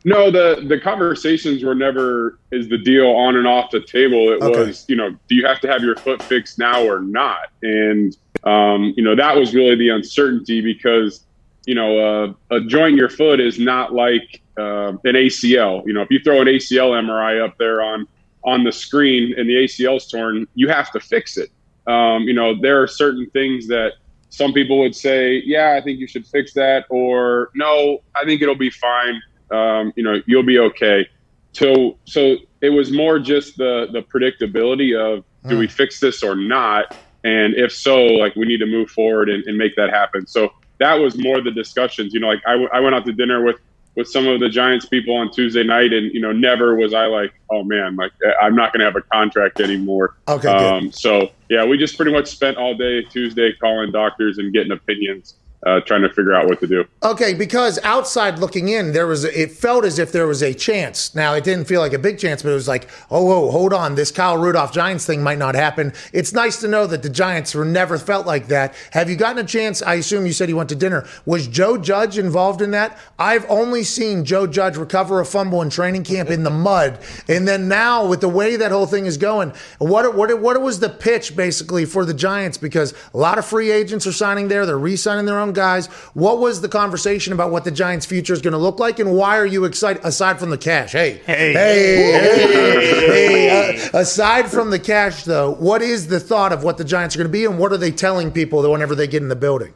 No, 0.05 0.31
the 0.31 0.63
the 0.67 0.79
conversations 0.79 1.63
were 1.63 1.75
never 1.75 2.39
is 2.51 2.69
the 2.69 2.77
deal 2.77 3.07
on 3.07 3.35
and 3.35 3.47
off 3.47 3.71
the 3.71 3.81
table. 3.81 4.31
It 4.31 4.41
Okay. 4.41 4.67
was, 4.67 4.85
you 4.87 4.95
know, 4.95 5.11
do 5.27 5.35
you 5.35 5.45
have 5.45 5.59
to 5.61 5.67
have 5.67 5.81
your 5.83 5.97
foot 5.97 6.21
fixed 6.23 6.57
now 6.59 6.83
or 6.83 7.01
not? 7.01 7.39
And 7.61 8.15
um, 8.43 8.93
you 8.95 9.03
know, 9.03 9.15
that 9.15 9.35
was 9.35 9.53
really 9.53 9.75
the 9.75 9.89
uncertainty 9.89 10.61
because 10.61 11.25
you 11.65 11.73
know, 11.73 11.97
uh, 11.97 12.55
a 12.55 12.61
joint 12.61 12.91
in 12.91 12.97
your 12.97 13.09
foot 13.09 13.39
is 13.39 13.57
not 13.59 13.91
like 13.93 14.41
uh, 14.59 14.89
an 15.03 15.15
ACL. 15.15 15.81
You 15.87 15.93
know, 15.93 16.01
if 16.03 16.11
you 16.11 16.19
throw 16.19 16.39
an 16.41 16.47
ACL 16.47 16.91
MRI 16.91 17.43
up 17.43 17.55
there 17.57 17.81
on 17.81 18.05
on 18.43 18.63
the 18.63 18.71
screen 18.71 19.33
and 19.37 19.49
the 19.49 19.55
ACL's 19.55 20.07
torn, 20.07 20.45
you 20.53 20.69
have 20.69 20.91
to 20.91 20.99
fix 20.99 21.37
it. 21.37 21.49
Um, 21.87 22.23
you 22.23 22.33
know, 22.33 22.53
there 22.61 22.81
are 22.81 22.87
certain 22.87 23.27
things 23.31 23.67
that 23.67 23.93
some 24.29 24.53
people 24.53 24.79
would 24.79 24.95
say, 24.95 25.41
yeah, 25.45 25.75
I 25.79 25.81
think 25.83 25.99
you 25.99 26.07
should 26.07 26.27
fix 26.27 26.53
that, 26.53 26.85
or 26.91 27.49
no, 27.55 27.99
I 28.15 28.25
think 28.25 28.41
it'll 28.43 28.55
be 28.55 28.69
fine. 28.69 29.19
Um, 29.51 29.93
you 29.95 30.03
know, 30.03 30.21
you'll 30.25 30.43
be 30.43 30.59
okay. 30.59 31.07
So, 31.51 31.97
so 32.05 32.37
it 32.61 32.69
was 32.69 32.91
more 32.91 33.19
just 33.19 33.57
the 33.57 33.87
the 33.91 34.01
predictability 34.01 34.97
of 34.97 35.23
do 35.47 35.57
we 35.59 35.67
fix 35.67 35.99
this 35.99 36.23
or 36.23 36.35
not, 36.35 36.97
and 37.23 37.53
if 37.53 37.71
so, 37.71 38.03
like 38.03 38.35
we 38.35 38.45
need 38.45 38.57
to 38.57 38.65
move 38.65 38.89
forward 38.89 39.29
and, 39.29 39.43
and 39.45 39.57
make 39.57 39.75
that 39.75 39.91
happen. 39.91 40.25
So 40.25 40.51
that 40.79 40.95
was 40.95 41.17
more 41.17 41.41
the 41.41 41.51
discussions. 41.51 42.13
You 42.13 42.19
know, 42.19 42.27
like 42.27 42.41
I, 42.47 42.51
w- 42.53 42.69
I 42.73 42.79
went 42.79 42.95
out 42.95 43.05
to 43.05 43.13
dinner 43.13 43.43
with 43.43 43.57
with 43.95 44.07
some 44.07 44.27
of 44.27 44.39
the 44.39 44.49
Giants 44.49 44.85
people 44.85 45.15
on 45.15 45.31
Tuesday 45.31 45.63
night, 45.63 45.93
and 45.93 46.13
you 46.13 46.19
know, 46.19 46.31
never 46.31 46.75
was 46.75 46.93
I 46.93 47.05
like, 47.05 47.33
oh 47.51 47.63
man, 47.63 47.95
like 47.95 48.11
I'm 48.41 48.55
not 48.55 48.73
going 48.73 48.79
to 48.79 48.85
have 48.85 48.95
a 48.95 49.01
contract 49.01 49.61
anymore. 49.61 50.15
Okay. 50.27 50.49
Um, 50.49 50.91
so 50.91 51.29
yeah, 51.49 51.65
we 51.65 51.77
just 51.77 51.95
pretty 51.95 52.11
much 52.11 52.27
spent 52.27 52.57
all 52.57 52.75
day 52.75 53.03
Tuesday 53.03 53.53
calling 53.53 53.91
doctors 53.91 54.37
and 54.37 54.53
getting 54.53 54.71
opinions, 54.71 55.35
uh, 55.65 55.79
trying 55.81 56.01
to 56.01 56.09
figure 56.09 56.33
out 56.33 56.47
what 56.47 56.59
to 56.59 56.67
do. 56.67 56.85
Okay, 57.03 57.33
because 57.33 57.79
outside 57.83 58.39
looking 58.39 58.69
in, 58.69 58.93
there 58.93 59.07
was 59.07 59.23
it 59.23 59.51
felt 59.51 59.83
as 59.83 59.97
if 59.99 60.11
there 60.11 60.27
was 60.27 60.43
a 60.43 60.53
chance. 60.53 61.15
Now 61.15 61.33
it 61.33 61.43
didn't 61.43 61.65
feel 61.65 61.81
like 61.81 61.93
a 61.93 61.99
big 61.99 62.19
chance, 62.19 62.43
but 62.43 62.49
it 62.49 62.55
was 62.55 62.67
like, 62.67 62.87
oh, 63.09 63.25
whoa, 63.25 63.51
hold 63.51 63.73
on, 63.73 63.95
this 63.95 64.11
Kyle 64.11 64.37
Rudolph 64.37 64.71
Giants 64.71 65.05
thing 65.05 65.23
might 65.23 65.37
not 65.37 65.55
happen. 65.55 65.93
It's 66.13 66.33
nice 66.33 66.59
to 66.61 66.67
know 66.67 66.85
that 66.87 67.03
the 67.03 67.09
Giants 67.09 67.55
were 67.55 67.65
never 67.65 67.97
felt 67.97 68.27
like 68.27 68.47
that. 68.47 68.75
Have 68.91 69.09
you 69.09 69.15
gotten 69.15 69.43
a 69.43 69.47
chance? 69.47 69.81
I 69.81 69.95
assume 69.95 70.25
you 70.25 70.33
said 70.33 70.49
you 70.49 70.55
went 70.55 70.69
to 70.69 70.75
dinner. 70.75 71.07
Was 71.25 71.47
Joe 71.47 71.77
Judge 71.77 72.17
involved 72.17 72.61
in 72.61 72.71
that? 72.71 72.97
I've 73.17 73.45
only 73.49 73.83
seen 73.83 74.25
Joe 74.25 74.47
Judge 74.47 74.77
recover 74.77 75.19
a 75.19 75.25
fumble 75.25 75.61
in 75.61 75.69
training 75.69 76.03
camp 76.03 76.29
in 76.29 76.43
the 76.43 76.49
mud, 76.49 76.99
and 77.27 77.47
then 77.47 77.67
now 77.67 78.05
with 78.05 78.21
the 78.21 78.29
way 78.29 78.55
that 78.55 78.71
whole 78.71 78.85
thing 78.87 79.05
is 79.05 79.17
going, 79.17 79.53
what 79.79 80.15
what 80.15 80.39
what 80.39 80.61
was 80.61 80.79
the 80.79 80.89
pitch 80.89 81.35
basically 81.35 81.85
for 81.85 82.05
the 82.05 82.13
Giants? 82.13 82.57
Because 82.57 82.93
a 83.13 83.17
lot 83.17 83.37
of 83.37 83.45
free 83.45 83.71
agents 83.71 84.05
are 84.05 84.11
signing 84.11 84.47
there, 84.47 84.65
they're 84.65 84.77
re-signing 84.77 85.25
their 85.25 85.39
own 85.39 85.44
guys. 85.53 85.87
What 86.13 86.39
was 86.39 86.61
the 86.61 86.69
conversation 86.69 87.33
about 87.33 87.51
what 87.51 87.63
the 87.63 87.71
Giants' 87.71 88.05
future 88.05 88.33
is 88.33 88.41
going 88.41 88.53
to 88.53 88.57
look 88.57 88.79
like, 88.79 88.99
and 88.99 89.13
why 89.15 89.37
are 89.37 89.45
you 89.45 89.65
excited? 89.65 90.03
Aside 90.05 90.39
from 90.39 90.49
the 90.49 90.57
cash, 90.57 90.91
hey, 90.91 91.21
Hey. 91.25 91.53
hey, 91.53 92.11
hey, 92.11 93.47
hey, 93.47 93.89
uh, 93.93 93.99
aside 93.99 94.47
from 94.49 94.69
the 94.69 94.79
cash, 94.79 95.23
though, 95.23 95.53
what 95.55 95.81
is 95.81 96.07
the 96.07 96.19
thought 96.19 96.51
of 96.51 96.63
what 96.63 96.77
the 96.77 96.83
Giants 96.83 97.15
are 97.15 97.19
going 97.19 97.27
to 97.27 97.31
be, 97.31 97.45
and 97.45 97.57
what 97.59 97.71
are 97.71 97.77
they 97.77 97.91
telling 97.91 98.31
people 98.31 98.61
that 98.61 98.69
whenever 98.69 98.95
they 98.95 99.07
get 99.07 99.21
in 99.21 99.29
the 99.29 99.35
building? 99.35 99.73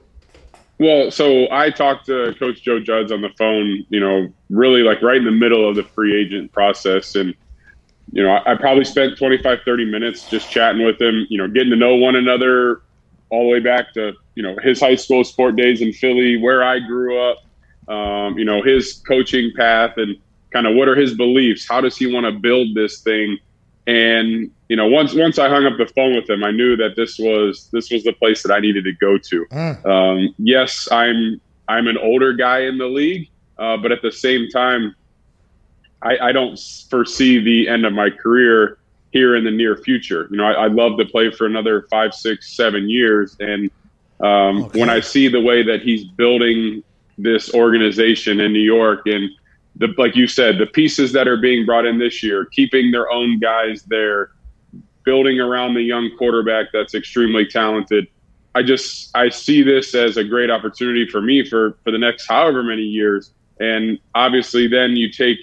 Well, 0.80 1.12
so 1.12 1.48
I 1.52 1.72
talked 1.72 2.06
to 2.06 2.34
Coach 2.40 2.62
Joe 2.64 2.80
Judge 2.80 3.12
on 3.12 3.22
the 3.22 3.30
phone, 3.38 3.86
you 3.90 4.00
know, 4.00 4.32
really 4.50 4.82
like 4.82 5.02
right 5.02 5.18
in 5.18 5.26
the 5.26 5.32
middle 5.32 5.68
of 5.68 5.76
the 5.76 5.84
free 5.84 6.16
agent 6.18 6.54
process. 6.54 7.16
And, 7.16 7.36
you 8.14 8.24
know, 8.24 8.30
I, 8.32 8.54
I 8.54 8.56
probably 8.56 8.86
spent 8.86 9.18
25, 9.18 9.60
30 9.66 9.86
minutes 9.86 10.30
just 10.30 10.50
chatting 10.50 10.86
with 10.86 11.02
him, 11.02 11.28
you 11.30 11.38
know, 11.38 11.50
getting 11.50 11.70
to 11.72 11.76
know 11.76 11.96
one 11.98 12.16
another 12.16 12.82
all 13.30 13.44
the 13.44 13.50
way 13.50 13.60
back 13.60 13.94
to, 13.94 14.14
you 14.36 14.44
know, 14.44 14.56
his 14.62 14.80
high 14.80 14.96
school 14.96 15.24
sport 15.24 15.56
days 15.56 15.82
in 15.82 15.94
Philly, 15.94 16.38
where 16.38 16.64
I 16.64 16.80
grew 16.80 17.20
up, 17.22 17.38
um, 17.88 18.38
you 18.38 18.46
know, 18.46 18.62
his 18.62 19.02
coaching 19.08 19.52
path 19.56 19.98
and 19.98 20.18
kind 20.52 20.68
of 20.68 20.76
what 20.76 20.88
are 20.88 20.96
his 20.96 21.14
beliefs? 21.16 21.68
How 21.68 21.82
does 21.82 21.98
he 21.98 22.12
want 22.12 22.26
to 22.26 22.32
build 22.32 22.76
this 22.76 23.02
thing? 23.02 23.38
And 23.88 24.52
you 24.68 24.76
know, 24.76 24.88
once 24.88 25.14
once 25.16 25.40
I 25.40 25.50
hung 25.50 25.66
up 25.66 25.78
the 25.78 25.88
phone 25.88 26.16
with 26.16 26.30
him, 26.30 26.44
I 26.44 26.52
knew 26.52 26.76
that 26.76 26.96
this 26.96 27.18
was 27.18 27.70
this 27.72 27.90
was 27.90 28.04
the 28.04 28.14
place 28.14 28.44
that 28.44 28.54
I 28.54 28.60
needed 28.60 28.84
to 28.84 28.94
go 28.94 29.18
to. 29.18 29.46
Mm. 29.52 29.86
Um, 29.86 30.36
yes, 30.38 30.88
I'm 30.92 31.42
I'm 31.68 31.88
an 31.88 31.98
older 31.98 32.34
guy 32.34 32.62
in 32.62 32.78
the 32.78 32.86
league, 32.86 33.30
uh, 33.58 33.78
but 33.78 33.92
at 33.92 34.02
the 34.02 34.12
same 34.12 34.48
time, 34.50 34.96
I, 36.02 36.18
I, 36.18 36.32
don't 36.32 36.60
foresee 36.90 37.40
the 37.40 37.68
end 37.68 37.86
of 37.86 37.94
my 37.94 38.10
career 38.10 38.80
here 39.12 39.36
in 39.36 39.44
the 39.44 39.52
near 39.52 39.76
future. 39.78 40.28
You 40.30 40.38
know, 40.38 40.46
I, 40.46 40.68
would 40.68 40.76
love 40.76 40.98
to 40.98 41.06
play 41.06 41.32
for 41.32 41.46
another 41.46 41.88
five, 41.90 42.14
six, 42.14 42.56
seven 42.56 42.90
years, 42.90 43.36
and 43.40 43.72
um, 44.22 44.64
okay. 44.64 44.80
when 44.80 44.90
I 44.90 45.00
see 45.00 45.28
the 45.28 45.42
way 45.42 45.64
that 45.64 45.82
he's 45.82 46.04
building 46.04 46.84
this 47.18 47.54
organization 47.54 48.40
in 48.40 48.54
New 48.54 48.60
York 48.60 49.02
and 49.06 49.30
the, 49.76 49.94
like 49.98 50.16
you 50.16 50.28
said, 50.28 50.58
the 50.58 50.66
pieces 50.66 51.14
that 51.14 51.28
are 51.28 51.38
being 51.38 51.66
brought 51.66 51.86
in 51.86 51.98
this 51.98 52.22
year, 52.22 52.46
keeping 52.46 52.92
their 52.92 53.10
own 53.12 53.40
guys 53.40 53.84
there, 53.84 54.32
building 55.04 55.40
around 55.40 55.74
the 55.74 55.82
young 55.82 56.12
quarterback 56.18 56.68
that's 56.74 56.94
extremely 56.94 57.46
talented. 57.46 58.08
I 58.56 58.64
just 58.64 59.16
I 59.16 59.30
see 59.30 59.64
this 59.64 59.96
as 59.96 60.18
a 60.18 60.24
great 60.24 60.50
opportunity 60.50 61.08
for 61.08 61.22
me 61.22 61.46
for 61.48 61.78
for 61.84 61.92
the 61.92 61.98
next 61.98 62.28
however 62.28 62.64
many 62.64 62.82
years. 62.82 63.32
And 63.60 64.00
obviously, 64.16 64.68
then 64.68 64.96
you 64.96 65.12
take 65.12 65.40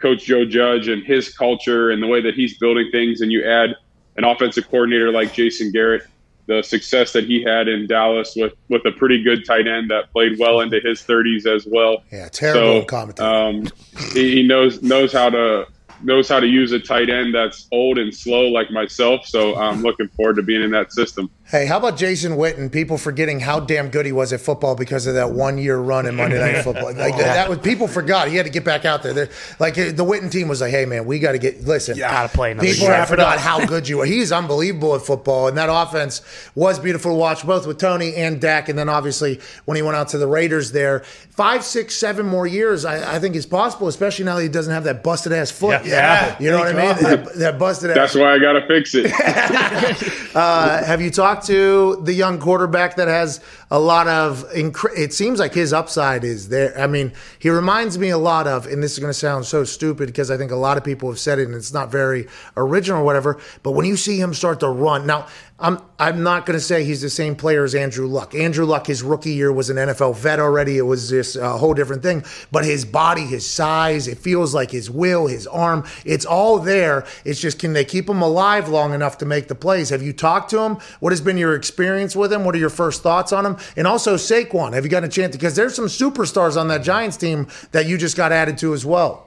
Coach 0.00 0.24
Joe 0.24 0.44
Judge 0.44 0.88
and 0.88 1.04
his 1.04 1.36
culture 1.36 1.90
and 1.90 2.02
the 2.02 2.06
way 2.06 2.20
that 2.20 2.34
he's 2.34 2.58
building 2.58 2.88
things, 2.90 3.20
and 3.20 3.30
you 3.30 3.44
add 3.48 3.76
an 4.16 4.24
offensive 4.24 4.68
coordinator 4.68 5.10
like 5.10 5.32
Jason 5.32 5.70
Garrett 5.70 6.02
the 6.50 6.62
success 6.62 7.12
that 7.12 7.26
he 7.26 7.42
had 7.44 7.68
in 7.68 7.86
Dallas 7.86 8.34
with 8.34 8.54
with 8.68 8.84
a 8.84 8.90
pretty 8.90 9.22
good 9.22 9.44
tight 9.46 9.68
end 9.68 9.88
that 9.90 10.10
played 10.10 10.36
well 10.36 10.60
into 10.60 10.80
his 10.80 11.00
30s 11.00 11.46
as 11.46 11.64
well. 11.64 12.02
Yeah, 12.10 12.28
terrible 12.28 12.88
so, 12.88 13.24
um, 13.24 13.68
he, 14.12 14.34
he 14.34 14.42
knows 14.42 14.82
knows 14.82 15.12
how 15.12 15.30
to 15.30 15.66
knows 16.02 16.28
how 16.28 16.40
to 16.40 16.48
use 16.48 16.72
a 16.72 16.80
tight 16.80 17.08
end 17.08 17.32
that's 17.32 17.68
old 17.70 17.98
and 17.98 18.12
slow 18.12 18.48
like 18.48 18.68
myself. 18.72 19.26
So 19.26 19.56
I'm 19.56 19.82
looking 19.82 20.08
forward 20.08 20.36
to 20.36 20.42
being 20.42 20.62
in 20.62 20.72
that 20.72 20.92
system. 20.92 21.30
Hey, 21.50 21.66
how 21.66 21.78
about 21.78 21.96
Jason 21.96 22.36
Witten? 22.36 22.70
People 22.70 22.96
forgetting 22.96 23.40
how 23.40 23.58
damn 23.58 23.88
good 23.88 24.06
he 24.06 24.12
was 24.12 24.32
at 24.32 24.40
football 24.40 24.76
because 24.76 25.08
of 25.08 25.14
that 25.14 25.32
one 25.32 25.58
year 25.58 25.76
run 25.76 26.06
in 26.06 26.14
Monday 26.14 26.38
Night 26.38 26.62
Football. 26.62 26.94
Like 26.94 27.16
that, 27.16 27.34
that 27.34 27.48
was 27.48 27.58
people 27.58 27.88
forgot. 27.88 28.28
He 28.28 28.36
had 28.36 28.46
to 28.46 28.52
get 28.52 28.64
back 28.64 28.84
out 28.84 29.02
there. 29.02 29.12
They're, 29.12 29.30
like 29.58 29.74
the 29.74 30.04
Witten 30.04 30.30
team 30.30 30.46
was 30.46 30.60
like, 30.60 30.70
"Hey 30.70 30.84
man, 30.84 31.06
we 31.06 31.18
got 31.18 31.32
to 31.32 31.38
get 31.38 31.64
listen. 31.64 31.98
Yeah. 31.98 32.12
Gotta 32.12 32.28
play 32.28 32.52
another 32.52 32.68
People 32.68 32.86
year. 32.86 33.04
forgot 33.04 33.40
how 33.40 33.66
good 33.66 33.88
you 33.88 33.98
were. 33.98 34.06
He's 34.06 34.30
unbelievable 34.30 34.94
at 34.94 35.02
football, 35.02 35.48
and 35.48 35.58
that 35.58 35.68
offense 35.68 36.22
was 36.54 36.78
beautiful 36.78 37.10
to 37.10 37.16
watch, 37.16 37.44
both 37.44 37.66
with 37.66 37.78
Tony 37.78 38.14
and 38.14 38.40
Dak. 38.40 38.68
And 38.68 38.78
then 38.78 38.88
obviously 38.88 39.40
when 39.64 39.74
he 39.74 39.82
went 39.82 39.96
out 39.96 40.06
to 40.10 40.18
the 40.18 40.28
Raiders, 40.28 40.70
there 40.70 41.00
five, 41.00 41.64
six, 41.64 41.96
seven 41.96 42.26
more 42.26 42.46
years, 42.46 42.84
I, 42.84 43.16
I 43.16 43.18
think 43.18 43.34
is 43.34 43.46
possible, 43.46 43.88
especially 43.88 44.24
now 44.24 44.36
that 44.36 44.42
he 44.42 44.48
doesn't 44.48 44.72
have 44.72 44.84
that 44.84 45.02
busted 45.02 45.32
ass 45.32 45.50
foot. 45.50 45.84
Yeah, 45.84 46.26
yeah. 46.26 46.36
you 46.38 46.50
know 46.52 46.58
what 46.58 46.76
I 46.76 46.94
mean. 46.94 47.02
That, 47.02 47.34
that 47.34 47.58
busted. 47.58 47.90
That's 47.90 48.14
why 48.14 48.34
I 48.34 48.38
got 48.38 48.52
to 48.52 48.66
fix 48.68 48.94
it. 48.94 49.06
uh, 50.36 50.84
have 50.84 51.00
you 51.00 51.10
talked 51.10 51.39
to 51.44 52.00
the 52.02 52.12
young 52.12 52.38
quarterback 52.38 52.96
that 52.96 53.08
has 53.08 53.40
a 53.70 53.78
lot 53.78 54.08
of? 54.08 54.44
It 54.52 55.12
seems 55.12 55.38
like 55.38 55.54
his 55.54 55.72
upside 55.72 56.24
is 56.24 56.48
there. 56.48 56.78
I 56.78 56.86
mean, 56.86 57.12
he 57.38 57.50
reminds 57.50 57.98
me 57.98 58.10
a 58.10 58.18
lot 58.18 58.46
of, 58.46 58.66
and 58.66 58.82
this 58.82 58.92
is 58.92 58.98
going 58.98 59.10
to 59.10 59.18
sound 59.18 59.46
so 59.46 59.64
stupid 59.64 60.06
because 60.06 60.30
I 60.30 60.36
think 60.36 60.50
a 60.50 60.56
lot 60.56 60.76
of 60.76 60.84
people 60.84 61.08
have 61.08 61.18
said 61.18 61.38
it, 61.38 61.46
and 61.46 61.54
it's 61.54 61.72
not 61.72 61.90
very 61.90 62.28
original 62.56 63.00
or 63.00 63.04
whatever. 63.04 63.40
But 63.62 63.72
when 63.72 63.86
you 63.86 63.96
see 63.96 64.20
him 64.20 64.34
start 64.34 64.60
to 64.60 64.68
run, 64.68 65.06
now 65.06 65.26
I'm 65.60 65.78
I'm 65.98 66.22
not 66.22 66.46
going 66.46 66.58
to 66.58 66.64
say 66.64 66.84
he's 66.84 67.02
the 67.02 67.10
same 67.10 67.36
player 67.36 67.64
as 67.64 67.74
Andrew 67.74 68.06
Luck. 68.06 68.34
Andrew 68.34 68.64
Luck, 68.64 68.86
his 68.86 69.02
rookie 69.02 69.32
year 69.32 69.52
was 69.52 69.68
an 69.68 69.76
NFL 69.76 70.16
vet 70.16 70.40
already. 70.40 70.78
It 70.78 70.82
was 70.82 71.10
this 71.10 71.36
uh, 71.36 71.58
whole 71.58 71.74
different 71.74 72.02
thing. 72.02 72.24
But 72.50 72.64
his 72.64 72.86
body, 72.86 73.26
his 73.26 73.46
size, 73.46 74.08
it 74.08 74.16
feels 74.16 74.54
like 74.54 74.70
his 74.70 74.90
will, 74.90 75.26
his 75.26 75.46
arm, 75.46 75.86
it's 76.06 76.24
all 76.24 76.58
there. 76.58 77.04
It's 77.26 77.38
just 77.38 77.58
can 77.58 77.74
they 77.74 77.84
keep 77.84 78.08
him 78.08 78.22
alive 78.22 78.70
long 78.70 78.94
enough 78.94 79.18
to 79.18 79.26
make 79.26 79.48
the 79.48 79.54
plays? 79.54 79.90
Have 79.90 80.02
you 80.02 80.14
talked 80.14 80.50
to 80.50 80.60
him? 80.60 80.78
What 81.00 81.12
has 81.12 81.20
been 81.20 81.36
your 81.36 81.54
experience 81.54 82.16
with 82.16 82.32
him? 82.32 82.44
What 82.44 82.54
are 82.54 82.58
your 82.58 82.70
first 82.70 83.02
thoughts 83.02 83.32
on 83.32 83.44
him? 83.44 83.58
And 83.76 83.86
also 83.86 84.16
Saquon, 84.16 84.72
have 84.72 84.84
you 84.84 84.90
gotten 84.90 85.08
a 85.08 85.12
chance? 85.12 85.36
Because 85.36 85.56
there's 85.56 85.74
some 85.74 85.86
superstars 85.86 86.58
on 86.58 86.68
that 86.68 86.82
Giants 86.82 87.18
team 87.18 87.48
that 87.72 87.84
you 87.84 87.98
just 87.98 88.16
got 88.16 88.32
added 88.32 88.56
to 88.58 88.72
as 88.72 88.86
well. 88.86 89.26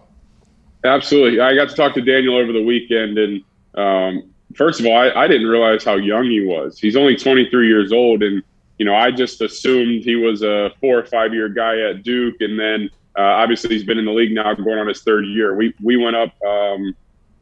Absolutely, 0.83 1.39
I 1.39 1.53
got 1.55 1.69
to 1.69 1.75
talk 1.75 1.93
to 1.93 2.01
Daniel 2.01 2.35
over 2.35 2.51
the 2.51 2.63
weekend 2.63 3.19
and. 3.19 3.43
Um, 3.75 4.32
first 4.55 4.79
of 4.79 4.85
all, 4.85 4.95
I, 4.95 5.09
I 5.11 5.27
didn't 5.27 5.47
realize 5.47 5.83
how 5.83 5.95
young 5.95 6.25
he 6.25 6.41
was. 6.41 6.79
He's 6.79 6.95
only 6.95 7.15
23 7.15 7.67
years 7.67 7.91
old, 7.91 8.23
and 8.23 8.43
you 8.77 8.85
know, 8.85 8.95
I 8.95 9.11
just 9.11 9.41
assumed 9.41 10.03
he 10.03 10.15
was 10.15 10.41
a 10.41 10.71
four 10.81 10.99
or 10.99 11.05
five 11.05 11.33
year 11.33 11.49
guy 11.49 11.79
at 11.79 12.03
Duke, 12.03 12.35
and 12.39 12.59
then 12.59 12.89
uh, 13.17 13.21
obviously 13.21 13.69
he's 13.75 13.83
been 13.83 13.99
in 13.99 14.05
the 14.05 14.11
league 14.11 14.33
now, 14.33 14.53
going 14.53 14.79
on 14.79 14.87
his 14.87 15.01
third 15.03 15.25
year. 15.25 15.55
We 15.55 15.73
we 15.81 15.97
went 15.97 16.15
up 16.15 16.33
um, 16.43 16.95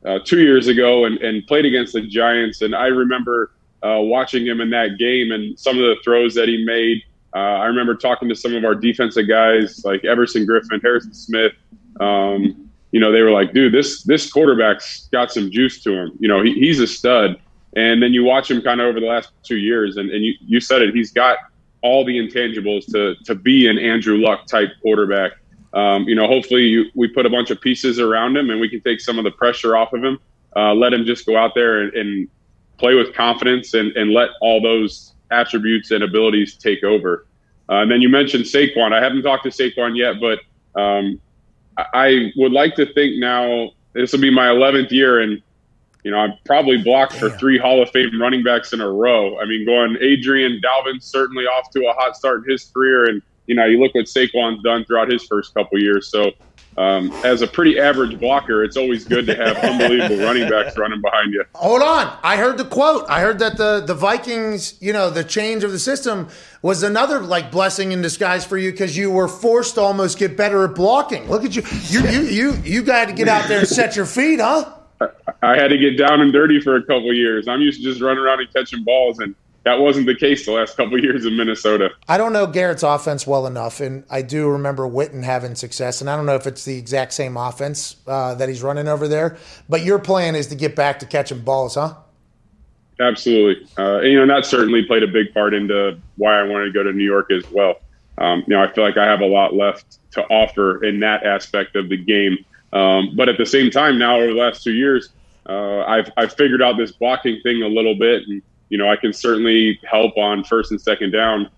uh, 0.06 0.20
two 0.26 0.42
years 0.42 0.68
ago 0.68 1.06
and, 1.06 1.18
and 1.20 1.46
played 1.48 1.66
against 1.66 1.94
the 1.94 2.02
Giants, 2.02 2.62
and 2.62 2.76
I 2.76 2.88
remember 2.88 3.52
uh, 3.84 4.00
watching 4.00 4.46
him 4.46 4.62
in 4.62 4.70
that 4.72 4.98
game 4.98 5.32
and 5.32 5.58
some 5.60 5.78
of 5.78 5.84
the 5.84 5.96
throws 6.04 6.36
that 6.36 6.48
he 6.48 6.64
made. 6.66 7.02
Uh, 7.34 7.40
I 7.40 7.66
remember 7.66 7.96
talking 7.96 8.28
to 8.30 8.36
some 8.36 8.54
of 8.54 8.66
our 8.66 8.76
defensive 8.76 9.28
guys 9.28 9.84
like 9.86 10.04
Everson 10.04 10.46
Griffen, 10.46 10.82
Harrison 10.82 11.14
Smith. 11.14 11.54
Um, 12.00 12.71
you 12.92 13.00
know, 13.00 13.12
they 13.12 13.22
were 13.22 13.32
like, 13.32 13.54
dude, 13.54 13.74
this 13.74 14.04
this 14.04 14.32
quarterback's 14.32 15.08
got 15.12 15.32
some 15.32 15.50
juice 15.50 15.82
to 15.84 15.94
him. 15.94 16.12
You 16.20 16.28
know, 16.28 16.44
he, 16.44 16.54
he's 16.54 16.80
a 16.80 16.88
stud. 16.88 17.40
And 17.76 18.04
then 18.04 18.14
you 18.14 18.26
watch 18.26 18.52
him 18.52 18.62
kind 18.62 18.82
of 18.82 18.88
over 18.88 19.00
the 19.00 19.06
last 19.06 19.32
two 19.44 19.56
years, 19.56 19.96
and, 19.96 20.10
and 20.12 20.26
you, 20.26 20.34
you 20.42 20.60
said 20.60 20.82
it, 20.82 20.94
he's 20.94 21.12
got 21.14 21.38
all 21.82 22.04
the 22.06 22.18
intangibles 22.18 22.86
to 22.92 23.16
to 23.24 23.34
be 23.34 23.68
an 23.68 23.80
Andrew 23.80 24.18
Luck 24.18 24.46
type 24.46 24.70
quarterback. 24.82 25.32
Um, 25.74 26.04
you 26.04 26.16
know, 26.16 26.28
hopefully 26.28 26.64
you, 26.64 26.86
we 26.96 27.08
put 27.08 27.26
a 27.26 27.30
bunch 27.30 27.50
of 27.50 27.62
pieces 27.62 28.00
around 28.00 28.36
him 28.36 28.50
and 28.50 28.60
we 28.60 28.68
can 28.68 28.82
take 28.82 29.00
some 29.00 29.18
of 29.18 29.24
the 29.24 29.32
pressure 29.32 29.78
off 29.78 29.94
of 29.94 30.04
him. 30.04 30.20
Uh, 30.56 30.74
let 30.74 30.94
him 30.94 31.06
just 31.06 31.26
go 31.26 31.38
out 31.38 31.56
there 31.56 31.82
and, 31.82 31.94
and 31.94 32.30
play 32.78 32.94
with 32.94 33.14
confidence 33.14 33.74
and, 33.74 33.96
and 33.96 34.12
let 34.12 34.30
all 34.42 34.62
those 34.62 35.14
attributes 35.32 35.92
and 35.92 36.04
abilities 36.04 36.56
take 36.56 36.84
over. 36.84 37.26
Uh, 37.70 37.76
and 37.76 37.92
then 37.92 38.02
you 38.02 38.10
mentioned 38.10 38.44
Saquon. 38.44 38.92
I 38.92 39.02
haven't 39.02 39.22
talked 39.22 39.44
to 39.44 39.50
Saquon 39.50 39.96
yet, 39.96 40.16
but 40.20 40.40
um, 40.80 41.22
I 41.78 42.32
would 42.36 42.52
like 42.52 42.76
to 42.76 42.92
think 42.94 43.18
now 43.18 43.72
this 43.94 44.12
will 44.12 44.22
be 44.22 44.32
my 44.32 44.48
11th 44.48 44.92
year, 44.92 45.22
and 45.22 45.42
you 46.04 46.12
know 46.12 46.18
I'm 46.18 46.34
probably 46.46 46.78
blocked 46.78 47.14
Damn. 47.14 47.32
for 47.32 47.38
three 47.38 47.58
Hall 47.58 47.82
of 47.82 47.90
Fame 47.92 48.20
running 48.22 48.44
backs 48.44 48.74
in 48.74 48.82
a 48.82 48.90
row. 48.90 49.40
I 49.40 49.46
mean, 49.46 49.66
going 49.66 49.98
Adrian 50.02 50.62
Dalvin 50.62 51.02
certainly 51.02 51.46
off 51.46 51.70
to 51.72 51.88
a 51.88 51.94
hot 51.94 52.16
start 52.16 52.44
in 52.46 52.52
his 52.52 52.66
career, 52.66 53.10
and 53.10 53.22
you 53.48 53.56
know 53.56 53.66
you 53.66 53.80
look 53.80 53.96
what 53.96 54.06
Saquon's 54.06 54.64
done 54.64 54.86
throughout 54.86 55.10
his 55.10 55.24
first 55.26 55.54
couple 55.54 55.80
years. 55.80 56.10
So 56.10 56.32
um, 56.78 57.12
as 57.26 57.42
a 57.42 57.48
pretty 57.48 57.80
average 57.80 58.20
blocker, 58.20 58.64
it's 58.64 58.78
always 58.78 59.04
good 59.04 59.26
to 59.26 59.36
have 59.36 59.58
unbelievable 59.58 60.18
running 60.26 60.50
backs 60.50 60.78
running 60.78 61.02
behind 61.02 61.34
you. 61.34 61.44
Hold 61.56 61.82
on. 61.82 62.18
I 62.24 62.38
heard 62.38 62.58
the 62.58 62.66
quote. 62.66 63.06
I 63.10 63.20
heard 63.20 63.40
that 63.40 63.58
the, 63.58 63.84
the 63.86 63.94
Vikings, 63.94 64.82
you 64.82 64.94
know, 64.94 65.10
the 65.10 65.24
change 65.24 65.66
of 65.66 65.72
the 65.74 65.80
system 65.80 66.30
was 66.62 66.84
another 66.84 67.20
like 67.20 67.52
blessing 67.52 67.92
in 67.92 68.02
disguise 68.02 68.46
for 68.46 68.58
you 68.58 68.72
because 68.72 68.96
you 68.96 69.12
were 69.12 69.28
forced 69.28 69.76
to 69.76 69.82
almost 69.82 70.18
get 70.18 70.38
better 70.38 70.64
at 70.64 70.76
blocking. 70.76 71.28
Look 71.30 71.44
at 71.44 71.56
you. 71.56 71.64
You 71.88 72.08
you 72.10 72.22
you 72.22 72.52
you 72.64 72.84
got 72.84 73.08
to 73.08 73.14
get 73.14 73.28
out 73.28 73.48
there 73.48 73.60
and 73.60 73.68
set 73.68 73.96
your 73.96 74.06
feet, 74.06 74.40
huh? 74.40 74.74
I 75.42 75.56
had 75.56 75.70
to 75.70 75.78
get 75.78 75.98
down 75.98 76.22
and 76.22 76.32
dirty 76.32 76.62
for 76.62 76.76
a 76.76 76.82
couple 76.82 77.12
years. 77.14 77.48
I'm 77.48 77.62
used 77.62 77.82
to 77.82 77.84
just 77.84 78.02
running 78.02 78.24
around 78.24 78.40
and 78.40 78.54
catching 78.54 78.84
balls 78.84 79.20
and 79.20 79.36
that 79.64 79.80
wasn't 79.80 80.08
the 80.08 80.16
case 80.16 80.46
the 80.46 80.54
last 80.54 80.76
couple 80.76 81.00
years 81.00 81.26
in 81.26 81.38
Minnesota. 81.38 81.92
I 82.08 82.18
don't 82.18 82.34
know 82.34 82.48
Garrett's 82.48 82.82
offense 82.82 83.28
well 83.28 83.46
enough, 83.46 83.80
and 83.80 84.04
I 84.10 84.24
do 84.24 84.50
remember 84.50 84.90
Witten 84.90 85.24
having 85.24 85.54
success. 85.54 86.02
And 86.02 86.10
I 86.10 86.16
don't 86.16 86.26
know 86.26 86.36
if 86.36 86.48
it's 86.48 86.66
the 86.66 86.78
exact 86.78 87.14
same 87.14 87.38
offense 87.38 87.98
uh, 88.08 88.34
that 88.36 88.50
he's 88.50 88.64
running 88.64 88.88
over 88.88 89.08
there. 89.08 89.38
But 89.70 89.84
your 89.84 90.00
plan 90.00 90.36
is 90.36 90.48
to 90.48 90.56
get 90.56 90.76
back 90.76 91.00
to 91.00 91.06
catching 91.06 91.42
balls, 91.42 91.76
huh? 91.76 91.94
Absolutely. 93.02 93.68
Uh, 93.78 93.98
and, 93.98 94.08
you 94.08 94.26
know, 94.26 94.34
that 94.34 94.46
certainly 94.46 94.84
played 94.84 95.04
a 95.04 95.08
big 95.08 95.34
part 95.34 95.54
into 95.54 96.00
why 96.18 96.40
I 96.40 96.44
wanted 96.44 96.66
to 96.66 96.72
go 96.72 96.84
to 96.84 96.94
New 96.94 97.04
York 97.04 97.32
as 97.32 97.50
well. 97.52 97.76
Um, 98.18 98.44
you 98.48 98.56
know, 98.56 98.64
I 98.64 98.72
feel 98.72 98.84
like 98.84 98.98
I 98.98 99.06
have 99.06 99.22
a 99.22 99.26
lot 99.26 99.56
left 99.56 99.98
to 100.12 100.24
offer 100.28 100.84
in 100.84 101.00
that 101.00 101.26
aspect 101.26 101.76
of 101.76 101.90
the 101.90 101.98
game. 101.98 102.46
Um, 102.74 103.16
but 103.16 103.28
at 103.28 103.38
the 103.38 103.46
same 103.46 103.72
time, 103.72 103.98
now 103.98 104.18
over 104.18 104.28
the 104.28 104.40
last 104.40 104.64
two 104.64 104.74
years, 104.74 105.10
uh, 105.50 105.82
I've 105.82 106.12
I've 106.16 106.34
figured 106.34 106.62
out 106.62 106.78
this 106.78 106.92
blocking 106.92 107.42
thing 107.42 107.64
a 107.64 107.68
little 107.68 107.96
bit, 107.96 108.24
and 108.28 108.42
you 108.70 108.78
know, 108.78 108.90
I 108.90 108.96
can 108.96 109.12
certainly 109.12 109.80
help 109.90 110.18
on 110.18 110.44
first 110.44 110.72
and 110.72 110.80
second 110.80 111.12
down. 111.12 111.50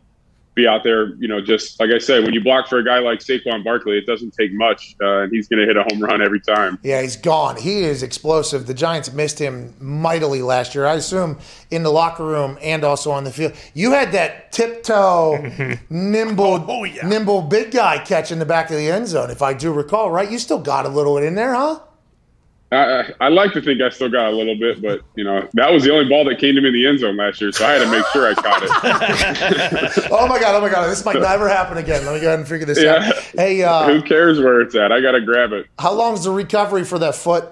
Be 0.56 0.68
out 0.68 0.84
there. 0.84 1.16
You 1.16 1.28
know, 1.28 1.42
just 1.42 1.80
like 1.80 1.90
I 1.90 1.98
said, 1.98 2.24
when 2.24 2.34
you 2.34 2.42
block 2.44 2.68
for 2.68 2.78
a 2.78 2.86
guy 2.86 3.00
like 3.00 3.20
Saquon 3.20 3.64
Barkley, 3.64 3.98
it 3.98 4.06
doesn't 4.06 4.32
take 4.34 4.54
much, 4.54 4.96
uh, 5.02 5.22
and 5.24 5.32
he's 5.32 5.48
going 5.48 5.60
to 5.60 5.66
hit 5.66 5.78
a 5.78 5.84
home 5.84 6.00
run 6.04 6.22
every 6.22 6.40
time. 6.40 6.78
Yeah, 6.84 7.02
he's 7.02 7.16
gone. 7.18 7.58
He 7.58 7.84
is 7.84 8.04
explosive. 8.04 8.68
The 8.68 8.74
Giants 8.74 9.12
missed 9.14 9.40
him 9.40 9.74
mightily 9.80 10.42
last 10.42 10.76
year. 10.76 10.86
I 10.86 10.94
assume 10.96 11.40
in 11.72 11.84
the 11.84 11.92
locker 11.92 12.24
room 12.26 12.58
and 12.62 12.84
also 12.84 13.12
on 13.12 13.24
the 13.24 13.32
field. 13.32 13.54
You 13.74 13.92
had 13.92 14.12
that 14.12 14.52
tiptoe, 14.52 15.38
nimble, 15.90 16.66
Oh, 16.68 16.84
yeah. 16.84 17.08
nimble 17.08 17.42
big 17.42 17.72
guy 17.72 17.98
catch 18.04 18.32
in 18.32 18.40
the 18.40 18.46
back 18.46 18.70
of 18.70 18.78
the 18.78 18.90
end 18.90 19.08
zone, 19.08 19.32
if 19.32 19.42
I 19.42 19.54
do 19.54 19.72
recall. 19.74 20.12
Right? 20.12 20.30
You 20.32 20.38
still 20.40 20.60
got 20.60 20.86
a 20.86 20.90
little 20.90 21.16
bit 21.16 21.26
in 21.26 21.36
there, 21.36 21.54
huh? 21.54 21.80
I, 22.74 23.14
I 23.26 23.30
like 23.30 23.54
to 23.54 23.62
think 23.62 23.82
I 23.82 23.90
still 23.90 24.10
got 24.10 24.28
a 24.34 24.36
little 24.36 24.56
bit, 24.58 24.82
but 24.82 25.02
you 25.16 25.24
know 25.24 25.48
that 25.54 25.72
was 25.72 25.84
the 25.84 25.92
only 25.94 26.10
ball 26.10 26.26
that 26.26 26.40
came 26.40 26.56
to 26.56 26.62
me 26.62 26.68
in 26.70 26.74
the 26.74 26.88
end 26.88 27.00
zone 27.00 27.18
last 27.18 27.40
year, 27.42 27.52
so 27.52 27.66
I 27.66 27.74
had 27.74 27.80
to 27.84 27.92
make 27.92 28.06
sure 28.08 28.28
I 28.30 28.34
caught 28.34 28.64
it. 28.64 30.04
Oh 30.12 30.28
my 30.28 30.40
god! 30.40 30.56
Oh 30.56 30.62
my 30.62 30.70
god! 30.70 30.88
This 30.90 31.04
might 31.06 31.16
never 31.20 31.48
happen 31.50 31.78
again. 31.78 32.06
Let 32.06 32.16
me 32.16 32.22
go 32.22 32.28
ahead 32.28 32.40
and 32.40 32.48
figure 32.48 32.66
this 32.66 32.82
Yeah. 32.82 32.96
out. 33.08 33.16
Hey, 33.36 33.64
uh, 33.64 33.88
Who 33.88 34.02
cares 34.02 34.40
where 34.40 34.62
it's 34.62 34.76
at? 34.76 34.92
I 34.92 35.02
got 35.02 35.12
to 35.14 35.22
grab 35.22 35.52
it. 35.54 35.68
how 35.80 35.94
long 35.94 36.14
is 36.14 36.24
the 36.24 36.32
recovery 36.32 36.84
for 36.84 37.00
that 37.00 37.16
foot? 37.16 37.46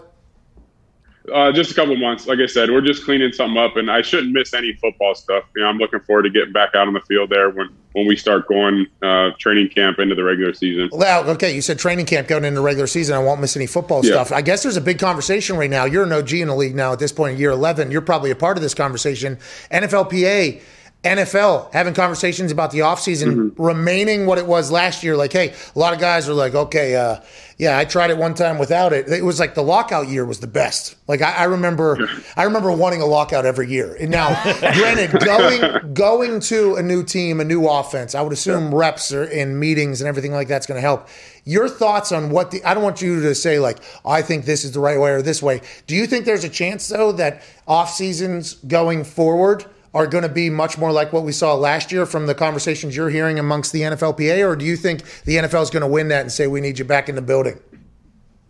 Uh, 1.31 1.51
just 1.51 1.71
a 1.71 1.73
couple 1.75 1.95
months. 1.97 2.25
Like 2.25 2.39
I 2.39 2.47
said, 2.47 2.71
we're 2.71 2.81
just 2.81 3.05
cleaning 3.05 3.31
something 3.31 3.61
up, 3.61 3.77
and 3.77 3.91
I 3.91 4.01
shouldn't 4.01 4.33
miss 4.33 4.53
any 4.55 4.73
football 4.73 5.13
stuff. 5.13 5.43
You 5.55 5.61
know, 5.61 5.67
I'm 5.69 5.77
looking 5.77 5.99
forward 5.99 6.23
to 6.23 6.29
getting 6.31 6.51
back 6.51 6.73
out 6.73 6.87
on 6.87 6.93
the 6.93 6.99
field 7.01 7.29
there 7.29 7.49
when 7.51 7.69
when 7.93 8.07
we 8.07 8.15
start 8.15 8.47
going 8.47 8.87
uh, 9.03 9.31
training 9.37 9.67
camp 9.69 9.99
into 9.99 10.15
the 10.15 10.23
regular 10.23 10.53
season. 10.53 10.89
Well, 10.93 11.29
okay, 11.31 11.53
you 11.53 11.61
said 11.61 11.77
training 11.77 12.05
camp 12.05 12.27
going 12.29 12.45
into 12.45 12.61
regular 12.61 12.87
season. 12.87 13.15
I 13.15 13.19
won't 13.19 13.41
miss 13.41 13.55
any 13.57 13.67
football 13.67 14.03
Yeah. 14.03 14.13
stuff. 14.13 14.31
I 14.31 14.41
guess 14.41 14.63
there's 14.63 14.77
a 14.77 14.81
big 14.81 14.97
conversation 14.97 15.57
right 15.57 15.69
now. 15.69 15.83
You're 15.85 16.05
an 16.05 16.11
OG 16.13 16.41
in 16.41 16.47
the 16.47 16.55
league 16.55 16.73
now 16.73 16.93
at 16.93 16.99
this 16.99 17.11
point 17.11 17.33
in 17.33 17.39
year 17.39 17.51
11. 17.51 17.91
You're 17.91 17.99
probably 18.01 18.31
a 18.31 18.35
part 18.35 18.55
of 18.57 18.63
this 18.63 18.73
conversation. 18.73 19.37
NFLPA, 19.71 20.61
NFL 21.03 21.73
having 21.73 21.95
conversations 21.95 22.51
about 22.51 22.69
the 22.69 22.79
offseason 22.79 23.53
remaining 23.57 24.27
what 24.27 24.37
it 24.37 24.45
was 24.45 24.69
last 24.69 25.03
year. 25.03 25.17
Like, 25.17 25.33
hey, 25.33 25.53
a 25.75 25.79
lot 25.79 25.93
of 25.93 25.99
guys 25.99 26.29
are 26.29 26.33
like, 26.33 26.53
okay, 26.53 26.95
uh, 26.95 27.21
yeah, 27.57 27.77
I 27.77 27.85
tried 27.85 28.11
it 28.11 28.17
one 28.17 28.35
time 28.35 28.59
without 28.59 28.93
it. 28.93 29.07
It 29.07 29.23
was 29.23 29.39
like 29.39 29.55
the 29.55 29.63
lockout 29.63 30.09
year 30.09 30.25
was 30.25 30.39
the 30.39 30.47
best. 30.47 30.95
Like 31.07 31.23
I, 31.23 31.31
I 31.31 31.43
remember, 31.45 32.07
I 32.37 32.43
remember 32.43 32.71
wanting 32.71 33.01
a 33.01 33.05
lockout 33.07 33.47
every 33.47 33.69
year. 33.69 33.95
And 33.99 34.11
now, 34.11 34.29
granted, 34.59 35.19
going 35.23 35.93
going 35.93 36.39
to 36.41 36.75
a 36.75 36.83
new 36.83 37.03
team, 37.03 37.39
a 37.39 37.45
new 37.45 37.67
offense, 37.67 38.13
I 38.13 38.21
would 38.21 38.33
assume 38.33 38.73
reps 38.73 39.11
are 39.11 39.23
in 39.23 39.59
meetings 39.59 40.01
and 40.01 40.07
everything 40.07 40.33
like 40.33 40.47
that's 40.47 40.67
going 40.67 40.77
to 40.77 40.81
help. 40.81 41.07
Your 41.45 41.67
thoughts 41.67 42.11
on 42.11 42.29
what 42.29 42.51
the? 42.51 42.63
I 42.63 42.75
don't 42.75 42.83
want 42.83 43.01
you 43.01 43.21
to 43.21 43.33
say 43.33 43.57
like 43.57 43.79
I 44.05 44.21
think 44.21 44.45
this 44.45 44.63
is 44.63 44.73
the 44.73 44.79
right 44.79 44.99
way 44.99 45.11
or 45.11 45.23
this 45.23 45.41
way. 45.41 45.61
Do 45.87 45.95
you 45.95 46.05
think 46.05 46.25
there's 46.25 46.43
a 46.43 46.49
chance 46.49 46.87
though 46.87 47.11
that 47.13 47.41
off 47.67 47.91
seasons 47.91 48.53
going 48.55 49.03
forward? 49.03 49.65
Are 49.93 50.07
going 50.07 50.23
to 50.23 50.29
be 50.29 50.49
much 50.49 50.77
more 50.77 50.91
like 50.91 51.11
what 51.11 51.23
we 51.23 51.33
saw 51.33 51.53
last 51.53 51.91
year 51.91 52.05
from 52.05 52.25
the 52.25 52.33
conversations 52.33 52.95
you're 52.95 53.09
hearing 53.09 53.37
amongst 53.39 53.73
the 53.73 53.81
NFLPA, 53.81 54.47
or 54.47 54.55
do 54.55 54.63
you 54.63 54.77
think 54.77 55.03
the 55.23 55.35
NFL 55.35 55.63
is 55.63 55.69
going 55.69 55.81
to 55.81 55.87
win 55.87 56.07
that 56.07 56.21
and 56.21 56.31
say 56.31 56.47
we 56.47 56.61
need 56.61 56.79
you 56.79 56.85
back 56.85 57.09
in 57.09 57.15
the 57.15 57.21
building? 57.21 57.59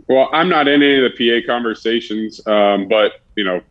Well, 0.07 0.29
I'm 0.33 0.49
not 0.49 0.67
in 0.67 0.83
any 0.83 1.03
of 1.03 1.11
the 1.11 1.41
PA 1.41 1.47
conversations, 1.47 2.45
um, 2.45 2.87
but 2.87 3.21
you 3.35 3.43
know, 3.43 3.61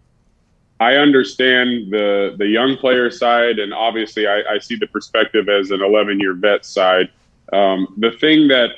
I 0.81 0.95
understand 0.95 1.93
the 1.93 2.35
the 2.39 2.47
young 2.47 2.77
player 2.79 3.11
side, 3.11 3.59
and 3.59 3.75
obviously, 3.75 4.27
I, 4.27 4.43
I 4.55 4.59
see 4.59 4.77
the 4.77 4.87
perspective 4.87 5.49
as 5.49 5.71
an 5.71 5.83
11 5.83 6.19
year 6.19 6.35
vet 6.35 6.65
side. 6.65 7.11
Um, 7.53 7.95
the 7.99 8.13
thing 8.13 8.49
that 8.49 8.71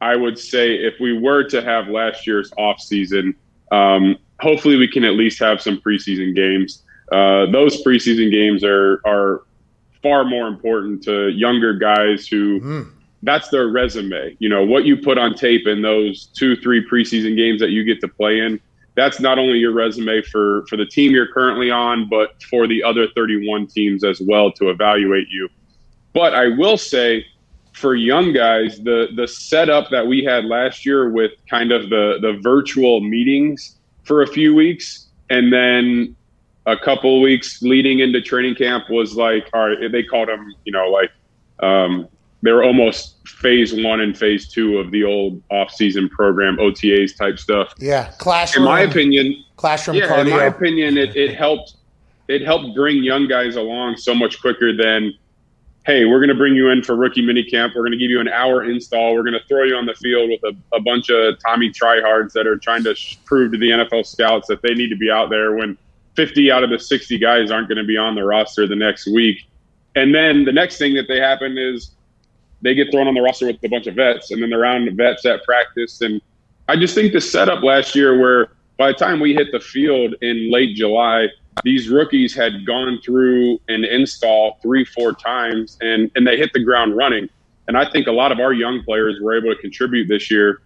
I 0.00 0.14
would 0.14 0.38
say, 0.38 0.74
if 0.76 1.00
we 1.00 1.18
were 1.18 1.42
to 1.48 1.60
have 1.62 1.88
last 1.88 2.26
year's 2.26 2.52
off 2.56 2.80
season, 2.80 3.34
um, 3.72 4.16
hopefully, 4.38 4.76
we 4.76 4.86
can 4.86 5.02
at 5.02 5.14
least 5.14 5.40
have 5.40 5.60
some 5.60 5.78
preseason 5.78 6.36
games. 6.36 6.84
Uh, 7.14 7.50
those 7.52 7.82
preseason 7.84 8.32
games 8.32 8.64
are 8.64 9.00
are 9.06 9.42
far 10.02 10.24
more 10.24 10.48
important 10.48 11.02
to 11.04 11.28
younger 11.28 11.72
guys 11.72 12.26
who 12.26 12.58
that's 13.22 13.48
their 13.48 13.68
resume. 13.68 14.36
You 14.38 14.48
know, 14.48 14.64
what 14.64 14.84
you 14.84 14.96
put 14.96 15.16
on 15.16 15.34
tape 15.34 15.66
in 15.66 15.80
those 15.82 16.26
two, 16.26 16.56
three 16.56 16.86
preseason 16.86 17.36
games 17.36 17.60
that 17.60 17.70
you 17.70 17.84
get 17.84 18.00
to 18.00 18.08
play 18.08 18.40
in, 18.40 18.60
that's 18.96 19.18
not 19.20 19.38
only 19.38 19.58
your 19.58 19.72
resume 19.72 20.22
for, 20.22 20.64
for 20.68 20.76
the 20.76 20.86
team 20.86 21.12
you're 21.12 21.32
currently 21.32 21.70
on, 21.70 22.08
but 22.08 22.42
for 22.42 22.66
the 22.66 22.82
other 22.82 23.08
31 23.14 23.66
teams 23.68 24.04
as 24.04 24.20
well 24.20 24.52
to 24.52 24.70
evaluate 24.70 25.28
you. 25.30 25.48
But 26.12 26.34
I 26.34 26.48
will 26.48 26.76
say 26.76 27.24
for 27.72 27.94
young 27.94 28.32
guys, 28.32 28.78
the, 28.78 29.08
the 29.16 29.26
setup 29.26 29.90
that 29.90 30.06
we 30.06 30.22
had 30.22 30.44
last 30.44 30.84
year 30.84 31.10
with 31.10 31.32
kind 31.48 31.72
of 31.72 31.90
the, 31.90 32.18
the 32.20 32.38
virtual 32.42 33.00
meetings 33.00 33.78
for 34.04 34.22
a 34.22 34.26
few 34.26 34.54
weeks 34.54 35.08
and 35.30 35.52
then 35.52 36.14
a 36.66 36.76
couple 36.76 37.20
weeks 37.20 37.62
leading 37.62 38.00
into 38.00 38.20
training 38.20 38.54
camp 38.54 38.88
was 38.88 39.14
like, 39.14 39.48
all 39.52 39.68
right, 39.68 39.92
they 39.92 40.02
called 40.02 40.28
them, 40.28 40.54
you 40.64 40.72
know, 40.72 40.88
like, 40.88 41.10
um, 41.60 42.08
they 42.44 42.52
were 42.52 42.62
almost 42.62 43.26
phase 43.26 43.72
one 43.72 44.00
and 44.00 44.16
phase 44.16 44.46
two 44.46 44.76
of 44.76 44.90
the 44.90 45.02
old 45.02 45.42
off-season 45.50 46.10
program 46.10 46.58
OTAs 46.58 47.16
type 47.16 47.38
stuff. 47.38 47.72
Yeah, 47.78 48.12
classroom. 48.18 48.66
In 48.66 48.70
my 48.70 48.80
opinion, 48.82 49.44
classroom 49.56 49.96
yeah, 49.96 50.20
in 50.20 50.28
my 50.28 50.44
opinion, 50.44 50.98
it, 50.98 51.16
it 51.16 51.34
helped. 51.34 51.76
It 52.28 52.42
helped 52.42 52.74
bring 52.74 53.02
young 53.02 53.28
guys 53.28 53.56
along 53.56 53.96
so 53.98 54.14
much 54.14 54.40
quicker 54.40 54.74
than, 54.74 55.12
hey, 55.84 56.06
we're 56.06 56.20
going 56.20 56.30
to 56.30 56.34
bring 56.34 56.54
you 56.54 56.70
in 56.70 56.82
for 56.82 56.96
rookie 56.96 57.24
mini 57.24 57.44
camp. 57.44 57.74
We're 57.76 57.82
going 57.82 57.92
to 57.92 57.98
give 57.98 58.10
you 58.10 58.20
an 58.20 58.28
hour 58.28 58.64
install. 58.64 59.14
We're 59.14 59.22
going 59.22 59.34
to 59.34 59.46
throw 59.46 59.64
you 59.64 59.76
on 59.76 59.84
the 59.84 59.94
field 59.94 60.30
with 60.30 60.54
a, 60.54 60.76
a 60.76 60.80
bunch 60.80 61.10
of 61.10 61.38
Tommy 61.46 61.70
tryhards 61.70 62.32
that 62.32 62.46
are 62.46 62.56
trying 62.56 62.82
to 62.84 62.94
sh- 62.94 63.18
prove 63.26 63.52
to 63.52 63.58
the 63.58 63.70
NFL 63.70 64.06
scouts 64.06 64.48
that 64.48 64.62
they 64.62 64.72
need 64.72 64.88
to 64.88 64.96
be 64.96 65.10
out 65.10 65.28
there 65.28 65.54
when 65.54 65.76
50 66.16 66.50
out 66.50 66.62
of 66.62 66.70
the 66.70 66.78
60 66.78 67.18
guys 67.18 67.50
aren't 67.50 67.68
going 67.68 67.78
to 67.78 67.84
be 67.84 67.96
on 67.96 68.14
the 68.14 68.24
roster 68.24 68.66
the 68.66 68.76
next 68.76 69.06
week. 69.06 69.38
And 69.96 70.14
then 70.14 70.44
the 70.44 70.52
next 70.52 70.78
thing 70.78 70.94
that 70.94 71.08
they 71.08 71.18
happen 71.18 71.56
is 71.58 71.92
they 72.62 72.74
get 72.74 72.90
thrown 72.90 73.06
on 73.06 73.14
the 73.14 73.20
roster 73.20 73.46
with 73.46 73.62
a 73.62 73.68
bunch 73.68 73.86
of 73.86 73.94
vets, 73.94 74.30
and 74.30 74.42
then 74.42 74.50
they're 74.50 74.60
around 74.60 74.90
vets 74.96 75.24
at 75.26 75.44
practice. 75.44 76.00
And 76.00 76.20
I 76.68 76.76
just 76.76 76.94
think 76.94 77.12
the 77.12 77.20
setup 77.20 77.62
last 77.62 77.94
year, 77.94 78.18
where 78.18 78.48
by 78.78 78.88
the 78.88 78.94
time 78.94 79.20
we 79.20 79.34
hit 79.34 79.52
the 79.52 79.60
field 79.60 80.14
in 80.22 80.50
late 80.50 80.74
July, 80.74 81.28
these 81.62 81.88
rookies 81.88 82.34
had 82.34 82.66
gone 82.66 82.98
through 83.04 83.60
an 83.68 83.84
install 83.84 84.58
three, 84.62 84.84
four 84.84 85.12
times, 85.12 85.78
and 85.80 86.10
and 86.16 86.26
they 86.26 86.36
hit 86.36 86.52
the 86.52 86.64
ground 86.64 86.96
running. 86.96 87.28
And 87.68 87.76
I 87.76 87.88
think 87.90 88.06
a 88.06 88.12
lot 88.12 88.32
of 88.32 88.40
our 88.40 88.52
young 88.52 88.82
players 88.82 89.20
were 89.20 89.36
able 89.36 89.54
to 89.54 89.60
contribute 89.60 90.08
this 90.08 90.30
year. 90.30 90.60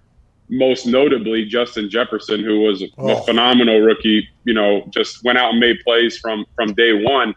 Most 0.51 0.86
notably, 0.86 1.44
Justin 1.44 1.90
Jefferson, 1.90 2.42
who 2.42 2.61
was 2.61 2.82
a, 2.82 2.86
Oh. 2.96 3.16
phenomenal 3.22 3.80
rookie. 3.80 4.28
You 4.44 4.55
know, 4.55 4.84
just 4.90 5.22
went 5.24 5.38
out 5.38 5.51
and 5.51 5.61
made 5.61 5.78
plays 5.84 6.16
from 6.18 6.46
from 6.55 6.72
day 6.74 6.92
one. 7.05 7.34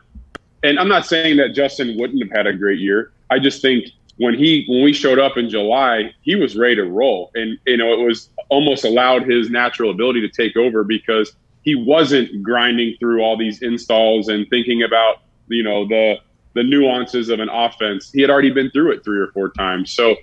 And 0.63 0.79
I'm 0.79 0.87
not 0.87 1.05
saying 1.05 1.37
that 1.37 1.53
Justin 1.55 1.97
wouldn't 1.99 2.21
have 2.23 2.31
had 2.31 2.47
a 2.47 2.53
great 2.53 2.79
year. 2.79 3.11
I 3.29 3.39
just 3.39 3.61
think 3.61 3.85
when 4.17 4.35
he 4.35 4.65
when 4.67 4.83
we 4.83 4.93
showed 4.93 5.19
up 5.19 5.37
in 5.37 5.49
July, 5.49 6.13
he 6.21 6.35
was 6.35 6.55
ready 6.55 6.75
to 6.75 6.83
roll, 6.85 7.31
and 7.35 7.57
you 7.65 7.77
know 7.77 7.93
it 7.93 8.05
was 8.05 8.29
almost 8.49 8.85
allowed 8.85 9.23
his 9.29 9.49
natural 9.49 9.91
ability 9.91 10.21
to 10.21 10.29
take 10.29 10.55
over 10.55 10.83
because 10.83 11.33
he 11.63 11.75
wasn't 11.75 12.41
grinding 12.43 12.95
through 12.99 13.21
all 13.21 13.37
these 13.37 13.61
installs 13.61 14.27
and 14.29 14.47
thinking 14.49 14.83
about 14.83 15.21
you 15.47 15.63
know 15.63 15.85
the 15.87 16.17
the 16.53 16.63
nuances 16.63 17.29
of 17.29 17.39
an 17.39 17.49
offense. 17.49 18.11
He 18.11 18.21
had 18.21 18.29
already 18.29 18.51
been 18.51 18.69
through 18.71 18.91
it 18.91 19.03
three 19.03 19.19
or 19.19 19.27
four 19.27 19.49
times, 19.49 19.91
so. 19.91 20.15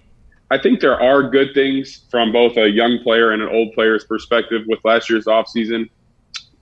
I 0.51 0.59
think 0.59 0.81
there 0.81 1.01
are 1.01 1.29
good 1.29 1.53
things 1.53 2.07
from 2.11 2.33
both 2.33 2.57
a 2.57 2.71
young 2.71 2.99
player 3.03 3.33
and 3.33 3.43
an 3.43 3.49
old 3.49 3.75
player's 3.75 4.05
perspective 4.05 4.63
with 4.67 4.79
last 4.85 5.11
year's 5.11 5.27
offseason. 5.27 5.91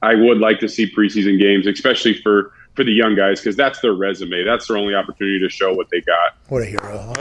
I 0.03 0.15
would 0.15 0.39
like 0.39 0.59
to 0.61 0.69
see 0.69 0.91
preseason 0.91 1.41
games, 1.41 1.67
especially 1.67 2.21
for 2.21 2.53
for 2.75 2.85
the 2.85 2.93
young 2.93 3.15
guys, 3.15 3.41
because 3.41 3.57
that's 3.57 3.81
their 3.81 3.95
resume. 3.95 4.45
That's 4.45 4.69
their 4.69 4.77
only 4.77 4.95
opportunity 4.95 5.41
to 5.41 5.49
show 5.49 5.73
what 5.73 5.89
they 5.91 6.03
got. 6.03 6.37
What 6.49 6.63
a 6.63 6.67
hero. 6.67 7.13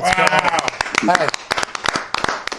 Hey, 1.02 1.28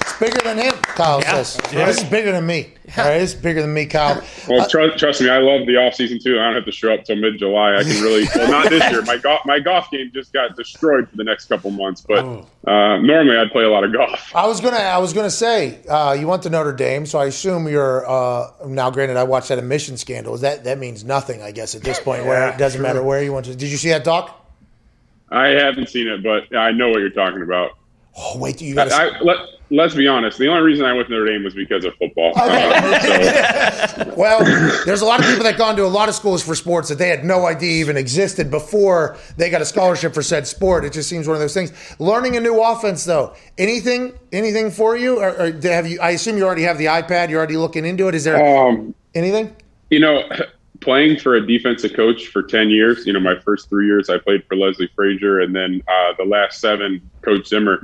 it's 0.00 0.18
bigger 0.18 0.40
than 0.42 0.56
him, 0.58 0.74
Kyle 0.82 1.20
says. 1.20 1.60
Yeah. 1.72 1.84
This 1.86 1.98
is 1.98 2.08
bigger 2.08 2.32
than 2.32 2.46
me. 2.46 2.72
All 2.96 3.04
right, 3.04 3.20
it's 3.20 3.34
bigger 3.34 3.62
than 3.62 3.74
me, 3.74 3.86
Kyle. 3.86 4.22
Well, 4.48 4.68
trust, 4.68 4.98
trust 4.98 5.20
me, 5.20 5.28
I 5.28 5.38
love 5.38 5.66
the 5.66 5.72
offseason 5.72 6.22
too. 6.22 6.38
I 6.38 6.44
don't 6.44 6.54
have 6.54 6.64
to 6.66 6.72
show 6.72 6.94
up 6.94 7.02
till 7.04 7.16
mid 7.16 7.36
July. 7.36 7.74
I 7.74 7.82
can 7.82 8.00
really, 8.00 8.28
well, 8.36 8.48
not 8.48 8.70
this 8.70 8.88
year. 8.92 9.02
My 9.02 9.16
golf, 9.16 9.40
my 9.44 9.58
golf 9.58 9.90
game 9.90 10.12
just 10.14 10.32
got 10.32 10.54
destroyed 10.54 11.08
for 11.08 11.16
the 11.16 11.24
next 11.24 11.46
couple 11.46 11.72
months. 11.72 12.00
But 12.00 12.24
uh, 12.24 12.98
normally, 12.98 13.36
I'd 13.36 13.50
play 13.50 13.64
a 13.64 13.68
lot 13.68 13.82
of 13.82 13.92
golf. 13.92 14.34
I 14.36 14.46
was 14.46 14.60
gonna, 14.60 14.76
I 14.76 14.98
was 14.98 15.12
gonna 15.12 15.30
say, 15.30 15.84
uh, 15.88 16.16
you 16.18 16.28
went 16.28 16.44
to 16.44 16.50
Notre 16.50 16.72
Dame, 16.72 17.06
so 17.06 17.18
I 17.18 17.26
assume 17.26 17.66
you're 17.66 18.08
uh, 18.08 18.52
now. 18.66 18.88
Granted, 18.92 19.16
I 19.16 19.24
watched 19.24 19.48
that 19.48 19.58
admission 19.58 19.96
scandal. 19.96 20.36
That 20.36 20.62
that 20.62 20.78
means 20.78 21.02
nothing, 21.02 21.42
I 21.42 21.50
guess, 21.50 21.74
at 21.74 21.82
this 21.82 21.98
point. 21.98 22.24
where 22.24 22.50
it 22.50 22.58
doesn't 22.58 22.80
matter 22.80 23.02
where 23.02 23.20
you 23.20 23.32
went 23.32 23.46
to. 23.46 23.56
Did 23.56 23.68
you 23.68 23.78
see 23.78 23.88
that 23.88 24.04
doc? 24.04 24.46
I 25.30 25.48
haven't 25.48 25.88
seen 25.88 26.06
it, 26.06 26.22
but 26.22 26.56
I 26.56 26.70
know 26.70 26.90
what 26.90 27.00
you're 27.00 27.10
talking 27.10 27.42
about. 27.42 27.72
Oh, 28.16 28.38
wait, 28.38 28.60
you 28.62 28.80
I, 28.80 28.88
got 28.88 29.18
to. 29.20 29.55
Let's 29.70 29.94
be 29.94 30.06
honest. 30.06 30.38
The 30.38 30.48
only 30.48 30.62
reason 30.62 30.84
I 30.84 30.92
went 30.92 31.08
to 31.08 31.14
Notre 31.14 31.26
Dame 31.26 31.42
was 31.42 31.54
because 31.54 31.84
of 31.84 31.94
football. 31.96 32.32
Uh, 32.46 33.00
so, 33.00 34.12
Well, 34.16 34.44
there's 34.84 35.00
a 35.00 35.04
lot 35.04 35.20
of 35.20 35.26
people 35.26 35.44
that 35.44 35.58
gone 35.58 35.76
to 35.76 35.84
a 35.84 35.88
lot 35.88 36.08
of 36.08 36.14
schools 36.14 36.42
for 36.42 36.54
sports 36.54 36.88
that 36.88 36.96
they 36.96 37.08
had 37.08 37.24
no 37.24 37.46
idea 37.46 37.80
even 37.80 37.96
existed 37.96 38.50
before 38.50 39.16
they 39.36 39.50
got 39.50 39.60
a 39.60 39.64
scholarship 39.64 40.14
for 40.14 40.22
said 40.22 40.46
sport. 40.46 40.84
It 40.84 40.92
just 40.92 41.08
seems 41.08 41.26
one 41.26 41.34
of 41.34 41.40
those 41.40 41.54
things. 41.54 41.72
Learning 41.98 42.36
a 42.36 42.40
new 42.40 42.62
offense, 42.62 43.04
though, 43.04 43.34
anything, 43.58 44.12
anything 44.32 44.70
for 44.70 44.96
you, 44.96 45.20
or, 45.20 45.30
or 45.30 45.52
have 45.62 45.86
you? 45.86 46.00
I 46.00 46.10
assume 46.10 46.36
you 46.36 46.44
already 46.44 46.62
have 46.62 46.78
the 46.78 46.86
iPad. 46.86 47.30
You're 47.30 47.38
already 47.38 47.56
looking 47.56 47.84
into 47.84 48.08
it. 48.08 48.14
Is 48.14 48.24
there 48.24 48.42
um, 48.42 48.94
anything? 49.14 49.54
you 49.90 50.00
know, 50.00 50.28
playing 50.80 51.18
for 51.18 51.36
a 51.36 51.46
defensive 51.46 51.94
coach 51.94 52.28
for 52.28 52.42
10 52.42 52.70
years, 52.70 53.06
you 53.06 53.12
know, 53.12 53.20
my 53.20 53.38
first 53.40 53.68
three 53.68 53.86
years 53.86 54.08
I 54.10 54.18
played 54.18 54.44
for 54.46 54.56
Leslie 54.56 54.90
Frazier, 54.94 55.40
and 55.40 55.54
then 55.54 55.82
uh, 55.88 56.12
the 56.18 56.24
last 56.24 56.60
seven, 56.60 57.00
Coach 57.22 57.48
Zimmer. 57.48 57.80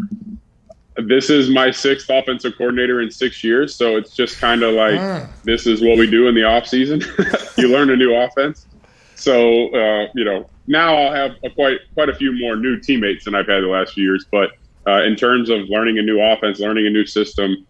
This 0.97 1.30
is 1.30 1.49
my 1.49 1.70
sixth 1.70 2.11
offensive 2.11 2.53
coordinator 2.59 3.01
in 3.01 3.11
six 3.11 3.43
years, 3.43 3.74
so 3.74 3.97
it's 3.97 4.14
just 4.14 4.38
kind 4.38 4.62
of 4.62 4.74
like 4.74 5.28
this 5.43 5.66
is 5.66 5.80
what 5.80 5.99
we 5.99 6.11
do 6.11 6.28
in 6.28 6.34
the 6.34 6.45
off 6.45 6.66
season. 6.66 7.03
you 7.57 7.68
learn 7.68 7.90
a 7.90 7.97
new 7.97 8.14
offense, 8.14 8.66
so 9.14 9.74
uh, 9.74 10.09
you 10.14 10.24
know 10.24 10.49
now 10.66 10.95
I'll 10.95 11.12
have 11.12 11.32
a 11.45 11.51
quite 11.51 11.78
quite 11.95 12.11
a 12.11 12.14
few 12.14 12.38
more 12.38 12.57
new 12.57 12.78
teammates 12.78 13.24
than 13.24 13.34
I've 13.34 13.47
had 13.47 13.62
the 13.62 13.68
last 13.68 13.95
few 13.95 14.05
years. 14.05 14.26
But 14.30 14.51
uh, 14.86 15.03
in 15.03 15.16
terms 15.16 15.49
of 15.49 15.61
learning 15.68 15.99
a 15.99 16.03
new 16.03 16.20
offense, 16.20 16.61
learning 16.61 16.86
a 16.86 16.90
new 16.90 17.07
system, 17.07 17.66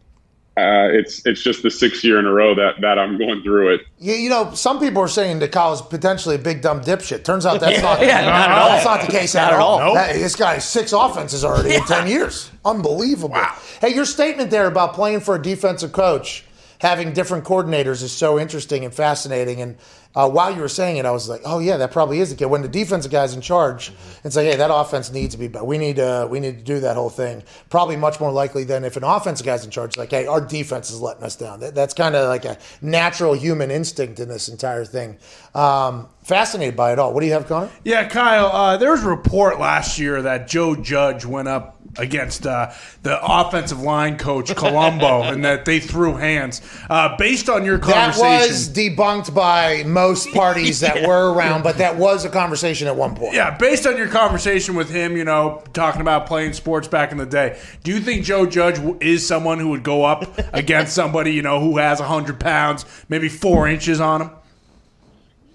uh, 0.57 0.89
it's 0.93 1.25
it's 1.25 1.43
just 1.43 1.63
the 1.63 1.71
sixth 1.71 2.05
year 2.05 2.19
in 2.19 2.27
a 2.27 2.33
row 2.33 2.55
that 2.55 2.81
that 2.83 2.99
I'm 2.99 3.17
going 3.17 3.43
through 3.43 3.75
it. 3.75 3.81
You, 3.99 4.15
you 4.15 4.29
know, 4.31 4.53
some 4.53 4.79
people 4.79 5.01
are 5.03 5.09
saying 5.09 5.39
that 5.39 5.51
Kyle's 5.51 5.81
potentially 5.81 6.35
a 6.35 6.39
big 6.39 6.61
dumb 6.61 6.83
dipshit. 6.83 7.25
Turns 7.25 7.47
out 7.47 7.61
that's 7.61 7.81
not. 7.83 8.01
yeah, 8.03 8.21
not 8.27 8.51
at 8.51 8.59
all. 8.59 8.69
That's 8.69 8.85
not 8.85 9.01
the 9.01 9.13
case 9.13 9.35
Not 9.35 9.45
at 9.45 9.53
at 9.55 9.61
all. 9.61 9.81
all. 9.81 9.95
That- 9.95 10.15
this 10.15 10.37
guy 10.37 10.59
six 10.59 10.93
offenses 10.93 11.45
already 11.45 11.75
in 11.77 11.85
ten 11.87 12.07
years. 12.07 12.51
Unbelievable. 12.65 13.35
Hey, 13.81 13.95
your 13.95 14.05
statement 14.05 14.51
there 14.51 14.67
about 14.67 14.93
playing 14.95 15.21
for 15.21 15.37
a 15.37 15.43
defensive 15.43 15.93
coach, 15.93 16.45
having 16.81 17.13
different 17.15 17.45
coordinators, 17.45 18.03
is 18.03 18.13
so 18.13 18.39
interesting 18.39 18.85
and 18.85 18.93
fascinating. 18.95 19.63
And 19.63 19.77
uh, 20.15 20.29
while 20.29 20.55
you 20.55 20.61
were 20.61 20.69
saying 20.69 20.99
it, 20.99 21.07
I 21.07 21.11
was 21.11 21.29
like, 21.29 21.41
oh 21.45 21.59
yeah, 21.59 21.79
that 21.79 21.91
probably 21.91 22.21
is 22.21 22.31
the 22.31 22.37
case. 22.37 22.47
When 22.47 22.63
the 22.63 22.69
defensive 22.69 23.11
guy's 23.11 23.35
in 23.35 23.41
charge, 23.41 23.93
it's 24.25 24.37
like, 24.37 24.47
hey, 24.47 24.57
that 24.57 24.71
offense 24.73 25.11
needs 25.11 25.35
to 25.35 25.41
be 25.41 25.49
better. 25.49 25.65
We 25.65 25.79
need 25.79 25.97
to 25.97 26.29
we 26.31 26.39
need 26.41 26.59
to 26.59 26.65
do 26.65 26.81
that 26.81 26.97
whole 26.97 27.11
thing. 27.11 27.43
Probably 27.71 27.97
much 27.97 28.21
more 28.21 28.31
likely 28.31 28.65
than 28.65 28.85
if 28.85 28.97
an 28.97 29.05
offensive 29.05 29.47
guy's 29.47 29.65
in 29.65 29.71
charge. 29.71 29.97
Like, 29.97 30.11
hey, 30.11 30.27
our 30.27 30.41
defense 30.41 30.91
is 30.91 31.01
letting 31.01 31.23
us 31.23 31.37
down. 31.37 31.61
That, 31.61 31.75
that's 31.75 31.95
kind 31.95 32.15
of 32.15 32.29
like 32.29 32.45
a 32.45 32.59
natural 32.83 33.33
human 33.33 33.71
instinct 33.71 34.21
in 34.21 34.29
this 34.29 34.49
entire 34.49 34.85
thing. 34.85 35.17
Um, 35.55 36.09
fascinated 36.23 36.77
by 36.77 36.93
it 36.93 36.99
all. 36.99 37.15
What 37.15 37.21
do 37.21 37.27
you 37.27 37.33
have, 37.33 37.47
Connor? 37.47 37.71
Yeah, 37.85 38.09
Kyle. 38.09 38.47
Uh, 38.47 38.77
there 38.77 38.91
was 38.91 39.03
a 39.05 39.09
report 39.09 39.59
last 39.59 39.99
year 39.99 40.23
that 40.23 40.47
Joe 40.47 40.77
Judge 40.77 41.25
went 41.25 41.49
up 41.49 41.79
against 41.99 42.47
uh, 42.47 42.73
the 43.03 43.19
offensive 43.23 43.81
line 43.81 44.17
coach 44.17 44.55
Colombo, 44.55 45.23
and 45.33 45.45
that 45.45 45.65
they 45.65 45.81
threw 45.81 46.15
hands. 46.15 46.63
Uh, 46.89 47.17
based 47.17 47.49
on 47.49 47.65
your 47.65 47.79
conversation, 47.79 48.23
That 48.23 48.49
was 48.49 48.69
debunked 48.71 49.35
by 49.35 49.83
most 50.03 50.31
parties 50.35 50.81
that 50.81 51.07
were 51.07 51.33
around, 51.33 51.63
but 51.63 51.79
that 51.79 51.97
was 51.97 52.25
a 52.25 52.31
conversation 52.31 52.87
at 52.87 52.97
one 52.97 53.15
point. 53.15 53.35
Yeah, 53.35 53.57
based 53.57 53.87
on 53.87 53.97
your 53.97 54.09
conversation 54.09 54.75
with 54.75 54.91
him, 54.91 55.17
you 55.17 55.25
know, 55.25 55.63
talking 55.73 56.01
about 56.01 56.27
playing 56.27 56.53
sports 56.53 56.89
back 56.89 57.13
in 57.13 57.19
the 57.19 57.27
day, 57.27 57.59
do 57.85 57.93
you 57.93 58.01
think 58.01 58.25
Joe 58.25 58.47
Judge 58.47 58.79
is 59.01 59.27
someone 59.27 59.59
who 59.59 59.69
would 59.69 59.83
go 59.83 60.05
up 60.05 60.39
against 60.53 60.95
somebody, 60.95 61.33
you 61.33 61.43
know, 61.43 61.61
who 61.61 61.79
has 61.79 62.01
100 62.01 62.41
pounds, 62.41 62.85
maybe 63.09 63.29
four 63.29 63.69
inches 63.69 64.01
on 64.01 64.23
him? 64.23 64.31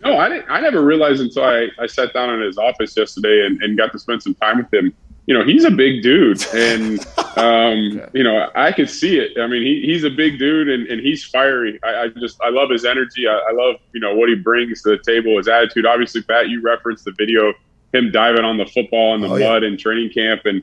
No, 0.04 0.18
I 0.18 0.30
didn't. 0.30 0.46
I 0.50 0.62
never 0.62 0.84
realized 0.84 1.22
until 1.22 1.44
I, 1.44 1.68
I 1.80 1.88
sat 1.88 2.14
down 2.14 2.30
in 2.30 2.42
his 2.42 2.58
office 2.58 2.96
yesterday 2.96 3.46
and, 3.46 3.62
and 3.62 3.78
got 3.78 3.92
to 3.92 4.00
spend 4.00 4.22
some 4.22 4.36
time 4.36 4.58
with 4.58 4.74
him. 4.74 4.94
You 5.28 5.38
know, 5.38 5.44
he's 5.44 5.66
a 5.66 5.72
big 5.72 6.02
dude, 6.02 6.44
and 6.56 7.00
um, 7.38 8.02
you 8.14 8.24
know, 8.24 8.50
I 8.56 8.72
could 8.72 8.90
see 8.90 9.20
it. 9.20 9.38
I 9.40 9.46
mean, 9.48 9.62
he, 9.62 9.82
he's 9.86 10.04
a 10.04 10.10
big 10.10 10.40
dude, 10.40 10.70
and, 10.70 10.88
and 10.88 11.00
he's 11.02 11.24
fiery. 11.24 11.80
I, 11.84 12.04
I 12.04 12.08
just 12.08 12.42
I 12.42 12.50
love 12.50 12.70
his 12.70 12.86
energy. 12.86 13.28
I, 13.28 13.34
I 13.34 13.52
love 13.52 13.76
you 13.94 14.00
know 14.00 14.16
what 14.16 14.30
he 14.30 14.36
brings 14.36 14.82
to 14.84 14.90
the 14.92 14.98
table, 14.98 15.38
his 15.38 15.48
attitude. 15.48 15.86
Obviously, 15.86 16.24
Pat, 16.24 16.50
you 16.50 16.62
referenced 16.62 17.06
the 17.06 17.12
video 17.18 17.54
him 17.94 18.12
diving 18.12 18.44
on 18.44 18.58
the 18.58 18.66
football 18.66 19.16
in 19.16 19.22
the 19.22 19.30
Oh, 19.30 19.36
yeah. 19.38 19.50
mud 19.50 19.64
in 19.64 19.78
training 19.78 20.10
camp, 20.12 20.42
and 20.46 20.62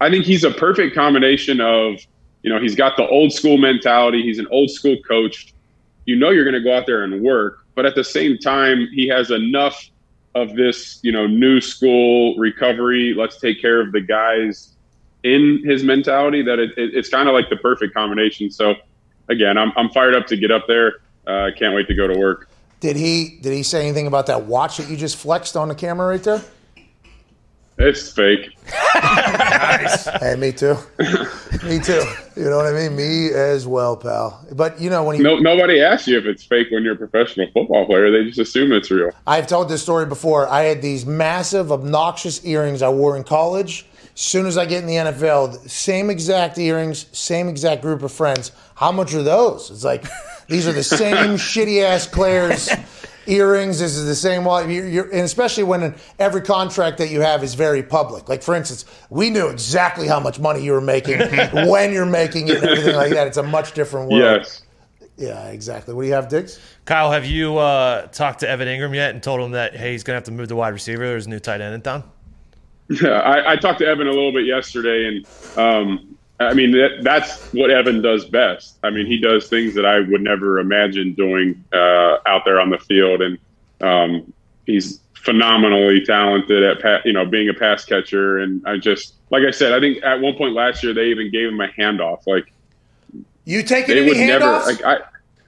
I 0.00 0.10
think 0.10 0.24
he's 0.26 0.44
a 0.44 0.50
perfect 0.50 0.94
combination 0.94 1.60
of 1.60 2.00
you 2.42 2.50
know 2.52 2.60
he's 2.60 2.74
got 2.74 2.96
the 2.96 3.06
old 3.06 3.32
school 3.32 3.58
mentality. 3.58 4.22
He's 4.22 4.38
an 4.38 4.48
old 4.50 4.70
school 4.70 4.96
coach. 5.06 5.52
You 6.06 6.16
know, 6.16 6.30
you're 6.30 6.44
going 6.44 6.54
to 6.54 6.60
go 6.62 6.74
out 6.76 6.86
there 6.86 7.02
and 7.04 7.20
work, 7.20 7.66
but 7.74 7.84
at 7.84 7.94
the 7.94 8.04
same 8.04 8.38
time, 8.38 8.88
he 8.94 9.08
has 9.08 9.30
enough 9.30 9.90
of 10.36 10.54
this, 10.54 11.00
you 11.02 11.10
know, 11.10 11.26
new 11.26 11.60
school 11.60 12.36
recovery. 12.36 13.14
Let's 13.16 13.40
take 13.40 13.60
care 13.60 13.80
of 13.80 13.90
the 13.92 14.02
guys 14.02 14.76
in 15.24 15.62
his 15.64 15.82
mentality 15.82 16.42
that 16.42 16.58
it, 16.58 16.70
it, 16.76 16.94
it's 16.94 17.08
kind 17.08 17.26
of 17.26 17.34
like 17.34 17.48
the 17.48 17.56
perfect 17.56 17.94
combination. 17.94 18.50
So, 18.50 18.74
again, 19.30 19.56
I'm, 19.56 19.72
I'm 19.76 19.88
fired 19.88 20.14
up 20.14 20.26
to 20.26 20.36
get 20.36 20.50
up 20.50 20.66
there. 20.68 20.96
I 21.26 21.48
uh, 21.48 21.50
can't 21.58 21.74
wait 21.74 21.88
to 21.88 21.94
go 21.94 22.06
to 22.06 22.16
work. 22.16 22.48
Did 22.80 22.96
he 22.96 23.38
did 23.40 23.54
he 23.54 23.62
say 23.62 23.80
anything 23.80 24.06
about 24.06 24.26
that 24.26 24.44
watch 24.44 24.76
that 24.76 24.88
you 24.88 24.96
just 24.96 25.16
flexed 25.16 25.56
on 25.56 25.68
the 25.68 25.74
camera 25.74 26.06
right 26.06 26.22
there? 26.22 26.44
It's 27.78 28.10
fake. 28.10 28.56
nice. 28.94 30.06
Hey, 30.20 30.34
me 30.36 30.50
too. 30.50 30.76
me 31.64 31.78
too. 31.78 32.02
You 32.36 32.44
know 32.44 32.56
what 32.56 32.66
I 32.66 32.72
mean? 32.72 32.96
Me 32.96 33.30
as 33.30 33.66
well, 33.66 33.96
pal. 33.96 34.44
But 34.52 34.80
you 34.80 34.88
know 34.88 35.04
when 35.04 35.18
you 35.18 35.22
No, 35.22 35.36
nobody 35.38 35.80
asks 35.82 36.08
you 36.08 36.18
if 36.18 36.24
it's 36.24 36.42
fake 36.42 36.68
when 36.70 36.82
you're 36.82 36.94
a 36.94 36.96
professional 36.96 37.48
football 37.52 37.84
player. 37.86 38.10
They 38.10 38.24
just 38.24 38.38
assume 38.38 38.72
it's 38.72 38.90
real. 38.90 39.10
I've 39.26 39.46
told 39.46 39.68
this 39.68 39.82
story 39.82 40.06
before. 40.06 40.48
I 40.48 40.62
had 40.62 40.80
these 40.80 41.04
massive, 41.04 41.70
obnoxious 41.70 42.44
earrings 42.46 42.80
I 42.82 42.88
wore 42.88 43.16
in 43.16 43.24
college. 43.24 43.84
As 44.14 44.20
soon 44.20 44.46
as 44.46 44.56
I 44.56 44.64
get 44.64 44.80
in 44.80 44.86
the 44.86 44.94
NFL, 44.94 45.68
same 45.68 46.08
exact 46.08 46.56
earrings, 46.56 47.06
same 47.12 47.48
exact 47.48 47.82
group 47.82 48.02
of 48.02 48.10
friends. 48.10 48.52
How 48.74 48.90
much 48.90 49.12
are 49.12 49.22
those? 49.22 49.70
It's 49.70 49.84
like 49.84 50.06
these 50.48 50.66
are 50.66 50.72
the 50.72 50.82
same 50.82 51.16
shitty 51.36 51.82
ass 51.84 52.06
Claire's 52.06 52.70
earrings. 53.26 53.78
This 53.78 53.96
is 53.96 54.06
the 54.06 54.14
same 54.14 54.44
wallet. 54.44 54.70
You're, 54.70 54.88
you're, 54.88 55.04
and 55.06 55.20
especially 55.20 55.64
when 55.64 55.94
every 56.18 56.42
contract 56.42 56.98
that 56.98 57.08
you 57.08 57.20
have 57.20 57.42
is 57.42 57.54
very 57.54 57.82
public. 57.82 58.28
Like 58.28 58.42
for 58.42 58.54
instance, 58.54 58.84
we 59.10 59.30
knew 59.30 59.48
exactly 59.48 60.06
how 60.06 60.20
much 60.20 60.38
money 60.38 60.62
you 60.62 60.72
were 60.72 60.80
making, 60.80 61.18
when 61.68 61.92
you're 61.92 62.06
making 62.06 62.48
it, 62.48 62.58
and 62.58 62.66
everything 62.66 62.96
like 62.96 63.12
that. 63.12 63.26
It's 63.26 63.36
a 63.36 63.42
much 63.42 63.72
different 63.72 64.10
world. 64.10 64.22
Yes. 64.22 64.62
Yeah, 65.18 65.48
exactly. 65.48 65.94
What 65.94 66.02
do 66.02 66.08
you 66.08 66.14
have, 66.14 66.28
Diggs? 66.28 66.60
Kyle, 66.84 67.10
have 67.10 67.24
you 67.24 67.56
uh, 67.56 68.06
talked 68.08 68.40
to 68.40 68.48
Evan 68.48 68.68
Engram 68.68 68.94
yet 68.94 69.14
and 69.14 69.22
told 69.22 69.40
him 69.40 69.52
that 69.52 69.74
hey, 69.74 69.92
he's 69.92 70.04
gonna 70.04 70.16
have 70.16 70.24
to 70.24 70.32
move 70.32 70.48
to 70.48 70.56
wide 70.56 70.74
receiver? 70.74 71.06
There's 71.06 71.26
a 71.26 71.30
new 71.30 71.38
tight 71.38 71.60
end 71.60 71.74
in 71.74 71.80
town. 71.80 72.04
Yeah, 72.88 73.20
I, 73.20 73.52
I 73.52 73.56
talked 73.56 73.80
to 73.80 73.86
Evan 73.86 74.06
a 74.06 74.10
little 74.10 74.32
bit 74.32 74.46
yesterday, 74.46 75.06
and 75.06 75.58
um, 75.58 76.15
I 76.38 76.52
mean 76.54 76.72
that, 76.72 76.98
that's 77.02 77.52
what 77.52 77.70
Evan 77.70 78.02
does 78.02 78.24
best. 78.26 78.78
I 78.82 78.90
mean, 78.90 79.06
he 79.06 79.18
does 79.18 79.48
things 79.48 79.74
that 79.74 79.86
I 79.86 80.00
would 80.00 80.20
never 80.20 80.58
imagine 80.58 81.14
doing 81.14 81.64
uh, 81.72 82.18
out 82.26 82.44
there 82.44 82.60
on 82.60 82.70
the 82.70 82.78
field, 82.78 83.22
and 83.22 83.38
um, 83.80 84.32
he's 84.66 85.00
phenomenally 85.14 86.04
talented 86.04 86.62
at 86.62 86.80
pa- 86.82 87.00
you 87.04 87.12
know 87.12 87.24
being 87.24 87.48
a 87.48 87.54
pass 87.54 87.84
catcher. 87.84 88.38
And 88.38 88.66
I 88.66 88.76
just 88.76 89.14
like 89.30 89.44
I 89.44 89.50
said, 89.50 89.72
I 89.72 89.80
think 89.80 90.02
at 90.04 90.20
one 90.20 90.34
point 90.34 90.54
last 90.54 90.82
year 90.82 90.92
they 90.92 91.06
even 91.06 91.30
gave 91.30 91.48
him 91.48 91.60
a 91.60 91.68
handoff. 91.68 92.26
Like 92.26 92.52
You 93.44 93.62
taking 93.62 93.94
they 93.94 94.02
any 94.02 94.08
would 94.08 94.18
never. 94.18 94.46
Like 94.46 94.84
I, 94.84 94.98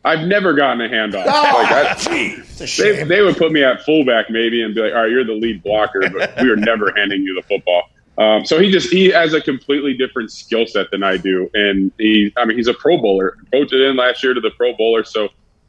I've 0.05 0.27
never 0.27 0.55
gotten 0.55 0.81
a 0.81 0.89
handoff. 0.89 1.25
Oh, 1.27 1.63
like 1.63 1.71
I, 1.71 1.95
gee, 1.99 2.37
it's 2.39 2.79
a 2.79 2.83
they, 2.83 3.05
they 3.05 3.21
would 3.21 3.37
put 3.37 3.53
me 3.53 3.63
at 3.63 3.83
fullback 3.83 4.31
maybe 4.31 4.63
and 4.63 4.75
be 4.75 4.81
like, 4.81 4.95
all 4.95 5.03
right, 5.03 5.11
you're 5.11 5.25
the 5.25 5.35
lead 5.35 5.63
blocker, 5.63 6.01
but 6.09 6.41
we 6.41 6.49
are 6.49 6.57
never 6.57 6.93
handing 6.97 7.23
you 7.23 7.35
the 7.35 7.43
football. 7.43 7.91
Um, 8.19 8.45
so 8.45 8.61
he 8.61 8.71
just 8.71 8.91
he 8.91 9.07
has 9.11 9.33
a 9.33 9.41
completely 9.41 9.95
different 9.95 10.33
skill 10.33 10.67
set 10.67 10.91
than 10.91 11.05
I 11.05 11.17
do, 11.17 11.49
and 11.55 11.93
he 11.99 12.33
I 12.37 12.45
mean 12.45 12.57
he's 12.57 12.67
a 12.67 12.75
Pro 12.75 12.99
Bowler, 12.99 13.37
voted 13.53 13.81
in 13.81 13.97
last 13.97 14.25
year 14.25 14.35
to 14.35 14.41
the 14.41 14.51
Pro 14.51 14.75
Bowler, 14.77 15.05
so 15.05 15.29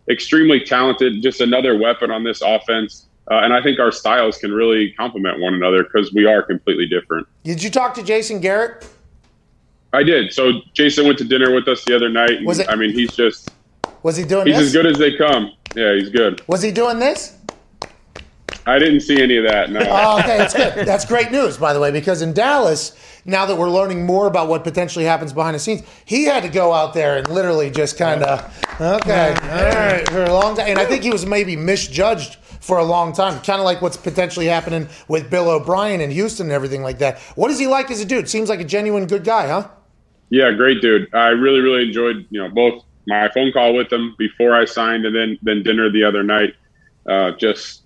extremely 0.09 0.59
talented. 0.59 1.21
Just 1.21 1.41
another 1.41 1.77
weapon 1.77 2.09
on 2.09 2.23
this 2.23 2.41
offense, 2.41 3.05
uh, 3.29 3.35
and 3.43 3.53
I 3.53 3.61
think 3.61 3.79
our 3.79 3.91
styles 3.91 4.39
can 4.39 4.51
really 4.51 4.91
complement 4.93 5.39
one 5.39 5.53
another 5.53 5.83
because 5.83 6.11
we 6.11 6.25
are 6.25 6.41
completely 6.41 6.87
different. 6.87 7.27
Did 7.43 7.61
you 7.61 7.69
talk 7.69 7.93
to 7.93 8.03
Jason 8.03 8.41
Garrett? 8.41 8.87
I 9.93 10.01
did. 10.03 10.33
So 10.33 10.53
Jason 10.73 11.05
went 11.05 11.17
to 11.19 11.23
dinner 11.25 11.53
with 11.53 11.67
us 11.67 11.83
the 11.85 11.95
other 11.95 12.09
night. 12.09 12.31
And, 12.31 12.45
Was 12.47 12.59
it- 12.59 12.69
I 12.69 12.75
mean, 12.75 12.91
he's 12.93 13.11
just 13.15 13.49
Was 14.03 14.17
he 14.17 14.23
doing 14.23 14.45
he's 14.47 14.55
this? 14.57 14.65
as 14.67 14.73
good 14.73 14.85
as 14.85 14.97
they 14.97 15.15
come. 15.17 15.51
Yeah, 15.75 15.93
he's 15.95 16.09
good. 16.09 16.41
Was 16.47 16.61
he 16.63 16.71
doing 16.71 16.97
this? 16.99 17.35
I 18.69 18.79
didn't 18.79 19.01
see 19.01 19.21
any 19.21 19.37
of 19.37 19.45
that. 19.45 19.71
No. 19.71 19.79
Oh, 19.81 20.19
okay, 20.19 20.37
that's 20.37 20.53
good. 20.53 20.85
That's 20.85 21.05
great 21.05 21.31
news, 21.31 21.57
by 21.57 21.73
the 21.73 21.79
way, 21.79 21.91
because 21.91 22.21
in 22.21 22.33
Dallas, 22.33 22.95
now 23.25 23.45
that 23.45 23.55
we're 23.55 23.69
learning 23.69 24.05
more 24.05 24.27
about 24.27 24.47
what 24.47 24.63
potentially 24.63 25.05
happens 25.05 25.33
behind 25.33 25.55
the 25.55 25.59
scenes, 25.59 25.81
he 26.05 26.25
had 26.25 26.43
to 26.43 26.49
go 26.49 26.71
out 26.71 26.93
there 26.93 27.17
and 27.17 27.27
literally 27.29 27.71
just 27.71 27.97
kind 27.97 28.23
of, 28.23 28.39
okay, 28.79 29.29
all 29.29 29.75
right, 29.75 30.07
for 30.09 30.23
a 30.23 30.33
long 30.33 30.55
time. 30.55 30.67
And 30.67 30.79
I 30.79 30.85
think 30.85 31.03
he 31.03 31.09
was 31.09 31.25
maybe 31.25 31.55
misjudged 31.55 32.35
for 32.59 32.77
a 32.77 32.83
long 32.83 33.13
time, 33.13 33.41
kind 33.41 33.59
of 33.59 33.65
like 33.65 33.81
what's 33.81 33.97
potentially 33.97 34.45
happening 34.45 34.87
with 35.07 35.29
Bill 35.29 35.49
O'Brien 35.49 36.01
in 36.01 36.11
Houston 36.11 36.47
and 36.47 36.53
everything 36.53 36.83
like 36.83 36.99
that. 36.99 37.17
What 37.35 37.49
is 37.49 37.57
he 37.57 37.67
like 37.67 37.89
as 37.89 38.01
a 38.01 38.05
dude? 38.05 38.29
Seems 38.29 38.49
like 38.49 38.59
a 38.59 38.65
genuine 38.65 39.07
good 39.07 39.23
guy, 39.23 39.47
huh? 39.47 39.67
Yeah, 40.29 40.51
great 40.51 40.81
dude. 40.81 41.13
I 41.13 41.29
really, 41.29 41.59
really 41.59 41.87
enjoyed 41.87 42.27
you 42.29 42.41
know 42.41 42.49
both 42.49 42.83
my 43.07 43.29
phone 43.29 43.51
call 43.51 43.73
with 43.73 43.91
him 43.91 44.13
before 44.19 44.53
I 44.53 44.65
signed 44.65 45.05
and 45.05 45.15
then 45.15 45.39
then 45.41 45.63
dinner 45.63 45.89
the 45.89 46.03
other 46.03 46.21
night. 46.21 46.53
Uh, 47.07 47.31
just 47.31 47.83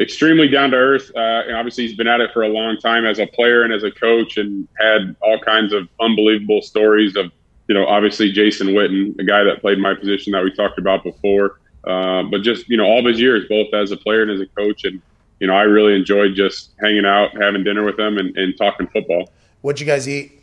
extremely 0.00 0.48
down 0.48 0.70
to 0.70 0.76
earth. 0.76 1.10
Uh, 1.14 1.42
and 1.46 1.56
obviously, 1.56 1.86
he's 1.86 1.96
been 1.96 2.08
at 2.08 2.20
it 2.20 2.30
for 2.32 2.42
a 2.42 2.48
long 2.48 2.78
time 2.78 3.06
as 3.06 3.18
a 3.18 3.26
player 3.26 3.62
and 3.62 3.72
as 3.72 3.82
a 3.82 3.90
coach, 3.90 4.36
and 4.36 4.68
had 4.78 5.14
all 5.20 5.38
kinds 5.38 5.72
of 5.72 5.88
unbelievable 6.00 6.62
stories 6.62 7.16
of 7.16 7.30
you 7.68 7.74
know 7.74 7.86
obviously 7.86 8.32
Jason 8.32 8.68
Witten, 8.68 9.18
a 9.18 9.24
guy 9.24 9.44
that 9.44 9.60
played 9.60 9.78
my 9.78 9.94
position 9.94 10.32
that 10.32 10.44
we 10.44 10.52
talked 10.52 10.78
about 10.78 11.02
before. 11.02 11.60
Uh, 11.84 12.22
but 12.24 12.42
just 12.42 12.68
you 12.68 12.76
know 12.76 12.84
all 12.84 13.00
of 13.00 13.06
his 13.06 13.20
years, 13.20 13.44
both 13.48 13.72
as 13.74 13.90
a 13.90 13.96
player 13.96 14.22
and 14.22 14.30
as 14.30 14.40
a 14.40 14.46
coach, 14.46 14.84
and 14.84 15.00
you 15.40 15.46
know 15.46 15.54
I 15.54 15.62
really 15.62 15.94
enjoyed 15.94 16.34
just 16.34 16.72
hanging 16.80 17.04
out, 17.04 17.30
having 17.40 17.64
dinner 17.64 17.84
with 17.84 17.98
him, 17.98 18.18
and, 18.18 18.36
and 18.36 18.56
talking 18.56 18.86
football. 18.88 19.30
What'd 19.62 19.80
you 19.80 19.86
guys 19.86 20.08
eat? 20.08 20.40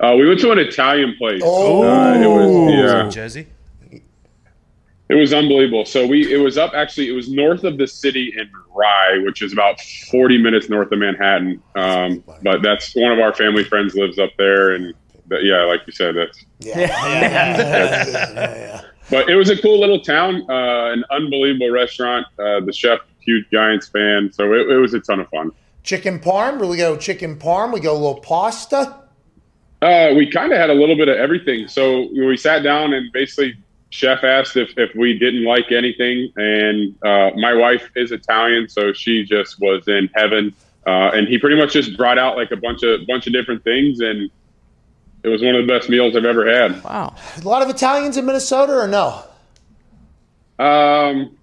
Uh, 0.00 0.14
we 0.16 0.26
went 0.26 0.40
to 0.40 0.50
an 0.50 0.58
Italian 0.58 1.14
place. 1.16 1.40
Oh. 1.44 1.82
Uh, 1.82 2.14
it 2.14 2.26
was, 2.26 2.72
yeah. 2.74 3.08
Jesse. 3.08 3.46
It 5.08 5.14
was 5.16 5.34
unbelievable. 5.34 5.84
So 5.84 6.06
we 6.06 6.32
it 6.32 6.38
was 6.38 6.56
up 6.56 6.72
actually 6.74 7.08
it 7.08 7.12
was 7.12 7.28
north 7.30 7.64
of 7.64 7.76
the 7.76 7.86
city 7.86 8.32
in 8.36 8.50
Rye, 8.74 9.20
which 9.24 9.42
is 9.42 9.52
about 9.52 9.80
40 10.10 10.38
minutes 10.38 10.70
north 10.70 10.90
of 10.92 10.98
Manhattan. 10.98 11.62
Um, 11.74 12.24
but 12.42 12.62
that's 12.62 12.94
one 12.96 13.12
of 13.12 13.18
our 13.18 13.34
family 13.34 13.64
friends 13.64 13.94
lives 13.94 14.18
up 14.18 14.30
there, 14.38 14.72
and 14.72 14.94
that, 15.28 15.44
yeah, 15.44 15.62
like 15.64 15.82
you 15.86 15.92
said, 15.92 16.16
that's 16.16 16.44
yeah, 16.60 16.80
but 19.10 19.28
it 19.28 19.36
was 19.36 19.50
a 19.50 19.60
cool 19.60 19.78
little 19.78 20.00
town, 20.00 20.46
uh, 20.48 20.92
an 20.92 21.04
unbelievable 21.10 21.70
restaurant. 21.70 22.26
Uh, 22.38 22.60
the 22.60 22.72
chef, 22.72 23.00
huge 23.20 23.44
Giants 23.50 23.88
fan, 23.88 24.32
so 24.32 24.54
it, 24.54 24.70
it 24.70 24.76
was 24.76 24.94
a 24.94 25.00
ton 25.00 25.20
of 25.20 25.28
fun. 25.28 25.50
Chicken 25.82 26.18
parm. 26.18 26.66
We 26.66 26.78
go 26.78 26.96
chicken 26.96 27.38
parm. 27.38 27.74
We 27.74 27.80
go 27.80 27.92
a 27.92 28.00
little 28.00 28.20
pasta. 28.20 29.00
Uh, 29.82 30.14
we 30.16 30.30
kind 30.30 30.50
of 30.50 30.58
had 30.58 30.70
a 30.70 30.74
little 30.74 30.96
bit 30.96 31.08
of 31.08 31.16
everything. 31.16 31.68
So 31.68 32.08
we 32.10 32.38
sat 32.38 32.62
down 32.62 32.94
and 32.94 33.12
basically, 33.12 33.54
chef 33.94 34.24
asked 34.24 34.56
if, 34.56 34.76
if 34.76 34.92
we 34.96 35.16
didn't 35.16 35.44
like 35.44 35.70
anything, 35.70 36.28
and 36.36 36.96
uh, 37.04 37.30
my 37.36 37.54
wife 37.54 37.88
is 37.94 38.10
Italian, 38.10 38.68
so 38.68 38.92
she 38.92 39.22
just 39.22 39.60
was 39.60 39.86
in 39.86 40.10
heaven. 40.14 40.52
Uh, 40.84 41.12
and 41.14 41.28
he 41.28 41.38
pretty 41.38 41.56
much 41.56 41.72
just 41.72 41.96
brought 41.96 42.18
out 42.18 42.36
like 42.36 42.50
a 42.50 42.56
bunch 42.56 42.82
of 42.82 43.06
bunch 43.06 43.28
of 43.28 43.32
different 43.32 43.62
things, 43.62 44.00
and 44.00 44.28
it 45.22 45.28
was 45.28 45.42
one 45.42 45.54
of 45.54 45.64
the 45.64 45.72
best 45.72 45.88
meals 45.88 46.16
I've 46.16 46.24
ever 46.24 46.44
had. 46.44 46.82
Wow. 46.82 47.14
A 47.40 47.48
lot 47.48 47.62
of 47.62 47.70
Italians 47.70 48.16
in 48.16 48.26
Minnesota, 48.26 48.72
or 48.72 48.88
no? 48.88 49.22
Um, 50.58 51.38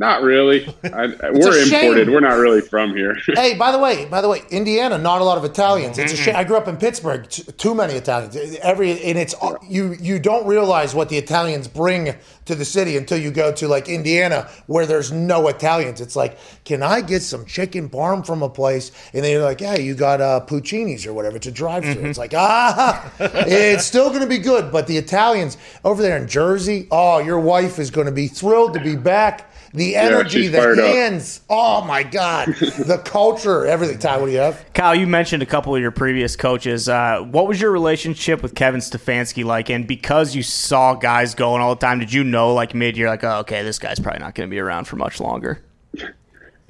not 0.00 0.22
really. 0.22 0.66
I, 0.84 1.08
we're 1.30 1.62
imported. 1.62 2.08
We're 2.08 2.20
not 2.20 2.38
really 2.38 2.62
from 2.62 2.96
here. 2.96 3.14
hey, 3.34 3.54
by 3.54 3.70
the 3.70 3.78
way, 3.78 4.06
by 4.06 4.22
the 4.22 4.30
way, 4.30 4.40
Indiana, 4.50 4.96
not 4.96 5.20
a 5.20 5.24
lot 5.24 5.36
of 5.36 5.44
Italians. 5.44 5.98
It's 5.98 6.14
a 6.14 6.16
shame. 6.16 6.34
I 6.34 6.42
grew 6.42 6.56
up 6.56 6.68
in 6.68 6.78
Pittsburgh. 6.78 7.28
T- 7.28 7.42
too 7.52 7.74
many 7.74 7.94
Italians. 7.94 8.34
Every 8.62 8.92
and 9.02 9.18
it's 9.18 9.34
you. 9.68 9.92
You 10.00 10.18
don't 10.18 10.46
realize 10.46 10.94
what 10.94 11.10
the 11.10 11.18
Italians 11.18 11.68
bring 11.68 12.14
to 12.46 12.54
the 12.54 12.64
city 12.64 12.96
until 12.96 13.18
you 13.18 13.30
go 13.30 13.52
to 13.52 13.68
like 13.68 13.90
Indiana, 13.90 14.48
where 14.66 14.86
there's 14.86 15.12
no 15.12 15.48
Italians. 15.48 16.00
It's 16.00 16.16
like, 16.16 16.38
can 16.64 16.82
I 16.82 17.02
get 17.02 17.20
some 17.20 17.44
chicken 17.44 17.90
parm 17.90 18.24
from 18.24 18.42
a 18.42 18.48
place? 18.48 18.92
And 19.12 19.22
then 19.22 19.32
you're 19.32 19.42
like, 19.42 19.60
yeah, 19.60 19.76
you 19.76 19.94
got 19.94 20.22
uh, 20.22 20.40
Puccini's 20.46 21.06
or 21.06 21.12
whatever. 21.12 21.36
It's 21.36 21.46
a 21.46 21.52
drive-through. 21.52 22.08
It's 22.08 22.18
like, 22.18 22.32
ah, 22.34 23.12
it's 23.20 23.84
still 23.84 24.08
going 24.08 24.22
to 24.22 24.26
be 24.26 24.38
good. 24.38 24.72
But 24.72 24.86
the 24.86 24.96
Italians 24.96 25.58
over 25.84 26.00
there 26.00 26.16
in 26.16 26.26
Jersey, 26.26 26.88
oh, 26.90 27.18
your 27.18 27.38
wife 27.38 27.78
is 27.78 27.90
going 27.90 28.06
to 28.06 28.12
be 28.12 28.28
thrilled 28.28 28.72
to 28.72 28.80
be 28.80 28.96
back. 28.96 29.49
The 29.72 29.94
energy, 29.94 30.42
she's 30.42 30.50
the 30.50 30.58
fired 30.58 30.78
up. 30.80 30.86
hands. 30.86 31.42
Oh 31.48 31.84
my 31.84 32.02
God, 32.02 32.48
the 32.56 33.00
culture, 33.04 33.66
everything. 33.66 33.98
Ty, 33.98 34.18
what 34.18 34.26
do 34.26 34.32
you 34.32 34.38
have? 34.38 34.64
Kyle, 34.74 34.94
you 34.94 35.06
mentioned 35.06 35.42
a 35.44 35.46
couple 35.46 35.74
of 35.74 35.80
your 35.80 35.92
previous 35.92 36.34
coaches. 36.34 36.88
Uh, 36.88 37.20
what 37.30 37.46
was 37.46 37.60
your 37.60 37.70
relationship 37.70 38.42
with 38.42 38.56
Kevin 38.56 38.80
Stefanski 38.80 39.44
like? 39.44 39.70
And 39.70 39.86
because 39.86 40.34
you 40.34 40.42
saw 40.42 40.94
guys 40.94 41.34
going 41.36 41.62
all 41.62 41.74
the 41.74 41.80
time, 41.80 42.00
did 42.00 42.12
you 42.12 42.24
know 42.24 42.52
like 42.52 42.74
mid 42.74 42.96
year, 42.96 43.08
like, 43.08 43.22
oh, 43.22 43.38
okay, 43.38 43.62
this 43.62 43.78
guy's 43.78 44.00
probably 44.00 44.20
not 44.20 44.34
going 44.34 44.48
to 44.48 44.50
be 44.50 44.58
around 44.58 44.86
for 44.86 44.96
much 44.96 45.20
longer? 45.20 45.62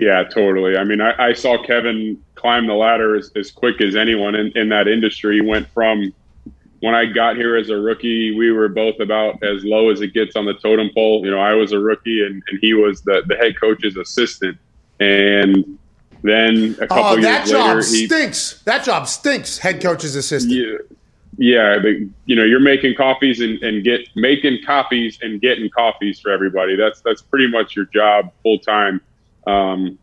Yeah, 0.01 0.25
totally. 0.25 0.79
I 0.79 0.85
mean, 0.85 1.03
I, 1.03 1.29
I 1.29 1.33
saw 1.35 1.63
Kevin 1.63 2.19
climb 2.35 2.67
the 2.67 2.73
ladder 2.73 3.17
as, 3.17 3.31
as 3.37 3.51
quick 3.51 3.83
as 3.83 3.95
anyone 3.95 4.35
in, 4.35 4.51
in 4.57 4.71
that 4.71 4.89
industry. 4.89 5.35
He 5.35 5.41
went 5.43 5.69
from 5.69 6.15
when 6.81 6.95
I 6.95 7.05
got 7.07 7.37
here 7.37 7.57
as 7.57 7.69
a 7.71 7.77
rookie, 7.77 8.35
we 8.37 8.51
were 8.53 8.69
both 8.69 9.01
about 9.01 9.43
as 9.43 9.65
low 9.65 9.91
as 9.91 10.01
it 10.01 10.15
gets 10.15 10.35
on 10.37 10.47
the 10.47 10.55
totem 10.55 10.91
pole. 10.95 11.25
You 11.25 11.31
know, 11.31 11.39
I 11.41 11.53
was 11.53 11.73
a 11.73 11.79
rookie 11.79 12.25
and, 12.25 12.43
and 12.49 12.59
he 12.61 12.75
was 12.75 13.03
the, 13.03 13.23
the 13.27 13.37
head 13.37 13.59
coach's 13.61 13.97
assistant. 13.97 14.59
And 14.99 15.79
then 16.23 16.77
a 16.81 16.87
couple 16.87 17.05
Oh, 17.05 17.13
years 17.17 17.17
later, 17.17 17.21
that 17.23 17.47
later, 17.47 17.59
job 17.59 17.77
he, 17.79 18.07
stinks. 18.07 18.63
That 18.65 18.85
job 18.85 19.09
stinks. 19.09 19.59
Head 19.59 19.83
coach's 19.83 20.17
assistant. 20.17 20.53
yeah, 20.55 20.79
yeah, 21.39 21.79
the, 21.79 22.09
you 22.27 22.37
know, 22.37 22.45
you're 22.45 22.61
making 22.61 22.95
coffees 22.97 23.41
and, 23.41 23.63
and 23.63 23.83
get 23.85 24.09
making 24.17 24.59
copies 24.67 25.19
and 25.23 25.41
getting 25.41 25.71
coffees 25.71 26.21
for 26.21 26.31
everybody. 26.31 26.77
That's 26.77 27.01
that's 27.01 27.23
pretty 27.23 27.49
much 27.49 27.77
your 27.77 27.87
job 27.87 28.31
full 28.43 28.59
time. 28.59 29.01
Um, 29.47 29.99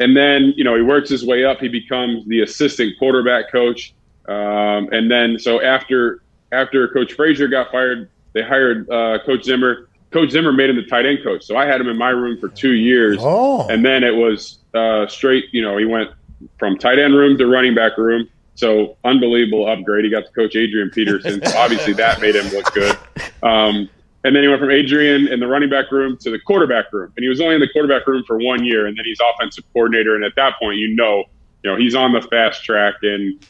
and 0.00 0.16
then 0.16 0.52
you 0.56 0.64
know 0.64 0.74
he 0.74 0.82
works 0.82 1.08
his 1.10 1.24
way 1.24 1.44
up. 1.44 1.60
He 1.60 1.68
becomes 1.68 2.26
the 2.26 2.40
assistant 2.40 2.94
quarterback 2.98 3.52
coach. 3.52 3.94
Um, 4.30 4.88
and 4.92 5.10
then 5.10 5.38
so 5.38 5.60
after 5.60 6.22
after 6.52 6.88
Coach 6.88 7.14
Frazier 7.14 7.48
got 7.48 7.70
fired, 7.70 8.08
they 8.32 8.42
hired 8.42 8.88
uh, 8.90 9.18
Coach 9.26 9.44
Zimmer. 9.44 9.88
Coach 10.12 10.30
Zimmer 10.30 10.52
made 10.52 10.70
him 10.70 10.76
the 10.76 10.84
tight 10.84 11.06
end 11.06 11.18
coach. 11.22 11.44
So 11.44 11.56
I 11.56 11.66
had 11.66 11.80
him 11.80 11.88
in 11.88 11.96
my 11.96 12.10
room 12.10 12.38
for 12.40 12.48
two 12.48 12.72
years. 12.72 13.18
Oh. 13.20 13.68
And 13.68 13.84
then 13.84 14.02
it 14.02 14.14
was 14.14 14.58
uh, 14.74 15.06
straight. 15.06 15.46
You 15.52 15.62
know, 15.62 15.76
he 15.76 15.84
went 15.84 16.10
from 16.58 16.78
tight 16.78 16.98
end 16.98 17.14
room 17.14 17.36
to 17.38 17.46
running 17.46 17.74
back 17.74 17.98
room. 17.98 18.28
So 18.54 18.96
unbelievable 19.04 19.68
upgrade. 19.68 20.04
He 20.04 20.10
got 20.10 20.26
to 20.26 20.32
coach 20.32 20.54
Adrian 20.56 20.90
Peterson. 20.90 21.44
So 21.44 21.58
obviously 21.58 21.92
that 21.94 22.20
made 22.20 22.36
him 22.36 22.46
look 22.48 22.72
good. 22.74 22.96
Um, 23.42 23.88
and 24.22 24.36
then 24.36 24.42
he 24.42 24.48
went 24.48 24.60
from 24.60 24.70
Adrian 24.70 25.28
in 25.28 25.40
the 25.40 25.46
running 25.46 25.70
back 25.70 25.90
room 25.90 26.18
to 26.18 26.30
the 26.30 26.38
quarterback 26.38 26.92
room. 26.92 27.12
And 27.16 27.24
he 27.24 27.28
was 27.28 27.40
only 27.40 27.54
in 27.54 27.60
the 27.60 27.68
quarterback 27.68 28.06
room 28.06 28.22
for 28.26 28.38
one 28.38 28.64
year, 28.64 28.86
and 28.86 28.96
then 28.98 29.04
he's 29.06 29.18
offensive 29.34 29.64
coordinator. 29.72 30.14
And 30.14 30.24
at 30.24 30.34
that 30.36 30.58
point, 30.58 30.76
you 30.76 30.94
know, 30.94 31.24
you 31.62 31.70
know, 31.70 31.76
he's 31.76 31.94
on 31.94 32.12
the 32.12 32.20
fast 32.20 32.62
track. 32.62 32.96
And 33.02 33.42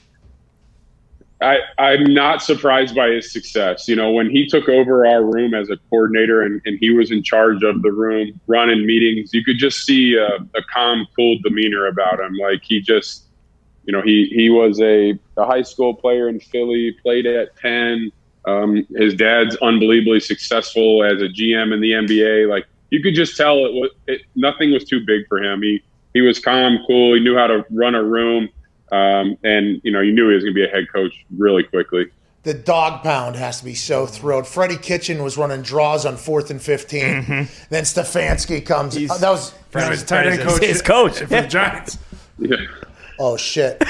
I, 1.43 1.59
I'm 1.79 2.13
not 2.13 2.43
surprised 2.43 2.95
by 2.95 3.09
his 3.09 3.33
success. 3.33 3.89
You 3.89 3.97
know, 3.97 4.11
when 4.11 4.29
he 4.29 4.47
took 4.47 4.69
over 4.69 5.07
our 5.07 5.25
room 5.25 5.55
as 5.55 5.71
a 5.71 5.77
coordinator 5.89 6.43
and, 6.43 6.61
and 6.67 6.79
he 6.81 6.91
was 6.91 7.11
in 7.11 7.23
charge 7.23 7.63
of 7.63 7.81
the 7.83 7.91
room, 7.91 8.39
running 8.47 8.85
meetings, 8.85 9.33
you 9.33 9.43
could 9.43 9.57
just 9.57 9.87
see 9.87 10.17
a, 10.17 10.27
a 10.27 10.63
calm, 10.73 11.07
cool 11.17 11.39
demeanor 11.43 11.87
about 11.87 12.21
him. 12.21 12.35
Like 12.37 12.63
he 12.63 12.81
just, 12.81 13.25
you 13.85 13.93
know, 13.93 14.03
he 14.03 14.31
he 14.35 14.51
was 14.51 14.81
a, 14.83 15.19
a 15.39 15.47
high 15.47 15.63
school 15.63 15.95
player 15.95 16.29
in 16.29 16.41
Philly, 16.41 16.95
played 17.03 17.27
at 17.27 17.57
Penn. 17.57 18.13
Um, 18.47 18.87
his 18.97 19.15
dad's 19.15 19.57
unbelievably 19.57 20.21
successful 20.21 21.05
as 21.05 21.23
a 21.23 21.29
GM 21.29 21.73
in 21.73 21.81
the 21.81 21.93
NBA. 21.93 22.51
Like 22.51 22.67
you 22.91 23.03
could 23.03 23.15
just 23.15 23.37
tell 23.37 23.65
it 23.65 23.73
was 23.73 23.91
it, 24.07 24.23
nothing 24.37 24.73
was 24.73 24.85
too 24.85 25.05
big 25.07 25.27
for 25.27 25.43
him. 25.43 25.63
He 25.63 25.83
he 26.13 26.21
was 26.21 26.39
calm, 26.39 26.81
cool. 26.87 27.15
He 27.15 27.21
knew 27.21 27.37
how 27.37 27.47
to 27.47 27.65
run 27.71 27.95
a 27.95 28.03
room, 28.03 28.51
um, 28.93 29.37
and 29.45 29.81
you 29.85 29.93
know 29.93 30.01
you 30.01 30.13
knew 30.13 30.29
he 30.29 30.35
was 30.35 30.45
going 30.45 30.55
to 30.55 30.61
be 30.61 30.65
a 30.65 30.69
head 30.69 30.87
coach 30.93 31.13
really 31.37 31.63
quickly. 31.63 32.07
The 32.43 32.55
dog 32.55 33.03
pound 33.03 33.37
has 33.37 33.59
to 33.59 33.67
be 33.67 33.75
so 33.75 34.07
thrilled. 34.07 34.47
Freddie 34.47 34.79
Kitchens 34.79 35.21
was 35.21 35.37
running 35.37 35.61
draws 35.61 36.07
on 36.07 36.17
fourth 36.17 36.51
and 36.51 36.61
15. 36.61 37.03
Mm-hmm. 37.03 37.65
Then 37.69 37.85
Stefanski 37.85 38.65
comes. 38.65 38.97
Oh, 38.97 39.19
that 39.19 39.29
was. 39.29 39.53
He 39.73 39.89
was 39.89 40.03
tight 40.03 40.27
end 40.27 40.41
coach 40.41 40.63
His 40.63 40.81
coach. 40.81 41.19
for 41.19 41.27
the 41.27 41.47
Giants. 41.47 41.99
Yeah. 42.39 42.57
Oh, 43.19 43.37
shit. 43.37 43.79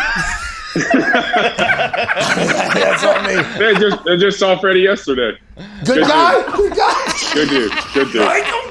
That's 0.74 3.04
on 3.04 3.24
me. 3.24 3.34
I 3.36 3.74
just, 3.78 4.08
I 4.08 4.16
just 4.16 4.38
saw 4.38 4.58
Freddie 4.58 4.80
yesterday. 4.80 5.38
Good 5.56 5.84
Good 5.84 6.06
guy. 6.06 6.56
Good 6.56 6.76
guy. 6.76 7.12
Good 7.34 7.48
dude. 7.48 7.72
Good 7.94 8.12
dude. 8.12 8.66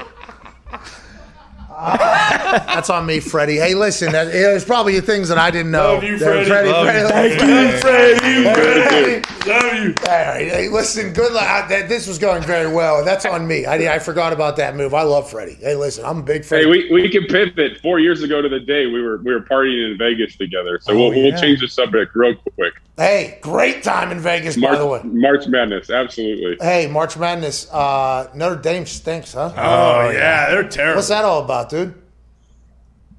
That's 1.80 2.90
on 2.90 3.06
me, 3.06 3.20
Freddie. 3.20 3.56
Hey, 3.56 3.74
listen, 3.74 4.12
that, 4.12 4.32
there's 4.32 4.64
probably 4.64 5.00
things 5.00 5.28
that 5.28 5.38
I 5.38 5.50
didn't 5.50 5.70
know. 5.72 5.94
Love 5.94 6.04
you, 6.04 6.18
That- 6.18 6.46
Freddie. 6.46 6.70
Love 6.70 6.86
Freddie, 6.86 7.30
you. 7.30 7.78
Freddie, 7.78 8.18
Thank 8.18 8.44
you, 8.44 8.52
Freddie. 8.52 9.50
Love 9.50 9.84
you. 9.84 9.94
All 10.06 10.12
right. 10.12 10.48
Hey, 10.48 10.68
listen, 10.68 11.12
good 11.12 11.32
luck. 11.32 11.44
I- 11.48 11.66
that- 11.68 11.88
This 11.88 12.06
was 12.06 12.18
going 12.18 12.42
very 12.42 12.72
well. 12.72 13.04
That's 13.04 13.24
on 13.24 13.46
me. 13.46 13.66
I, 13.66 13.94
I 13.94 13.98
forgot 13.98 14.32
about 14.32 14.56
that 14.56 14.76
move. 14.76 14.94
I 14.94 15.02
love 15.02 15.30
Freddie. 15.30 15.54
Hey, 15.60 15.74
listen, 15.74 16.04
I'm 16.04 16.18
a 16.18 16.22
big 16.22 16.44
Freddie. 16.44 16.64
Hey, 16.64 16.70
we, 16.70 17.02
we 17.02 17.08
can 17.08 17.24
pivot. 17.24 17.80
Four 17.80 17.98
years 17.98 18.22
ago 18.22 18.42
to 18.42 18.48
the 18.48 18.60
day, 18.60 18.86
we 18.86 19.00
were 19.02 19.18
we 19.18 19.32
were 19.32 19.40
partying 19.40 19.90
in 19.92 19.98
Vegas 19.98 20.36
together. 20.36 20.78
So 20.82 20.92
Oh, 20.92 20.96
we'll, 20.98 21.14
yeah. 21.14 21.30
we'll 21.32 21.40
change 21.40 21.60
the 21.60 21.68
subject 21.68 22.14
real 22.14 22.34
quick. 22.56 22.74
Hey, 22.96 23.38
great 23.40 23.82
time 23.82 24.10
in 24.12 24.18
Vegas, 24.20 24.56
by 24.56 24.60
March, 24.62 24.78
the 24.78 24.86
way. 24.86 25.00
March 25.04 25.46
Madness, 25.46 25.88
absolutely. 25.88 26.58
Hey, 26.60 26.86
March 26.86 27.16
Madness. 27.16 27.70
Uh, 27.72 28.28
Notre 28.34 28.60
Dame 28.60 28.84
stinks, 28.84 29.32
huh? 29.32 29.52
Oh, 29.56 30.10
yeah, 30.10 30.50
they're 30.50 30.68
terrible. 30.68 30.96
What's 30.96 31.08
that 31.08 31.24
all 31.24 31.42
about, 31.42 31.69
dude? 31.70 31.94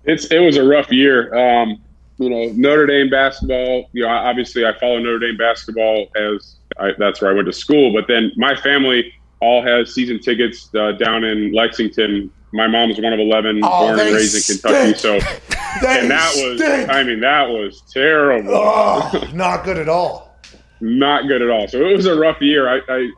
It's 0.05 0.25
it 0.31 0.39
was 0.39 0.57
a 0.57 0.63
rough 0.63 0.91
year. 0.91 1.33
Um, 1.35 1.81
you 2.17 2.29
know, 2.29 2.51
Notre 2.55 2.85
Dame 2.87 3.09
basketball. 3.09 3.89
You 3.93 4.03
know, 4.03 4.09
obviously 4.09 4.65
I 4.65 4.77
follow 4.79 4.99
Notre 4.99 5.19
Dame 5.19 5.37
basketball 5.37 6.07
as 6.15 6.55
I, 6.79 6.91
that's 6.97 7.21
where 7.21 7.31
I 7.31 7.33
went 7.33 7.47
to 7.47 7.53
school. 7.53 7.93
But 7.93 8.07
then 8.07 8.31
my 8.35 8.55
family 8.55 9.13
all 9.41 9.61
has 9.63 9.93
season 9.93 10.19
tickets 10.19 10.69
uh, 10.75 10.93
down 10.93 11.23
in 11.23 11.51
Lexington. 11.53 12.31
My 12.53 12.67
mom's 12.67 12.99
one 12.99 13.13
of 13.13 13.19
eleven, 13.19 13.61
Oh, 13.63 13.87
born 13.87 13.99
and 13.99 14.13
raised 14.15 14.35
in 14.51 14.57
Kentucky. 14.57 14.97
So, 14.97 15.13
and 15.15 16.11
that 16.11 16.31
was. 16.35 16.61
I 16.89 17.03
mean, 17.03 17.21
that 17.21 17.47
was 17.47 17.81
terrible. 17.91 18.51
Oh, 18.53 19.29
not 19.33 19.63
good 19.63 19.77
at 19.77 19.87
all. 19.87 20.35
not 20.81 21.27
good 21.27 21.41
at 21.41 21.49
all. 21.49 21.67
So 21.67 21.77
it 21.79 21.95
was 21.95 22.05
a 22.07 22.19
rough 22.19 22.41
year. 22.41 22.67
I, 22.69 22.81
I 22.89 23.11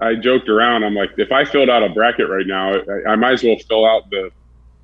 I 0.00 0.14
joked 0.14 0.48
around. 0.48 0.84
I'm 0.84 0.94
like, 0.94 1.10
if 1.16 1.32
I 1.32 1.44
filled 1.44 1.68
out 1.68 1.82
a 1.82 1.88
bracket 1.88 2.28
right 2.28 2.46
now, 2.46 2.72
I, 2.74 3.10
I 3.12 3.16
might 3.16 3.32
as 3.32 3.42
well 3.42 3.56
fill 3.68 3.84
out 3.84 4.08
the 4.10 4.30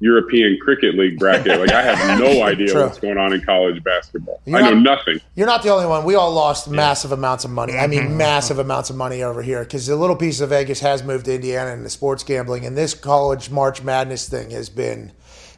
European 0.01 0.59
Cricket 0.61 0.97
League 0.97 1.19
bracket. 1.19 1.59
Like 1.61 1.73
I 1.73 1.83
have 1.83 2.19
no 2.21 2.43
idea 2.43 2.75
what's 2.75 2.99
going 2.99 3.16
on 3.19 3.33
in 3.33 3.41
college 3.43 3.83
basketball. 3.83 4.41
You're 4.45 4.59
I 4.59 4.62
know 4.62 4.75
not- 4.75 4.99
nothing. 4.99 5.21
You're 5.35 5.47
not 5.47 5.62
the 5.62 5.71
only 5.71 5.87
one. 5.87 6.05
We 6.05 6.15
all 6.15 6.33
lost 6.33 6.69
massive 6.69 7.12
amounts 7.12 7.45
of 7.45 7.51
money. 7.51 7.75
I 7.75 7.87
Mm-hmm. 7.87 7.91
mean, 7.91 8.16
massive 8.16 8.59
amounts 8.59 8.91
of 8.91 8.97
money 8.97 9.23
over 9.23 9.43
here 9.43 9.62
because 9.62 9.87
the 9.87 9.97
little 9.97 10.16
piece 10.16 10.41
of 10.41 10.51
Vegas 10.51 10.81
has 10.81 11.03
moved 11.03 11.25
to 11.27 11.35
Indiana 11.35 11.71
and 11.73 11.85
the 11.85 11.91
sports 11.91 12.23
gambling, 12.25 12.66
and 12.66 12.77
this 12.77 12.93
college 12.95 13.51
March 13.51 13.83
Madness 13.83 14.29
thing 14.29 14.51
has 14.51 14.69
been 14.69 15.12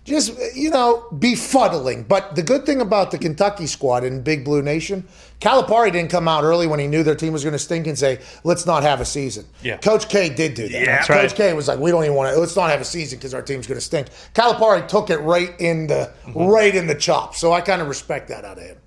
just 0.06 0.32
you 0.54 0.70
know 0.70 1.06
befuddling. 1.12 2.06
But 2.08 2.34
the 2.36 2.42
good 2.42 2.64
thing 2.64 2.80
about 2.80 3.10
the 3.10 3.18
Kentucky 3.18 3.66
squad 3.66 4.04
in 4.04 4.22
Big 4.22 4.44
Blue 4.44 4.62
Nation, 4.62 5.06
Calipari 5.40 5.92
didn't 5.92 6.10
come 6.10 6.28
out 6.28 6.44
early 6.44 6.66
when 6.66 6.80
he 6.80 6.86
knew 6.86 7.02
their 7.02 7.14
team 7.14 7.32
was 7.32 7.42
going 7.44 7.52
to 7.52 7.58
stink 7.58 7.86
and 7.86 7.98
say, 7.98 8.20
"Let's 8.44 8.64
not 8.64 8.82
have 8.82 9.00
a 9.00 9.04
season." 9.04 9.44
Yeah. 9.62 9.76
Coach 9.78 10.08
K 10.08 10.28
did 10.28 10.54
do 10.54 10.68
that. 10.68 10.72
Yeah, 10.82 10.98
Coach 11.00 11.08
right. 11.08 11.34
K 11.34 11.52
was 11.52 11.68
like, 11.68 11.78
"We 11.78 11.90
don't 11.90 12.04
even 12.04 12.16
want 12.16 12.32
to. 12.32 12.40
Let's 12.40 12.56
not 12.56 12.70
have 12.70 12.80
a 12.80 12.84
season 12.84 13.18
because 13.18 13.34
our 13.34 13.42
team's 13.42 13.66
going 13.66 13.78
to 13.78 13.84
stink." 13.84 14.08
Calipari 14.34 14.86
took 14.88 15.10
it 15.10 15.18
right 15.18 15.50
in 15.60 15.86
the 15.88 16.10
Mm-hmm. 16.26 16.42
right 16.46 16.74
in 16.74 16.86
the 16.86 16.94
chop. 16.94 17.34
So 17.34 17.52
I 17.52 17.60
kind 17.60 17.82
of 17.82 17.88
respect 17.88 18.28
that 18.28 18.44
out 18.44 18.58
of 18.58 18.64
him. 18.64 18.78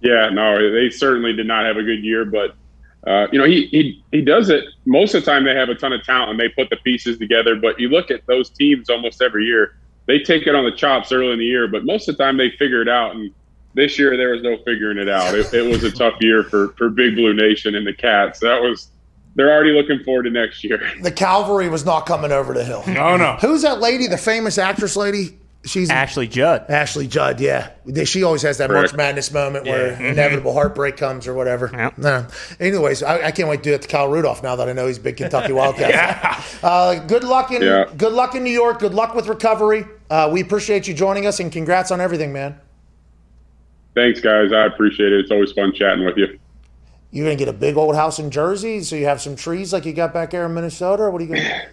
Yeah, 0.00 0.30
no, 0.30 0.72
they 0.72 0.90
certainly 0.90 1.32
did 1.32 1.46
not 1.46 1.64
have 1.64 1.76
a 1.76 1.82
good 1.82 2.02
year, 2.02 2.24
but 2.24 2.54
uh, 3.06 3.26
you 3.32 3.38
know 3.38 3.44
he, 3.44 3.66
he 3.66 4.02
he 4.12 4.20
does 4.22 4.48
it 4.50 4.64
most 4.84 5.14
of 5.14 5.24
the 5.24 5.30
time. 5.30 5.44
They 5.44 5.54
have 5.54 5.68
a 5.68 5.74
ton 5.74 5.92
of 5.92 6.02
talent 6.04 6.30
and 6.32 6.40
they 6.40 6.48
put 6.48 6.70
the 6.70 6.76
pieces 6.78 7.18
together. 7.18 7.54
But 7.56 7.78
you 7.80 7.88
look 7.88 8.10
at 8.10 8.26
those 8.26 8.50
teams 8.50 8.90
almost 8.90 9.22
every 9.22 9.44
year, 9.44 9.76
they 10.06 10.18
take 10.18 10.46
it 10.46 10.54
on 10.54 10.64
the 10.64 10.72
chops 10.72 11.12
early 11.12 11.32
in 11.32 11.38
the 11.38 11.44
year, 11.44 11.68
but 11.68 11.84
most 11.84 12.08
of 12.08 12.16
the 12.16 12.22
time 12.22 12.36
they 12.36 12.50
figure 12.50 12.82
it 12.82 12.88
out. 12.88 13.14
And 13.14 13.32
this 13.74 13.98
year 13.98 14.16
there 14.16 14.30
was 14.30 14.42
no 14.42 14.56
figuring 14.64 14.98
it 14.98 15.08
out. 15.08 15.34
It, 15.34 15.52
it 15.54 15.62
was 15.62 15.84
a 15.84 15.90
tough 15.90 16.14
year 16.20 16.42
for 16.44 16.68
for 16.78 16.90
Big 16.90 17.14
Blue 17.14 17.34
Nation 17.34 17.74
and 17.74 17.86
the 17.86 17.94
Cats. 17.94 18.40
That 18.40 18.60
was 18.60 18.90
they're 19.34 19.50
already 19.50 19.72
looking 19.72 20.02
forward 20.04 20.24
to 20.24 20.30
next 20.30 20.62
year. 20.62 20.90
The 21.00 21.12
cavalry 21.12 21.68
was 21.68 21.84
not 21.84 22.04
coming 22.06 22.32
over 22.32 22.52
the 22.52 22.64
hill. 22.64 22.84
No, 22.86 23.16
no. 23.16 23.36
Who's 23.40 23.62
that 23.62 23.80
lady? 23.80 24.06
The 24.06 24.18
famous 24.18 24.58
actress 24.58 24.96
lady? 24.96 25.38
She's 25.64 25.90
Ashley 25.90 26.26
Judd. 26.26 26.66
Ashley 26.68 27.06
Judd, 27.06 27.38
yeah. 27.38 27.70
She 28.04 28.24
always 28.24 28.42
has 28.42 28.58
that 28.58 28.68
Correct. 28.68 28.92
March 28.92 28.96
Madness 28.96 29.30
moment 29.32 29.64
where 29.64 29.92
inevitable 29.92 30.52
heartbreak 30.52 30.96
comes 30.96 31.28
or 31.28 31.34
whatever. 31.34 31.70
Yep. 31.72 31.98
No. 31.98 32.26
Anyways, 32.58 33.04
I, 33.04 33.26
I 33.26 33.30
can't 33.30 33.48
wait 33.48 33.58
to 33.58 33.62
do 33.62 33.70
that 33.70 33.82
to 33.82 33.88
Kyle 33.88 34.08
Rudolph 34.08 34.42
now 34.42 34.56
that 34.56 34.68
I 34.68 34.72
know 34.72 34.88
he's 34.88 34.98
a 34.98 35.00
big 35.00 35.16
Kentucky 35.18 35.52
Wildcat. 35.54 36.44
uh, 36.64 36.96
good 37.06 37.22
luck 37.22 37.52
in 37.52 37.62
Yeah. 37.62 37.84
good 37.96 38.12
luck 38.12 38.34
in 38.34 38.42
New 38.42 38.50
York. 38.50 38.80
Good 38.80 38.92
luck 38.94 39.14
with 39.14 39.28
recovery. 39.28 39.84
Uh, 40.10 40.28
we 40.32 40.40
appreciate 40.40 40.88
you 40.88 40.94
joining 40.94 41.26
us 41.26 41.38
and 41.38 41.52
congrats 41.52 41.92
on 41.92 42.00
everything, 42.00 42.32
man. 42.32 42.58
Thanks, 43.94 44.20
guys. 44.20 44.52
I 44.52 44.64
appreciate 44.66 45.12
it. 45.12 45.20
It's 45.20 45.30
always 45.30 45.52
fun 45.52 45.72
chatting 45.72 46.04
with 46.04 46.16
you. 46.16 46.38
You're 47.12 47.26
gonna 47.26 47.36
get 47.36 47.48
a 47.48 47.52
big 47.52 47.76
old 47.76 47.94
house 47.94 48.18
in 48.18 48.30
Jersey, 48.30 48.80
so 48.82 48.96
you 48.96 49.04
have 49.04 49.20
some 49.20 49.36
trees 49.36 49.72
like 49.72 49.84
you 49.84 49.92
got 49.92 50.12
back 50.14 50.30
there 50.30 50.46
in 50.46 50.54
Minnesota. 50.54 51.10
What 51.10 51.20
are 51.20 51.24
you 51.24 51.34
gonna? 51.36 51.62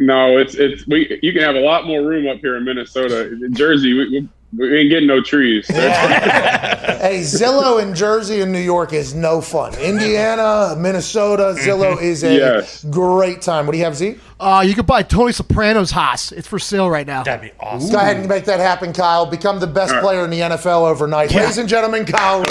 No, 0.00 0.38
it's 0.38 0.54
it's 0.54 0.86
we. 0.86 1.18
You 1.22 1.32
can 1.34 1.42
have 1.42 1.54
a 1.56 1.60
lot 1.60 1.86
more 1.86 2.00
room 2.02 2.26
up 2.26 2.38
here 2.38 2.56
in 2.56 2.64
Minnesota. 2.64 3.26
In 3.30 3.52
Jersey, 3.52 3.92
we, 3.92 4.08
we, 4.08 4.28
we 4.58 4.78
ain't 4.80 4.88
getting 4.88 5.06
no 5.06 5.20
trees. 5.22 5.66
hey, 5.68 7.20
Zillow 7.20 7.82
in 7.82 7.94
Jersey 7.94 8.40
and 8.40 8.50
New 8.50 8.60
York 8.60 8.94
is 8.94 9.14
no 9.14 9.42
fun. 9.42 9.74
Indiana, 9.78 10.74
Minnesota, 10.78 11.54
Zillow 11.58 12.00
is 12.00 12.24
a 12.24 12.34
Yes. 12.34 12.82
great 12.84 13.42
time. 13.42 13.66
What 13.66 13.72
do 13.72 13.78
you 13.78 13.84
have, 13.84 13.94
Z? 13.94 14.16
Uh, 14.40 14.64
you 14.66 14.74
can 14.74 14.86
buy 14.86 15.02
Tony 15.02 15.32
Soprano's 15.32 15.90
house. 15.90 16.32
It's 16.32 16.48
for 16.48 16.58
sale 16.58 16.88
right 16.88 17.06
now. 17.06 17.22
That'd 17.22 17.50
be 17.50 17.56
awesome. 17.60 17.92
Go 17.92 17.98
ahead 17.98 18.16
and 18.16 18.26
make 18.26 18.46
that 18.46 18.58
happen, 18.58 18.94
Kyle. 18.94 19.26
Become 19.26 19.60
the 19.60 19.66
best 19.66 19.94
player 19.96 20.24
in 20.24 20.30
the 20.30 20.40
NFL 20.40 20.88
overnight. 20.88 21.30
Ladies 21.34 21.58
and 21.58 21.68
gentlemen, 21.68 22.06
Kyle. 22.06 22.42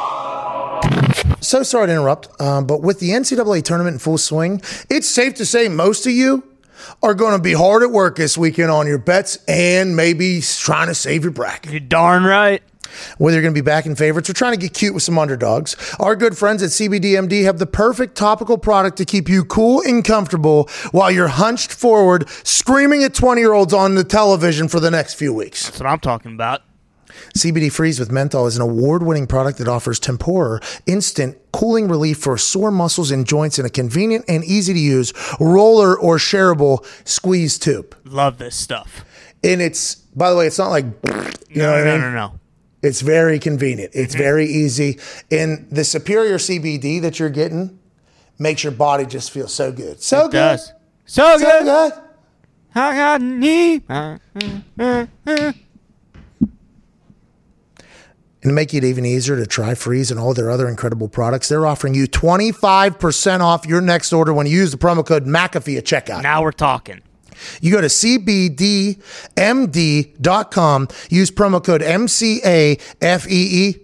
So 1.50 1.64
sorry 1.64 1.88
to 1.88 1.92
interrupt, 1.92 2.40
um, 2.40 2.64
but 2.64 2.80
with 2.80 3.00
the 3.00 3.10
NCAA 3.10 3.64
tournament 3.64 3.94
in 3.94 3.98
full 3.98 4.18
swing, 4.18 4.62
it's 4.88 5.08
safe 5.08 5.34
to 5.34 5.44
say 5.44 5.66
most 5.68 6.06
of 6.06 6.12
you 6.12 6.44
are 7.02 7.12
going 7.12 7.32
to 7.32 7.42
be 7.42 7.54
hard 7.54 7.82
at 7.82 7.90
work 7.90 8.14
this 8.14 8.38
weekend 8.38 8.70
on 8.70 8.86
your 8.86 8.98
bets 8.98 9.36
and 9.48 9.96
maybe 9.96 10.42
trying 10.42 10.86
to 10.86 10.94
save 10.94 11.24
your 11.24 11.32
bracket. 11.32 11.72
You're 11.72 11.80
darn 11.80 12.22
right. 12.22 12.62
Whether 13.18 13.38
you're 13.38 13.42
going 13.42 13.52
to 13.52 13.60
be 13.60 13.64
backing 13.64 13.96
favorites 13.96 14.30
or 14.30 14.32
trying 14.32 14.52
to 14.52 14.60
get 14.60 14.74
cute 14.74 14.94
with 14.94 15.02
some 15.02 15.18
underdogs, 15.18 15.74
our 15.98 16.14
good 16.14 16.38
friends 16.38 16.62
at 16.62 16.68
CBDMD 16.70 17.42
have 17.42 17.58
the 17.58 17.66
perfect 17.66 18.16
topical 18.16 18.56
product 18.56 18.96
to 18.98 19.04
keep 19.04 19.28
you 19.28 19.44
cool 19.44 19.80
and 19.80 20.04
comfortable 20.04 20.70
while 20.92 21.10
you're 21.10 21.26
hunched 21.26 21.72
forward, 21.72 22.28
screaming 22.44 23.02
at 23.02 23.12
20 23.12 23.40
year 23.40 23.54
olds 23.54 23.74
on 23.74 23.96
the 23.96 24.04
television 24.04 24.68
for 24.68 24.78
the 24.78 24.92
next 24.92 25.14
few 25.14 25.34
weeks. 25.34 25.64
That's 25.64 25.80
what 25.80 25.88
I'm 25.88 25.98
talking 25.98 26.32
about. 26.32 26.62
CBD 27.36 27.70
Freeze 27.72 27.98
with 28.00 28.10
Menthol 28.10 28.46
is 28.46 28.56
an 28.56 28.62
award 28.62 29.02
winning 29.02 29.26
product 29.26 29.58
that 29.58 29.68
offers 29.68 29.98
temporar, 30.00 30.60
instant 30.86 31.36
cooling 31.52 31.88
relief 31.88 32.18
for 32.18 32.36
sore 32.38 32.70
muscles 32.70 33.10
and 33.10 33.26
joints 33.26 33.58
in 33.58 33.66
a 33.66 33.70
convenient 33.70 34.24
and 34.28 34.44
easy 34.44 34.72
to 34.72 34.78
use 34.78 35.12
roller 35.40 35.98
or 35.98 36.16
shareable 36.18 36.84
squeeze 37.08 37.58
tube. 37.58 37.96
Love 38.04 38.38
this 38.38 38.54
stuff. 38.56 39.04
And 39.42 39.60
it's, 39.62 39.94
by 39.94 40.30
the 40.30 40.36
way, 40.36 40.46
it's 40.46 40.58
not 40.58 40.68
like, 40.68 40.84
you 41.48 41.62
know 41.62 41.66
No, 41.66 41.72
what 41.72 41.80
I 41.80 41.84
no, 41.84 41.92
mean? 41.92 42.00
no, 42.00 42.12
no. 42.12 42.34
It's 42.82 43.00
very 43.02 43.38
convenient. 43.38 43.90
It's 43.94 44.14
mm-hmm. 44.14 44.22
very 44.22 44.46
easy. 44.46 44.98
And 45.30 45.66
the 45.70 45.84
superior 45.84 46.38
CBD 46.38 47.00
that 47.02 47.18
you're 47.18 47.28
getting 47.30 47.78
makes 48.38 48.62
your 48.64 48.72
body 48.72 49.04
just 49.04 49.30
feel 49.30 49.48
so 49.48 49.70
good. 49.70 50.00
So 50.02 50.20
It 50.20 50.24
good. 50.26 50.32
does. 50.32 50.72
So 51.04 51.36
So 51.36 51.44
good. 51.44 51.64
good. 51.64 51.92
I 52.74 52.94
got 52.94 53.20
knee. 53.20 53.82
And 58.42 58.50
to 58.50 58.54
make 58.54 58.72
it 58.72 58.84
even 58.84 59.04
easier 59.04 59.36
to 59.36 59.46
try 59.46 59.74
Freeze 59.74 60.10
and 60.10 60.18
all 60.18 60.32
their 60.32 60.50
other 60.50 60.66
incredible 60.66 61.08
products, 61.08 61.48
they're 61.48 61.66
offering 61.66 61.94
you 61.94 62.06
25% 62.06 63.40
off 63.40 63.66
your 63.66 63.82
next 63.82 64.14
order 64.14 64.32
when 64.32 64.46
you 64.46 64.56
use 64.56 64.70
the 64.70 64.78
promo 64.78 65.04
code 65.04 65.26
McAfee 65.26 65.76
at 65.76 65.84
checkout. 65.84 66.22
Now 66.22 66.42
we're 66.42 66.52
talking. 66.52 67.02
You 67.60 67.70
go 67.72 67.80
to 67.80 67.86
CBDMD.com, 67.86 68.98
use 71.08 71.30
promo 71.30 71.64
code 71.64 71.80
MCAFEE, 71.80 72.76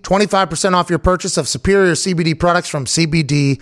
25% 0.00 0.74
off 0.74 0.90
your 0.90 0.98
purchase 0.98 1.36
of 1.36 1.48
superior 1.48 1.92
CBD 1.92 2.38
products 2.38 2.68
from 2.68 2.84
CBDMD. 2.84 3.60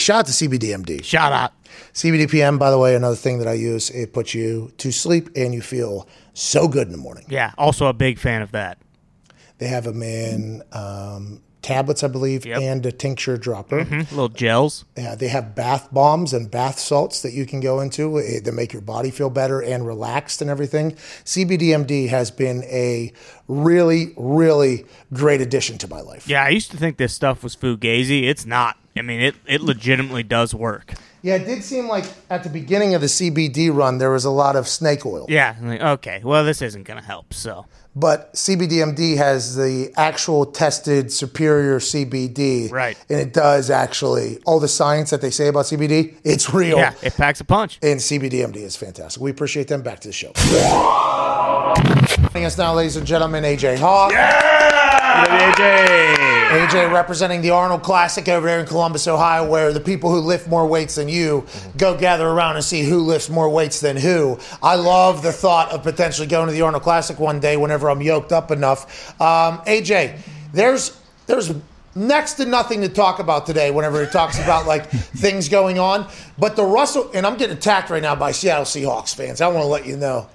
Shout 0.00 0.18
out 0.20 0.26
to 0.26 0.32
CBDMD. 0.32 1.04
Shout 1.04 1.32
out. 1.32 1.52
CBDPM, 1.92 2.58
by 2.58 2.70
the 2.70 2.78
way, 2.78 2.94
another 2.94 3.16
thing 3.16 3.38
that 3.38 3.48
I 3.48 3.54
use, 3.54 3.90
it 3.90 4.12
puts 4.12 4.34
you 4.34 4.72
to 4.78 4.90
sleep 4.90 5.28
and 5.36 5.54
you 5.54 5.62
feel 5.62 6.08
so 6.32 6.68
good 6.68 6.86
in 6.86 6.92
the 6.92 6.98
morning. 6.98 7.24
Yeah, 7.28 7.52
also 7.58 7.86
a 7.86 7.92
big 7.92 8.18
fan 8.18 8.42
of 8.42 8.52
that. 8.52 8.78
They 9.60 9.68
have 9.68 9.84
them 9.84 10.02
in 10.02 10.62
um, 10.72 11.42
tablets, 11.62 12.02
I 12.02 12.08
believe, 12.08 12.46
Yep. 12.46 12.60
and 12.62 12.86
a 12.86 12.90
tincture 12.92 13.36
dropper. 13.36 13.84
Little 13.84 14.28
gels. 14.30 14.86
Yeah, 14.96 15.14
they 15.14 15.28
have 15.28 15.54
bath 15.54 15.88
bombs 15.92 16.32
and 16.32 16.50
bath 16.50 16.78
salts 16.78 17.20
that 17.22 17.32
you 17.34 17.44
can 17.46 17.60
go 17.60 17.80
into 17.80 18.18
eh, 18.18 18.40
that 18.42 18.52
make 18.52 18.72
your 18.72 18.82
body 18.82 19.10
feel 19.10 19.30
better 19.30 19.60
and 19.62 19.86
relaxed 19.86 20.40
and 20.40 20.50
everything. 20.50 20.96
CBDMD 21.24 22.08
has 22.08 22.30
been 22.30 22.64
a 22.64 23.12
really, 23.48 24.12
really 24.16 24.86
great 25.12 25.40
addition 25.40 25.78
to 25.78 25.88
my 25.88 26.00
life. 26.00 26.26
Yeah, 26.28 26.42
I 26.44 26.48
used 26.48 26.70
to 26.72 26.76
think 26.76 26.96
this 26.96 27.12
stuff 27.12 27.42
was 27.42 27.54
fugazi. 27.54 28.24
It's 28.24 28.46
not. 28.46 28.76
I 28.96 29.02
mean, 29.02 29.20
it, 29.20 29.34
it 29.46 29.60
legitimately 29.60 30.24
does 30.24 30.54
work. 30.54 30.94
Yeah, 31.22 31.36
it 31.36 31.44
did 31.44 31.62
seem 31.62 31.86
like 31.86 32.06
at 32.30 32.42
the 32.42 32.48
beginning 32.50 32.94
of 32.94 33.00
the 33.02 33.06
CBD 33.06 33.72
run, 33.74 33.98
there 33.98 34.10
was 34.10 34.24
a 34.24 34.30
lot 34.30 34.56
of 34.56 34.66
snake 34.66 35.04
oil. 35.06 35.26
Yeah, 35.28 35.54
like, 35.62 35.80
okay, 35.80 36.20
well, 36.24 36.44
this 36.44 36.60
isn't 36.62 36.84
going 36.84 36.98
to 36.98 37.04
help. 37.06 37.32
So, 37.34 37.66
But 37.96 38.32
CBDMD 38.34 39.16
has 39.16 39.56
the 39.56 39.92
actual 39.96 40.46
tested 40.46 41.12
superior 41.12 41.78
CBD. 41.80 42.70
Right. 42.70 42.96
And 43.08 43.18
it 43.20 43.32
does 43.32 43.68
actually, 43.70 44.38
all 44.46 44.60
the 44.60 44.68
science 44.68 45.10
that 45.10 45.20
they 45.20 45.30
say 45.30 45.48
about 45.48 45.64
CBD, 45.64 46.16
it's 46.24 46.54
real. 46.54 46.78
yeah, 46.78 46.94
it 47.02 47.14
packs 47.14 47.40
a 47.40 47.44
punch. 47.44 47.78
And 47.82 47.98
CBDMD 47.98 48.56
is 48.56 48.76
fantastic. 48.76 49.20
We 49.20 49.30
appreciate 49.30 49.68
them. 49.68 49.82
Back 49.82 50.00
to 50.00 50.08
the 50.08 50.12
show. 50.12 50.32
Joining 52.32 52.46
us 52.46 52.56
now, 52.58 52.74
ladies 52.74 52.96
and 52.96 53.06
gentlemen, 53.06 53.44
AJ 53.44 53.78
Hawk. 53.78 54.12
AJ 55.26 56.10
AJ 56.50 56.92
representing 56.92 57.42
the 57.42 57.50
Arnold 57.50 57.82
Classic 57.82 58.28
over 58.28 58.46
there 58.46 58.60
in 58.60 58.66
Columbus, 58.66 59.06
Ohio, 59.06 59.48
where 59.48 59.72
the 59.72 59.80
people 59.80 60.10
who 60.10 60.18
lift 60.18 60.48
more 60.48 60.66
weights 60.66 60.96
than 60.96 61.08
you 61.08 61.46
go 61.76 61.96
gather 61.96 62.26
around 62.26 62.56
and 62.56 62.64
see 62.64 62.82
who 62.82 63.00
lifts 63.00 63.28
more 63.28 63.48
weights 63.48 63.80
than 63.80 63.96
who. 63.96 64.38
I 64.62 64.74
love 64.74 65.22
the 65.22 65.32
thought 65.32 65.70
of 65.70 65.82
potentially 65.82 66.26
going 66.26 66.46
to 66.46 66.52
the 66.52 66.62
Arnold 66.62 66.82
Classic 66.82 67.18
one 67.18 67.38
day 67.38 67.56
whenever 67.56 67.88
I'm 67.88 68.00
yoked 68.00 68.32
up 68.32 68.50
enough. 68.50 69.10
Um, 69.20 69.58
AJ, 69.60 70.18
there's 70.52 71.00
there's 71.26 71.54
next 71.94 72.34
to 72.34 72.46
nothing 72.46 72.80
to 72.80 72.88
talk 72.88 73.18
about 73.18 73.46
today 73.46 73.70
whenever 73.70 74.02
it 74.02 74.10
talks 74.10 74.38
about 74.42 74.66
like 74.66 74.90
things 74.90 75.48
going 75.48 75.78
on. 75.78 76.08
But 76.38 76.56
the 76.56 76.64
Russell 76.64 77.10
and 77.14 77.26
I'm 77.26 77.36
getting 77.36 77.56
attacked 77.56 77.90
right 77.90 78.02
now 78.02 78.16
by 78.16 78.32
Seattle 78.32 78.64
Seahawks 78.64 79.14
fans. 79.14 79.40
I 79.40 79.48
want 79.48 79.62
to 79.62 79.68
let 79.68 79.86
you 79.86 79.96
know. 79.96 80.28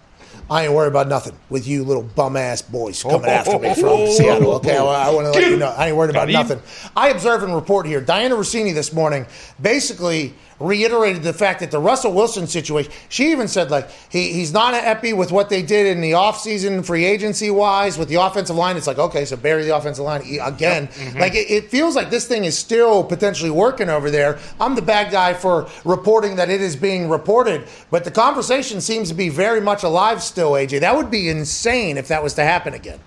I 0.50 0.66
ain't 0.66 0.74
worried 0.74 0.90
about 0.90 1.08
nothing 1.08 1.34
with 1.50 1.68
you 1.68 1.84
little 1.84 2.04
bum 2.04 2.38
ass 2.38 2.62
boys 2.62 3.02
coming 3.02 3.26
after 3.26 3.58
me 3.58 3.74
from 3.74 4.08
Seattle. 4.12 4.54
Okay, 4.56 4.76
well, 4.76 4.90
I 4.90 5.10
want 5.10 5.26
to 5.26 5.32
let 5.40 5.50
you 5.50 5.58
know 5.58 5.70
I 5.70 5.88
ain't 5.88 5.98
worried 5.98 6.12
about 6.12 6.30
nothing. 6.30 6.62
I 6.96 7.10
observe 7.10 7.42
and 7.44 7.54
report 7.56 7.86
here. 7.88 8.02
Dianna 8.02 8.38
Russini 8.38 8.74
this 8.74 8.94
morning 8.94 9.26
basically 9.62 10.34
reiterated 10.58 11.22
the 11.22 11.34
fact 11.34 11.60
that 11.60 11.70
the 11.70 11.80
Russell 11.80 12.14
Wilson 12.14 12.48
situation. 12.48 12.90
She 13.10 13.32
even 13.32 13.48
said 13.50 13.70
like 13.72 13.90
he, 14.10 14.32
he's 14.32 14.54
not 14.54 14.74
happy 14.74 15.12
with 15.12 15.30
what 15.32 15.50
they 15.50 15.62
did 15.62 15.86
in 15.88 16.00
the 16.00 16.12
offseason 16.12 16.86
free 16.86 17.04
agency 17.04 17.50
wise 17.50 17.98
with 17.98 18.08
the 18.08 18.16
offensive 18.16 18.56
line. 18.56 18.78
It's 18.78 18.88
like 18.88 19.00
okay, 19.00 19.26
so 19.26 19.36
bury 19.36 19.64
the 19.64 19.76
offensive 19.76 20.06
line 20.06 20.22
again. 20.42 20.88
Like 21.18 21.34
it, 21.34 21.50
it 21.52 21.70
feels 21.72 21.96
like 21.96 22.10
this 22.10 22.28
thing 22.28 22.46
is 22.46 22.58
still 22.58 23.04
potentially 23.04 23.50
working 23.50 23.90
over 23.90 24.10
there. 24.12 24.40
I'm 24.60 24.76
the 24.76 24.82
bad 24.82 25.12
guy 25.12 25.34
for 25.34 25.68
reporting 25.84 26.36
that 26.38 26.50
it 26.50 26.62
is 26.62 26.76
being 26.76 27.10
reported, 27.10 27.68
but 27.90 28.04
the 28.06 28.12
conversation 28.12 28.80
seems 28.80 29.10
to 29.10 29.16
be 29.16 29.28
very 29.30 29.60
much 29.60 29.84
alive 29.84 30.22
still. 30.22 30.35
AJ, 30.42 30.82
that 30.82 30.96
would 30.96 31.12
be 31.12 31.30
insane 31.30 31.98
if 31.98 32.08
that 32.08 32.24
was 32.24 32.34
to 32.36 32.44
happen 32.44 32.74
again. 32.74 33.00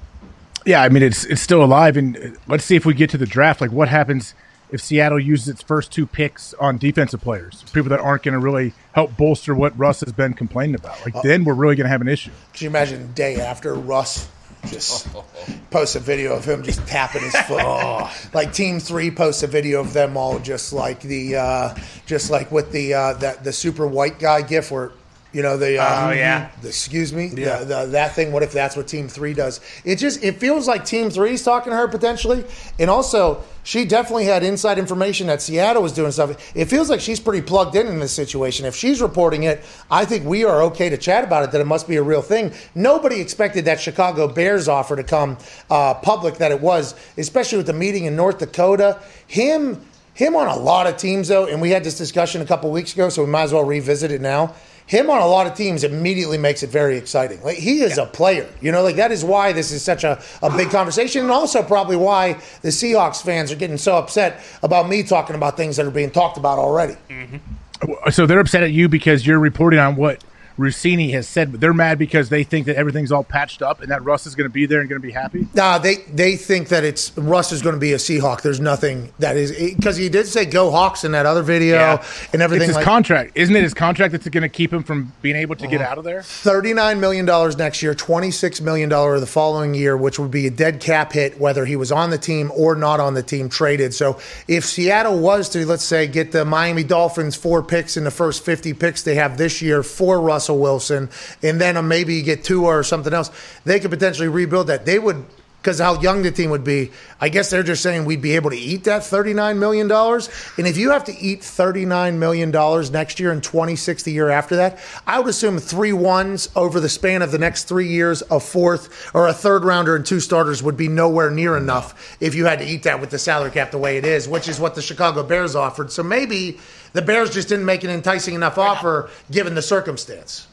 Yeah, 0.66 0.82
I 0.82 0.88
mean 0.88 1.02
it's 1.02 1.24
it's 1.24 1.40
still 1.40 1.64
alive, 1.64 1.96
and 1.96 2.16
uh, 2.16 2.20
let's 2.46 2.64
see 2.64 2.76
if 2.76 2.84
we 2.84 2.94
get 2.94 3.10
to 3.10 3.18
the 3.18 3.26
draft. 3.26 3.60
Like, 3.60 3.72
what 3.72 3.88
happens 3.88 4.34
if 4.70 4.82
Seattle 4.82 5.18
uses 5.18 5.48
its 5.48 5.62
first 5.62 5.92
two 5.92 6.06
picks 6.06 6.54
on 6.54 6.78
defensive 6.78 7.20
players, 7.20 7.64
people 7.72 7.88
that 7.90 8.00
aren't 8.00 8.22
going 8.22 8.34
to 8.34 8.38
really 8.38 8.72
help 8.92 9.16
bolster 9.16 9.54
what 9.54 9.76
Russ 9.78 10.00
has 10.00 10.12
been 10.12 10.34
complaining 10.34 10.74
about. 10.74 11.04
Like 11.04 11.22
then 11.22 11.44
we're 11.44 11.54
really 11.54 11.76
going 11.76 11.86
to 11.86 11.90
have 11.90 12.00
an 12.00 12.08
issue. 12.08 12.30
Can 12.52 12.64
you 12.64 12.70
imagine 12.70 13.00
the 13.00 13.12
day 13.14 13.40
after 13.40 13.74
Russ 13.74 14.28
just 14.66 15.08
posts 15.70 15.96
a 15.96 16.00
video 16.00 16.34
of 16.34 16.44
him 16.44 16.62
just 16.62 16.86
tapping 16.86 17.22
his 17.22 17.36
foot? 17.36 17.64
Like 18.34 18.52
Team 18.52 18.80
Three 18.80 19.10
posts 19.10 19.42
a 19.42 19.46
video 19.46 19.80
of 19.80 19.92
them 19.92 20.16
all 20.16 20.38
just 20.38 20.72
like 20.72 21.00
the 21.00 21.36
uh, 21.36 21.74
just 22.06 22.30
like 22.30 22.52
with 22.52 22.72
the 22.72 22.94
uh, 22.94 23.12
that 23.14 23.44
the 23.44 23.52
super 23.52 23.86
white 23.86 24.18
guy 24.18 24.42
gif 24.42 24.70
where. 24.70 24.92
You 25.38 25.44
know 25.44 25.56
the 25.56 25.78
uh, 25.78 26.08
Oh, 26.08 26.10
yeah. 26.10 26.50
the, 26.62 26.66
excuse 26.66 27.12
me 27.12 27.26
Yeah. 27.32 27.60
the, 27.60 27.64
the, 27.64 27.86
that 27.92 28.16
thing. 28.16 28.32
What 28.32 28.42
if 28.42 28.50
that's 28.50 28.76
what 28.76 28.88
Team 28.88 29.06
Three 29.06 29.34
does? 29.34 29.60
It 29.84 29.94
just 29.94 30.24
it 30.24 30.40
feels 30.40 30.66
like 30.66 30.84
Team 30.84 31.10
Three 31.10 31.34
is 31.34 31.44
talking 31.44 31.70
to 31.70 31.76
her 31.76 31.86
potentially, 31.86 32.44
and 32.80 32.90
also 32.90 33.44
she 33.62 33.84
definitely 33.84 34.24
had 34.24 34.42
inside 34.42 34.80
information 34.80 35.28
that 35.28 35.40
Seattle 35.40 35.80
was 35.80 35.92
doing 35.92 36.10
stuff. 36.10 36.30
It 36.56 36.64
feels 36.64 36.90
like 36.90 36.98
she's 36.98 37.20
pretty 37.20 37.40
plugged 37.40 37.76
in 37.76 37.86
in 37.86 38.00
this 38.00 38.10
situation. 38.10 38.66
If 38.66 38.74
she's 38.74 39.00
reporting 39.00 39.44
it, 39.44 39.62
I 39.88 40.04
think 40.06 40.26
we 40.26 40.44
are 40.44 40.60
okay 40.62 40.88
to 40.88 40.96
chat 40.96 41.22
about 41.22 41.44
it. 41.44 41.52
That 41.52 41.60
it 41.60 41.68
must 41.68 41.86
be 41.86 41.94
a 41.94 42.02
real 42.02 42.20
thing. 42.22 42.52
Nobody 42.74 43.20
expected 43.20 43.64
that 43.66 43.78
Chicago 43.78 44.26
Bears 44.26 44.66
offer 44.66 44.96
to 44.96 45.04
come 45.04 45.38
uh, 45.70 45.94
public 45.94 46.38
that 46.38 46.50
it 46.50 46.60
was, 46.60 46.96
especially 47.16 47.58
with 47.58 47.68
the 47.68 47.72
meeting 47.74 48.06
in 48.06 48.16
North 48.16 48.38
Dakota. 48.38 49.00
Him 49.28 49.86
him 50.14 50.34
on 50.34 50.48
a 50.48 50.56
lot 50.56 50.88
of 50.88 50.96
teams 50.96 51.28
though, 51.28 51.46
and 51.46 51.60
we 51.60 51.70
had 51.70 51.84
this 51.84 51.96
discussion 51.96 52.42
a 52.42 52.44
couple 52.44 52.72
weeks 52.72 52.92
ago, 52.92 53.08
so 53.08 53.24
we 53.24 53.30
might 53.30 53.42
as 53.44 53.52
well 53.52 53.62
revisit 53.62 54.10
it 54.10 54.20
now. 54.20 54.52
Him 54.88 55.10
on 55.10 55.20
a 55.20 55.26
lot 55.26 55.46
of 55.46 55.54
teams 55.54 55.84
immediately 55.84 56.38
makes 56.38 56.62
it 56.62 56.70
very 56.70 56.96
exciting. 56.96 57.42
Like 57.42 57.58
he 57.58 57.82
is 57.82 57.98
a 57.98 58.06
player, 58.06 58.48
you 58.62 58.72
know. 58.72 58.82
Like 58.82 58.96
that 58.96 59.12
is 59.12 59.22
why 59.22 59.52
this 59.52 59.70
is 59.70 59.82
such 59.82 60.02
a, 60.02 60.20
a 60.42 60.50
big 60.56 60.70
conversation, 60.70 61.22
and 61.22 61.30
also 61.30 61.62
probably 61.62 61.96
why 61.96 62.40
the 62.62 62.70
Seahawks 62.70 63.22
fans 63.22 63.52
are 63.52 63.56
getting 63.56 63.76
so 63.76 63.96
upset 63.96 64.40
about 64.62 64.88
me 64.88 65.02
talking 65.02 65.36
about 65.36 65.58
things 65.58 65.76
that 65.76 65.84
are 65.84 65.90
being 65.90 66.10
talked 66.10 66.38
about 66.38 66.58
already. 66.58 66.96
Mm-hmm. 67.10 68.10
So 68.10 68.24
they're 68.24 68.40
upset 68.40 68.62
at 68.62 68.72
you 68.72 68.88
because 68.88 69.26
you're 69.26 69.38
reporting 69.38 69.78
on 69.78 69.94
what 69.94 70.24
Russini 70.58 71.12
has 71.12 71.28
said, 71.28 71.52
they're 71.52 71.72
mad 71.72 71.98
because 71.98 72.28
they 72.28 72.42
think 72.44 72.66
that 72.66 72.76
everything's 72.76 73.12
all 73.12 73.22
patched 73.24 73.62
up 73.62 73.80
and 73.80 73.90
that 73.90 74.02
Russ 74.02 74.26
is 74.26 74.34
going 74.34 74.48
to 74.48 74.52
be 74.52 74.66
there 74.66 74.80
and 74.80 74.88
going 74.88 75.00
to 75.00 75.06
be 75.06 75.12
happy. 75.12 75.46
Nah, 75.54 75.78
they 75.78 75.96
they 76.12 76.36
think 76.36 76.68
that 76.68 76.84
it's 76.84 77.16
Russ 77.16 77.52
is 77.52 77.62
going 77.62 77.74
to 77.74 77.80
be 77.80 77.92
a 77.92 77.96
Seahawk. 77.96 78.42
There's 78.42 78.60
nothing 78.60 79.12
that 79.20 79.36
is 79.36 79.52
because 79.52 79.96
he 79.96 80.08
did 80.08 80.26
say 80.26 80.44
"Go 80.44 80.70
Hawks" 80.70 81.04
in 81.04 81.12
that 81.12 81.26
other 81.26 81.42
video 81.42 81.76
Yeah. 81.76 82.04
and 82.32 82.42
everything. 82.42 82.62
It's 82.68 82.70
his 82.70 82.76
like, 82.76 82.84
contract, 82.84 83.32
isn't 83.36 83.54
it? 83.54 83.62
His 83.62 83.74
contract 83.74 84.12
that's 84.12 84.28
going 84.28 84.42
to 84.42 84.48
keep 84.48 84.72
him 84.72 84.82
from 84.82 85.12
being 85.22 85.36
able 85.36 85.54
to 85.56 85.64
Uh-huh. 85.64 85.70
get 85.70 85.80
out 85.80 85.98
of 85.98 86.04
there. 86.04 86.20
$39 86.20 86.98
million 86.98 87.24
next 87.56 87.82
year, 87.82 87.94
$26 87.94 88.60
million 88.60 88.88
the 88.88 89.26
following 89.26 89.74
year, 89.74 89.96
which 89.96 90.18
would 90.18 90.30
be 90.30 90.46
a 90.46 90.50
dead 90.50 90.80
cap 90.80 91.12
hit, 91.12 91.38
whether 91.38 91.64
he 91.66 91.76
was 91.76 91.92
on 91.92 92.10
the 92.10 92.18
team 92.18 92.50
or 92.54 92.74
not 92.74 92.98
on 93.00 93.14
the 93.14 93.22
team 93.22 93.48
traded. 93.48 93.94
So 93.94 94.18
if 94.48 94.64
Seattle 94.64 95.18
was 95.20 95.48
to, 95.50 95.64
let's 95.66 95.84
say, 95.84 96.06
get 96.06 96.32
the 96.32 96.44
Miami 96.44 96.82
Dolphins 96.84 97.36
four 97.36 97.62
picks 97.62 97.96
in 97.96 98.04
the 98.04 98.10
first 98.10 98.44
50 98.44 98.74
picks 98.74 99.02
they 99.02 99.14
have 99.14 99.36
this 99.38 99.62
year 99.62 99.82
for 99.82 100.20
Russell 100.48 100.60
Wilson, 100.60 101.10
and 101.42 101.60
then 101.60 101.76
uh, 101.76 101.82
maybe 101.82 102.22
get 102.22 102.42
two 102.42 102.64
or 102.64 102.82
something 102.82 103.12
else, 103.12 103.30
they 103.64 103.78
could 103.78 103.90
potentially 103.90 104.28
rebuild 104.28 104.68
that. 104.68 104.86
They 104.86 104.98
would. 104.98 105.24
Because 105.60 105.80
how 105.80 106.00
young 106.00 106.22
the 106.22 106.30
team 106.30 106.50
would 106.50 106.62
be, 106.62 106.92
I 107.20 107.28
guess 107.28 107.50
they're 107.50 107.64
just 107.64 107.82
saying 107.82 108.04
we'd 108.04 108.22
be 108.22 108.36
able 108.36 108.50
to 108.50 108.56
eat 108.56 108.84
that 108.84 109.02
$39 109.02 109.58
million. 109.58 109.90
And 109.90 110.66
if 110.68 110.76
you 110.76 110.92
have 110.92 111.02
to 111.04 111.18
eat 111.18 111.40
$39 111.40 112.14
million 112.16 112.92
next 112.92 113.18
year 113.18 113.32
and 113.32 113.42
26 113.42 114.04
the 114.04 114.12
year 114.12 114.30
after 114.30 114.54
that, 114.54 114.78
I 115.04 115.18
would 115.18 115.28
assume 115.28 115.58
three 115.58 115.92
ones 115.92 116.48
over 116.54 116.78
the 116.78 116.88
span 116.88 117.22
of 117.22 117.32
the 117.32 117.38
next 117.38 117.64
three 117.64 117.88
years, 117.88 118.22
a 118.30 118.38
fourth 118.38 119.10
or 119.12 119.26
a 119.26 119.32
third 119.32 119.64
rounder 119.64 119.96
and 119.96 120.06
two 120.06 120.20
starters 120.20 120.62
would 120.62 120.76
be 120.76 120.86
nowhere 120.86 121.28
near 121.28 121.56
enough 121.56 122.16
if 122.20 122.36
you 122.36 122.46
had 122.46 122.60
to 122.60 122.64
eat 122.64 122.84
that 122.84 123.00
with 123.00 123.10
the 123.10 123.18
salary 123.18 123.50
cap 123.50 123.72
the 123.72 123.78
way 123.78 123.98
it 123.98 124.04
is, 124.04 124.28
which 124.28 124.48
is 124.48 124.60
what 124.60 124.76
the 124.76 124.80
Chicago 124.80 125.24
Bears 125.24 125.56
offered. 125.56 125.90
So 125.90 126.04
maybe 126.04 126.60
the 126.98 127.02
Bears 127.06 127.30
just 127.30 127.48
didn't 127.48 127.64
make 127.64 127.84
an 127.84 127.90
enticing 127.90 128.34
enough 128.34 128.58
offer 128.58 129.08
given 129.30 129.54
the 129.54 129.62
circumstance. 129.62 130.48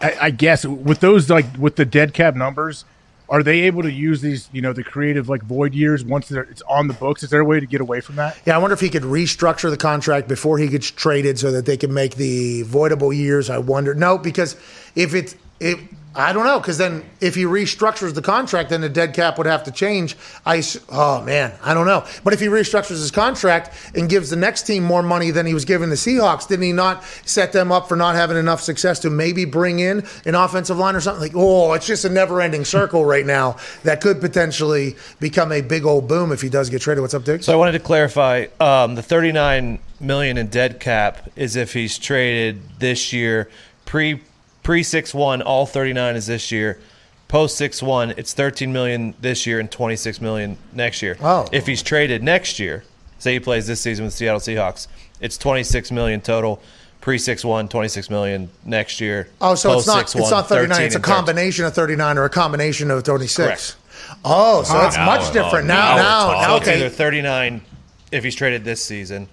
I, 0.00 0.16
I 0.20 0.30
guess 0.30 0.64
with 0.64 1.00
those 1.00 1.28
like 1.28 1.44
with 1.58 1.76
the 1.76 1.84
dead 1.84 2.14
cap 2.14 2.34
numbers, 2.34 2.86
are 3.28 3.42
they 3.42 3.60
able 3.60 3.82
to 3.82 3.92
use 3.92 4.22
these? 4.22 4.48
You 4.50 4.62
know, 4.62 4.72
the 4.72 4.82
creative 4.82 5.28
like 5.28 5.42
void 5.42 5.74
years 5.74 6.02
once 6.02 6.28
they're, 6.28 6.44
it's 6.44 6.62
on 6.62 6.88
the 6.88 6.94
books. 6.94 7.22
Is 7.22 7.28
there 7.28 7.40
a 7.40 7.44
way 7.44 7.60
to 7.60 7.66
get 7.66 7.82
away 7.82 8.00
from 8.00 8.16
that? 8.16 8.38
Yeah, 8.46 8.54
I 8.54 8.58
wonder 8.58 8.72
if 8.72 8.80
he 8.80 8.88
could 8.88 9.02
restructure 9.02 9.68
the 9.68 9.76
contract 9.76 10.26
before 10.26 10.56
he 10.56 10.68
gets 10.68 10.90
traded 10.90 11.38
so 11.38 11.52
that 11.52 11.66
they 11.66 11.76
can 11.76 11.92
make 11.92 12.14
the 12.14 12.64
voidable 12.64 13.14
years. 13.14 13.50
I 13.50 13.58
wonder. 13.58 13.94
No, 13.94 14.16
because 14.16 14.56
if 14.96 15.14
it's 15.14 15.36
it, 15.60 15.78
I 16.12 16.32
don't 16.32 16.44
know. 16.44 16.58
Because 16.58 16.78
then 16.78 17.04
if 17.20 17.36
he 17.36 17.44
restructures 17.44 18.14
the 18.14 18.22
contract, 18.22 18.70
then 18.70 18.80
the 18.80 18.88
dead 18.88 19.14
cap 19.14 19.38
would 19.38 19.46
have 19.46 19.62
to 19.64 19.70
change. 19.70 20.16
I 20.44 20.62
oh 20.90 21.22
man, 21.22 21.52
I 21.62 21.72
don't 21.72 21.86
know. 21.86 22.04
But 22.24 22.32
if 22.32 22.40
he 22.40 22.46
restructures 22.46 22.98
his 22.98 23.12
contract 23.12 23.92
and 23.94 24.08
gives 24.08 24.30
the 24.30 24.36
next 24.36 24.62
team 24.62 24.82
more 24.82 25.02
money 25.02 25.30
than 25.30 25.46
he 25.46 25.54
was 25.54 25.64
giving 25.64 25.88
the 25.88 25.94
Seahawks, 25.94 26.48
didn't 26.48 26.64
he 26.64 26.72
not 26.72 27.04
set 27.24 27.52
them 27.52 27.70
up 27.70 27.88
for 27.88 27.94
not 27.94 28.16
having 28.16 28.36
enough 28.36 28.60
success 28.60 28.98
to 29.00 29.10
maybe 29.10 29.44
bring 29.44 29.78
in 29.78 30.04
an 30.24 30.34
offensive 30.34 30.78
line 30.78 30.96
or 30.96 31.00
something? 31.00 31.22
Like, 31.22 31.36
oh, 31.36 31.74
it's 31.74 31.86
just 31.86 32.04
a 32.04 32.08
never-ending 32.08 32.64
circle 32.64 33.04
right 33.04 33.24
now 33.24 33.56
that 33.84 34.00
could 34.00 34.20
potentially 34.20 34.96
become 35.20 35.52
a 35.52 35.60
big 35.60 35.84
old 35.84 36.08
boom 36.08 36.32
if 36.32 36.42
he 36.42 36.48
does 36.48 36.70
get 36.70 36.82
traded. 36.82 37.02
What's 37.02 37.14
up, 37.14 37.24
Dick? 37.24 37.44
So 37.44 37.52
I 37.52 37.56
wanted 37.56 37.72
to 37.72 37.80
clarify 37.80 38.46
um, 38.58 38.96
the 38.96 39.02
39 39.02 39.78
million 40.00 40.38
in 40.38 40.48
dead 40.48 40.80
cap 40.80 41.30
is 41.36 41.54
if 41.54 41.72
he's 41.72 41.98
traded 41.98 42.60
this 42.80 43.12
year 43.12 43.48
pre 43.84 44.20
pre 44.70 44.82
6-1 44.82 45.42
all 45.44 45.66
39 45.66 46.14
is 46.14 46.28
this 46.28 46.52
year 46.52 46.78
post 47.26 47.60
6-1 47.60 48.16
it's 48.16 48.32
13 48.34 48.72
million 48.72 49.14
this 49.20 49.44
year 49.44 49.58
and 49.58 49.68
26 49.68 50.20
million 50.20 50.56
next 50.72 51.02
year 51.02 51.16
Oh. 51.20 51.48
if 51.50 51.66
he's 51.66 51.82
traded 51.82 52.22
next 52.22 52.60
year 52.60 52.84
say 53.18 53.32
he 53.32 53.40
plays 53.40 53.66
this 53.66 53.80
season 53.80 54.04
with 54.04 54.14
the 54.14 54.18
Seattle 54.18 54.38
Seahawks 54.38 54.86
it's 55.20 55.36
26 55.38 55.90
million 55.90 56.20
total 56.20 56.62
pre 57.00 57.16
6-1 57.16 57.68
26 57.68 58.10
million 58.10 58.48
next 58.64 59.00
year 59.00 59.26
Oh, 59.40 59.56
so 59.56 59.76
it's 59.76 59.88
not 59.88 60.02
it's 60.02 60.30
not 60.30 60.48
39. 60.48 60.82
It's 60.82 60.94
a 60.94 60.98
and 60.98 61.04
13. 61.04 61.16
combination 61.16 61.64
of 61.64 61.74
39 61.74 62.18
or 62.18 62.24
a 62.26 62.30
combination 62.30 62.92
of 62.92 63.02
26. 63.02 63.36
Correct. 63.36 63.76
Oh, 64.24 64.62
so 64.62 64.86
it's 64.86 64.96
now 64.96 65.04
much 65.06 65.32
different 65.32 65.64
oh, 65.64 65.74
now. 65.74 65.96
now 65.96 65.96
Now, 65.96 66.40
now 66.42 66.48
So 66.50 66.56
it's 66.58 66.68
either 66.68 66.84
okay. 66.86 66.94
39 66.94 67.62
if 68.12 68.22
he's 68.22 68.36
traded 68.36 68.62
this 68.64 68.84
season, 68.84 69.26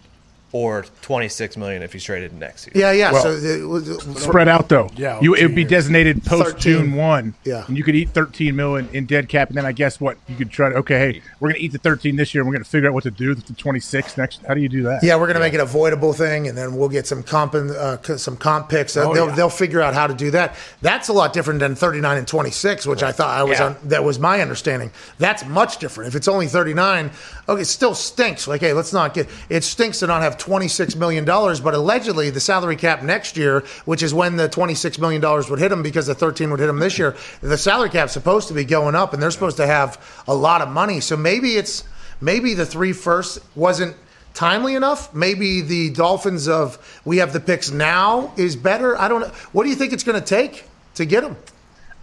or 0.54 0.86
26 1.02 1.58
million 1.58 1.84
if 1.84 1.92
he's 1.94 2.04
traded 2.04 2.34
next 2.34 2.68
year. 2.68 2.74
Yeah, 2.76 2.92
yeah. 2.92 3.12
Well, 3.12 3.24
so 3.24 3.32
it 3.32 3.68
was- 3.68 4.24
Spread 4.24 4.48
out 4.48 4.70
though. 4.70 4.90
Yeah, 4.96 5.20
you 5.22 5.36
it 5.36 5.44
would 5.44 5.56
be 5.56 5.64
designated 5.66 6.24
post 6.24 6.52
13. 6.54 6.60
June 6.62 6.96
one. 6.96 7.34
Yeah. 7.44 7.66
and 7.68 7.78
you 7.78 7.84
could 7.84 7.96
eat 7.96 8.10
thirteen 8.10 8.56
million 8.56 8.90
in 8.94 9.06
dead 9.06 9.28
cap, 9.30 9.50
and 9.50 9.58
then 9.58 9.66
I 9.66 9.72
guess 9.72 10.00
what 10.00 10.18
you 10.28 10.36
could 10.36 10.50
try 10.52 10.70
to 10.70 10.76
okay, 10.78 10.98
hey, 11.14 11.22
we're 11.40 11.50
gonna 11.50 11.60
eat 11.60 11.72
the 11.74 11.78
thirteen 11.78 12.16
this 12.16 12.34
year, 12.34 12.42
and 12.42 12.50
we're 12.50 12.56
gonna 12.56 12.66
figure 12.66 12.88
out 12.90 12.94
what 12.94 13.04
to 13.04 13.12
do 13.12 13.30
with 13.30 13.46
the 13.46 13.54
twenty 13.54 13.80
six 13.80 14.18
next. 14.18 14.42
How 14.48 14.54
do 14.54 14.62
you 14.62 14.70
do 14.70 14.84
that? 14.84 15.04
yeah, 15.04 15.16
we're 15.18 15.28
gonna 15.28 15.40
make 15.40 15.54
it 15.54 15.60
avoidable 15.60 16.14
thing, 16.14 16.48
and 16.48 16.58
then 16.58 16.76
we'll 16.76 16.90
get 16.90 17.06
some 17.08 17.24
comp 17.24 17.54
uh, 17.56 17.98
some 18.18 18.38
comp 18.38 18.70
picks. 18.70 18.96
Uh, 18.98 19.06
Oh, 19.08 19.14
they'll 19.14 19.28
yeah. 19.28 19.36
they'll 19.36 19.50
figure 19.50 19.82
out 19.82 19.94
how 19.94 20.08
to 20.08 20.14
do 20.14 20.32
that. 20.32 20.56
That's 20.82 21.08
a 21.10 21.14
lot 21.14 21.34
different 21.34 21.60
than 21.60 21.76
39 21.76 22.18
and 22.18 22.28
26, 22.28 22.86
which 22.88 23.04
I 23.04 23.12
thought 23.12 23.38
I 23.38 23.44
was 23.44 23.60
Yeah. 23.60 23.66
on, 23.68 23.78
that 23.86 24.04
was 24.04 24.20
my 24.20 24.42
understanding. 24.42 24.92
That's 25.20 25.46
much 25.46 25.78
different. 25.78 26.10
If 26.10 26.16
it's 26.16 26.28
only 26.28 26.48
39, 26.48 27.12
okay, 27.50 27.62
it 27.62 27.66
still 27.66 27.94
stinks. 27.96 28.48
Like, 28.48 28.62
hey, 28.62 28.74
let's 28.74 28.94
not 28.94 29.14
get 29.14 29.28
it 29.50 29.64
stinks 29.64 30.00
to 30.00 30.08
not 30.08 30.22
have 30.22 30.37
26 30.40 30.96
million 30.96 31.26
dollars, 31.26 31.60
but 31.60 31.74
allegedly 31.74 32.30
the 32.30 32.40
salary 32.40 32.76
cap 32.76 33.04
next 33.04 33.38
year, 33.38 33.62
which 33.86 34.04
is 34.04 34.14
when 34.14 34.38
the 34.38 34.48
26 34.50 35.00
million 35.00 35.22
dollars 35.22 35.50
would 35.50 35.60
hit 35.60 35.70
them 35.70 35.84
because 35.84 36.08
the 36.08 36.16
13 36.16 36.50
would 36.52 36.60
hit 36.60 36.68
them 36.68 36.80
this 36.80 36.98
year, 36.98 37.16
the 37.42 37.58
salary 37.58 37.90
cap's 37.90 38.14
supposed 38.14 38.48
to 38.48 38.54
be 38.54 38.64
going 38.64 38.96
up, 38.96 39.14
and 39.14 39.22
they're 39.22 39.32
supposed 39.32 39.58
to 39.58 39.68
have 39.68 40.24
a 40.28 40.36
lot 40.36 40.62
of 40.62 40.70
money. 40.70 41.00
So 41.00 41.18
maybe 41.18 41.56
it's 41.56 41.84
maybe 42.22 42.54
the 42.54 42.66
three 42.66 42.94
first 42.94 43.40
wasn't 43.56 43.96
timely 44.34 44.76
enough. 44.76 45.14
Maybe 45.14 45.62
the 45.62 45.90
Dolphins 45.90 46.48
of 46.48 47.02
we 47.06 47.18
have 47.18 47.34
the 47.34 47.40
picks 47.40 47.72
now 47.72 48.34
is 48.38 48.56
better. 48.56 48.98
I 48.98 49.08
don't 49.08 49.22
know. 49.22 49.32
What 49.52 49.64
do 49.64 49.70
you 49.70 49.76
think 49.76 49.94
it's 49.94 50.04
going 50.04 50.20
to 50.20 50.26
take 50.26 50.66
to 50.96 51.06
get 51.06 51.22
them? 51.22 51.36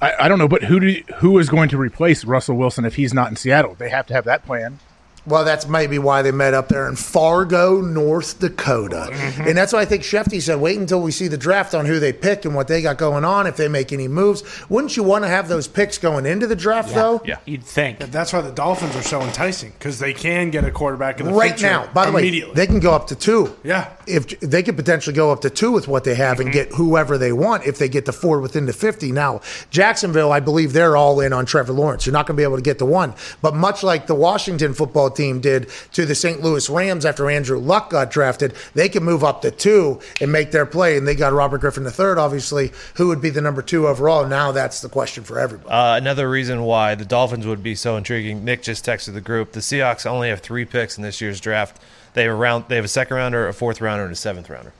I, 0.02 0.24
I 0.24 0.28
don't 0.28 0.38
know, 0.38 0.48
but 0.48 0.64
who 0.64 0.80
do 0.80 0.88
you, 0.88 1.04
who 1.16 1.38
is 1.38 1.48
going 1.48 1.68
to 1.70 1.78
replace 1.78 2.24
Russell 2.24 2.56
Wilson 2.56 2.84
if 2.84 2.96
he's 2.96 3.14
not 3.14 3.30
in 3.30 3.36
Seattle? 3.36 3.74
They 3.74 3.88
have 3.88 4.06
to 4.08 4.14
have 4.14 4.24
that 4.24 4.44
plan. 4.44 4.80
Well, 5.26 5.44
that's 5.44 5.66
maybe 5.66 5.98
why 5.98 6.22
they 6.22 6.32
met 6.32 6.52
up 6.54 6.68
there 6.68 6.88
in 6.88 6.96
Fargo, 6.96 7.80
North 7.80 8.40
Dakota. 8.40 9.08
Mm-hmm. 9.10 9.48
And 9.48 9.56
that's 9.56 9.72
why 9.72 9.80
I 9.80 9.84
think 9.84 10.02
Schefty 10.02 10.40
said, 10.40 10.60
wait 10.60 10.78
until 10.78 11.00
we 11.00 11.12
see 11.12 11.28
the 11.28 11.38
draft 11.38 11.74
on 11.74 11.86
who 11.86 11.98
they 11.98 12.12
pick 12.12 12.44
and 12.44 12.54
what 12.54 12.68
they 12.68 12.82
got 12.82 12.98
going 12.98 13.24
on, 13.24 13.46
if 13.46 13.56
they 13.56 13.68
make 13.68 13.92
any 13.92 14.06
moves. 14.06 14.42
Wouldn't 14.68 14.96
you 14.96 15.02
want 15.02 15.24
to 15.24 15.28
have 15.28 15.48
those 15.48 15.66
picks 15.66 15.96
going 15.96 16.26
into 16.26 16.46
the 16.46 16.56
draft, 16.56 16.94
though? 16.94 17.22
Yeah. 17.24 17.38
You'd 17.46 17.64
think. 17.64 17.98
That's 17.98 18.32
why 18.32 18.42
the 18.42 18.52
Dolphins 18.52 18.96
are 18.96 19.02
so 19.02 19.22
enticing 19.22 19.70
because 19.72 19.98
they 19.98 20.12
can 20.12 20.50
get 20.50 20.64
a 20.64 20.70
quarterback 20.70 21.20
in 21.20 21.26
the 21.26 21.32
Right 21.32 21.52
future 21.52 21.66
now, 21.66 21.90
by 21.92 22.06
the 22.06 22.12
way, 22.12 22.52
they 22.52 22.66
can 22.66 22.80
go 22.80 22.92
up 22.92 23.06
to 23.08 23.16
two. 23.16 23.56
Yeah. 23.62 23.92
If 24.06 24.40
they 24.40 24.62
could 24.62 24.76
potentially 24.76 25.14
go 25.14 25.32
up 25.32 25.40
to 25.42 25.50
two 25.50 25.72
with 25.72 25.88
what 25.88 26.04
they 26.04 26.14
have 26.14 26.40
and 26.40 26.52
get 26.52 26.72
whoever 26.72 27.18
they 27.18 27.32
want 27.32 27.64
if 27.64 27.78
they 27.78 27.88
get 27.88 28.04
the 28.04 28.12
four 28.12 28.40
within 28.40 28.66
the 28.66 28.72
50. 28.72 29.12
Now, 29.12 29.40
Jacksonville, 29.70 30.32
I 30.32 30.40
believe 30.40 30.72
they're 30.72 30.96
all 30.96 31.20
in 31.20 31.32
on 31.32 31.46
Trevor 31.46 31.72
Lawrence. 31.72 32.06
You're 32.06 32.12
not 32.12 32.26
going 32.26 32.36
to 32.36 32.40
be 32.40 32.44
able 32.44 32.56
to 32.56 32.62
get 32.62 32.78
the 32.78 32.86
one. 32.86 33.14
But 33.42 33.54
much 33.54 33.82
like 33.82 34.06
the 34.06 34.14
Washington 34.14 34.74
football 34.74 35.10
team 35.10 35.40
did 35.40 35.68
to 35.92 36.06
the 36.06 36.14
St. 36.14 36.40
Louis 36.40 36.68
Rams 36.68 37.04
after 37.04 37.30
Andrew 37.30 37.58
Luck 37.58 37.90
got 37.90 38.10
drafted, 38.10 38.54
they 38.74 38.88
can 38.88 39.04
move 39.04 39.24
up 39.24 39.42
to 39.42 39.50
two 39.50 40.00
and 40.20 40.30
make 40.30 40.50
their 40.50 40.66
play. 40.66 40.96
And 40.96 41.06
they 41.06 41.14
got 41.14 41.32
Robert 41.32 41.58
Griffin 41.58 41.84
III, 41.84 42.18
obviously, 42.18 42.72
who 42.96 43.08
would 43.08 43.20
be 43.20 43.30
the 43.30 43.40
number 43.40 43.62
two 43.62 43.88
overall. 43.88 44.26
Now 44.26 44.52
that's 44.52 44.80
the 44.80 44.88
question 44.88 45.24
for 45.24 45.38
everybody. 45.38 45.70
Uh, 45.70 45.96
another 45.96 46.28
reason 46.28 46.62
why 46.62 46.94
the 46.94 47.04
Dolphins 47.04 47.46
would 47.46 47.62
be 47.62 47.74
so 47.74 47.96
intriguing. 47.96 48.44
Nick 48.44 48.62
just 48.62 48.84
texted 48.84 49.14
the 49.14 49.20
group. 49.20 49.52
The 49.52 49.60
Seahawks 49.60 50.06
only 50.06 50.28
have 50.28 50.40
three 50.40 50.64
picks 50.64 50.96
in 50.96 51.02
this 51.02 51.20
year's 51.20 51.40
draft. 51.40 51.80
They 52.14 52.22
have 52.22 52.32
a 52.32 52.34
round. 52.34 52.64
They 52.68 52.76
have 52.76 52.84
a 52.84 52.88
second 52.88 53.16
rounder, 53.16 53.48
a 53.48 53.52
fourth 53.52 53.80
rounder, 53.80 54.04
and 54.04 54.12
a 54.12 54.16
seventh 54.16 54.48
rounder. 54.48 54.72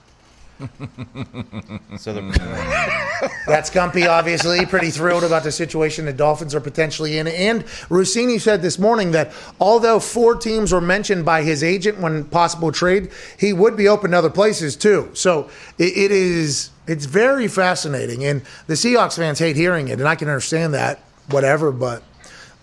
so 1.97 2.13
That's 3.45 3.69
Gumpy, 3.69 4.07
obviously, 4.07 4.65
pretty 4.65 4.89
thrilled 4.89 5.25
about 5.25 5.43
the 5.43 5.51
situation 5.51 6.05
the 6.05 6.13
Dolphins 6.13 6.55
are 6.55 6.61
potentially 6.61 7.17
in. 7.17 7.27
And 7.27 7.65
Russini 7.89 8.39
said 8.39 8.61
this 8.61 8.79
morning 8.79 9.11
that 9.11 9.33
although 9.59 9.99
four 9.99 10.35
teams 10.35 10.71
were 10.71 10.79
mentioned 10.79 11.25
by 11.25 11.43
his 11.43 11.61
agent 11.61 11.99
when 11.99 12.23
possible 12.23 12.71
trade, 12.71 13.11
he 13.37 13.51
would 13.51 13.75
be 13.75 13.89
open 13.89 14.11
to 14.11 14.17
other 14.17 14.29
places 14.29 14.77
too. 14.77 15.09
So 15.13 15.49
it, 15.77 15.97
it 15.97 16.11
is 16.11 16.69
it's 16.87 17.05
very 17.05 17.49
fascinating. 17.49 18.23
And 18.23 18.41
the 18.67 18.75
Seahawks 18.75 19.17
fans 19.17 19.39
hate 19.39 19.57
hearing 19.57 19.89
it, 19.89 19.99
and 19.99 20.07
I 20.07 20.15
can 20.15 20.29
understand 20.29 20.73
that, 20.73 21.01
whatever, 21.29 21.73
but 21.73 22.01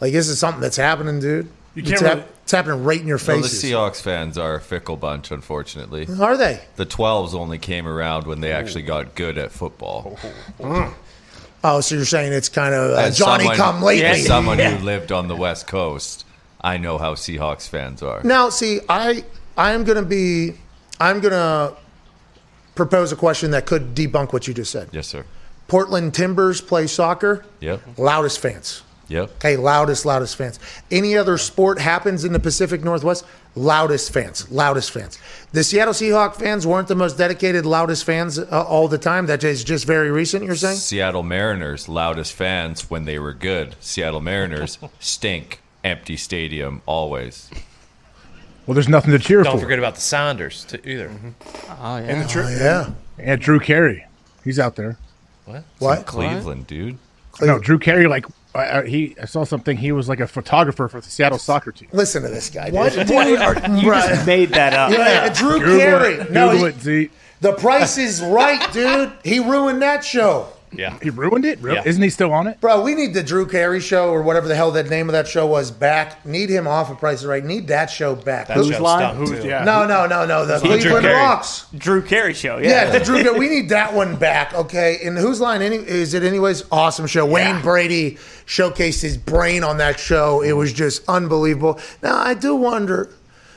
like 0.01 0.13
this 0.13 0.29
is 0.29 0.39
something 0.39 0.63
that's 0.63 0.77
happening, 0.77 1.21
dude. 1.21 1.49
You 1.75 1.83
it's, 1.83 1.91
can't 1.91 2.03
hap- 2.03 2.15
really- 2.19 2.29
it's 2.43 2.53
happening 2.53 2.85
right 2.85 3.01
in 3.01 3.07
your 3.07 3.19
face. 3.19 3.29
Well, 3.29 3.41
the. 3.41 3.49
Seahawks 3.49 4.03
fans 4.03 4.37
are 4.37 4.57
a 4.57 4.61
fickle 4.61 4.97
bunch, 4.97 5.31
unfortunately. 5.31 6.07
Are 6.21 6.37
they? 6.37 6.61
The 6.77 6.85
12s 6.87 7.35
only 7.35 7.59
came 7.59 7.87
around 7.87 8.27
when 8.27 8.41
they 8.41 8.53
actually 8.53 8.83
got 8.83 9.15
good 9.15 9.39
at 9.39 9.53
football. 9.53 10.19
Oh, 11.65 11.81
so 11.81 11.95
you're 11.95 12.05
saying 12.05 12.33
it's 12.33 12.49
kind 12.49 12.75
of 12.75 12.91
uh, 12.91 13.11
Johnny 13.11 13.45
someone- 13.45 13.57
come 13.57 13.83
lately? 13.83 14.05
As 14.05 14.27
someone 14.27 14.59
Yeah. 14.59 14.77
who 14.77 14.85
lived 14.85 15.13
on 15.13 15.29
the 15.29 15.37
West 15.37 15.67
Coast, 15.69 16.27
I 16.61 16.77
know 16.77 16.99
how 16.99 17.15
Seahawks 17.15 17.69
fans 17.69 18.03
are. 18.03 18.21
Now, 18.25 18.49
see, 18.51 18.81
I 18.89 19.25
I 19.57 19.73
am 19.73 19.85
going 19.85 19.97
to 19.99 20.05
be 20.05 20.55
I'm 21.01 21.21
going 21.21 21.33
to 21.33 21.75
propose 22.75 23.13
a 23.13 23.17
question 23.17 23.53
that 23.53 23.67
could 23.67 23.95
debunk 23.95 24.33
what 24.33 24.49
you 24.49 24.55
just 24.55 24.73
said. 24.73 24.89
Yes, 24.93 25.07
sir. 25.07 25.25
Portland 25.69 26.15
Timbers 26.15 26.61
play 26.61 26.87
soccer. 26.87 27.45
Yep. 27.61 27.81
Loudest 27.97 28.41
fans. 28.41 28.83
Yep. 29.13 29.31
Okay, 29.37 29.57
loudest, 29.57 30.07
loudest 30.07 30.37
fans. 30.37 30.59
Any 30.91 31.17
other 31.17 31.37
sport 31.39 31.79
happens 31.79 32.25
in 32.25 32.33
the 32.33 32.41
Pacific 32.41 32.83
Northwest, 32.83 33.27
loudest 33.55 34.13
fans, 34.13 34.51
loudest 34.51 34.91
fans. 34.91 35.19
The 35.53 35.63
Seattle 35.63 35.93
Seahawks 35.93 36.37
fans 36.37 36.67
weren't 36.67 36.89
the 36.89 36.95
most 36.95 37.19
dedicated, 37.19 37.67
loudest 37.67 38.05
fans 38.05 38.39
uh, 38.39 38.47
all 38.67 38.89
the 38.89 38.97
time. 38.99 39.27
That 39.27 39.45
is 39.45 39.63
just 39.65 39.85
very 39.87 40.11
recent. 40.11 40.45
You're 40.45 40.55
saying? 40.57 40.79
Seattle 40.79 41.23
Mariners, 41.23 41.89
loudest 41.89 42.33
fans 42.33 42.89
when 42.91 43.05
they 43.05 43.19
were 43.19 43.35
good. 43.35 43.77
Seattle 43.81 44.21
Mariners 44.21 44.79
stink. 44.99 45.61
Empty 45.85 46.17
stadium, 46.17 46.81
always. 46.87 47.51
Well, 48.67 48.75
there's 48.75 48.89
nothing 48.89 49.11
to 49.11 49.19
cheer 49.19 49.43
don't 49.43 49.57
for. 49.57 49.63
forget 49.65 49.81
about 49.81 49.97
the 49.97 50.01
Sounders 50.01 50.65
too, 50.65 50.79
either. 50.85 51.11
Oh 51.81 51.97
yeah. 51.97 52.05
And 52.05 52.23
the 52.23 52.29
tri- 52.29 52.53
Yeah. 52.53 52.91
And 53.19 53.41
Drew 53.41 53.59
Carey, 53.59 54.07
he's 54.45 54.59
out 54.61 54.77
there. 54.77 54.97
What? 55.45 55.65
What? 55.81 56.07
Cleveland, 56.07 56.69
dude. 56.69 56.99
No, 57.41 57.59
Drew 57.59 57.81
Carey, 57.81 58.07
like 58.07 58.25
I, 58.55 58.81
I- 58.81 58.87
he, 58.87 59.17
I 59.21 59.25
saw 59.25 59.45
something. 59.45 59.77
He 59.77 59.93
was 59.93 60.09
like 60.09 60.21
a 60.21 60.27
photographer 60.27 60.89
for 60.89 61.01
the 61.01 61.09
Seattle 61.09 61.39
soccer 61.39 61.73
team. 61.73 61.89
Listen 61.93 62.23
to 62.23 62.29
this 62.29 62.51
guy. 62.51 62.67
dude. 62.67 62.75
What? 62.75 62.93
Dude, 63.07 63.41
are- 63.41 63.77
you 63.77 63.83
just 63.93 64.27
made 64.27 64.51
that 64.51 64.75
up. 64.75 64.91
Yeah, 64.93 65.33
Drew 65.33 65.59
Google 65.59 65.79
Carey. 65.79 66.15
it. 66.15 66.31
No, 66.31 66.51
Google 66.53 66.67
he- 66.69 66.73
it, 66.75 66.81
Z. 66.81 67.11
the 67.41 67.53
price 67.55 67.97
is 67.99 68.23
right, 68.23 68.73
dude. 68.73 69.13
He 69.25 69.39
ruined 69.41 69.81
that 69.83 70.05
show. 70.05 70.49
Yeah. 70.75 70.99
He 71.03 71.11
ruined 71.11 71.45
it. 71.45 71.61
Really? 71.61 71.77
Yeah. 71.77 71.83
Isn't 71.87 72.03
he 72.03 72.11
still 72.11 72.33
on 72.33 72.47
it? 72.47 72.61
Bro, 72.61 72.83
we 72.83 72.95
need 72.95 73.15
the 73.15 73.23
Drew 73.23 73.47
Carey 73.47 73.81
show 73.81 74.11
or 74.11 74.23
whatever 74.23 74.49
the 74.49 74.55
hell 74.55 74.71
that 74.73 74.89
name 74.89 75.09
of 75.09 75.13
that 75.13 75.29
show 75.29 75.47
was 75.47 75.71
back. 75.71 76.25
Need 76.25 76.51
him 76.51 76.67
off 76.67 76.91
of 76.91 76.99
Price 76.99 77.21
is 77.21 77.27
Right. 77.27 77.45
Need 77.45 77.69
that 77.69 77.91
show 77.91 78.15
back. 78.15 78.49
That 78.49 78.57
Who's 78.57 78.69
show 78.69 78.83
line? 78.83 79.17
Who's- 79.17 79.45
yeah. 79.45 79.65
no, 79.65 79.87
no, 79.87 80.07
no, 80.07 80.25
no. 80.27 80.47
The 80.47 80.59
Drew 80.59 80.69
Cleveland 80.69 81.05
Carey. 81.05 81.15
Rocks. 81.15 81.67
Drew 81.77 82.03
Carey 82.03 82.35
show. 82.35 82.59
Yeah. 82.59 82.69
Yeah, 82.87 82.99
the 82.99 83.05
Drew 83.05 83.23
Carey. 83.23 83.39
We 83.39 83.49
need 83.49 83.69
that 83.69 83.93
one 83.95 84.17
back, 84.17 84.55
okay? 84.55 84.99
And 85.05 85.19
whose 85.19 85.41
line 85.41 85.63
any, 85.63 85.77
is 85.77 86.15
it 86.15 86.23
anyways? 86.23 86.65
Awesome 86.73 87.07
show. 87.07 87.27
Wayne 87.27 87.61
Brady 87.61 88.17
showcased 88.47 89.03
his 89.03 89.17
brain 89.17 89.65
on 89.65 89.77
that 89.79 89.99
show. 90.01 90.43
It 90.43 90.53
was 90.53 90.73
just 90.73 91.03
unbelievable. 91.09 91.79
Now, 92.03 92.17
I 92.19 92.35
do 92.35 92.55
wonder... 92.57 93.11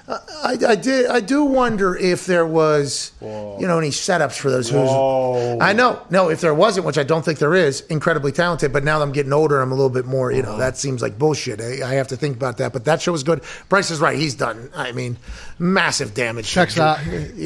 I, 0.08 0.58
I 0.68 0.76
did. 0.76 1.08
I 1.08 1.20
do 1.20 1.44
wonder 1.44 1.96
if 1.96 2.28
there 2.28 2.46
was, 2.46 3.12
you 3.22 3.28
know, 3.68 3.80
any 3.80 3.90
setups 3.90 4.38
for 4.38 4.52
those. 4.52 4.70
Who's, 4.70 4.90
I 5.62 5.74
know. 5.74 6.00
No, 6.12 6.30
if 6.30 6.42
there 6.42 6.54
wasn't, 6.54 6.86
which 6.86 6.98
I 7.00 7.04
don't 7.04 7.26
think 7.26 7.40
there 7.40 7.56
is, 7.56 7.82
incredibly 7.82 8.32
talented. 8.32 8.72
But 8.72 8.84
now 8.84 9.00
that 9.00 9.06
I'm 9.06 9.12
getting 9.12 9.34
older, 9.34 9.62
I'm 9.62 9.72
a 9.72 9.76
little 9.76 9.90
bit 9.90 10.06
more. 10.06 10.32
You 10.32 10.44
know, 10.44 10.58
that 10.58 10.78
seems 10.78 11.02
like 11.02 11.18
bullshit. 11.18 11.60
I, 11.60 11.90
I 11.90 11.94
have 11.96 12.08
to 12.10 12.18
think 12.18 12.36
about 12.38 12.58
that. 12.58 12.72
But 12.72 12.86
that 12.86 13.02
show 13.02 13.12
was 13.12 13.24
good. 13.24 13.42
Price 13.70 13.90
is 13.90 14.00
right. 14.00 14.18
He's 14.18 14.36
done. 14.36 14.70
I 14.76 14.92
mean, 14.92 15.18
massive 15.58 16.14
damage. 16.14 16.48
Checks 16.48 16.78
out. 16.78 17.00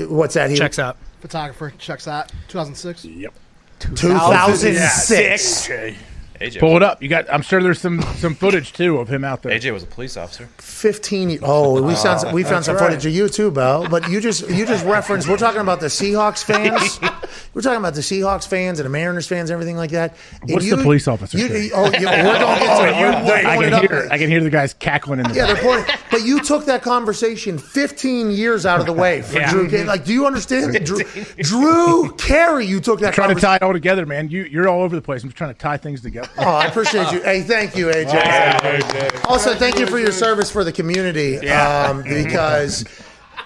What's 0.09 0.33
that? 0.33 0.49
He, 0.49 0.57
Checks 0.57 0.79
out. 0.79 0.97
Photographer 1.21 1.73
checks 1.77 2.07
out. 2.07 2.31
2006. 2.47 3.05
Yep. 3.05 3.33
2006. 3.79 5.65
Okay. 5.65 5.95
AJ. 6.39 6.59
Pull 6.59 6.75
it 6.77 6.83
up. 6.83 7.01
You 7.03 7.09
got. 7.09 7.31
I'm 7.31 7.41
sure 7.41 7.61
there's 7.61 7.79
some 7.81 8.01
some 8.17 8.33
footage 8.35 8.73
too 8.73 8.97
of 8.97 9.09
him 9.09 9.23
out 9.23 9.41
there. 9.43 9.51
AJ 9.57 9.73
was 9.73 9.83
a 9.83 9.87
police 9.87 10.15
officer. 10.17 10.47
15 10.57 11.29
ye- 11.29 11.39
oh 11.41 11.81
we 11.81 11.93
ah, 11.93 11.95
found 11.95 12.33
we 12.33 12.43
found 12.43 12.63
some 12.63 12.75
right. 12.77 12.85
footage 12.85 13.05
of 13.05 13.13
you 13.13 13.27
too 13.27 13.51
Bell 13.51 13.89
but 13.89 14.09
you 14.09 14.21
just 14.21 14.49
you 14.49 14.65
just 14.65 14.85
referenced 14.85 15.27
we're 15.27 15.35
talking 15.35 15.59
about 15.59 15.81
the 15.81 15.87
Seahawks 15.87 16.41
fans 16.41 17.01
we're 17.53 17.61
talking 17.61 17.79
about 17.79 17.95
the 17.95 17.99
Seahawks 18.01 18.47
fans 18.47 18.79
and 18.79 18.85
the 18.85 18.89
Mariners 18.89 19.27
fans 19.27 19.49
and 19.49 19.55
everything 19.55 19.75
like 19.75 19.91
that 19.91 20.15
And 20.41 20.51
What's 20.51 20.65
you- 20.65 20.77
the 20.77 20.83
police 20.83 21.05
officer 21.09 21.37
you, 21.37 21.49
say? 21.49 21.71
oh 21.73 21.85
you, 21.85 21.91
we're 21.91 22.39
gonna 22.39 22.59
get 22.59 22.59
to 22.59 22.71
oh, 22.71 22.85
it 22.85 23.25
We're- 23.25 23.45
I 23.45 23.55
pointed 23.55 23.71
can 23.71 23.73
up- 23.73 23.91
hear. 23.91 24.07
I 24.09 24.17
can 24.17 24.29
hear 24.29 24.41
the 24.41 24.49
guys 24.49 24.73
cackling 24.73 25.19
in 25.19 25.27
the. 25.27 25.33
yeah, 25.35 25.47
back. 25.47 25.55
they're 25.61 25.63
pointing, 25.63 25.95
but 26.11 26.21
you 26.23 26.39
took 26.41 26.65
that 26.67 26.81
conversation 26.81 27.57
15 27.57 28.31
years 28.31 28.65
out 28.65 28.79
of 28.79 28.85
the 28.85 28.93
way 28.93 29.21
for 29.21 29.33
Yeah. 29.39 29.51
Drew. 29.51 29.69
Carey. 29.69 29.83
Like, 29.83 30.05
do 30.05 30.13
you 30.13 30.25
understand? 30.27 30.73
Drew, 30.85 31.03
Drew 31.41 32.11
Carey, 32.17 32.65
you 32.65 32.79
took 32.79 33.01
that. 33.01 33.13
trying 33.13 33.35
to 33.35 33.41
tie 33.41 33.57
it 33.57 33.63
all 33.63 33.73
together, 33.73 34.05
man. 34.05 34.29
You 34.29 34.43
you're 34.43 34.69
all 34.69 34.81
over 34.81 34.95
the 34.95 35.01
place. 35.01 35.23
I'm 35.23 35.29
just 35.29 35.37
trying 35.37 35.53
to 35.53 35.59
tie 35.59 35.75
things 35.77 36.01
together. 36.01 36.28
Oh, 36.37 36.43
I 36.43 36.67
appreciate 36.67 37.11
you. 37.11 37.21
Hey, 37.21 37.41
thank 37.41 37.75
you, 37.75 37.87
AJ. 37.87 39.25
Also, 39.25 39.55
thank 39.55 39.79
you 39.79 39.87
for 39.87 39.99
your 39.99 40.11
service 40.11 40.49
for 40.49 40.63
the 40.63 40.71
community. 40.71 41.49
Um, 41.49 42.03
because 42.03 42.85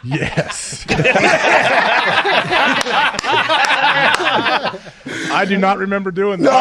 Yes. 0.04 0.86
I 5.32 5.46
do 5.46 5.58
not 5.58 5.78
remember 5.78 6.12
doing 6.12 6.42
that. 6.42 6.52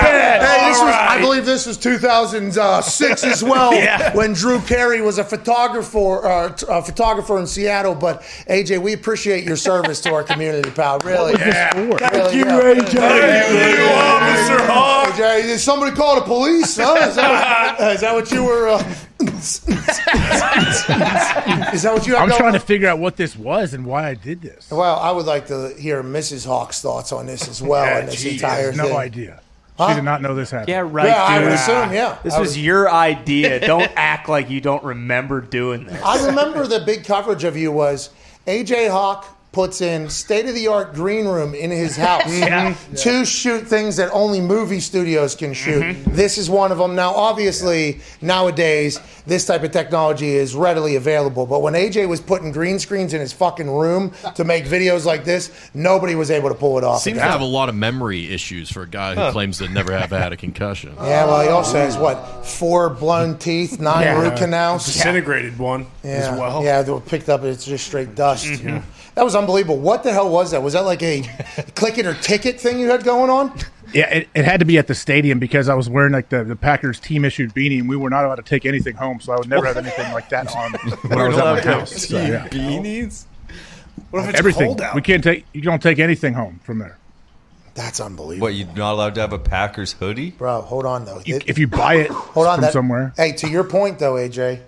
Hey, 0.00 0.68
this 0.68 0.80
was, 0.80 0.94
I 0.94 1.20
believe 1.20 1.44
this 1.44 1.66
was 1.66 1.76
2006 1.76 3.24
as 3.24 3.42
well, 3.42 3.72
when 4.14 4.32
Drew 4.32 4.60
Carey 4.60 5.00
was 5.00 5.18
a 5.18 5.24
photographer, 5.24 6.26
uh, 6.26 6.56
a 6.68 6.82
photographer 6.82 7.38
in 7.38 7.46
Seattle. 7.46 7.94
But 7.94 8.22
AJ, 8.48 8.80
we 8.82 8.92
appreciate 8.92 9.44
your 9.44 9.56
service 9.56 10.00
to 10.02 10.14
our 10.14 10.22
community, 10.22 10.70
pal. 10.70 10.98
Really, 11.00 11.32
Yeah. 11.32 11.72
Thank 11.72 12.34
you, 12.34 12.44
AJ. 12.44 12.90
Thank 12.90 13.78
you, 13.78 13.84
Officer 13.84 14.66
Hawk. 14.66 15.08
AJ, 15.14 15.42
did 15.42 15.58
somebody 15.58 15.94
call 15.94 16.16
the 16.16 16.22
police? 16.22 16.76
Huh? 16.76 17.08
Is, 17.08 17.16
that 17.16 17.78
what, 17.78 17.90
is 17.94 18.00
that 18.00 18.14
what 18.14 18.30
you 18.30 18.44
were? 18.44 18.68
Uh, 18.68 18.94
is 21.72 21.82
that 21.82 21.92
what 21.92 22.06
you? 22.06 22.16
I'm 22.16 22.30
trying 22.30 22.54
to 22.54 22.60
figure 22.60 22.88
out 22.88 22.98
what 22.98 23.16
this 23.16 23.36
was 23.36 23.74
and 23.74 23.84
why 23.84 24.08
I 24.08 24.14
did 24.14 24.40
this. 24.40 24.70
Well, 24.70 24.98
I 24.98 25.10
would 25.10 25.26
like 25.26 25.46
to 25.48 25.74
hear 25.78 26.02
Mrs. 26.02 26.46
Hawk's 26.46 26.80
thoughts 26.80 27.09
on 27.12 27.26
this 27.26 27.48
as 27.48 27.62
well, 27.62 27.84
and 27.84 28.08
this 28.08 28.24
entire 28.24 28.72
No 28.72 28.84
thing. 28.88 28.96
idea. 28.96 29.40
Huh? 29.78 29.88
She 29.88 29.94
did 29.94 30.04
not 30.04 30.20
know 30.20 30.34
this 30.34 30.50
happened. 30.50 30.68
Yeah, 30.68 30.80
right, 30.86 31.06
Yeah, 31.06 31.22
I 31.24 31.38
dude. 31.38 31.44
would 31.44 31.52
assume. 31.54 31.92
Yeah, 31.92 32.18
This 32.22 32.34
I 32.34 32.40
was 32.40 32.58
your 32.62 32.90
idea. 32.90 33.60
Don't 33.60 33.90
act 33.96 34.28
like 34.28 34.50
you 34.50 34.60
don't 34.60 34.84
remember 34.84 35.40
doing 35.40 35.84
this. 35.86 36.02
I 36.02 36.26
remember 36.26 36.66
the 36.66 36.80
big 36.80 37.04
coverage 37.04 37.44
of 37.44 37.56
you 37.56 37.72
was 37.72 38.10
AJ 38.46 38.90
Hawk 38.90 39.26
puts 39.52 39.80
in 39.80 40.08
state 40.08 40.46
of 40.46 40.54
the 40.54 40.68
art 40.68 40.94
green 40.94 41.26
room 41.26 41.54
in 41.54 41.70
his 41.70 41.96
house 41.96 42.22
to 43.02 43.24
shoot 43.24 43.66
things 43.66 43.96
that 43.96 44.08
only 44.12 44.40
movie 44.40 44.78
studios 44.78 45.34
can 45.34 45.52
shoot. 45.52 45.82
Mm-hmm. 45.82 46.14
This 46.14 46.38
is 46.38 46.48
one 46.48 46.70
of 46.70 46.78
them. 46.78 46.94
Now, 46.94 47.12
obviously, 47.12 48.00
nowadays 48.22 49.00
this 49.26 49.44
type 49.44 49.64
of 49.64 49.72
technology 49.72 50.28
is 50.28 50.54
readily 50.54 50.94
available. 50.96 51.46
But 51.46 51.62
when 51.62 51.74
AJ 51.74 52.08
was 52.08 52.20
putting 52.20 52.52
green 52.52 52.78
screens 52.78 53.12
in 53.12 53.20
his 53.20 53.32
fucking 53.32 53.68
room 53.68 54.12
to 54.36 54.44
make 54.44 54.66
videos 54.66 55.04
like 55.04 55.24
this, 55.24 55.70
nobody 55.74 56.14
was 56.14 56.30
able 56.30 56.48
to 56.48 56.54
pull 56.54 56.78
it 56.78 56.84
off. 56.84 57.02
Seems 57.02 57.18
to 57.18 57.24
have 57.24 57.40
a 57.40 57.44
lot 57.44 57.68
of 57.68 57.74
memory 57.74 58.32
issues 58.32 58.70
for 58.70 58.82
a 58.82 58.88
guy 58.88 59.14
who 59.14 59.32
claims 59.32 59.58
to 59.58 59.68
never 59.68 59.92
have 59.96 60.10
had 60.10 60.32
a 60.32 60.36
concussion. 60.36 60.94
yeah, 60.98 61.24
well, 61.24 61.42
he 61.42 61.48
also 61.48 61.78
has 61.78 61.96
what 61.96 62.46
four 62.46 62.88
blown 62.90 63.36
teeth, 63.38 63.80
nine 63.80 64.16
root 64.20 64.36
canals. 64.36 64.86
Disintegrated 64.86 65.58
one 65.58 65.86
as 66.04 66.28
well. 66.38 66.62
Yeah, 66.62 66.82
they 66.82 66.92
were 66.92 67.00
picked 67.00 67.28
up. 67.28 67.42
It's 67.42 67.64
just 67.64 67.86
straight 67.86 68.14
dust. 68.14 68.46
Mm-hmm. 68.46 68.78
That 69.20 69.24
was 69.24 69.36
unbelievable. 69.36 69.76
What 69.76 70.02
the 70.02 70.14
hell 70.14 70.30
was 70.30 70.52
that? 70.52 70.62
Was 70.62 70.72
that 70.72 70.86
like 70.86 71.02
a 71.02 71.20
click 71.74 71.98
it 71.98 72.06
or 72.06 72.14
ticket 72.14 72.58
thing 72.58 72.80
you 72.80 72.88
had 72.88 73.04
going 73.04 73.28
on? 73.28 73.52
Yeah, 73.92 74.08
it, 74.08 74.28
it 74.34 74.46
had 74.46 74.60
to 74.60 74.64
be 74.64 74.78
at 74.78 74.86
the 74.86 74.94
stadium 74.94 75.38
because 75.38 75.68
I 75.68 75.74
was 75.74 75.90
wearing 75.90 76.14
like 76.14 76.30
the, 76.30 76.42
the 76.42 76.56
Packers 76.56 76.98
team 76.98 77.26
issued 77.26 77.52
beanie 77.52 77.80
and 77.80 77.86
we 77.86 77.96
were 77.98 78.08
not 78.08 78.24
allowed 78.24 78.36
to 78.36 78.42
take 78.42 78.64
anything 78.64 78.94
home, 78.96 79.20
so 79.20 79.34
I 79.34 79.36
would 79.36 79.46
never 79.50 79.66
have 79.66 79.76
anything 79.76 80.10
like 80.14 80.30
that 80.30 80.46
on 80.56 80.72
when 81.10 81.18
I 81.18 81.28
was 81.28 81.36
at 81.36 81.44
my 81.44 81.60
house. 81.60 82.06
So, 82.08 82.16
yeah. 82.18 82.48
Beanies. 82.48 83.26
What 84.10 84.20
if 84.22 84.30
it's 84.30 84.38
Everything. 84.38 84.68
cold 84.68 84.80
out? 84.80 84.94
We 84.94 85.02
can't 85.02 85.22
take 85.22 85.44
you 85.52 85.60
don't 85.60 85.82
take 85.82 85.98
anything 85.98 86.32
home 86.32 86.58
from 86.64 86.78
there. 86.78 86.96
That's 87.74 88.00
unbelievable. 88.00 88.46
What, 88.46 88.54
you're 88.54 88.68
not 88.68 88.94
allowed 88.94 89.14
to 89.16 89.20
have 89.20 89.34
a 89.34 89.38
Packers 89.38 89.92
hoodie? 89.92 90.30
Bro, 90.30 90.62
hold 90.62 90.86
on 90.86 91.04
though. 91.04 91.20
You, 91.26 91.36
It- 91.36 91.44
if 91.46 91.58
you 91.58 91.68
buy 91.68 91.96
it 91.96 92.10
hold 92.10 92.46
on 92.46 92.54
from 92.56 92.62
that, 92.62 92.72
somewhere. 92.72 93.12
Hey, 93.18 93.32
to 93.32 93.50
your 93.50 93.64
point 93.64 93.98
though, 93.98 94.14
AJ, 94.14 94.62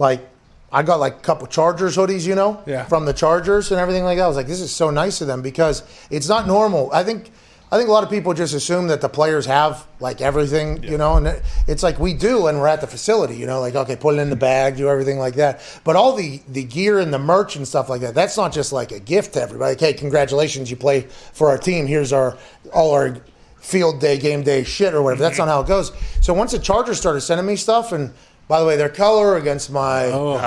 like 0.00 0.26
I 0.74 0.82
got 0.82 0.98
like 1.00 1.14
a 1.14 1.20
couple 1.20 1.46
Chargers 1.46 1.96
hoodies, 1.96 2.26
you 2.26 2.34
know, 2.34 2.60
Yeah. 2.66 2.84
from 2.84 3.04
the 3.06 3.12
Chargers 3.12 3.70
and 3.70 3.80
everything 3.80 4.04
like 4.04 4.18
that. 4.18 4.24
I 4.24 4.28
was 4.28 4.36
like, 4.36 4.48
this 4.48 4.60
is 4.60 4.74
so 4.74 4.90
nice 4.90 5.20
of 5.20 5.26
them 5.28 5.40
because 5.40 5.82
it's 6.10 6.28
not 6.28 6.46
normal. 6.46 6.90
I 6.92 7.04
think 7.04 7.30
I 7.72 7.76
think 7.76 7.88
a 7.88 7.92
lot 7.92 8.04
of 8.04 8.10
people 8.10 8.34
just 8.34 8.54
assume 8.54 8.86
that 8.88 9.00
the 9.00 9.08
players 9.08 9.46
have 9.46 9.86
like 9.98 10.20
everything, 10.20 10.84
you 10.84 10.96
know, 10.96 11.16
and 11.16 11.40
it's 11.66 11.82
like 11.82 11.98
we 11.98 12.14
do, 12.14 12.46
and 12.46 12.60
we're 12.60 12.68
at 12.68 12.80
the 12.80 12.86
facility, 12.86 13.34
you 13.36 13.46
know, 13.46 13.60
like 13.60 13.74
okay, 13.74 13.96
put 13.96 14.14
it 14.14 14.18
in 14.18 14.30
the 14.30 14.36
bag, 14.36 14.76
do 14.76 14.88
everything 14.88 15.18
like 15.18 15.34
that. 15.36 15.60
But 15.84 15.96
all 15.96 16.14
the 16.14 16.40
the 16.48 16.62
gear 16.64 16.98
and 17.00 17.12
the 17.12 17.18
merch 17.18 17.56
and 17.56 17.66
stuff 17.66 17.88
like 17.88 18.00
that, 18.02 18.14
that's 18.14 18.36
not 18.36 18.52
just 18.52 18.72
like 18.72 18.92
a 18.92 19.00
gift 19.00 19.34
to 19.34 19.42
everybody. 19.42 19.72
Like, 19.72 19.80
hey, 19.80 19.92
congratulations, 19.94 20.70
you 20.70 20.76
play 20.76 21.00
for 21.32 21.48
our 21.50 21.58
team. 21.58 21.86
Here's 21.86 22.12
our 22.12 22.36
all 22.72 22.92
our 22.92 23.16
field 23.60 23.98
day, 24.00 24.18
game 24.18 24.42
day 24.42 24.62
shit 24.62 24.92
or 24.94 25.02
whatever. 25.02 25.22
That's 25.22 25.38
not 25.38 25.48
how 25.48 25.60
it 25.62 25.66
goes. 25.66 25.90
So 26.20 26.32
once 26.34 26.52
the 26.52 26.58
Chargers 26.58 26.98
started 27.00 27.22
sending 27.22 27.46
me 27.46 27.56
stuff, 27.56 27.90
and 27.92 28.12
by 28.46 28.60
the 28.60 28.66
way, 28.66 28.76
their 28.76 28.88
color 28.90 29.36
against 29.36 29.70
my 29.70 30.06
uh, 30.36 30.38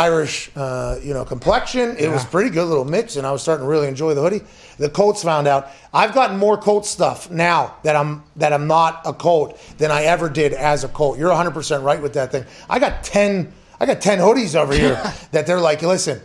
Irish, 0.00 0.50
uh, 0.56 0.98
you 1.02 1.14
know, 1.14 1.24
complexion, 1.24 1.96
it 1.96 2.08
was 2.08 2.24
pretty 2.24 2.50
good 2.50 2.66
little 2.66 2.84
mix, 2.84 3.16
and 3.16 3.26
I 3.26 3.30
was 3.30 3.42
starting 3.42 3.64
to 3.64 3.70
really 3.70 3.86
enjoy 3.86 4.14
the 4.14 4.22
hoodie. 4.22 4.42
The 4.78 4.88
Colts 4.88 5.22
found 5.22 5.46
out 5.46 5.68
I've 5.92 6.14
gotten 6.14 6.36
more 6.36 6.56
Colt 6.56 6.84
stuff 6.84 7.30
now 7.30 7.76
that 7.84 7.94
I'm 7.94 8.24
that 8.36 8.52
I'm 8.52 8.66
not 8.66 9.02
a 9.04 9.12
Colt 9.12 9.58
than 9.78 9.90
I 9.92 10.04
ever 10.04 10.28
did 10.28 10.52
as 10.52 10.82
a 10.82 10.88
Colt. 10.88 11.16
You're 11.18 11.28
100 11.28 11.52
percent 11.52 11.84
right 11.84 12.02
with 12.02 12.14
that 12.14 12.32
thing. 12.32 12.44
I 12.68 12.78
got 12.80 13.04
ten. 13.04 13.52
I 13.78 13.86
got 13.86 14.00
ten 14.00 14.18
hoodies 14.18 14.54
over 14.56 14.72
here 14.74 14.94
that 15.32 15.46
they're 15.46 15.60
like, 15.60 15.82
listen. 15.82 16.20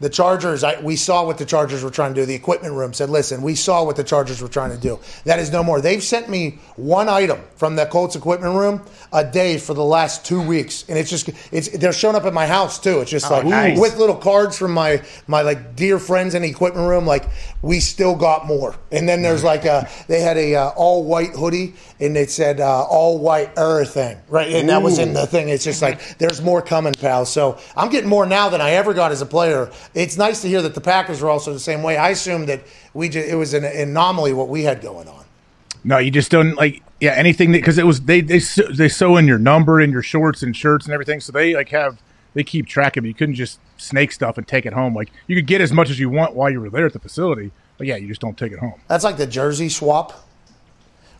The 0.00 0.08
Chargers, 0.08 0.62
I, 0.62 0.80
we 0.80 0.94
saw 0.94 1.26
what 1.26 1.38
the 1.38 1.44
Chargers 1.44 1.82
were 1.82 1.90
trying 1.90 2.14
to 2.14 2.20
do. 2.20 2.26
The 2.26 2.34
equipment 2.34 2.74
room 2.74 2.92
said, 2.92 3.10
listen, 3.10 3.42
we 3.42 3.54
saw 3.54 3.84
what 3.84 3.96
the 3.96 4.04
Chargers 4.04 4.40
were 4.40 4.48
trying 4.48 4.70
to 4.70 4.78
do. 4.78 5.00
That 5.24 5.40
is 5.40 5.50
no 5.50 5.64
more. 5.64 5.80
They've 5.80 6.02
sent 6.02 6.28
me 6.28 6.60
one 6.76 7.08
item 7.08 7.40
from 7.56 7.74
the 7.74 7.86
Colts 7.86 8.14
equipment 8.14 8.54
room 8.54 8.82
a 9.12 9.24
day 9.24 9.58
for 9.58 9.74
the 9.74 9.84
last 9.84 10.24
two 10.24 10.40
weeks. 10.40 10.84
And 10.88 10.96
it's 10.96 11.10
just, 11.10 11.28
it's 11.52 11.68
they're 11.70 11.92
showing 11.92 12.14
up 12.14 12.24
at 12.24 12.32
my 12.32 12.46
house 12.46 12.78
too. 12.78 13.00
It's 13.00 13.10
just 13.10 13.28
like, 13.30 13.44
nice. 13.44 13.78
with 13.78 13.96
little 13.96 14.14
cards 14.16 14.56
from 14.56 14.72
my, 14.72 15.02
my 15.26 15.42
like 15.42 15.74
dear 15.74 15.98
friends 15.98 16.34
in 16.34 16.42
the 16.42 16.48
equipment 16.48 16.88
room, 16.88 17.04
like, 17.04 17.24
we 17.60 17.80
still 17.80 18.14
got 18.14 18.46
more. 18.46 18.76
And 18.92 19.08
then 19.08 19.22
there's 19.22 19.42
like 19.42 19.64
a, 19.64 19.88
they 20.06 20.20
had 20.20 20.36
a 20.36 20.54
uh, 20.54 20.68
all 20.70 21.04
white 21.04 21.30
hoodie 21.30 21.74
and 21.98 22.16
it 22.16 22.30
said 22.30 22.60
uh, 22.60 22.84
all 22.84 23.18
white 23.18 23.50
everything, 23.58 24.16
right? 24.28 24.52
And 24.52 24.68
that 24.68 24.80
was 24.80 25.00
in 25.00 25.12
the 25.12 25.26
thing. 25.26 25.48
It's 25.48 25.64
just 25.64 25.82
like, 25.82 26.18
there's 26.18 26.40
more 26.40 26.62
coming, 26.62 26.94
pal. 26.94 27.24
So 27.26 27.58
I'm 27.76 27.90
getting 27.90 28.08
more 28.08 28.26
now 28.26 28.48
than 28.48 28.60
I 28.60 28.72
ever 28.72 28.94
got 28.94 29.10
as 29.10 29.22
a 29.22 29.26
player. 29.26 29.72
It's 29.94 30.16
nice 30.16 30.42
to 30.42 30.48
hear 30.48 30.62
that 30.62 30.74
the 30.74 30.80
Packers 30.80 31.20
were 31.20 31.30
also 31.30 31.52
the 31.52 31.58
same 31.58 31.82
way. 31.82 31.96
I 31.96 32.10
assumed 32.10 32.48
that 32.48 32.60
we 32.94 33.08
just, 33.08 33.28
it 33.28 33.34
was 33.34 33.54
an 33.54 33.64
anomaly 33.64 34.32
what 34.32 34.48
we 34.48 34.62
had 34.62 34.80
going 34.80 35.08
on. 35.08 35.24
No, 35.84 35.98
you 35.98 36.10
just 36.10 36.30
don't 36.30 36.54
like 36.56 36.82
yeah 37.00 37.12
anything 37.12 37.52
because 37.52 37.78
it 37.78 37.86
was 37.86 38.00
they 38.02 38.20
they 38.20 38.40
sew- 38.40 38.70
they 38.72 38.88
sew 38.88 39.16
in 39.16 39.26
your 39.28 39.38
number 39.38 39.80
in 39.80 39.90
your 39.90 40.02
shorts 40.02 40.42
and 40.42 40.54
shirts 40.56 40.84
and 40.86 40.92
everything, 40.92 41.20
so 41.20 41.32
they 41.32 41.54
like 41.54 41.68
have 41.70 42.02
they 42.34 42.42
keep 42.44 42.66
track 42.66 42.96
of 42.96 43.04
it. 43.04 43.08
You 43.08 43.14
couldn't 43.14 43.36
just 43.36 43.60
snake 43.76 44.12
stuff 44.12 44.36
and 44.38 44.46
take 44.46 44.66
it 44.66 44.72
home. 44.72 44.94
Like 44.94 45.10
you 45.26 45.36
could 45.36 45.46
get 45.46 45.60
as 45.60 45.72
much 45.72 45.88
as 45.90 45.98
you 45.98 46.10
want 46.10 46.34
while 46.34 46.50
you 46.50 46.60
were 46.60 46.70
there 46.70 46.86
at 46.86 46.92
the 46.92 46.98
facility, 46.98 47.52
but 47.78 47.86
yeah, 47.86 47.96
you 47.96 48.08
just 48.08 48.20
don't 48.20 48.36
take 48.36 48.52
it 48.52 48.58
home. 48.58 48.80
That's 48.88 49.04
like 49.04 49.16
the 49.16 49.26
jersey 49.26 49.68
swap. 49.68 50.27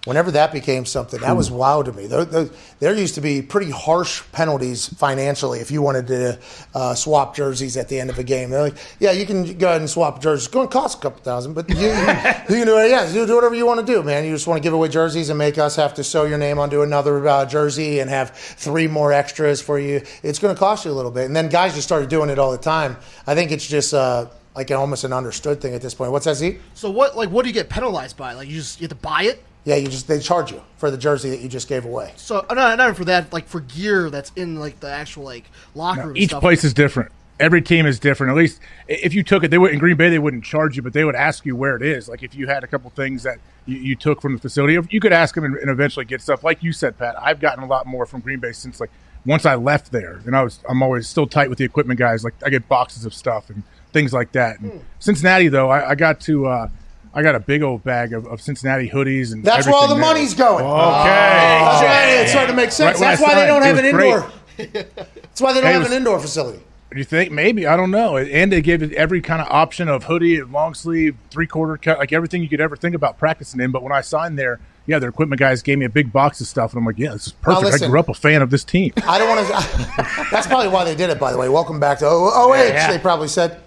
Whenever 0.05 0.31
that 0.31 0.53
became 0.53 0.87
something, 0.87 1.20
that 1.20 1.37
was 1.37 1.51
wow 1.51 1.83
to 1.83 1.93
me. 1.93 2.07
There, 2.07 2.25
there, 2.25 2.49
there 2.79 2.95
used 2.95 3.16
to 3.16 3.20
be 3.20 3.43
pretty 3.43 3.70
harsh 3.70 4.23
penalties 4.33 4.87
financially 4.87 5.59
if 5.59 5.70
you 5.70 5.83
wanted 5.83 6.07
to 6.07 6.39
uh, 6.75 6.95
swap 6.95 7.35
jerseys 7.35 7.77
at 7.77 7.89
the 7.89 7.99
end 7.99 8.09
of 8.09 8.19
a 8.19 8.23
game. 8.23 8.51
They're 8.51 8.62
like, 8.62 8.77
yeah, 9.01 9.11
you 9.11 9.27
can 9.27 9.59
go 9.59 9.69
ahead 9.69 9.81
and 9.81 9.91
swap 9.91 10.23
jerseys. 10.23 10.47
It's 10.47 10.55
going 10.55 10.69
to 10.69 10.73
cost 10.73 10.99
a 10.99 11.01
couple 11.03 11.20
thousand, 11.23 11.55
but 11.55 11.69
you, 11.69 11.77
you, 11.77 11.83
you 11.89 11.95
can 11.95 12.66
do 12.66 12.79
it. 12.79 12.91
Yeah, 12.91 13.12
do, 13.12 13.27
do 13.27 13.35
whatever 13.35 13.55
you 13.57 13.66
want 13.66 13.81
to 13.81 13.87
do, 13.87 14.03
man. 14.03 14.25
You 14.25 14.31
just 14.31 14.47
want 14.47 14.62
to 14.62 14.62
give 14.62 14.73
away 14.73 14.89
jerseys 14.89 15.31
and 15.31 15.39
make 15.39 15.59
us 15.59 15.77
have 15.77 15.95
to 15.95 16.05
sew 16.05 16.25
your 16.25 16.39
name 16.39 16.59
onto 16.59 16.83
another 16.83 17.27
uh, 17.27 17.45
jersey 17.45 17.99
and 17.99 18.09
have 18.09 18.31
three 18.31 18.87
more 18.87 19.12
extras 19.12 19.61
for 19.61 19.79
you. 19.81 20.01
It's 20.23 20.39
going 20.39 20.55
to 20.55 20.59
cost 20.59 20.85
you 20.85 20.93
a 20.93 20.95
little 20.95 21.11
bit. 21.11 21.27
And 21.27 21.35
then 21.35 21.49
guys 21.49 21.75
just 21.75 21.87
started 21.87 22.09
doing 22.09 22.31
it 22.31 22.39
all 22.39 22.53
the 22.53 22.59
time. 22.59 22.97
I 23.27 23.35
think 23.35 23.51
it's 23.51 23.66
just 23.66 23.93
uh, 23.93 24.29
like 24.55 24.70
an 24.70 24.77
almost 24.77 25.05
an 25.05 25.12
understood 25.12 25.61
thing 25.61 25.75
at 25.75 25.83
this 25.83 25.95
point. 25.95 26.12
What's 26.12 26.25
that, 26.25 26.37
Z? 26.37 26.59
So 26.75 26.89
what? 26.91 27.16
Like, 27.16 27.31
what 27.31 27.43
do 27.43 27.49
you 27.49 27.55
get 27.55 27.69
penalized 27.69 28.16
by? 28.16 28.33
Like, 28.35 28.49
you 28.49 28.57
just 28.57 28.81
you 28.81 28.85
have 28.85 28.91
to 28.91 28.95
buy 28.97 29.25
it. 29.25 29.43
Yeah, 29.65 29.77
you 29.77 29.89
just 29.89 30.09
they 30.09 30.19
charge 30.19 30.51
you 30.53 30.63
for 30.79 30.91
the 30.91 30.97
jersey 30.97 31.31
that 31.31 31.41
you 31.41 31.49
just 31.49 31.69
gave 31.69 31.85
away. 31.85 32.13
So 32.17 32.47
uh, 32.49 32.55
not 32.55 32.79
not 32.79 32.85
even 32.85 32.95
for 32.95 33.05
that. 33.07 33.33
Like 33.33 33.47
for 33.47 33.61
gear 33.61 34.09
that's 34.09 34.33
in 34.35 34.59
like 34.59 34.81
the 34.81 34.91
actual 34.91 35.25
like 35.25 35.45
locker 35.75 36.09
room. 36.09 36.17
Each 36.17 36.31
stuff. 36.31 36.41
place 36.41 36.65
is 36.65 36.73
different. 36.73 37.13
Every 37.41 37.63
team 37.63 37.87
is 37.87 38.01
different. 38.01 38.31
At 38.31 38.37
least 38.37 38.61
if 38.89 39.15
you 39.15 39.23
took 39.23 39.45
it, 39.45 39.51
they 39.51 39.59
would 39.59 39.73
in 39.73 39.79
Green 39.79 39.97
Bay 39.97 40.09
they 40.09 40.19
wouldn't 40.19 40.45
charge 40.45 40.77
you, 40.77 40.83
but 40.83 40.93
they 40.93 41.05
would 41.05 41.15
ask 41.15 41.45
you 41.45 41.55
where 41.55 41.77
it 41.77 41.83
is. 41.83 42.09
Like 42.09 42.23
if 42.23 42.35
you 42.35 42.47
had 42.47 42.65
a 42.65 42.67
couple 42.67 42.91
things 42.91 43.23
that 43.25 43.39
you, 43.67 43.77
you 43.77 43.97
took 43.97 44.23
from 44.23 44.35
the 44.35 44.41
facility, 44.41 44.79
you 44.91 45.01
could 45.01 45.13
ask 45.13 45.35
them 45.35 45.45
and, 45.45 45.57
and 45.57 45.71
eventually 45.71 46.05
get 46.05 46.21
stuff. 46.23 46.43
Like 46.43 46.63
you 46.63 46.73
said, 46.73 46.97
Pat, 46.99 47.15
I've 47.21 47.41
gotten 47.41 47.63
a 47.63 47.67
lot 47.67 47.87
more 47.87 48.07
from 48.07 48.21
Green 48.21 48.41
Bay 48.41 48.53
since 48.53 48.81
like 48.81 48.91
once 49.27 49.45
I 49.45 49.55
left 49.57 49.93
there, 49.93 50.21
and 50.25 50.35
I 50.35 50.43
was 50.43 50.61
I'm 50.69 50.83
always 50.83 51.07
still 51.09 51.27
tight 51.27 51.49
with 51.51 51.59
the 51.59 51.65
equipment 51.65 51.99
guys. 51.99 52.25
Like 52.25 52.35
I 52.45 52.49
get 52.49 52.69
boxes 52.69 53.05
of 53.05 53.13
stuff 53.13 53.51
and 53.51 53.63
things 53.93 54.13
like 54.13 54.33
that. 54.33 54.61
And 54.61 54.83
Cincinnati 54.99 55.49
though, 55.49 55.69
I, 55.69 55.91
I 55.91 55.95
got 55.95 56.21
to. 56.23 56.47
uh 56.47 56.69
I 57.15 57.23
got 57.23 57.35
a 57.35 57.41
big 57.41 57.63
old 57.63 57.83
bag 57.85 58.13
of, 58.13 58.27
of 58.27 58.41
Cincinnati 58.41 58.89
hoodies 58.89 59.33
and 59.33 59.43
That's 59.45 59.67
where 59.67 59.75
all 59.75 59.89
the 59.89 59.95
there. 59.95 60.03
money's 60.03 60.35
going. 60.35 60.65
Okay, 60.65 60.71
oh, 60.71 61.05
That's 61.05 61.83
why 61.83 62.21
it's 62.23 62.31
starting 62.31 62.55
to 62.55 62.57
make 62.57 62.71
sense. 62.73 63.01
Right 63.01 63.19
That's 63.19 63.23
why 63.23 63.35
they 63.35 63.47
don't 63.47 63.63
have 63.63 63.79
an 63.79 63.85
indoor. 63.87 64.31
That's 64.57 65.41
why 65.41 65.53
they 65.53 65.61
don't 65.61 65.73
have 65.73 65.83
was- 65.83 65.91
an 65.91 65.97
indoor 65.97 66.21
facility. 66.21 66.63
You 66.95 67.05
think 67.05 67.31
maybe 67.31 67.67
I 67.67 67.77
don't 67.77 67.91
know, 67.91 68.17
and 68.17 68.51
they 68.51 68.63
gave 68.63 68.83
it 68.83 68.95
every 68.95 69.21
kind 69.21 69.43
of 69.43 69.49
option 69.51 69.89
of 69.89 70.05
hoodie 70.05 70.41
long 70.41 70.73
sleeve, 70.73 71.17
three 71.31 71.47
quarter 71.47 71.77
cut, 71.77 71.99
like 71.99 72.15
everything 72.15 72.43
you 72.43 72.49
could 72.49 72.63
ever 72.63 72.77
think 72.77 72.95
about 72.95 73.19
practicing 73.19 73.61
in. 73.61 73.73
But 73.73 73.83
when 73.83 73.93
I 73.93 74.01
signed 74.01 74.39
there, 74.39 74.59
yeah, 74.87 74.99
their 74.99 75.11
equipment 75.11 75.39
guys 75.39 75.61
gave 75.61 75.77
me 75.77 75.85
a 75.85 75.91
big 75.91 76.11
box 76.15 76.41
of 76.41 76.47
stuff, 76.47 76.73
and 76.73 76.79
I'm 76.79 76.87
like, 76.87 76.99
yeah, 76.99 77.13
this 77.13 77.27
is 77.27 77.33
perfect. 77.35 77.83
I 77.83 77.87
grew 77.87 78.01
up 78.01 78.09
a 78.09 78.15
fan 78.15 78.41
of 78.41 78.49
this 78.49 78.65
team. 78.65 78.95
I 79.07 79.19
don't 79.19 79.29
want 79.29 79.47
to. 79.47 80.27
that's 80.31 80.47
probably 80.47 80.69
why 80.69 80.85
they 80.85 80.95
did 80.95 81.11
it. 81.11 81.21
By 81.21 81.31
the 81.31 81.37
way, 81.37 81.51
welcome 81.51 81.79
back 81.79 81.99
to 81.99 82.07
OH. 82.07 82.55
yeah. 82.55 82.91
They 82.91 82.99
probably 82.99 83.29
said. 83.29 83.61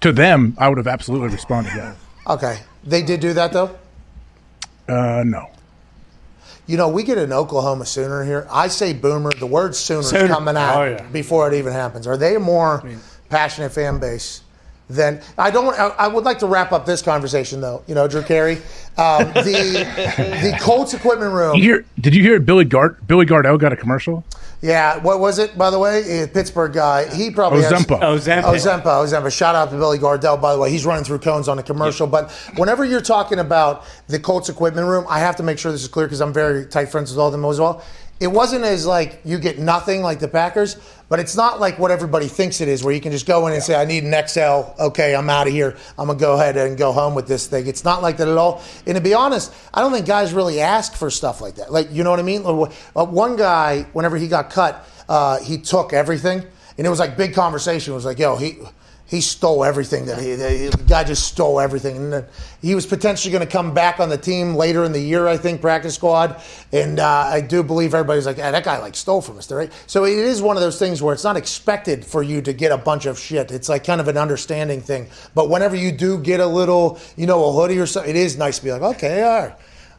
To 0.00 0.12
them, 0.12 0.54
I 0.58 0.68
would 0.68 0.78
have 0.78 0.86
absolutely 0.86 1.28
responded. 1.28 1.72
Yeah, 1.76 1.94
Okay, 2.26 2.60
they 2.84 3.02
did 3.02 3.20
do 3.20 3.32
that 3.34 3.52
though. 3.52 3.76
uh, 4.88 5.22
no, 5.24 5.50
You 6.66 6.76
know, 6.76 6.88
we 6.88 7.02
get 7.02 7.18
an 7.18 7.32
Oklahoma 7.32 7.84
Sooner 7.86 8.24
here. 8.24 8.46
I 8.50 8.68
say 8.68 8.92
Boomer. 8.92 9.30
The 9.32 9.46
word 9.46 9.74
Sooner's 9.74 10.10
Sooner. 10.10 10.28
coming 10.28 10.56
out 10.56 10.80
Oh, 10.80 10.84
yeah. 10.84 11.02
before 11.10 11.48
it 11.52 11.54
even 11.54 11.72
happens. 11.72 12.06
Are 12.06 12.16
they 12.16 12.36
a 12.36 12.40
more 12.40 12.82
passionate 13.28 13.72
fan 13.72 13.98
base 13.98 14.42
than 14.90 15.20
I 15.38 15.50
don't? 15.50 15.78
I, 15.78 15.88
I 15.98 16.08
would 16.08 16.24
like 16.24 16.38
to 16.40 16.46
wrap 16.46 16.72
up 16.72 16.84
this 16.86 17.02
conversation 17.02 17.60
though. 17.60 17.82
You 17.86 17.94
know, 17.94 18.08
Drew 18.08 18.22
Carey, 18.22 18.56
um, 18.98 19.24
the 19.34 19.86
the 20.42 20.58
Colts 20.60 20.94
equipment 20.94 21.32
room. 21.32 21.56
you 21.56 21.62
hear? 21.62 21.84
Did 22.00 22.14
you 22.14 22.22
hear 22.22 22.38
Billy 22.40 22.64
Gard 22.64 23.06
Billy 23.06 23.26
Gardell 23.26 23.58
got 23.58 23.72
a 23.72 23.76
commercial? 23.76 24.24
Yeah, 24.62 24.98
what 24.98 25.20
was 25.20 25.38
it, 25.38 25.56
by 25.56 25.70
the 25.70 25.78
way? 25.78 26.28
Pittsburgh 26.34 26.74
guy. 26.74 27.08
He 27.14 27.30
probably 27.30 27.62
has- 27.62 27.72
Ozempa. 27.72 27.98
Ozempic. 28.00 28.42
Ozempa, 28.42 28.82
Ozempa. 28.82 29.32
Shout 29.34 29.54
out 29.54 29.70
to 29.70 29.76
Billy 29.76 29.98
Gardell, 29.98 30.38
by 30.38 30.52
the 30.52 30.58
way. 30.58 30.70
He's 30.70 30.84
running 30.84 31.02
through 31.04 31.20
cones 31.20 31.48
on 31.48 31.58
a 31.58 31.62
commercial. 31.62 32.06
But 32.06 32.30
whenever 32.56 32.84
you're 32.84 33.00
talking 33.00 33.38
about 33.38 33.84
the 34.08 34.18
Colts 34.18 34.50
equipment 34.50 34.86
room, 34.86 35.06
I 35.08 35.20
have 35.20 35.36
to 35.36 35.42
make 35.42 35.58
sure 35.58 35.72
this 35.72 35.80
is 35.80 35.88
clear 35.88 36.04
because 36.06 36.20
I'm 36.20 36.34
very 36.34 36.66
tight 36.66 36.90
friends 36.90 37.10
with 37.10 37.18
all 37.18 37.28
of 37.28 37.32
them 37.32 37.42
as 37.46 37.58
well. 37.58 37.82
It 38.20 38.26
wasn't 38.26 38.64
as 38.64 38.86
like 38.86 39.22
you 39.24 39.38
get 39.38 39.58
nothing 39.58 40.02
like 40.02 40.20
the 40.20 40.28
Packers, 40.28 40.76
but 41.08 41.18
it's 41.18 41.34
not 41.34 41.58
like 41.58 41.78
what 41.78 41.90
everybody 41.90 42.28
thinks 42.28 42.60
it 42.60 42.68
is, 42.68 42.84
where 42.84 42.92
you 42.92 43.00
can 43.00 43.12
just 43.12 43.26
go 43.26 43.46
in 43.46 43.54
and 43.54 43.62
say, 43.62 43.74
I 43.74 43.86
need 43.86 44.04
an 44.04 44.28
XL. 44.28 44.78
Okay, 44.78 45.14
I'm 45.16 45.30
out 45.30 45.46
of 45.46 45.54
here. 45.54 45.76
I'm 45.98 46.06
going 46.06 46.18
to 46.18 46.22
go 46.22 46.34
ahead 46.34 46.58
and 46.58 46.76
go 46.76 46.92
home 46.92 47.14
with 47.14 47.26
this 47.26 47.46
thing. 47.46 47.66
It's 47.66 47.82
not 47.82 48.02
like 48.02 48.18
that 48.18 48.28
at 48.28 48.36
all. 48.36 48.62
And 48.86 48.94
to 48.94 49.00
be 49.00 49.14
honest, 49.14 49.54
I 49.72 49.80
don't 49.80 49.90
think 49.90 50.06
guys 50.06 50.34
really 50.34 50.60
ask 50.60 50.94
for 50.94 51.10
stuff 51.10 51.40
like 51.40 51.54
that. 51.54 51.72
Like, 51.72 51.90
you 51.90 52.04
know 52.04 52.10
what 52.10 52.20
I 52.20 52.22
mean? 52.22 52.42
Uh, 52.44 53.04
One 53.06 53.36
guy, 53.36 53.86
whenever 53.94 54.18
he 54.18 54.28
got 54.28 54.50
cut, 54.50 54.86
uh, 55.08 55.38
he 55.40 55.56
took 55.56 55.94
everything. 55.94 56.44
And 56.76 56.86
it 56.86 56.90
was 56.90 56.98
like 56.98 57.16
big 57.16 57.34
conversation. 57.34 57.92
It 57.92 57.96
was 57.96 58.04
like, 58.04 58.18
yo, 58.18 58.36
he 58.36 58.58
he 59.10 59.20
stole 59.20 59.64
everything 59.64 60.06
that 60.06 60.20
he 60.20 60.36
the 60.36 60.84
guy 60.86 61.02
just 61.02 61.26
stole 61.26 61.58
everything. 61.58 62.14
And 62.14 62.24
he 62.62 62.76
was 62.76 62.86
potentially 62.86 63.32
going 63.32 63.44
to 63.44 63.52
come 63.52 63.74
back 63.74 63.98
on 63.98 64.08
the 64.08 64.16
team 64.16 64.54
later 64.54 64.84
in 64.84 64.92
the 64.92 65.00
year, 65.00 65.26
I 65.26 65.36
think, 65.36 65.60
practice 65.60 65.96
squad. 65.96 66.40
And 66.72 67.00
uh, 67.00 67.24
I 67.26 67.40
do 67.40 67.64
believe 67.64 67.92
everybody's 67.92 68.24
like, 68.24 68.36
that 68.36 68.62
guy 68.62 68.78
like 68.78 68.94
stole 68.94 69.20
from 69.20 69.36
us, 69.36 69.50
right? 69.50 69.72
So 69.88 70.04
it 70.04 70.16
is 70.16 70.40
one 70.40 70.56
of 70.56 70.62
those 70.62 70.78
things 70.78 71.02
where 71.02 71.12
it's 71.12 71.24
not 71.24 71.36
expected 71.36 72.04
for 72.04 72.22
you 72.22 72.40
to 72.42 72.52
get 72.52 72.70
a 72.70 72.78
bunch 72.78 73.06
of 73.06 73.18
shit. 73.18 73.50
It's 73.50 73.68
like 73.68 73.82
kind 73.82 74.00
of 74.00 74.06
an 74.06 74.16
understanding 74.16 74.80
thing. 74.80 75.08
But 75.34 75.50
whenever 75.50 75.74
you 75.74 75.90
do 75.90 76.16
get 76.20 76.38
a 76.38 76.46
little, 76.46 77.00
you 77.16 77.26
know, 77.26 77.46
a 77.46 77.52
hoodie 77.52 77.80
or 77.80 77.86
something, 77.86 78.10
it 78.10 78.16
is 78.16 78.38
nice 78.38 78.58
to 78.58 78.64
be 78.64 78.70
like, 78.70 78.82
okay, 78.82 79.24
all 79.24 79.46
right. 79.46 79.56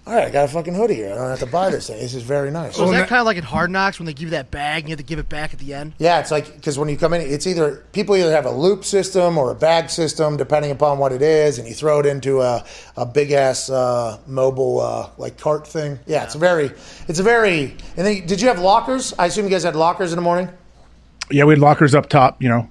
All 0.07 0.15
right, 0.15 0.25
I 0.27 0.29
got 0.31 0.45
a 0.45 0.47
fucking 0.47 0.73
hoodie 0.73 0.95
here. 0.95 1.11
I 1.11 1.15
don't 1.15 1.29
have 1.29 1.39
to 1.39 1.45
buy 1.45 1.69
this 1.69 1.85
thing. 1.85 1.99
This 1.99 2.15
is 2.15 2.23
very 2.23 2.49
nice. 2.49 2.75
So 2.75 2.85
is 2.85 2.91
that 2.91 3.07
kind 3.07 3.19
of 3.19 3.27
like 3.27 3.37
in 3.37 3.43
Hard 3.43 3.69
Knocks 3.69 3.99
when 3.99 4.07
they 4.07 4.13
give 4.13 4.23
you 4.23 4.29
that 4.31 4.49
bag 4.49 4.81
and 4.83 4.89
you 4.89 4.93
have 4.93 4.97
to 4.99 5.05
give 5.05 5.19
it 5.19 5.29
back 5.29 5.53
at 5.53 5.59
the 5.59 5.75
end? 5.75 5.93
Yeah, 5.99 6.19
it's 6.19 6.31
like 6.31 6.55
because 6.55 6.79
when 6.79 6.89
you 6.89 6.97
come 6.97 7.13
in, 7.13 7.21
it's 7.21 7.45
either 7.45 7.83
people 7.93 8.15
either 8.15 8.31
have 8.31 8.47
a 8.47 8.51
loop 8.51 8.83
system 8.83 9.37
or 9.37 9.51
a 9.51 9.55
bag 9.55 9.91
system, 9.91 10.37
depending 10.37 10.71
upon 10.71 10.97
what 10.97 11.11
it 11.11 11.21
is, 11.21 11.59
and 11.59 11.67
you 11.67 11.75
throw 11.75 11.99
it 11.99 12.07
into 12.07 12.41
a, 12.41 12.65
a 12.97 13.05
big 13.05 13.31
ass 13.31 13.69
uh, 13.69 14.17
mobile 14.25 14.79
uh, 14.81 15.09
like 15.19 15.37
cart 15.37 15.67
thing. 15.67 15.99
Yeah, 16.07 16.23
it's 16.23 16.33
very, 16.35 16.71
it's 17.07 17.19
a 17.19 17.23
very. 17.23 17.65
And 17.95 18.07
then, 18.07 18.25
did 18.25 18.41
you 18.41 18.47
have 18.47 18.57
lockers? 18.59 19.13
I 19.19 19.27
assume 19.27 19.45
you 19.45 19.51
guys 19.51 19.63
had 19.63 19.75
lockers 19.75 20.11
in 20.11 20.15
the 20.15 20.23
morning. 20.23 20.49
Yeah, 21.29 21.43
we 21.43 21.53
had 21.53 21.59
lockers 21.59 21.93
up 21.93 22.09
top. 22.09 22.41
You 22.41 22.49
know, 22.49 22.69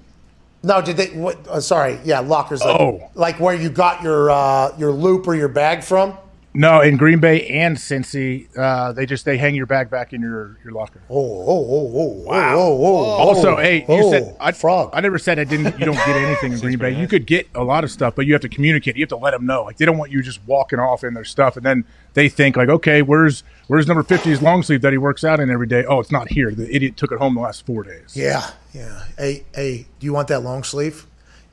No, 0.64 0.82
did 0.82 0.96
they? 0.96 1.06
What, 1.16 1.46
uh, 1.46 1.60
sorry, 1.60 2.00
yeah, 2.04 2.18
lockers. 2.18 2.60
Like, 2.60 2.80
Oh. 2.80 3.08
like 3.14 3.38
where 3.38 3.54
you 3.54 3.70
got 3.70 4.02
your 4.02 4.32
uh, 4.32 4.76
your 4.78 4.90
loop 4.90 5.28
or 5.28 5.36
your 5.36 5.48
bag 5.48 5.84
from. 5.84 6.18
No, 6.52 6.80
in 6.80 6.96
Green 6.96 7.20
Bay 7.20 7.46
and 7.46 7.76
Cincy, 7.76 8.48
uh, 8.58 8.92
they 8.92 9.06
just 9.06 9.24
they 9.24 9.38
hang 9.38 9.54
your 9.54 9.66
bag 9.66 9.88
back 9.88 10.12
in 10.12 10.20
your 10.20 10.58
your 10.64 10.72
locker. 10.72 11.00
Oh, 11.08 11.16
oh, 11.16 11.46
oh, 11.46 11.92
oh, 11.94 12.06
wow. 12.24 12.58
oh, 12.58 12.84
oh, 12.84 12.96
oh. 12.96 13.04
Also, 13.04 13.56
hey, 13.56 13.78
you 13.80 13.84
oh, 13.88 14.10
said 14.10 14.36
I, 14.40 14.50
frog. 14.50 14.90
I 14.92 15.00
never 15.00 15.16
said 15.16 15.38
I 15.38 15.44
didn't. 15.44 15.78
You 15.78 15.86
don't 15.86 15.94
get 15.94 16.08
anything 16.08 16.52
in 16.52 16.58
Green 16.60 16.78
Bay. 16.78 16.98
You 16.98 17.06
could 17.06 17.24
get 17.24 17.48
a 17.54 17.62
lot 17.62 17.84
of 17.84 17.90
stuff, 17.92 18.16
but 18.16 18.26
you 18.26 18.32
have 18.32 18.42
to 18.42 18.48
communicate. 18.48 18.96
You 18.96 19.02
have 19.02 19.10
to 19.10 19.16
let 19.16 19.30
them 19.30 19.46
know. 19.46 19.62
Like 19.62 19.76
they 19.76 19.84
don't 19.84 19.96
want 19.96 20.10
you 20.10 20.22
just 20.22 20.40
walking 20.44 20.80
off 20.80 21.04
in 21.04 21.14
their 21.14 21.24
stuff, 21.24 21.56
and 21.56 21.64
then 21.64 21.84
they 22.14 22.28
think 22.28 22.56
like, 22.56 22.68
okay, 22.68 23.02
where's 23.02 23.44
where's 23.68 23.86
number 23.86 24.02
50's 24.02 24.42
long 24.42 24.64
sleeve 24.64 24.82
that 24.82 24.92
he 24.92 24.98
works 24.98 25.22
out 25.22 25.38
in 25.38 25.50
every 25.50 25.68
day? 25.68 25.84
Oh, 25.84 26.00
it's 26.00 26.10
not 26.10 26.28
here. 26.28 26.50
The 26.50 26.74
idiot 26.74 26.96
took 26.96 27.12
it 27.12 27.18
home 27.18 27.36
the 27.36 27.42
last 27.42 27.64
four 27.64 27.84
days. 27.84 28.16
Yeah, 28.16 28.50
yeah. 28.74 29.04
Hey, 29.16 29.44
hey, 29.54 29.86
do 30.00 30.06
you 30.06 30.12
want 30.12 30.26
that 30.28 30.40
long 30.40 30.64
sleeve? 30.64 31.06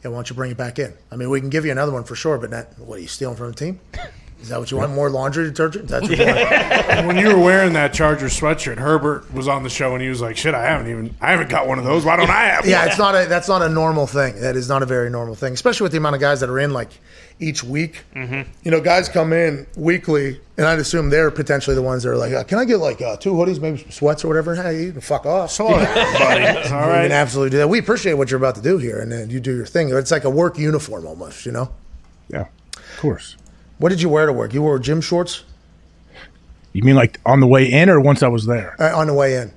Yeah, 0.03 0.09
why 0.09 0.17
don't 0.17 0.29
you 0.29 0.35
bring 0.35 0.51
it 0.51 0.57
back 0.57 0.79
in? 0.79 0.93
I 1.11 1.17
mean, 1.17 1.29
we 1.29 1.39
can 1.39 1.49
give 1.49 1.65
you 1.65 1.71
another 1.71 1.91
one 1.91 2.03
for 2.03 2.15
sure, 2.15 2.37
but 2.37 2.49
not, 2.49 2.67
what 2.79 2.97
are 2.97 3.01
you 3.01 3.07
stealing 3.07 3.35
from 3.35 3.47
the 3.47 3.55
team? 3.55 3.79
Is 4.41 4.49
that 4.49 4.59
what 4.59 4.69
you 4.69 4.77
want? 4.77 4.93
More 4.93 5.09
laundry 5.09 5.45
detergent? 5.45 5.87
That's 5.87 6.07
what 6.07 6.17
you 6.17 6.25
want? 6.25 7.07
when 7.07 7.17
you 7.17 7.35
were 7.35 7.43
wearing 7.43 7.73
that 7.73 7.93
Charger 7.93 8.27
sweatshirt, 8.27 8.77
Herbert 8.77 9.33
was 9.33 9.47
on 9.47 9.63
the 9.63 9.69
show 9.69 9.93
and 9.93 10.01
he 10.01 10.09
was 10.09 10.21
like, 10.21 10.37
"Shit, 10.37 10.53
I 10.53 10.63
haven't 10.63 10.89
even, 10.89 11.15
I 11.19 11.31
haven't 11.31 11.49
got 11.49 11.67
one 11.67 11.79
of 11.79 11.85
those. 11.85 12.05
Why 12.05 12.15
don't 12.15 12.29
I 12.29 12.45
have?" 12.45 12.65
Yeah, 12.65 12.79
one? 12.79 12.87
it's 12.87 12.97
not 12.97 13.15
a 13.15 13.25
that's 13.27 13.47
not 13.47 13.61
a 13.61 13.69
normal 13.69 14.05
thing. 14.05 14.39
That 14.41 14.55
is 14.55 14.69
not 14.69 14.83
a 14.83 14.85
very 14.85 15.09
normal 15.09 15.35
thing, 15.35 15.53
especially 15.53 15.85
with 15.85 15.91
the 15.91 15.97
amount 15.97 16.15
of 16.15 16.21
guys 16.21 16.39
that 16.41 16.49
are 16.49 16.59
in 16.59 16.71
like 16.71 16.91
each 17.39 17.63
week. 17.63 18.03
Mm-hmm. 18.15 18.49
You 18.63 18.71
know, 18.71 18.79
guys 18.79 19.09
come 19.09 19.33
in 19.33 19.65
weekly, 19.75 20.39
and 20.55 20.65
I'd 20.65 20.79
assume 20.79 21.09
they're 21.09 21.31
potentially 21.31 21.75
the 21.75 21.81
ones 21.81 22.03
that 22.03 22.09
are 22.09 22.17
like, 22.17 22.33
uh, 22.33 22.43
"Can 22.43 22.59
I 22.59 22.65
get 22.65 22.77
like 22.77 23.01
uh, 23.01 23.17
two 23.17 23.33
hoodies, 23.33 23.59
maybe 23.59 23.79
some 23.79 23.91
sweats 23.91 24.23
or 24.23 24.27
whatever?" 24.27 24.55
Hey, 24.55 24.83
you 24.83 24.91
can 24.91 25.01
fuck 25.01 25.25
off. 25.25 25.51
So, 25.51 25.67
buddy, 25.67 25.87
all 26.71 26.87
We 26.87 26.93
can 26.93 27.11
absolutely 27.11 27.51
do 27.51 27.57
that. 27.57 27.69
We 27.69 27.79
appreciate 27.79 28.13
what 28.13 28.29
you're 28.29 28.39
about 28.39 28.55
to 28.55 28.61
do 28.61 28.77
here, 28.77 28.99
and 28.99 29.11
then 29.11 29.29
you 29.29 29.39
do 29.39 29.55
your 29.55 29.65
thing. 29.65 29.89
It's 29.89 30.11
like 30.11 30.25
a 30.25 30.29
work 30.29 30.57
uniform 30.57 31.07
almost, 31.07 31.45
you 31.45 31.51
know. 31.51 31.71
Yeah, 32.29 32.45
of 32.75 32.97
course. 32.99 33.35
What 33.79 33.89
did 33.89 34.01
you 34.01 34.09
wear 34.09 34.25
to 34.25 34.33
work? 34.33 34.53
You 34.53 34.61
wore 34.61 34.79
gym 34.79 35.01
shorts 35.01 35.43
You 36.73 36.83
mean 36.83 36.95
like 36.95 37.19
on 37.25 37.39
the 37.39 37.47
way 37.47 37.71
in 37.71 37.89
or 37.89 37.99
once 37.99 38.23
I 38.23 38.27
was 38.27 38.45
there? 38.45 38.75
uh, 38.79 38.97
on 38.97 39.07
the 39.07 39.13
way 39.13 39.35
in. 39.37 39.51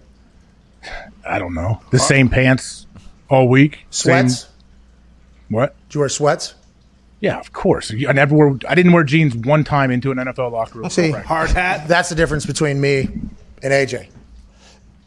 I 1.26 1.38
don't 1.38 1.54
know. 1.54 1.80
The 1.90 1.98
same 1.98 2.28
pants 2.28 2.86
all 3.28 3.48
week. 3.48 3.80
Same- 3.90 4.28
Sweats? 4.28 4.48
what? 5.48 5.76
Did 5.88 5.94
you 5.94 6.00
wear 6.00 6.08
sweats? 6.08 6.54
Yeah, 7.20 7.38
of 7.38 7.52
course. 7.52 7.92
I 8.08 8.12
never 8.12 8.34
wore. 8.34 8.58
I 8.66 8.74
didn't 8.74 8.92
wear 8.92 9.04
jeans 9.04 9.36
one 9.36 9.62
time 9.62 9.90
into 9.90 10.10
an 10.10 10.16
NFL 10.16 10.52
locker 10.52 10.78
room. 10.78 10.88
See, 10.88 11.10
Correct. 11.10 11.26
Hard 11.26 11.50
hat. 11.50 11.86
That's 11.86 12.08
the 12.08 12.14
difference 12.14 12.46
between 12.46 12.80
me 12.80 13.00
and 13.62 13.72
AJ. 13.74 14.08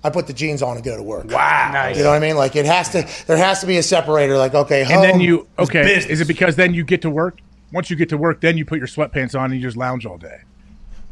I 0.04 0.10
put 0.12 0.28
the 0.28 0.34
jeans 0.34 0.62
on 0.62 0.76
and 0.76 0.86
go 0.86 0.96
to 0.96 1.02
work. 1.02 1.26
Wow. 1.32 1.72
Nice. 1.74 1.98
You 1.98 2.04
know 2.04 2.10
what 2.10 2.18
I 2.18 2.20
mean? 2.20 2.36
Like 2.36 2.56
it 2.56 2.66
has 2.66 2.90
to. 2.90 3.08
There 3.26 3.38
has 3.38 3.62
to 3.62 3.66
be 3.68 3.78
a 3.78 3.84
separator. 3.84 4.38
Like 4.38 4.54
okay, 4.54 4.84
home. 4.84 4.98
and 4.98 5.04
then 5.04 5.20
you 5.22 5.48
okay? 5.58 5.96
Is 5.96 6.22
it 6.22 6.28
because 6.28 6.56
then 6.56 6.76
you 6.76 6.84
get 6.84 7.02
to 7.02 7.10
work? 7.10 7.40
Once 7.74 7.90
you 7.90 7.96
get 7.96 8.10
to 8.10 8.18
work, 8.18 8.40
then 8.40 8.58
you 8.58 8.64
put 8.66 8.78
your 8.78 8.88
sweatpants 8.88 9.38
on 9.38 9.46
and 9.52 9.56
you 9.56 9.62
just 9.68 9.76
lounge 9.76 10.06
all 10.06 10.18
day. 10.18 10.42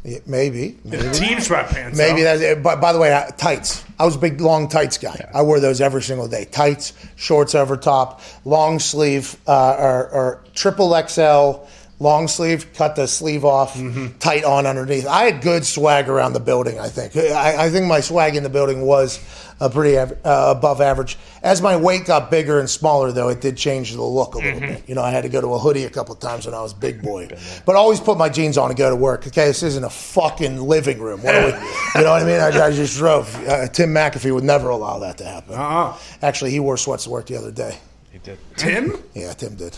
Yeah, 0.03 0.17
maybe, 0.25 0.77
maybe, 0.83 1.03
Team 1.13 1.37
sweatpants. 1.37 1.95
maybe 1.95 2.19
though. 2.23 2.37
that's. 2.37 2.41
it. 2.41 2.63
But 2.63 2.81
by 2.81 2.91
the 2.91 2.97
way, 2.99 3.13
uh, 3.13 3.29
tights. 3.31 3.83
I 3.99 4.05
was 4.05 4.15
a 4.15 4.19
big 4.19 4.41
long 4.41 4.67
tights 4.67 4.97
guy. 4.97 5.29
I 5.33 5.43
wore 5.43 5.59
those 5.59 5.79
every 5.79 6.01
single 6.01 6.27
day. 6.27 6.45
Tights, 6.45 6.93
shorts 7.17 7.53
over 7.53 7.77
top, 7.77 8.21
long 8.43 8.79
sleeve, 8.79 9.35
uh, 9.47 9.75
or, 9.77 10.09
or 10.09 10.43
triple 10.55 10.99
XL. 11.07 11.67
Long 11.99 12.27
sleeve, 12.27 12.73
cut 12.73 12.95
the 12.95 13.07
sleeve 13.07 13.45
off, 13.45 13.79
tight 14.17 14.43
on 14.43 14.65
underneath. 14.65 15.05
I 15.05 15.25
had 15.25 15.43
good 15.43 15.63
swag 15.63 16.09
around 16.09 16.33
the 16.33 16.39
building. 16.39 16.79
I 16.79 16.87
think. 16.87 17.15
I, 17.15 17.65
I 17.65 17.69
think 17.69 17.85
my 17.85 17.99
swag 17.99 18.35
in 18.35 18.41
the 18.41 18.49
building 18.49 18.81
was 18.81 19.19
uh, 19.61 19.69
pretty 19.69 19.97
av- 19.97 20.11
uh, 20.25 20.53
above 20.57 20.81
average. 20.81 21.17
As 21.41 21.61
my 21.61 21.77
weight 21.77 22.03
got 22.05 22.29
bigger 22.29 22.59
and 22.59 22.69
smaller, 22.69 23.13
though, 23.13 23.29
it 23.29 23.39
did 23.39 23.55
change 23.55 23.93
the 23.93 24.01
look 24.01 24.35
a 24.35 24.39
little 24.39 24.59
bit. 24.59 24.83
You 24.89 24.95
know, 24.95 25.01
I 25.03 25.11
had 25.11 25.21
to 25.23 25.29
go 25.29 25.39
to 25.39 25.53
a 25.53 25.57
hoodie 25.59 25.85
a 25.85 25.89
couple 25.89 26.13
of 26.13 26.19
times 26.19 26.45
when 26.45 26.53
I 26.53 26.61
was 26.61 26.73
big 26.73 27.01
boy, 27.01 27.29
but 27.65 27.75
always 27.77 27.99
put 28.01 28.17
my 28.17 28.27
jeans 28.27 28.57
on 28.57 28.67
to 28.69 28.75
go 28.75 28.89
to 28.89 28.95
work. 28.95 29.25
Okay, 29.27 29.45
this 29.45 29.63
isn't 29.63 29.83
a 29.83 29.89
fucking 29.89 30.57
living 30.59 30.99
room. 30.99 31.23
What 31.23 31.35
are 31.35 31.45
we, 31.45 31.51
you 31.99 32.03
know 32.05 32.11
what 32.11 32.23
I 32.23 32.25
mean? 32.25 32.39
I, 32.41 32.47
I 32.67 32.71
just 32.71 32.97
drove. 32.97 33.33
Uh, 33.47 33.67
Tim 33.69 33.89
McAfee 33.93 34.33
would 34.33 34.43
never 34.43 34.67
allow 34.69 34.99
that 34.99 35.17
to 35.19 35.25
happen. 35.25 35.55
Uh-uh. 35.55 35.97
Actually, 36.21 36.51
he 36.51 36.59
wore 36.59 36.75
sweats 36.77 37.05
to 37.05 37.09
work 37.11 37.27
the 37.27 37.37
other 37.37 37.51
day. 37.51 37.77
He 38.11 38.17
did. 38.19 38.39
Tim? 38.57 39.01
Yeah, 39.13 39.31
Tim 39.33 39.55
did. 39.55 39.77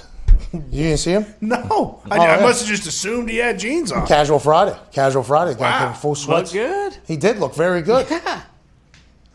You 0.52 0.62
didn't 0.84 0.98
see 1.00 1.12
him? 1.12 1.26
No, 1.42 1.58
I, 1.58 1.68
Oh, 1.70 2.02
I 2.10 2.38
yeah. 2.38 2.42
must 2.42 2.62
have 2.62 2.70
just 2.70 2.88
assumed 2.88 3.30
he 3.30 3.38
had 3.38 3.60
jeans 3.60 3.92
on. 3.92 4.06
Casual 4.08 4.40
Friday. 4.40 4.76
Casual 4.92 5.24
Friday. 5.24 5.52
Got 5.54 5.62
Wow. 5.62 5.88
him 5.90 5.94
full 5.96 6.12
Look 6.12 6.18
sweats. 6.20 6.52
good. 6.54 6.98
He 7.08 7.18
did 7.18 7.38
look 7.38 7.54
very 7.56 7.82
good. 7.82 8.08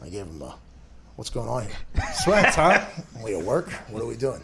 I 0.03 0.09
gave 0.09 0.27
him 0.27 0.41
a, 0.43 0.55
what's 1.17 1.31
going 1.31 1.49
on 1.49 1.65
here? 1.65 1.73
Sweats, 2.15 2.57
huh? 2.57 2.85
We 3.25 3.37
at 3.37 3.45
work? 3.45 3.71
What 3.91 4.03
are 4.03 4.07
we 4.07 4.17
doing? 4.17 4.41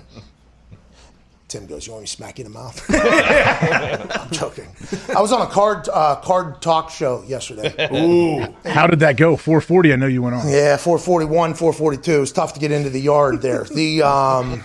Tim 1.46 1.66
goes, 1.66 1.86
you 1.86 1.92
want 1.92 2.02
me 2.02 2.06
to 2.06 2.12
smack 2.12 2.38
you 2.40 2.46
in 2.46 2.52
the 2.52 2.58
mouth? 2.58 2.84
I'm 4.20 4.30
joking. 4.32 4.66
I 5.14 5.20
was 5.20 5.30
on 5.30 5.40
a 5.42 5.46
card 5.46 5.88
uh, 5.92 6.16
card 6.16 6.60
talk 6.60 6.90
show 6.90 7.22
yesterday. 7.28 7.72
Ooh. 7.94 8.52
How 8.68 8.88
did 8.88 8.98
that 9.00 9.16
go? 9.16 9.36
440. 9.36 9.92
I 9.92 9.96
know 9.96 10.06
you 10.06 10.20
went 10.20 10.34
on. 10.34 10.48
Yeah, 10.48 10.76
441, 10.76 11.54
442. 11.54 12.22
It's 12.22 12.32
tough 12.32 12.54
to 12.54 12.60
get 12.60 12.72
into 12.72 12.90
the 12.90 13.00
yard 13.00 13.40
there. 13.40 13.62
The 13.64 14.02
um, 14.02 14.64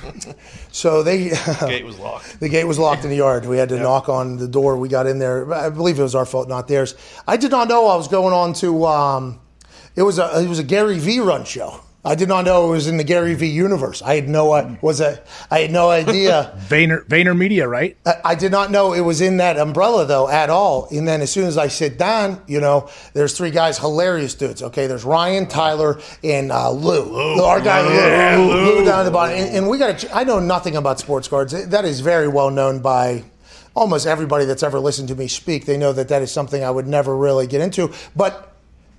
so 0.71 1.03
they 1.03 1.29
Gate 1.59 1.85
was 1.85 1.99
locked. 1.99 2.39
the 2.39 2.49
gate 2.49 2.63
was 2.65 2.79
locked 2.79 3.03
in 3.03 3.11
the 3.11 3.17
yard. 3.17 3.45
We 3.45 3.57
had 3.57 3.69
to 3.69 3.77
knock 3.77 4.09
on 4.09 4.37
the 4.37 4.47
door. 4.47 4.75
We 4.77 4.89
got 4.89 5.05
in 5.05 5.19
there. 5.19 5.53
I 5.53 5.69
believe 5.69 5.99
it 5.99 6.03
was 6.03 6.15
our 6.15 6.25
fault, 6.25 6.49
not 6.49 6.67
theirs. 6.67 6.95
I 7.27 7.37
did 7.37 7.51
not 7.51 7.67
know 7.67 7.85
I 7.87 7.97
was 7.97 8.07
going 8.07 8.33
on 8.33 8.53
to. 8.53 8.85
Um, 8.85 9.39
it 9.99 10.03
was 10.03 10.17
a 10.17 10.41
it 10.41 10.47
was 10.47 10.59
a 10.59 10.63
Gary 10.63 10.97
V 10.97 11.19
run 11.19 11.43
show. 11.43 11.81
I 12.05 12.15
did 12.15 12.29
not 12.29 12.45
know 12.45 12.69
it 12.69 12.71
was 12.71 12.87
in 12.87 12.95
the 12.95 13.03
Gary 13.03 13.33
V 13.35 13.45
universe. 13.47 14.01
I 14.01 14.15
had 14.15 14.29
no 14.29 14.53
I 14.53 14.79
was 14.81 15.01
a 15.01 15.21
I 15.51 15.59
had 15.59 15.71
no 15.71 15.89
idea. 15.89 16.57
Vayner 16.69 17.05
Vayner 17.05 17.37
Media, 17.37 17.67
right? 17.67 17.97
I, 18.05 18.13
I 18.23 18.35
did 18.35 18.53
not 18.53 18.71
know 18.71 18.93
it 18.93 19.01
was 19.01 19.19
in 19.19 19.37
that 19.37 19.57
umbrella 19.57 20.05
though 20.05 20.29
at 20.29 20.49
all. 20.49 20.87
And 20.89 21.05
then 21.05 21.19
as 21.19 21.33
soon 21.33 21.47
as 21.47 21.57
I 21.57 21.67
sit 21.67 21.97
down, 21.97 22.41
you 22.47 22.61
know, 22.61 22.89
there's 23.11 23.37
three 23.37 23.51
guys, 23.51 23.77
hilarious 23.77 24.35
dudes. 24.35 24.63
Okay, 24.63 24.87
there's 24.87 25.03
Ryan, 25.03 25.47
Tyler, 25.47 25.99
and 26.23 26.49
uh, 26.49 26.71
Lou. 26.71 27.41
Our 27.41 27.59
guy 27.59 27.81
Lou, 28.37 28.47
Lou, 28.47 28.75
Lou 28.77 28.85
down 28.85 29.01
at 29.01 29.03
the 29.03 29.11
bottom. 29.11 29.35
And, 29.37 29.57
and 29.57 29.69
we 29.69 29.77
got. 29.77 30.05
I 30.15 30.23
know 30.23 30.39
nothing 30.39 30.77
about 30.77 31.01
sports 31.01 31.27
cards. 31.27 31.67
That 31.67 31.83
is 31.83 31.99
very 31.99 32.29
well 32.29 32.51
known 32.51 32.79
by. 32.79 33.25
Almost 33.75 34.07
everybody 34.07 34.45
that's 34.45 34.63
ever 34.63 34.79
listened 34.79 35.09
to 35.09 35.15
me 35.15 35.27
speak, 35.27 35.65
they 35.65 35.77
know 35.77 35.93
that 35.93 36.09
that 36.09 36.21
is 36.21 36.31
something 36.31 36.63
I 36.63 36.71
would 36.71 36.87
never 36.87 37.15
really 37.15 37.47
get 37.47 37.61
into. 37.61 37.93
But 38.15 38.48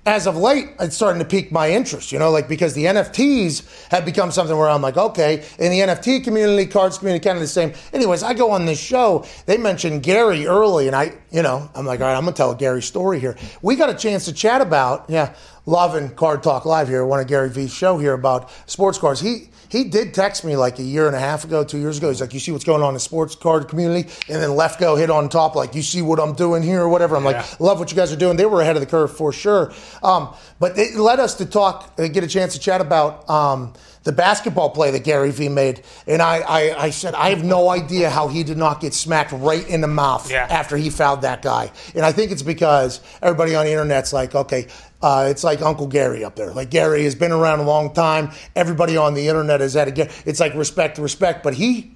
as 0.05 0.25
of 0.25 0.35
late, 0.35 0.69
it's 0.79 0.95
starting 0.95 1.21
to 1.21 1.27
pique 1.27 1.51
my 1.51 1.69
interest, 1.69 2.11
you 2.11 2.17
know, 2.17 2.31
like 2.31 2.47
because 2.47 2.73
the 2.73 2.85
NFTs 2.85 3.89
have 3.89 4.03
become 4.03 4.31
something 4.31 4.57
where 4.57 4.67
I'm 4.69 4.81
like, 4.81 4.97
okay, 4.97 5.45
in 5.59 5.69
the 5.71 5.79
NFT 5.79 6.23
community, 6.23 6.65
cards 6.65 6.97
community, 6.97 7.23
kind 7.23 7.37
of 7.37 7.41
the 7.41 7.47
same. 7.47 7.73
Anyways, 7.93 8.23
I 8.23 8.33
go 8.33 8.49
on 8.49 8.65
this 8.65 8.79
show, 8.79 9.25
they 9.45 9.57
mentioned 9.57 10.01
Gary 10.01 10.47
early, 10.47 10.87
and 10.87 10.95
I, 10.95 11.13
you 11.29 11.43
know, 11.43 11.69
I'm 11.75 11.85
like, 11.85 11.99
all 11.99 12.07
right, 12.07 12.15
I'm 12.15 12.23
gonna 12.23 12.35
tell 12.35 12.55
Gary's 12.55 12.85
story 12.85 13.19
here. 13.19 13.37
We 13.61 13.75
got 13.75 13.91
a 13.91 13.93
chance 13.95 14.25
to 14.25 14.33
chat 14.33 14.59
about, 14.59 15.05
yeah, 15.07 15.35
loving 15.65 16.09
Card 16.09 16.43
Talk 16.43 16.65
Live 16.65 16.87
here, 16.87 17.05
one 17.05 17.19
of 17.19 17.27
Gary 17.27 17.49
V's 17.49 17.73
show 17.73 17.97
here 17.97 18.13
about 18.13 18.49
sports 18.65 18.97
cards. 18.97 19.19
He 19.19 19.49
he 19.69 19.85
did 19.85 20.13
text 20.13 20.43
me 20.43 20.57
like 20.57 20.79
a 20.79 20.83
year 20.83 21.07
and 21.07 21.15
a 21.15 21.19
half 21.19 21.45
ago, 21.45 21.63
two 21.63 21.77
years 21.77 21.97
ago. 21.97 22.09
He's 22.09 22.19
like, 22.19 22.33
"You 22.33 22.41
see 22.41 22.51
what's 22.51 22.65
going 22.65 22.81
on 22.81 22.89
in 22.89 22.93
the 22.95 22.99
sports 22.99 23.35
card 23.35 23.69
community?" 23.69 24.09
And 24.27 24.41
then 24.41 24.55
left 24.55 24.79
go 24.79 24.95
hit 24.97 25.09
on 25.09 25.29
top, 25.29 25.55
like, 25.55 25.75
"You 25.75 25.81
see 25.81 26.01
what 26.01 26.19
I'm 26.19 26.33
doing 26.33 26.61
here 26.61 26.81
or 26.81 26.89
whatever." 26.89 27.15
I'm 27.15 27.23
like, 27.23 27.59
"Love 27.59 27.79
what 27.79 27.89
you 27.89 27.95
guys 27.95 28.11
are 28.11 28.17
doing." 28.17 28.35
They 28.35 28.45
were 28.45 28.61
ahead 28.61 28.75
of 28.75 28.81
the 28.81 28.85
curve 28.85 29.15
for 29.15 29.31
sure. 29.31 29.71
Um, 30.03 30.33
but 30.59 30.77
it 30.77 30.95
led 30.95 31.19
us 31.19 31.35
to 31.35 31.45
talk, 31.45 31.93
uh, 31.97 32.07
get 32.07 32.23
a 32.23 32.27
chance 32.27 32.53
to 32.53 32.59
chat 32.59 32.81
about. 32.81 33.29
Um, 33.29 33.73
the 34.03 34.11
basketball 34.11 34.71
play 34.71 34.89
that 34.91 35.03
Gary 35.03 35.29
Vee 35.31 35.47
made, 35.49 35.83
and 36.07 36.21
I, 36.21 36.37
I, 36.39 36.83
I 36.85 36.89
said 36.89 37.13
I 37.13 37.29
have 37.29 37.43
no 37.43 37.69
idea 37.69 38.09
how 38.09 38.27
he 38.27 38.43
did 38.43 38.57
not 38.57 38.81
get 38.81 38.93
smacked 38.93 39.31
right 39.31 39.67
in 39.67 39.81
the 39.81 39.87
mouth 39.87 40.29
Yeah. 40.31 40.47
after 40.49 40.75
he 40.75 40.89
fouled 40.89 41.21
that 41.21 41.41
guy, 41.41 41.71
and 41.93 42.03
I 42.03 42.11
think 42.11 42.31
it's 42.31 42.41
because 42.41 42.99
everybody 43.21 43.53
on 43.55 43.65
the 43.65 43.71
internet's 43.71 44.11
like, 44.11 44.33
okay, 44.33 44.67
uh, 45.03 45.27
it's 45.29 45.43
like 45.43 45.61
Uncle 45.61 45.87
Gary 45.87 46.23
up 46.23 46.35
there. 46.35 46.51
Like 46.51 46.69
Gary 46.71 47.03
has 47.03 47.15
been 47.15 47.31
around 47.31 47.59
a 47.59 47.63
long 47.63 47.93
time. 47.93 48.31
Everybody 48.55 48.97
on 48.97 49.13
the 49.13 49.27
internet 49.27 49.61
is 49.61 49.73
had 49.73 49.97
a. 49.97 50.09
It's 50.25 50.39
like 50.39 50.53
respect, 50.55 50.97
respect. 50.97 51.43
But 51.43 51.53
he 51.55 51.91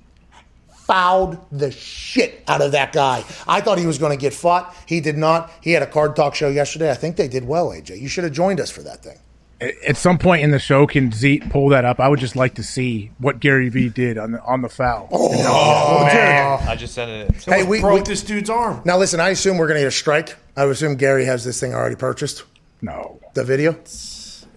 fouled 0.69 1.38
the 1.52 1.72
shit 1.72 2.44
out 2.48 2.61
of 2.61 2.72
that 2.73 2.94
guy. 2.94 3.23
I 3.48 3.61
thought 3.61 3.77
he 3.80 3.86
was 3.88 3.98
going 3.98 4.11
to 4.11 4.22
get 4.22 4.34
fought. 4.34 4.76
He 4.86 5.02
did 5.02 5.18
not. 5.18 5.52
He 5.61 5.72
had 5.72 5.82
a 5.84 5.88
card 5.88 6.15
talk 6.15 6.36
show 6.36 6.49
yesterday. 6.49 6.91
I 6.91 6.95
think 6.95 7.15
they 7.15 7.27
did 7.27 7.48
well. 7.48 7.69
AJ, 7.69 7.99
you 7.99 8.07
should 8.07 8.23
have 8.23 8.34
joined 8.34 8.60
us 8.60 8.69
for 8.69 8.82
that 8.84 9.02
thing. 9.03 9.18
At 9.61 9.95
some 9.95 10.18
point 10.18 10.44
in 10.44 10.52
the 10.52 10.60
show, 10.60 10.86
can 10.86 11.11
Zeke 11.14 11.49
pull 11.49 11.69
that 11.69 11.86
up? 11.86 12.02
I 12.02 12.10
would 12.10 12.19
just 12.19 12.36
like 12.36 12.56
to 12.56 12.64
see 12.64 13.11
what 13.19 13.40
Gary 13.40 13.69
Vee 13.69 13.88
did 13.88 14.18
on 14.18 14.32
the 14.34 14.44
on 14.44 14.61
the 14.61 14.68
foul. 14.68 15.07
Oh, 15.11 15.30
oh, 15.32 15.98
oh 16.02 16.10
dude. 16.10 16.68
I 16.68 16.76
just 16.76 16.94
sent 16.94 17.10
it. 17.10 17.44
Hey, 17.44 17.64
we, 17.64 17.80
broke 17.80 17.99
we 17.99 18.02
this 18.02 18.22
dude's 18.22 18.49
arm. 18.49 18.82
now 18.84 18.98
listen. 18.98 19.22
I 19.22 19.30
assume 19.30 19.57
we're 19.57 19.68
going 19.68 19.77
to 19.77 19.82
get 19.84 19.88
a 19.88 19.91
strike. 19.91 20.36
I 20.57 20.65
assume 20.65 20.95
Gary 20.95 21.23
has 21.26 21.45
this 21.45 21.60
thing 21.60 21.73
already 21.73 21.95
purchased. 21.95 22.44
No. 22.82 23.19
The 23.34 23.45
video. 23.45 23.73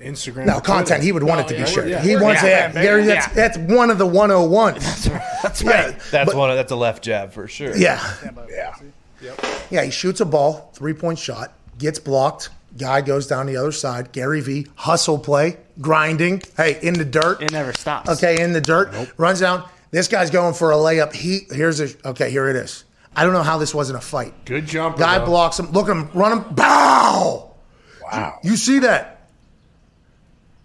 Instagram. 0.00 0.46
No 0.46 0.60
content. 0.60 1.02
He 1.02 1.12
would 1.12 1.22
want 1.22 1.40
it 1.40 1.48
to 1.48 1.54
be 1.54 1.62
oh, 1.62 1.66
shared. 1.66 1.88
yeah. 1.90 2.02
He 2.02 2.16
wants 2.16 2.42
Yeah, 2.42 2.68
it. 2.70 2.74
yeah, 2.74 2.82
Gary, 2.82 3.06
yeah. 3.06 3.28
that's 3.28 3.34
that's 3.34 3.58
one 3.58 3.90
of 3.90 3.98
the 3.98 4.06
101. 4.06 4.74
That's 5.42 5.62
right. 5.62 5.96
That's 6.10 6.34
one. 6.34 6.50
Of, 6.50 6.56
that's 6.56 6.72
a 6.72 6.76
left 6.76 7.04
jab 7.04 7.32
for 7.32 7.46
sure. 7.46 7.76
Yeah. 7.76 8.02
Yeah. 8.50 8.74
Yeah, 9.70 9.84
he 9.84 9.90
shoots 9.90 10.20
a 10.20 10.24
ball, 10.24 10.70
three 10.74 10.94
point 10.94 11.18
shot, 11.18 11.52
gets 11.78 12.00
blocked. 12.00 12.50
Guy 12.78 13.00
goes 13.00 13.26
down 13.26 13.46
the 13.46 13.56
other 13.56 13.72
side. 13.72 14.12
Gary 14.12 14.40
V, 14.40 14.66
hustle 14.76 15.18
play, 15.18 15.56
grinding. 15.80 16.42
Hey, 16.56 16.78
in 16.80 16.94
the 16.94 17.04
dirt. 17.04 17.42
It 17.42 17.52
never 17.52 17.72
stops. 17.72 18.08
Okay, 18.10 18.42
in 18.42 18.52
the 18.52 18.60
dirt. 18.60 19.12
Runs 19.16 19.40
down. 19.40 19.68
This 19.90 20.08
guy's 20.08 20.30
going 20.30 20.54
for 20.54 20.70
a 20.72 20.76
layup. 20.76 21.12
He 21.12 21.46
here's 21.50 21.80
a 21.80 21.88
okay, 22.08 22.30
here 22.30 22.48
it 22.48 22.56
is. 22.56 22.84
I 23.16 23.24
don't 23.24 23.32
know 23.32 23.42
how 23.42 23.58
this 23.58 23.74
wasn't 23.74 23.98
a 23.98 24.02
fight. 24.02 24.44
Good 24.44 24.66
jump. 24.66 24.96
Guy 24.96 25.18
though. 25.18 25.26
blocks 25.26 25.58
him. 25.58 25.70
Look 25.72 25.88
at 25.88 25.96
him. 25.96 26.10
Run 26.14 26.38
him. 26.38 26.54
Bow. 26.54 27.54
Wow. 28.02 28.38
You 28.42 28.56
see 28.56 28.80
that? 28.80 29.28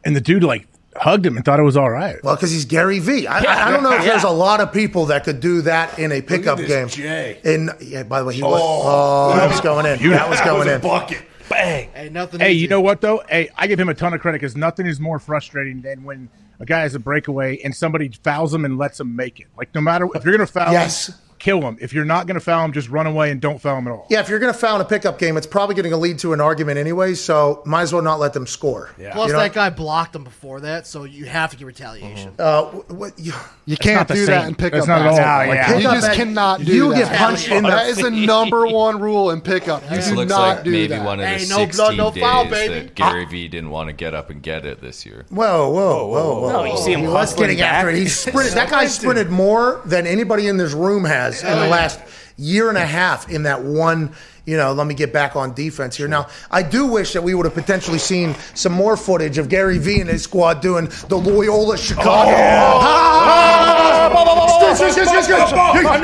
And 0.06 0.16
the 0.16 0.22
dude 0.22 0.44
like 0.44 0.68
hugged 0.96 1.26
him 1.26 1.36
and 1.36 1.46
thought 1.46 1.60
it 1.60 1.64
was 1.64 1.78
all 1.78 1.90
right. 1.90 2.22
Well, 2.24 2.36
because 2.36 2.52
he's 2.52 2.66
Gary 2.66 3.00
V. 3.00 3.28
I, 3.28 3.40
I, 3.40 3.68
I 3.68 3.72
don't 3.72 3.84
know 3.84 3.94
if 3.94 4.04
there's 4.04 4.24
a 4.24 4.30
lot 4.30 4.62
of 4.62 4.72
people 4.72 5.08
that 5.08 5.24
could 5.24 5.40
do 5.40 5.62
that 5.62 5.98
in 5.98 6.12
a 6.12 6.22
pickup 6.22 6.58
this 6.58 6.68
game. 6.68 6.88
Jay. 6.90 7.40
And 7.44 7.72
yeah, 7.82 8.04
by 8.04 8.20
the 8.20 8.26
way, 8.26 8.36
he 8.36 8.44
was. 8.44 8.62
Oh, 8.62 8.82
oh 8.84 9.38
that 9.38 9.50
was 9.50 9.62
going 9.62 9.86
in. 9.86 10.12
That 10.12 10.30
was 10.30 10.42
going 10.42 10.68
in. 10.68 10.82
bucket. 10.82 11.22
Bang. 11.50 11.90
Hey, 11.94 12.10
nothing. 12.10 12.40
Hey, 12.40 12.52
easy. 12.52 12.62
you 12.62 12.68
know 12.68 12.82
what 12.82 13.02
though? 13.02 13.24
Hey, 13.30 13.50
I 13.56 13.68
give 13.68 13.80
him 13.80 13.90
a 13.90 13.94
ton 13.94 14.14
of 14.14 14.22
credit 14.22 14.40
because 14.42 14.56
nothing 14.56 14.86
is 14.86 15.00
more 15.00 15.20
frustrating 15.20 15.82
than 15.82 16.04
when 16.04 16.30
a 16.60 16.66
guy 16.66 16.82
has 16.82 16.96
a 16.96 17.00
breakaway 17.00 17.58
and 17.64 17.76
somebody 17.76 18.10
fouls 18.24 18.54
him 18.54 18.66
and 18.66 18.78
lets 18.78 19.00
him 19.00 19.16
make 19.16 19.40
it. 19.40 19.48
Like 19.58 19.74
no 19.76 19.82
matter 19.82 20.08
if 20.16 20.24
you're 20.24 20.34
gonna 20.36 20.48
foul 20.48 20.72
Yes. 20.72 21.10
him, 21.10 21.16
kill 21.44 21.62
him. 21.62 21.78
If 21.82 21.92
you're 21.94 22.06
not 22.06 22.26
gonna 22.26 22.40
foul 22.40 22.64
him, 22.66 22.72
just 22.72 22.90
run 22.90 23.06
away 23.06 23.30
and 23.30 23.42
don't 23.42 23.60
foul 23.62 23.78
him 23.80 23.88
at 23.88 23.92
all. 23.92 24.08
Yeah, 24.10 24.22
if 24.22 24.30
you're 24.30 24.40
going 24.40 24.54
to 24.54 24.58
foul 24.58 24.76
in 24.76 24.82
a 24.82 24.86
pickup 24.86 25.20
game, 25.20 25.36
it's 25.38 25.46
probably 25.48 25.76
going 25.76 25.90
to 25.90 25.98
lead 25.98 26.20
to 26.20 26.32
an 26.34 26.40
argument 26.42 26.78
anyway. 26.78 27.14
So 27.16 27.62
might 27.66 27.82
as 27.82 27.92
well 27.94 28.02
not 28.02 28.20
let 28.20 28.32
them 28.34 28.48
score. 28.48 28.92
Yeah. 28.98 29.12
Plus, 29.14 29.28
You 29.28 29.34
know- 29.34 29.40
that 29.40 29.54
guy 29.54 29.70
blocked 29.70 30.16
him 30.16 30.24
before 30.24 30.62
that, 30.62 30.88
so 30.88 31.04
you 31.04 31.26
have 31.26 31.52
to 31.52 31.58
get 31.58 31.66
retaliation. 31.66 32.34
Uh, 32.40 32.64
what, 32.64 33.18
you, 33.20 33.34
You 33.66 33.76
can't 33.78 34.08
do 34.08 34.16
same. 34.16 34.26
that 34.28 34.48
in 34.48 34.56
pickup 34.56 34.86
That's 34.86 34.88
not 34.88 35.02
at 35.02 35.08
all. 35.08 35.18
basketball. 35.18 35.48
Like, 35.48 35.56
yeah. 35.68 35.76
You 35.78 35.84
just 35.96 36.08
bas- 36.08 36.16
cannot 36.16 36.60
do 36.62 36.74
you 36.76 36.90
that. 36.94 37.10
get 37.10 37.18
punched 37.18 37.48
in 37.50 37.64
the 37.64 37.70
That 37.70 37.88
is 37.88 37.98
the 37.98 38.12
number 38.12 38.68
one 38.68 39.00
rule 39.00 39.32
in 39.32 39.42
pickup. 39.42 39.84
You 39.90 39.98
This 39.98 40.08
do 40.10 40.16
looks 40.16 40.30
not 40.30 40.56
like 40.58 40.64
do 40.64 40.72
maybe 40.72 40.88
that. 40.88 41.06
one 41.06 41.20
of 41.20 41.26
the 41.26 41.30
Hey, 41.30 41.46
no 41.50 41.58
16 41.58 41.76
blood, 41.76 41.98
no 41.98 42.12
days 42.12 42.24
foul, 42.24 42.46
baby. 42.50 42.74
that 42.86 42.96
Gary 42.96 43.26
Vee 43.26 43.48
didn't 43.50 43.70
want 43.70 43.90
to 43.90 43.94
get 43.94 44.14
up 44.14 44.30
and 44.30 44.42
get 44.42 44.66
it 44.66 44.82
this 44.82 45.06
year. 45.06 45.26
Whoa, 45.30 45.70
whoa, 45.70 46.08
whoa, 46.08 46.40
whoa! 46.42 46.52
No, 46.52 46.64
you 46.66 46.78
see 46.78 46.94
him 46.94 47.02
He 47.02 47.08
was 47.08 47.16
hustling 47.16 47.50
getting 47.50 47.62
after 47.64 47.90
it. 47.90 47.98
He 47.98 48.08
sprinted. 48.08 48.54
That 48.64 48.70
guy 48.70 48.86
sprinted 48.88 49.30
more 49.30 49.82
than 49.86 50.06
anybody 50.08 50.48
in 50.48 50.58
this 50.58 50.74
room 50.74 51.04
has 51.06 51.33
in 51.42 51.58
the 51.58 51.68
last 51.68 52.00
year 52.38 52.70
and 52.70 52.78
a 52.78 52.86
half 52.86 53.30
in 53.30 53.44
that 53.44 53.64
one. 53.64 54.12
You 54.46 54.58
know, 54.58 54.74
let 54.74 54.88
me 54.88 54.94
get 54.94 55.14
back 55.14 55.38
on 55.38 55.54
defense 55.54 55.96
here. 55.96 56.10
Now, 56.10 56.28
I 56.52 56.64
do 56.64 56.86
wish 56.86 57.14
that 57.14 57.24
we 57.24 57.34
would 57.34 57.46
have 57.46 57.54
potentially 57.54 57.98
seen 57.98 58.36
some 58.56 58.74
more 58.74 58.98
footage 58.98 59.38
of 59.38 59.48
Gary 59.48 59.78
Vee 59.78 60.02
and 60.02 60.10
his 60.10 60.22
squad 60.24 60.60
doing 60.60 60.90
the 61.08 61.16
Loyola 61.16 61.78
Chicago. 61.78 62.36
Ah! 62.36 63.14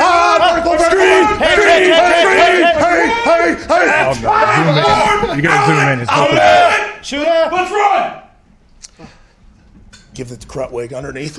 Ah. 0.02 0.60
Oh. 4.12 5.34
You 5.36 5.42
gotta 5.42 5.66
zoom 5.68 5.80
in. 5.90 6.00
It's 6.00 6.12
not 6.12 7.06
Shoot 7.06 7.28
up. 7.28 7.52
Let's 7.52 7.72
run. 7.72 8.24
Give 10.14 10.32
it 10.32 10.40
the 10.42 10.48
Krutwig 10.48 10.96
underneath. 10.96 11.38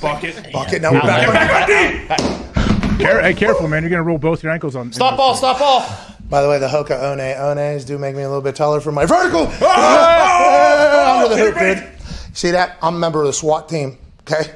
Bucket. 0.00 0.52
Bucket. 0.52 0.82
Now 0.82 0.92
we're 0.92 1.00
back 1.00 1.28
on 1.28 2.65
Care- 2.98 3.22
hey, 3.22 3.34
careful, 3.34 3.68
man. 3.68 3.82
You're 3.82 3.90
gonna 3.90 4.02
roll 4.02 4.18
both 4.18 4.42
your 4.42 4.52
ankles 4.52 4.74
on. 4.74 4.92
Stop 4.92 5.16
ball. 5.16 5.34
Stop 5.34 5.58
ball. 5.58 5.86
By 6.28 6.42
the 6.42 6.48
way, 6.48 6.58
the 6.58 6.66
Hoka 6.68 6.98
One 7.00 7.18
Ones 7.56 7.84
do 7.84 7.98
make 7.98 8.16
me 8.16 8.22
a 8.22 8.28
little 8.28 8.42
bit 8.42 8.56
taller 8.56 8.80
for 8.80 8.90
my 8.90 9.06
vertical. 9.06 9.48
Oh! 9.60 11.22
Under 11.24 11.34
the 11.36 11.40
hoop, 11.52 11.58
dude. 11.58 12.36
See 12.36 12.50
that? 12.50 12.76
I'm 12.82 12.96
a 12.96 12.98
member 12.98 13.20
of 13.20 13.26
the 13.26 13.32
SWAT 13.32 13.68
team. 13.68 13.98
Okay, 14.22 14.50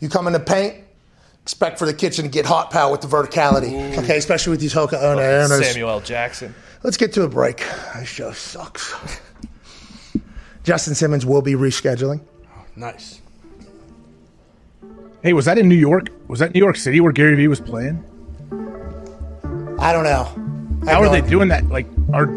you 0.00 0.08
come 0.08 0.26
in 0.26 0.32
the 0.32 0.40
paint, 0.40 0.76
expect 1.42 1.78
for 1.78 1.84
the 1.84 1.92
kitchen 1.92 2.24
to 2.24 2.30
get 2.30 2.46
hot 2.46 2.70
pal, 2.70 2.90
with 2.90 3.02
the 3.02 3.06
verticality. 3.06 3.98
Okay, 3.98 4.16
especially 4.16 4.52
with 4.52 4.60
these 4.60 4.72
Hoka 4.72 4.92
One 5.02 5.16
Ones. 5.16 5.66
Samuel 5.66 5.90
L. 5.90 6.00
Jackson. 6.00 6.54
Let's 6.82 6.96
get 6.96 7.12
to 7.14 7.22
a 7.24 7.28
break. 7.28 7.62
This 7.96 8.08
show 8.08 8.32
sucks. 8.32 8.94
Justin 10.64 10.94
Simmons 10.94 11.26
will 11.26 11.42
be 11.42 11.52
rescheduling. 11.52 12.20
Nice. 12.76 13.20
Hey, 15.22 15.32
was 15.34 15.44
that 15.44 15.58
in 15.58 15.68
New 15.68 15.74
York? 15.74 16.08
Was 16.28 16.38
that 16.38 16.54
New 16.54 16.60
York 16.60 16.76
City 16.76 17.00
where 17.00 17.12
Gary 17.12 17.34
Vee 17.36 17.48
was 17.48 17.60
playing? 17.60 18.02
I 19.78 19.92
don't 19.92 20.04
know. 20.04 20.28
I 20.86 20.92
How 20.94 21.00
are 21.00 21.06
no 21.06 21.10
they 21.12 21.18
idea. 21.18 21.30
doing 21.30 21.48
that? 21.48 21.68
Like, 21.68 21.86
are 22.12 22.28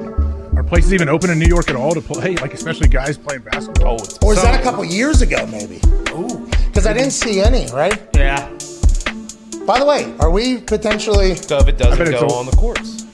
are 0.58 0.64
places 0.64 0.94
even 0.94 1.10
open 1.10 1.30
in 1.30 1.40
New 1.40 1.48
York 1.48 1.70
at 1.70 1.76
all 1.76 1.94
to 1.94 2.02
play? 2.02 2.36
Like, 2.42 2.54
especially 2.54 2.90
guys 2.90 3.18
playing 3.18 3.42
basketball. 3.44 4.00
Oh, 4.02 4.28
Or 4.28 4.34
is 4.34 4.42
that 4.44 4.60
a 4.60 4.64
couple 4.64 4.84
years 4.86 5.22
ago, 5.22 5.46
maybe? 5.48 5.80
Ooh. 6.12 6.46
Because 6.68 6.86
I 6.86 6.94
didn't 6.94 7.12
see 7.12 7.40
any, 7.42 7.68
right? 7.72 8.00
Yeah. 8.16 8.50
By 9.66 9.80
the 9.80 9.86
way, 9.86 10.14
are 10.20 10.30
we 10.30 10.58
potentially. 10.60 11.36
so 11.36 11.58
if 11.60 11.68
it 11.70 11.78
doesn't 11.78 12.12
go 12.12 12.28
on 12.36 12.46
the 12.46 12.52
courts, 12.58 13.06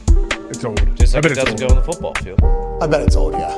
It's 0.49 0.65
old. 0.65 0.79
just 0.97 1.13
I 1.13 1.17
like 1.17 1.23
bet 1.23 1.31
it 1.33 1.35
doesn't 1.35 1.61
old. 1.61 1.69
go 1.69 1.75
on 1.75 1.75
the 1.75 1.83
football 1.91 2.13
field. 2.15 2.39
I 2.81 2.87
bet 2.87 3.01
it's 3.03 3.15
old, 3.15 3.33
yeah. 3.33 3.55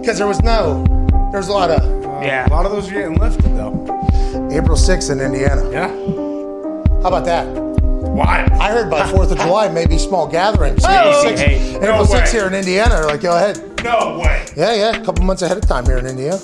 Because 0.00 0.16
there 0.18 0.28
was 0.28 0.40
no. 0.42 0.84
There's 1.32 1.48
a 1.48 1.52
lot 1.52 1.70
of. 1.70 1.99
Um, 2.20 2.26
yeah. 2.26 2.46
A 2.46 2.50
lot 2.50 2.66
of 2.66 2.72
those 2.72 2.88
are 2.90 2.94
getting 2.94 3.18
lifted 3.18 3.56
though. 3.56 3.72
April 4.52 4.76
6th 4.76 5.10
in 5.10 5.20
Indiana. 5.20 5.68
Yeah. 5.70 5.88
How 7.00 7.08
about 7.08 7.24
that? 7.24 7.46
Why? 8.12 8.46
I 8.60 8.70
heard 8.70 8.90
by 8.90 9.00
4th 9.12 9.32
of 9.32 9.38
July, 9.38 9.68
maybe 9.68 9.96
small 9.96 10.26
gatherings. 10.28 10.84
Oh, 10.84 10.88
hey, 10.88 10.98
April 10.98 11.14
6th, 11.32 11.38
hey, 11.38 11.76
April 11.76 12.04
no 12.04 12.06
6th 12.10 12.30
here 12.32 12.46
in 12.46 12.52
Indiana. 12.54 12.90
They're 12.96 13.06
like, 13.06 13.22
go 13.22 13.34
ahead. 13.36 13.82
No 13.82 14.18
way. 14.18 14.44
Yeah, 14.54 14.74
yeah. 14.74 14.96
A 15.00 15.04
couple 15.04 15.24
months 15.24 15.40
ahead 15.42 15.56
of 15.56 15.66
time 15.66 15.86
here 15.86 15.96
in 15.96 16.06
India. 16.06 16.38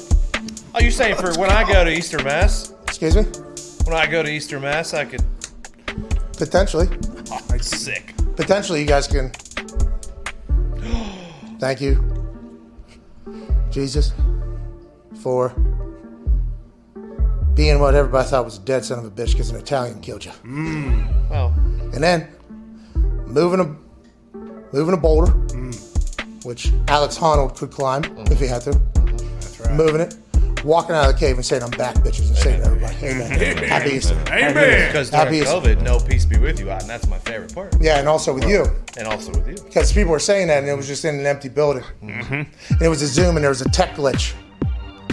Oh, 0.75 0.81
you're 0.81 0.91
saying 0.91 1.17
for 1.17 1.35
when 1.39 1.51
I 1.51 1.71
go 1.71 1.85
to 1.85 1.91
Easter 1.91 2.23
Mass? 2.23 2.73
Excuse 2.85 3.15
me? 3.17 3.25
When 3.85 3.95
I 3.95 4.07
go 4.07 4.23
to 4.23 4.31
Easter 4.31 4.59
Mass, 4.59 4.95
I 4.95 5.05
could. 5.05 5.23
Potentially. 6.39 6.89
Oh, 7.31 7.39
I'm 7.51 7.61
sick. 7.61 8.15
Potentially, 8.37 8.81
you 8.81 8.87
guys 8.87 9.07
can. 9.07 9.31
Thank 11.59 11.81
you, 11.83 12.03
Jesus, 13.71 14.13
for 15.27 15.49
being 17.57 17.81
what 17.81 17.97
everybody 17.97 18.29
thought 18.29 18.45
was 18.45 18.59
a 18.59 18.61
dead 18.61 18.85
son 18.85 19.01
of 19.01 19.05
a 19.05 19.11
bitch 19.11 19.33
because 19.33 19.51
an 19.51 19.57
Italian 19.57 20.01
killed 20.01 20.25
you. 20.25 20.31
Mm. 20.45 21.29
Well, 21.29 21.53
And 21.93 22.01
then 22.01 22.29
moving 23.27 23.59
a 23.59 23.77
moving 24.73 24.95
a 24.95 24.97
boulder, 24.97 25.33
mm. 25.33 26.45
which 26.45 26.71
Alex 26.87 27.19
Honnold 27.19 27.57
could 27.57 27.73
climb 27.73 28.05
mm. 28.05 28.31
if 28.31 28.39
he 28.39 28.47
had 28.47 28.63
to. 28.63 28.71
That's 28.71 29.59
right. 29.59 29.75
Moving 29.75 30.01
it, 30.01 30.17
walking 30.65 30.95
out 30.95 31.09
of 31.09 31.15
the 31.15 31.19
cave 31.19 31.35
and 31.35 31.45
saying, 31.45 31.65
"I'm 31.65 31.71
back, 31.71 31.97
bitches," 31.97 32.29
and 32.29 32.37
saying 32.37 32.61
to 32.61 32.67
everybody, 32.67 32.95
"Amen." 33.05 33.57
Happy 33.69 33.97
Easter. 33.97 34.15
Amen. 34.29 34.87
because 34.87 35.11
Happy 35.11 35.41
during 35.41 35.43
Easter. 35.43 35.55
COVID, 35.57 35.83
no 35.83 35.99
peace 35.99 36.25
be 36.25 36.39
with 36.39 36.61
you, 36.61 36.71
and 36.71 36.89
that's 36.89 37.09
my 37.09 37.19
favorite 37.19 37.53
part. 37.53 37.75
Yeah, 37.81 37.99
and 37.99 38.07
also 38.07 38.33
with 38.33 38.49
you, 38.49 38.65
And 38.97 39.09
also 39.09 39.33
with 39.33 39.49
you. 39.49 39.57
because 39.65 39.93
people 39.93 40.13
were 40.13 40.21
saying 40.21 40.47
that, 40.47 40.59
and 40.59 40.69
it 40.69 40.77
was 40.77 40.87
just 40.87 41.05
in 41.05 41.19
an 41.19 41.27
empty 41.27 41.49
building. 41.49 41.83
Mm-hmm. 42.01 42.33
And 42.75 42.83
it 42.83 42.89
was 42.89 43.03
a 43.03 43.09
Zoom, 43.09 43.35
and 43.37 43.43
there 43.43 43.51
was 43.51 43.63
a 43.63 43.69
tech 43.71 43.97
glitch. 43.97 44.33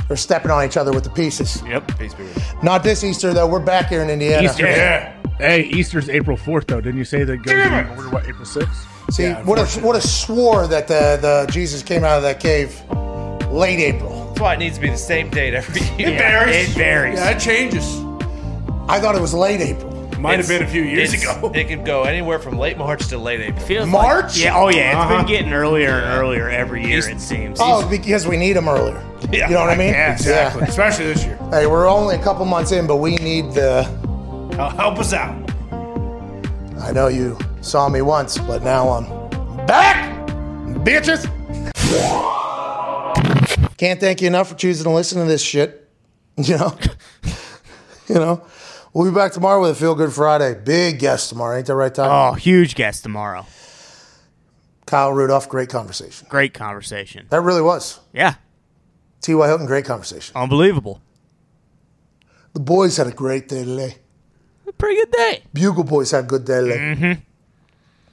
They're 0.07 0.17
stepping 0.17 0.51
on 0.51 0.65
each 0.65 0.77
other 0.77 0.91
with 0.91 1.03
the 1.03 1.09
pieces. 1.09 1.61
Yep. 1.65 1.97
Peace 1.97 2.13
be 2.13 2.23
with 2.23 2.38
you. 2.38 2.63
Not 2.63 2.84
this 2.84 3.03
Easter 3.03 3.34
though. 3.34 3.47
We're 3.47 3.59
back 3.59 3.88
here 3.88 4.01
in 4.01 4.09
Indiana. 4.09 4.43
Easter. 4.43 4.65
Yeah. 4.65 5.13
Hey, 5.38 5.63
Easter's 5.63 6.09
April 6.09 6.38
4th, 6.38 6.67
though. 6.67 6.80
Didn't 6.80 6.99
you 6.99 7.05
say 7.05 7.23
that 7.23 7.38
goes 7.38 7.53
in 7.53 7.73
order, 7.73 8.09
what, 8.09 8.27
April 8.27 8.45
6th? 8.45 9.11
See, 9.11 9.31
what 9.31 9.59
a 9.59 9.81
what 9.81 9.95
a 9.95 10.01
swore 10.01 10.67
that 10.67 10.88
the, 10.88 11.19
the 11.21 11.51
Jesus 11.51 11.84
came 11.84 12.03
out 12.03 12.17
of 12.17 12.23
that 12.23 12.39
cave 12.39 12.81
late 13.51 13.80
April. 13.80 14.27
That's 14.27 14.39
why 14.39 14.53
it 14.53 14.59
needs 14.59 14.75
to 14.75 14.81
be 14.81 14.89
the 14.89 14.97
same 14.97 15.30
date 15.30 15.53
every 15.53 15.81
year. 15.81 16.13
It 16.13 16.17
varies. 16.17 16.55
It 16.55 16.69
varies. 16.69 17.19
Yeah, 17.19 17.31
it 17.31 17.39
changes. 17.39 17.84
I 18.88 18.99
thought 18.99 19.15
it 19.15 19.21
was 19.21 19.34
late 19.34 19.61
April. 19.61 19.93
Might 20.24 20.40
have 20.40 20.48
been 20.48 20.64
a 20.64 20.68
few 20.68 20.84
years 20.84 21.14
It's- 21.14 21.36
ago. 21.38 21.52
It 21.54 21.68
could 21.68 21.84
go 21.86 22.04
anywhere 22.04 22.40
from 22.40 22.58
late 22.58 22.78
March 22.78 23.08
to 23.08 23.18
late 23.18 23.41
April. 23.41 23.66
Feels 23.66 23.88
March? 23.90 24.36
Like, 24.36 24.44
yeah. 24.45 24.58
Oh 24.58 24.70
yeah. 24.70 24.88
It's 24.91 24.95
Uh-huh. 24.95 25.18
been 25.18 25.26
getting 25.26 25.52
earlier 25.54 25.90
and 25.90 26.06
earlier 26.18 26.50
every 26.50 26.86
year. 26.88 27.00
It 27.10 27.20
seems. 27.20 27.60
Oh, 27.62 27.86
because 27.90 28.26
we 28.26 28.38
need 28.38 28.54
them 28.54 28.70
earlier. 28.70 29.04
Yeah, 29.32 29.50
you 29.50 29.54
know 29.56 29.60
what 29.60 29.70
I 29.70 29.76
mean? 29.76 29.90
yeah, 29.94 30.14
Exactly. 30.14 30.64
Especially 30.64 31.06
this 31.08 31.26
year. 31.26 31.38
Hey, 31.52 31.68
we're 31.68 31.90
only 31.90 32.16
a 32.16 32.24
couple 32.24 32.45
months 32.45 32.72
in, 32.72 32.88
but 32.88 32.98
we 32.98 33.18
need 33.18 33.52
the. 33.54 33.84
Hel- 34.56 34.70
Help 34.70 35.00
us 35.00 35.12
out. 35.12 35.36
I 36.82 36.91
know 36.94 37.08
you 37.08 37.38
saw 37.62 37.90
me 37.90 38.02
once, 38.02 38.38
but 38.38 38.64
now 38.64 38.90
I'm 38.90 39.66
back, 39.66 40.26
bitches. 40.86 41.28
Can't 43.78 44.00
thank 44.00 44.22
you 44.22 44.28
enough 44.28 44.48
for 44.50 44.56
choosing 44.56 44.86
to 44.86 44.90
listen 44.90 45.20
to 45.20 45.26
this 45.26 45.41
shit. 45.44 45.82
You 46.38 46.58
know, 46.58 46.76
you 48.08 48.16
know. 48.16 48.41
We'll 48.94 49.10
be 49.10 49.15
back 49.15 49.32
tomorrow 49.32 49.60
with 49.60 49.72
a 49.72 49.76
Feel 49.76 49.95
Good 49.95 50.14
Friday. 50.14 50.53
Big 50.53 50.99
guest 50.99 51.30
tomorrow, 51.30 51.57
ain't 51.57 51.65
that 51.65 51.74
right, 51.74 51.94
Tom? 51.94 52.10
Oh, 52.11 52.36
huge 52.36 52.76
guest 52.76 53.02
tomorrow. 53.02 53.48
Kyle 54.86 55.11
Rudolph, 55.11 55.49
great 55.49 55.70
conversation. 55.70 56.28
Great 56.30 56.53
conversation. 56.53 57.26
That 57.30 57.41
really 57.41 57.64
was. 57.64 57.99
Yeah. 58.14 58.36
T.Y. 59.22 59.48
Hilton, 59.48 59.65
great 59.65 59.86
conversation. 59.86 60.36
Unbelievable. 60.36 61.02
The 62.53 62.60
boys 62.60 62.95
had 62.98 63.07
a 63.07 63.11
great 63.11 63.48
day 63.49 63.65
today. 63.65 63.95
A 64.68 64.72
Pretty 64.74 64.95
good 64.98 65.11
day. 65.11 65.44
Bugle 65.53 65.84
Boys 65.86 66.11
had 66.11 66.26
a 66.26 66.28
good 66.28 66.45
day 66.45 66.61
today. 66.61 66.78
Mm-hmm. 66.78 67.22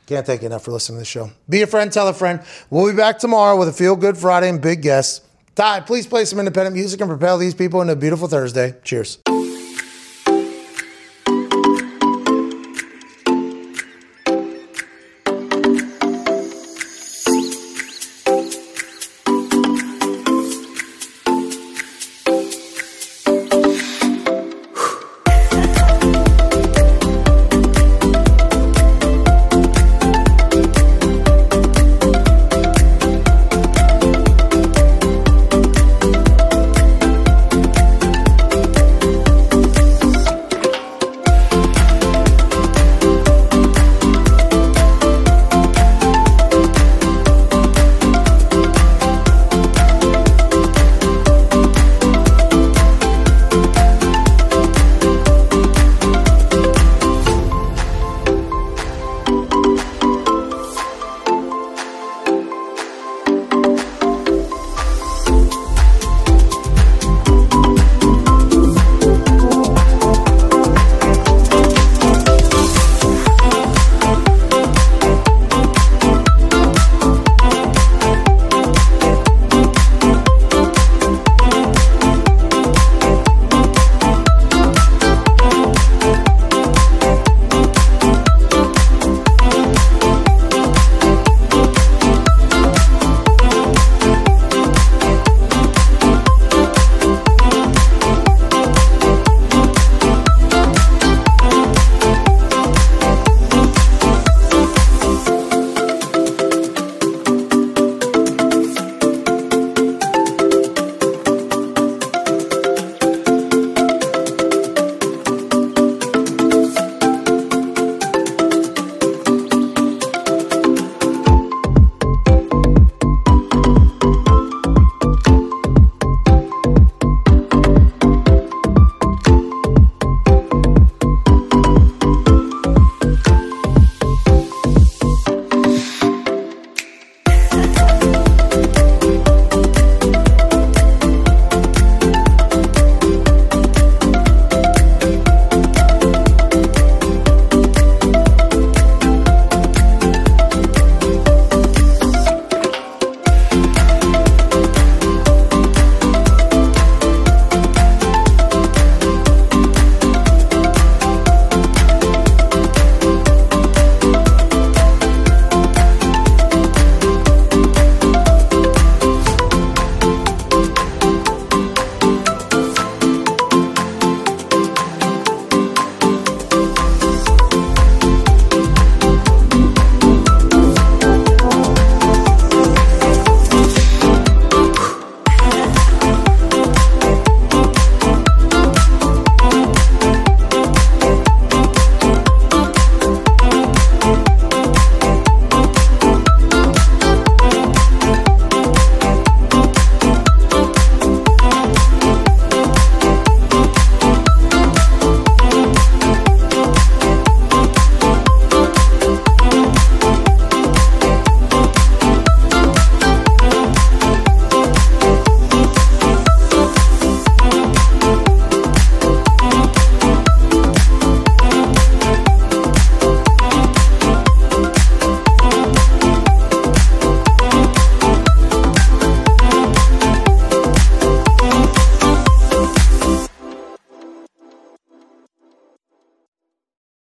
Can't 0.06 0.24
thank 0.24 0.40
you 0.40 0.46
enough 0.46 0.64
for 0.64 0.70
listening 0.72 0.96
to 0.96 1.00
the 1.00 1.04
show. 1.04 1.30
Be 1.46 1.60
a 1.60 1.66
friend, 1.66 1.92
tell 1.92 2.08
a 2.08 2.14
friend. 2.14 2.40
We'll 2.70 2.90
be 2.90 2.96
back 2.96 3.18
tomorrow 3.18 3.58
with 3.58 3.68
a 3.68 3.72
Feel 3.72 3.96
Good 3.96 4.16
Friday 4.16 4.48
and 4.48 4.62
big 4.62 4.80
guests. 4.80 5.26
Ty, 5.54 5.80
please 5.80 6.06
play 6.06 6.24
some 6.24 6.38
independent 6.38 6.74
music 6.74 7.02
and 7.02 7.10
propel 7.10 7.36
these 7.36 7.54
people 7.54 7.82
into 7.82 7.92
a 7.92 7.96
beautiful 7.96 8.28
Thursday. 8.28 8.76
Cheers. 8.82 9.18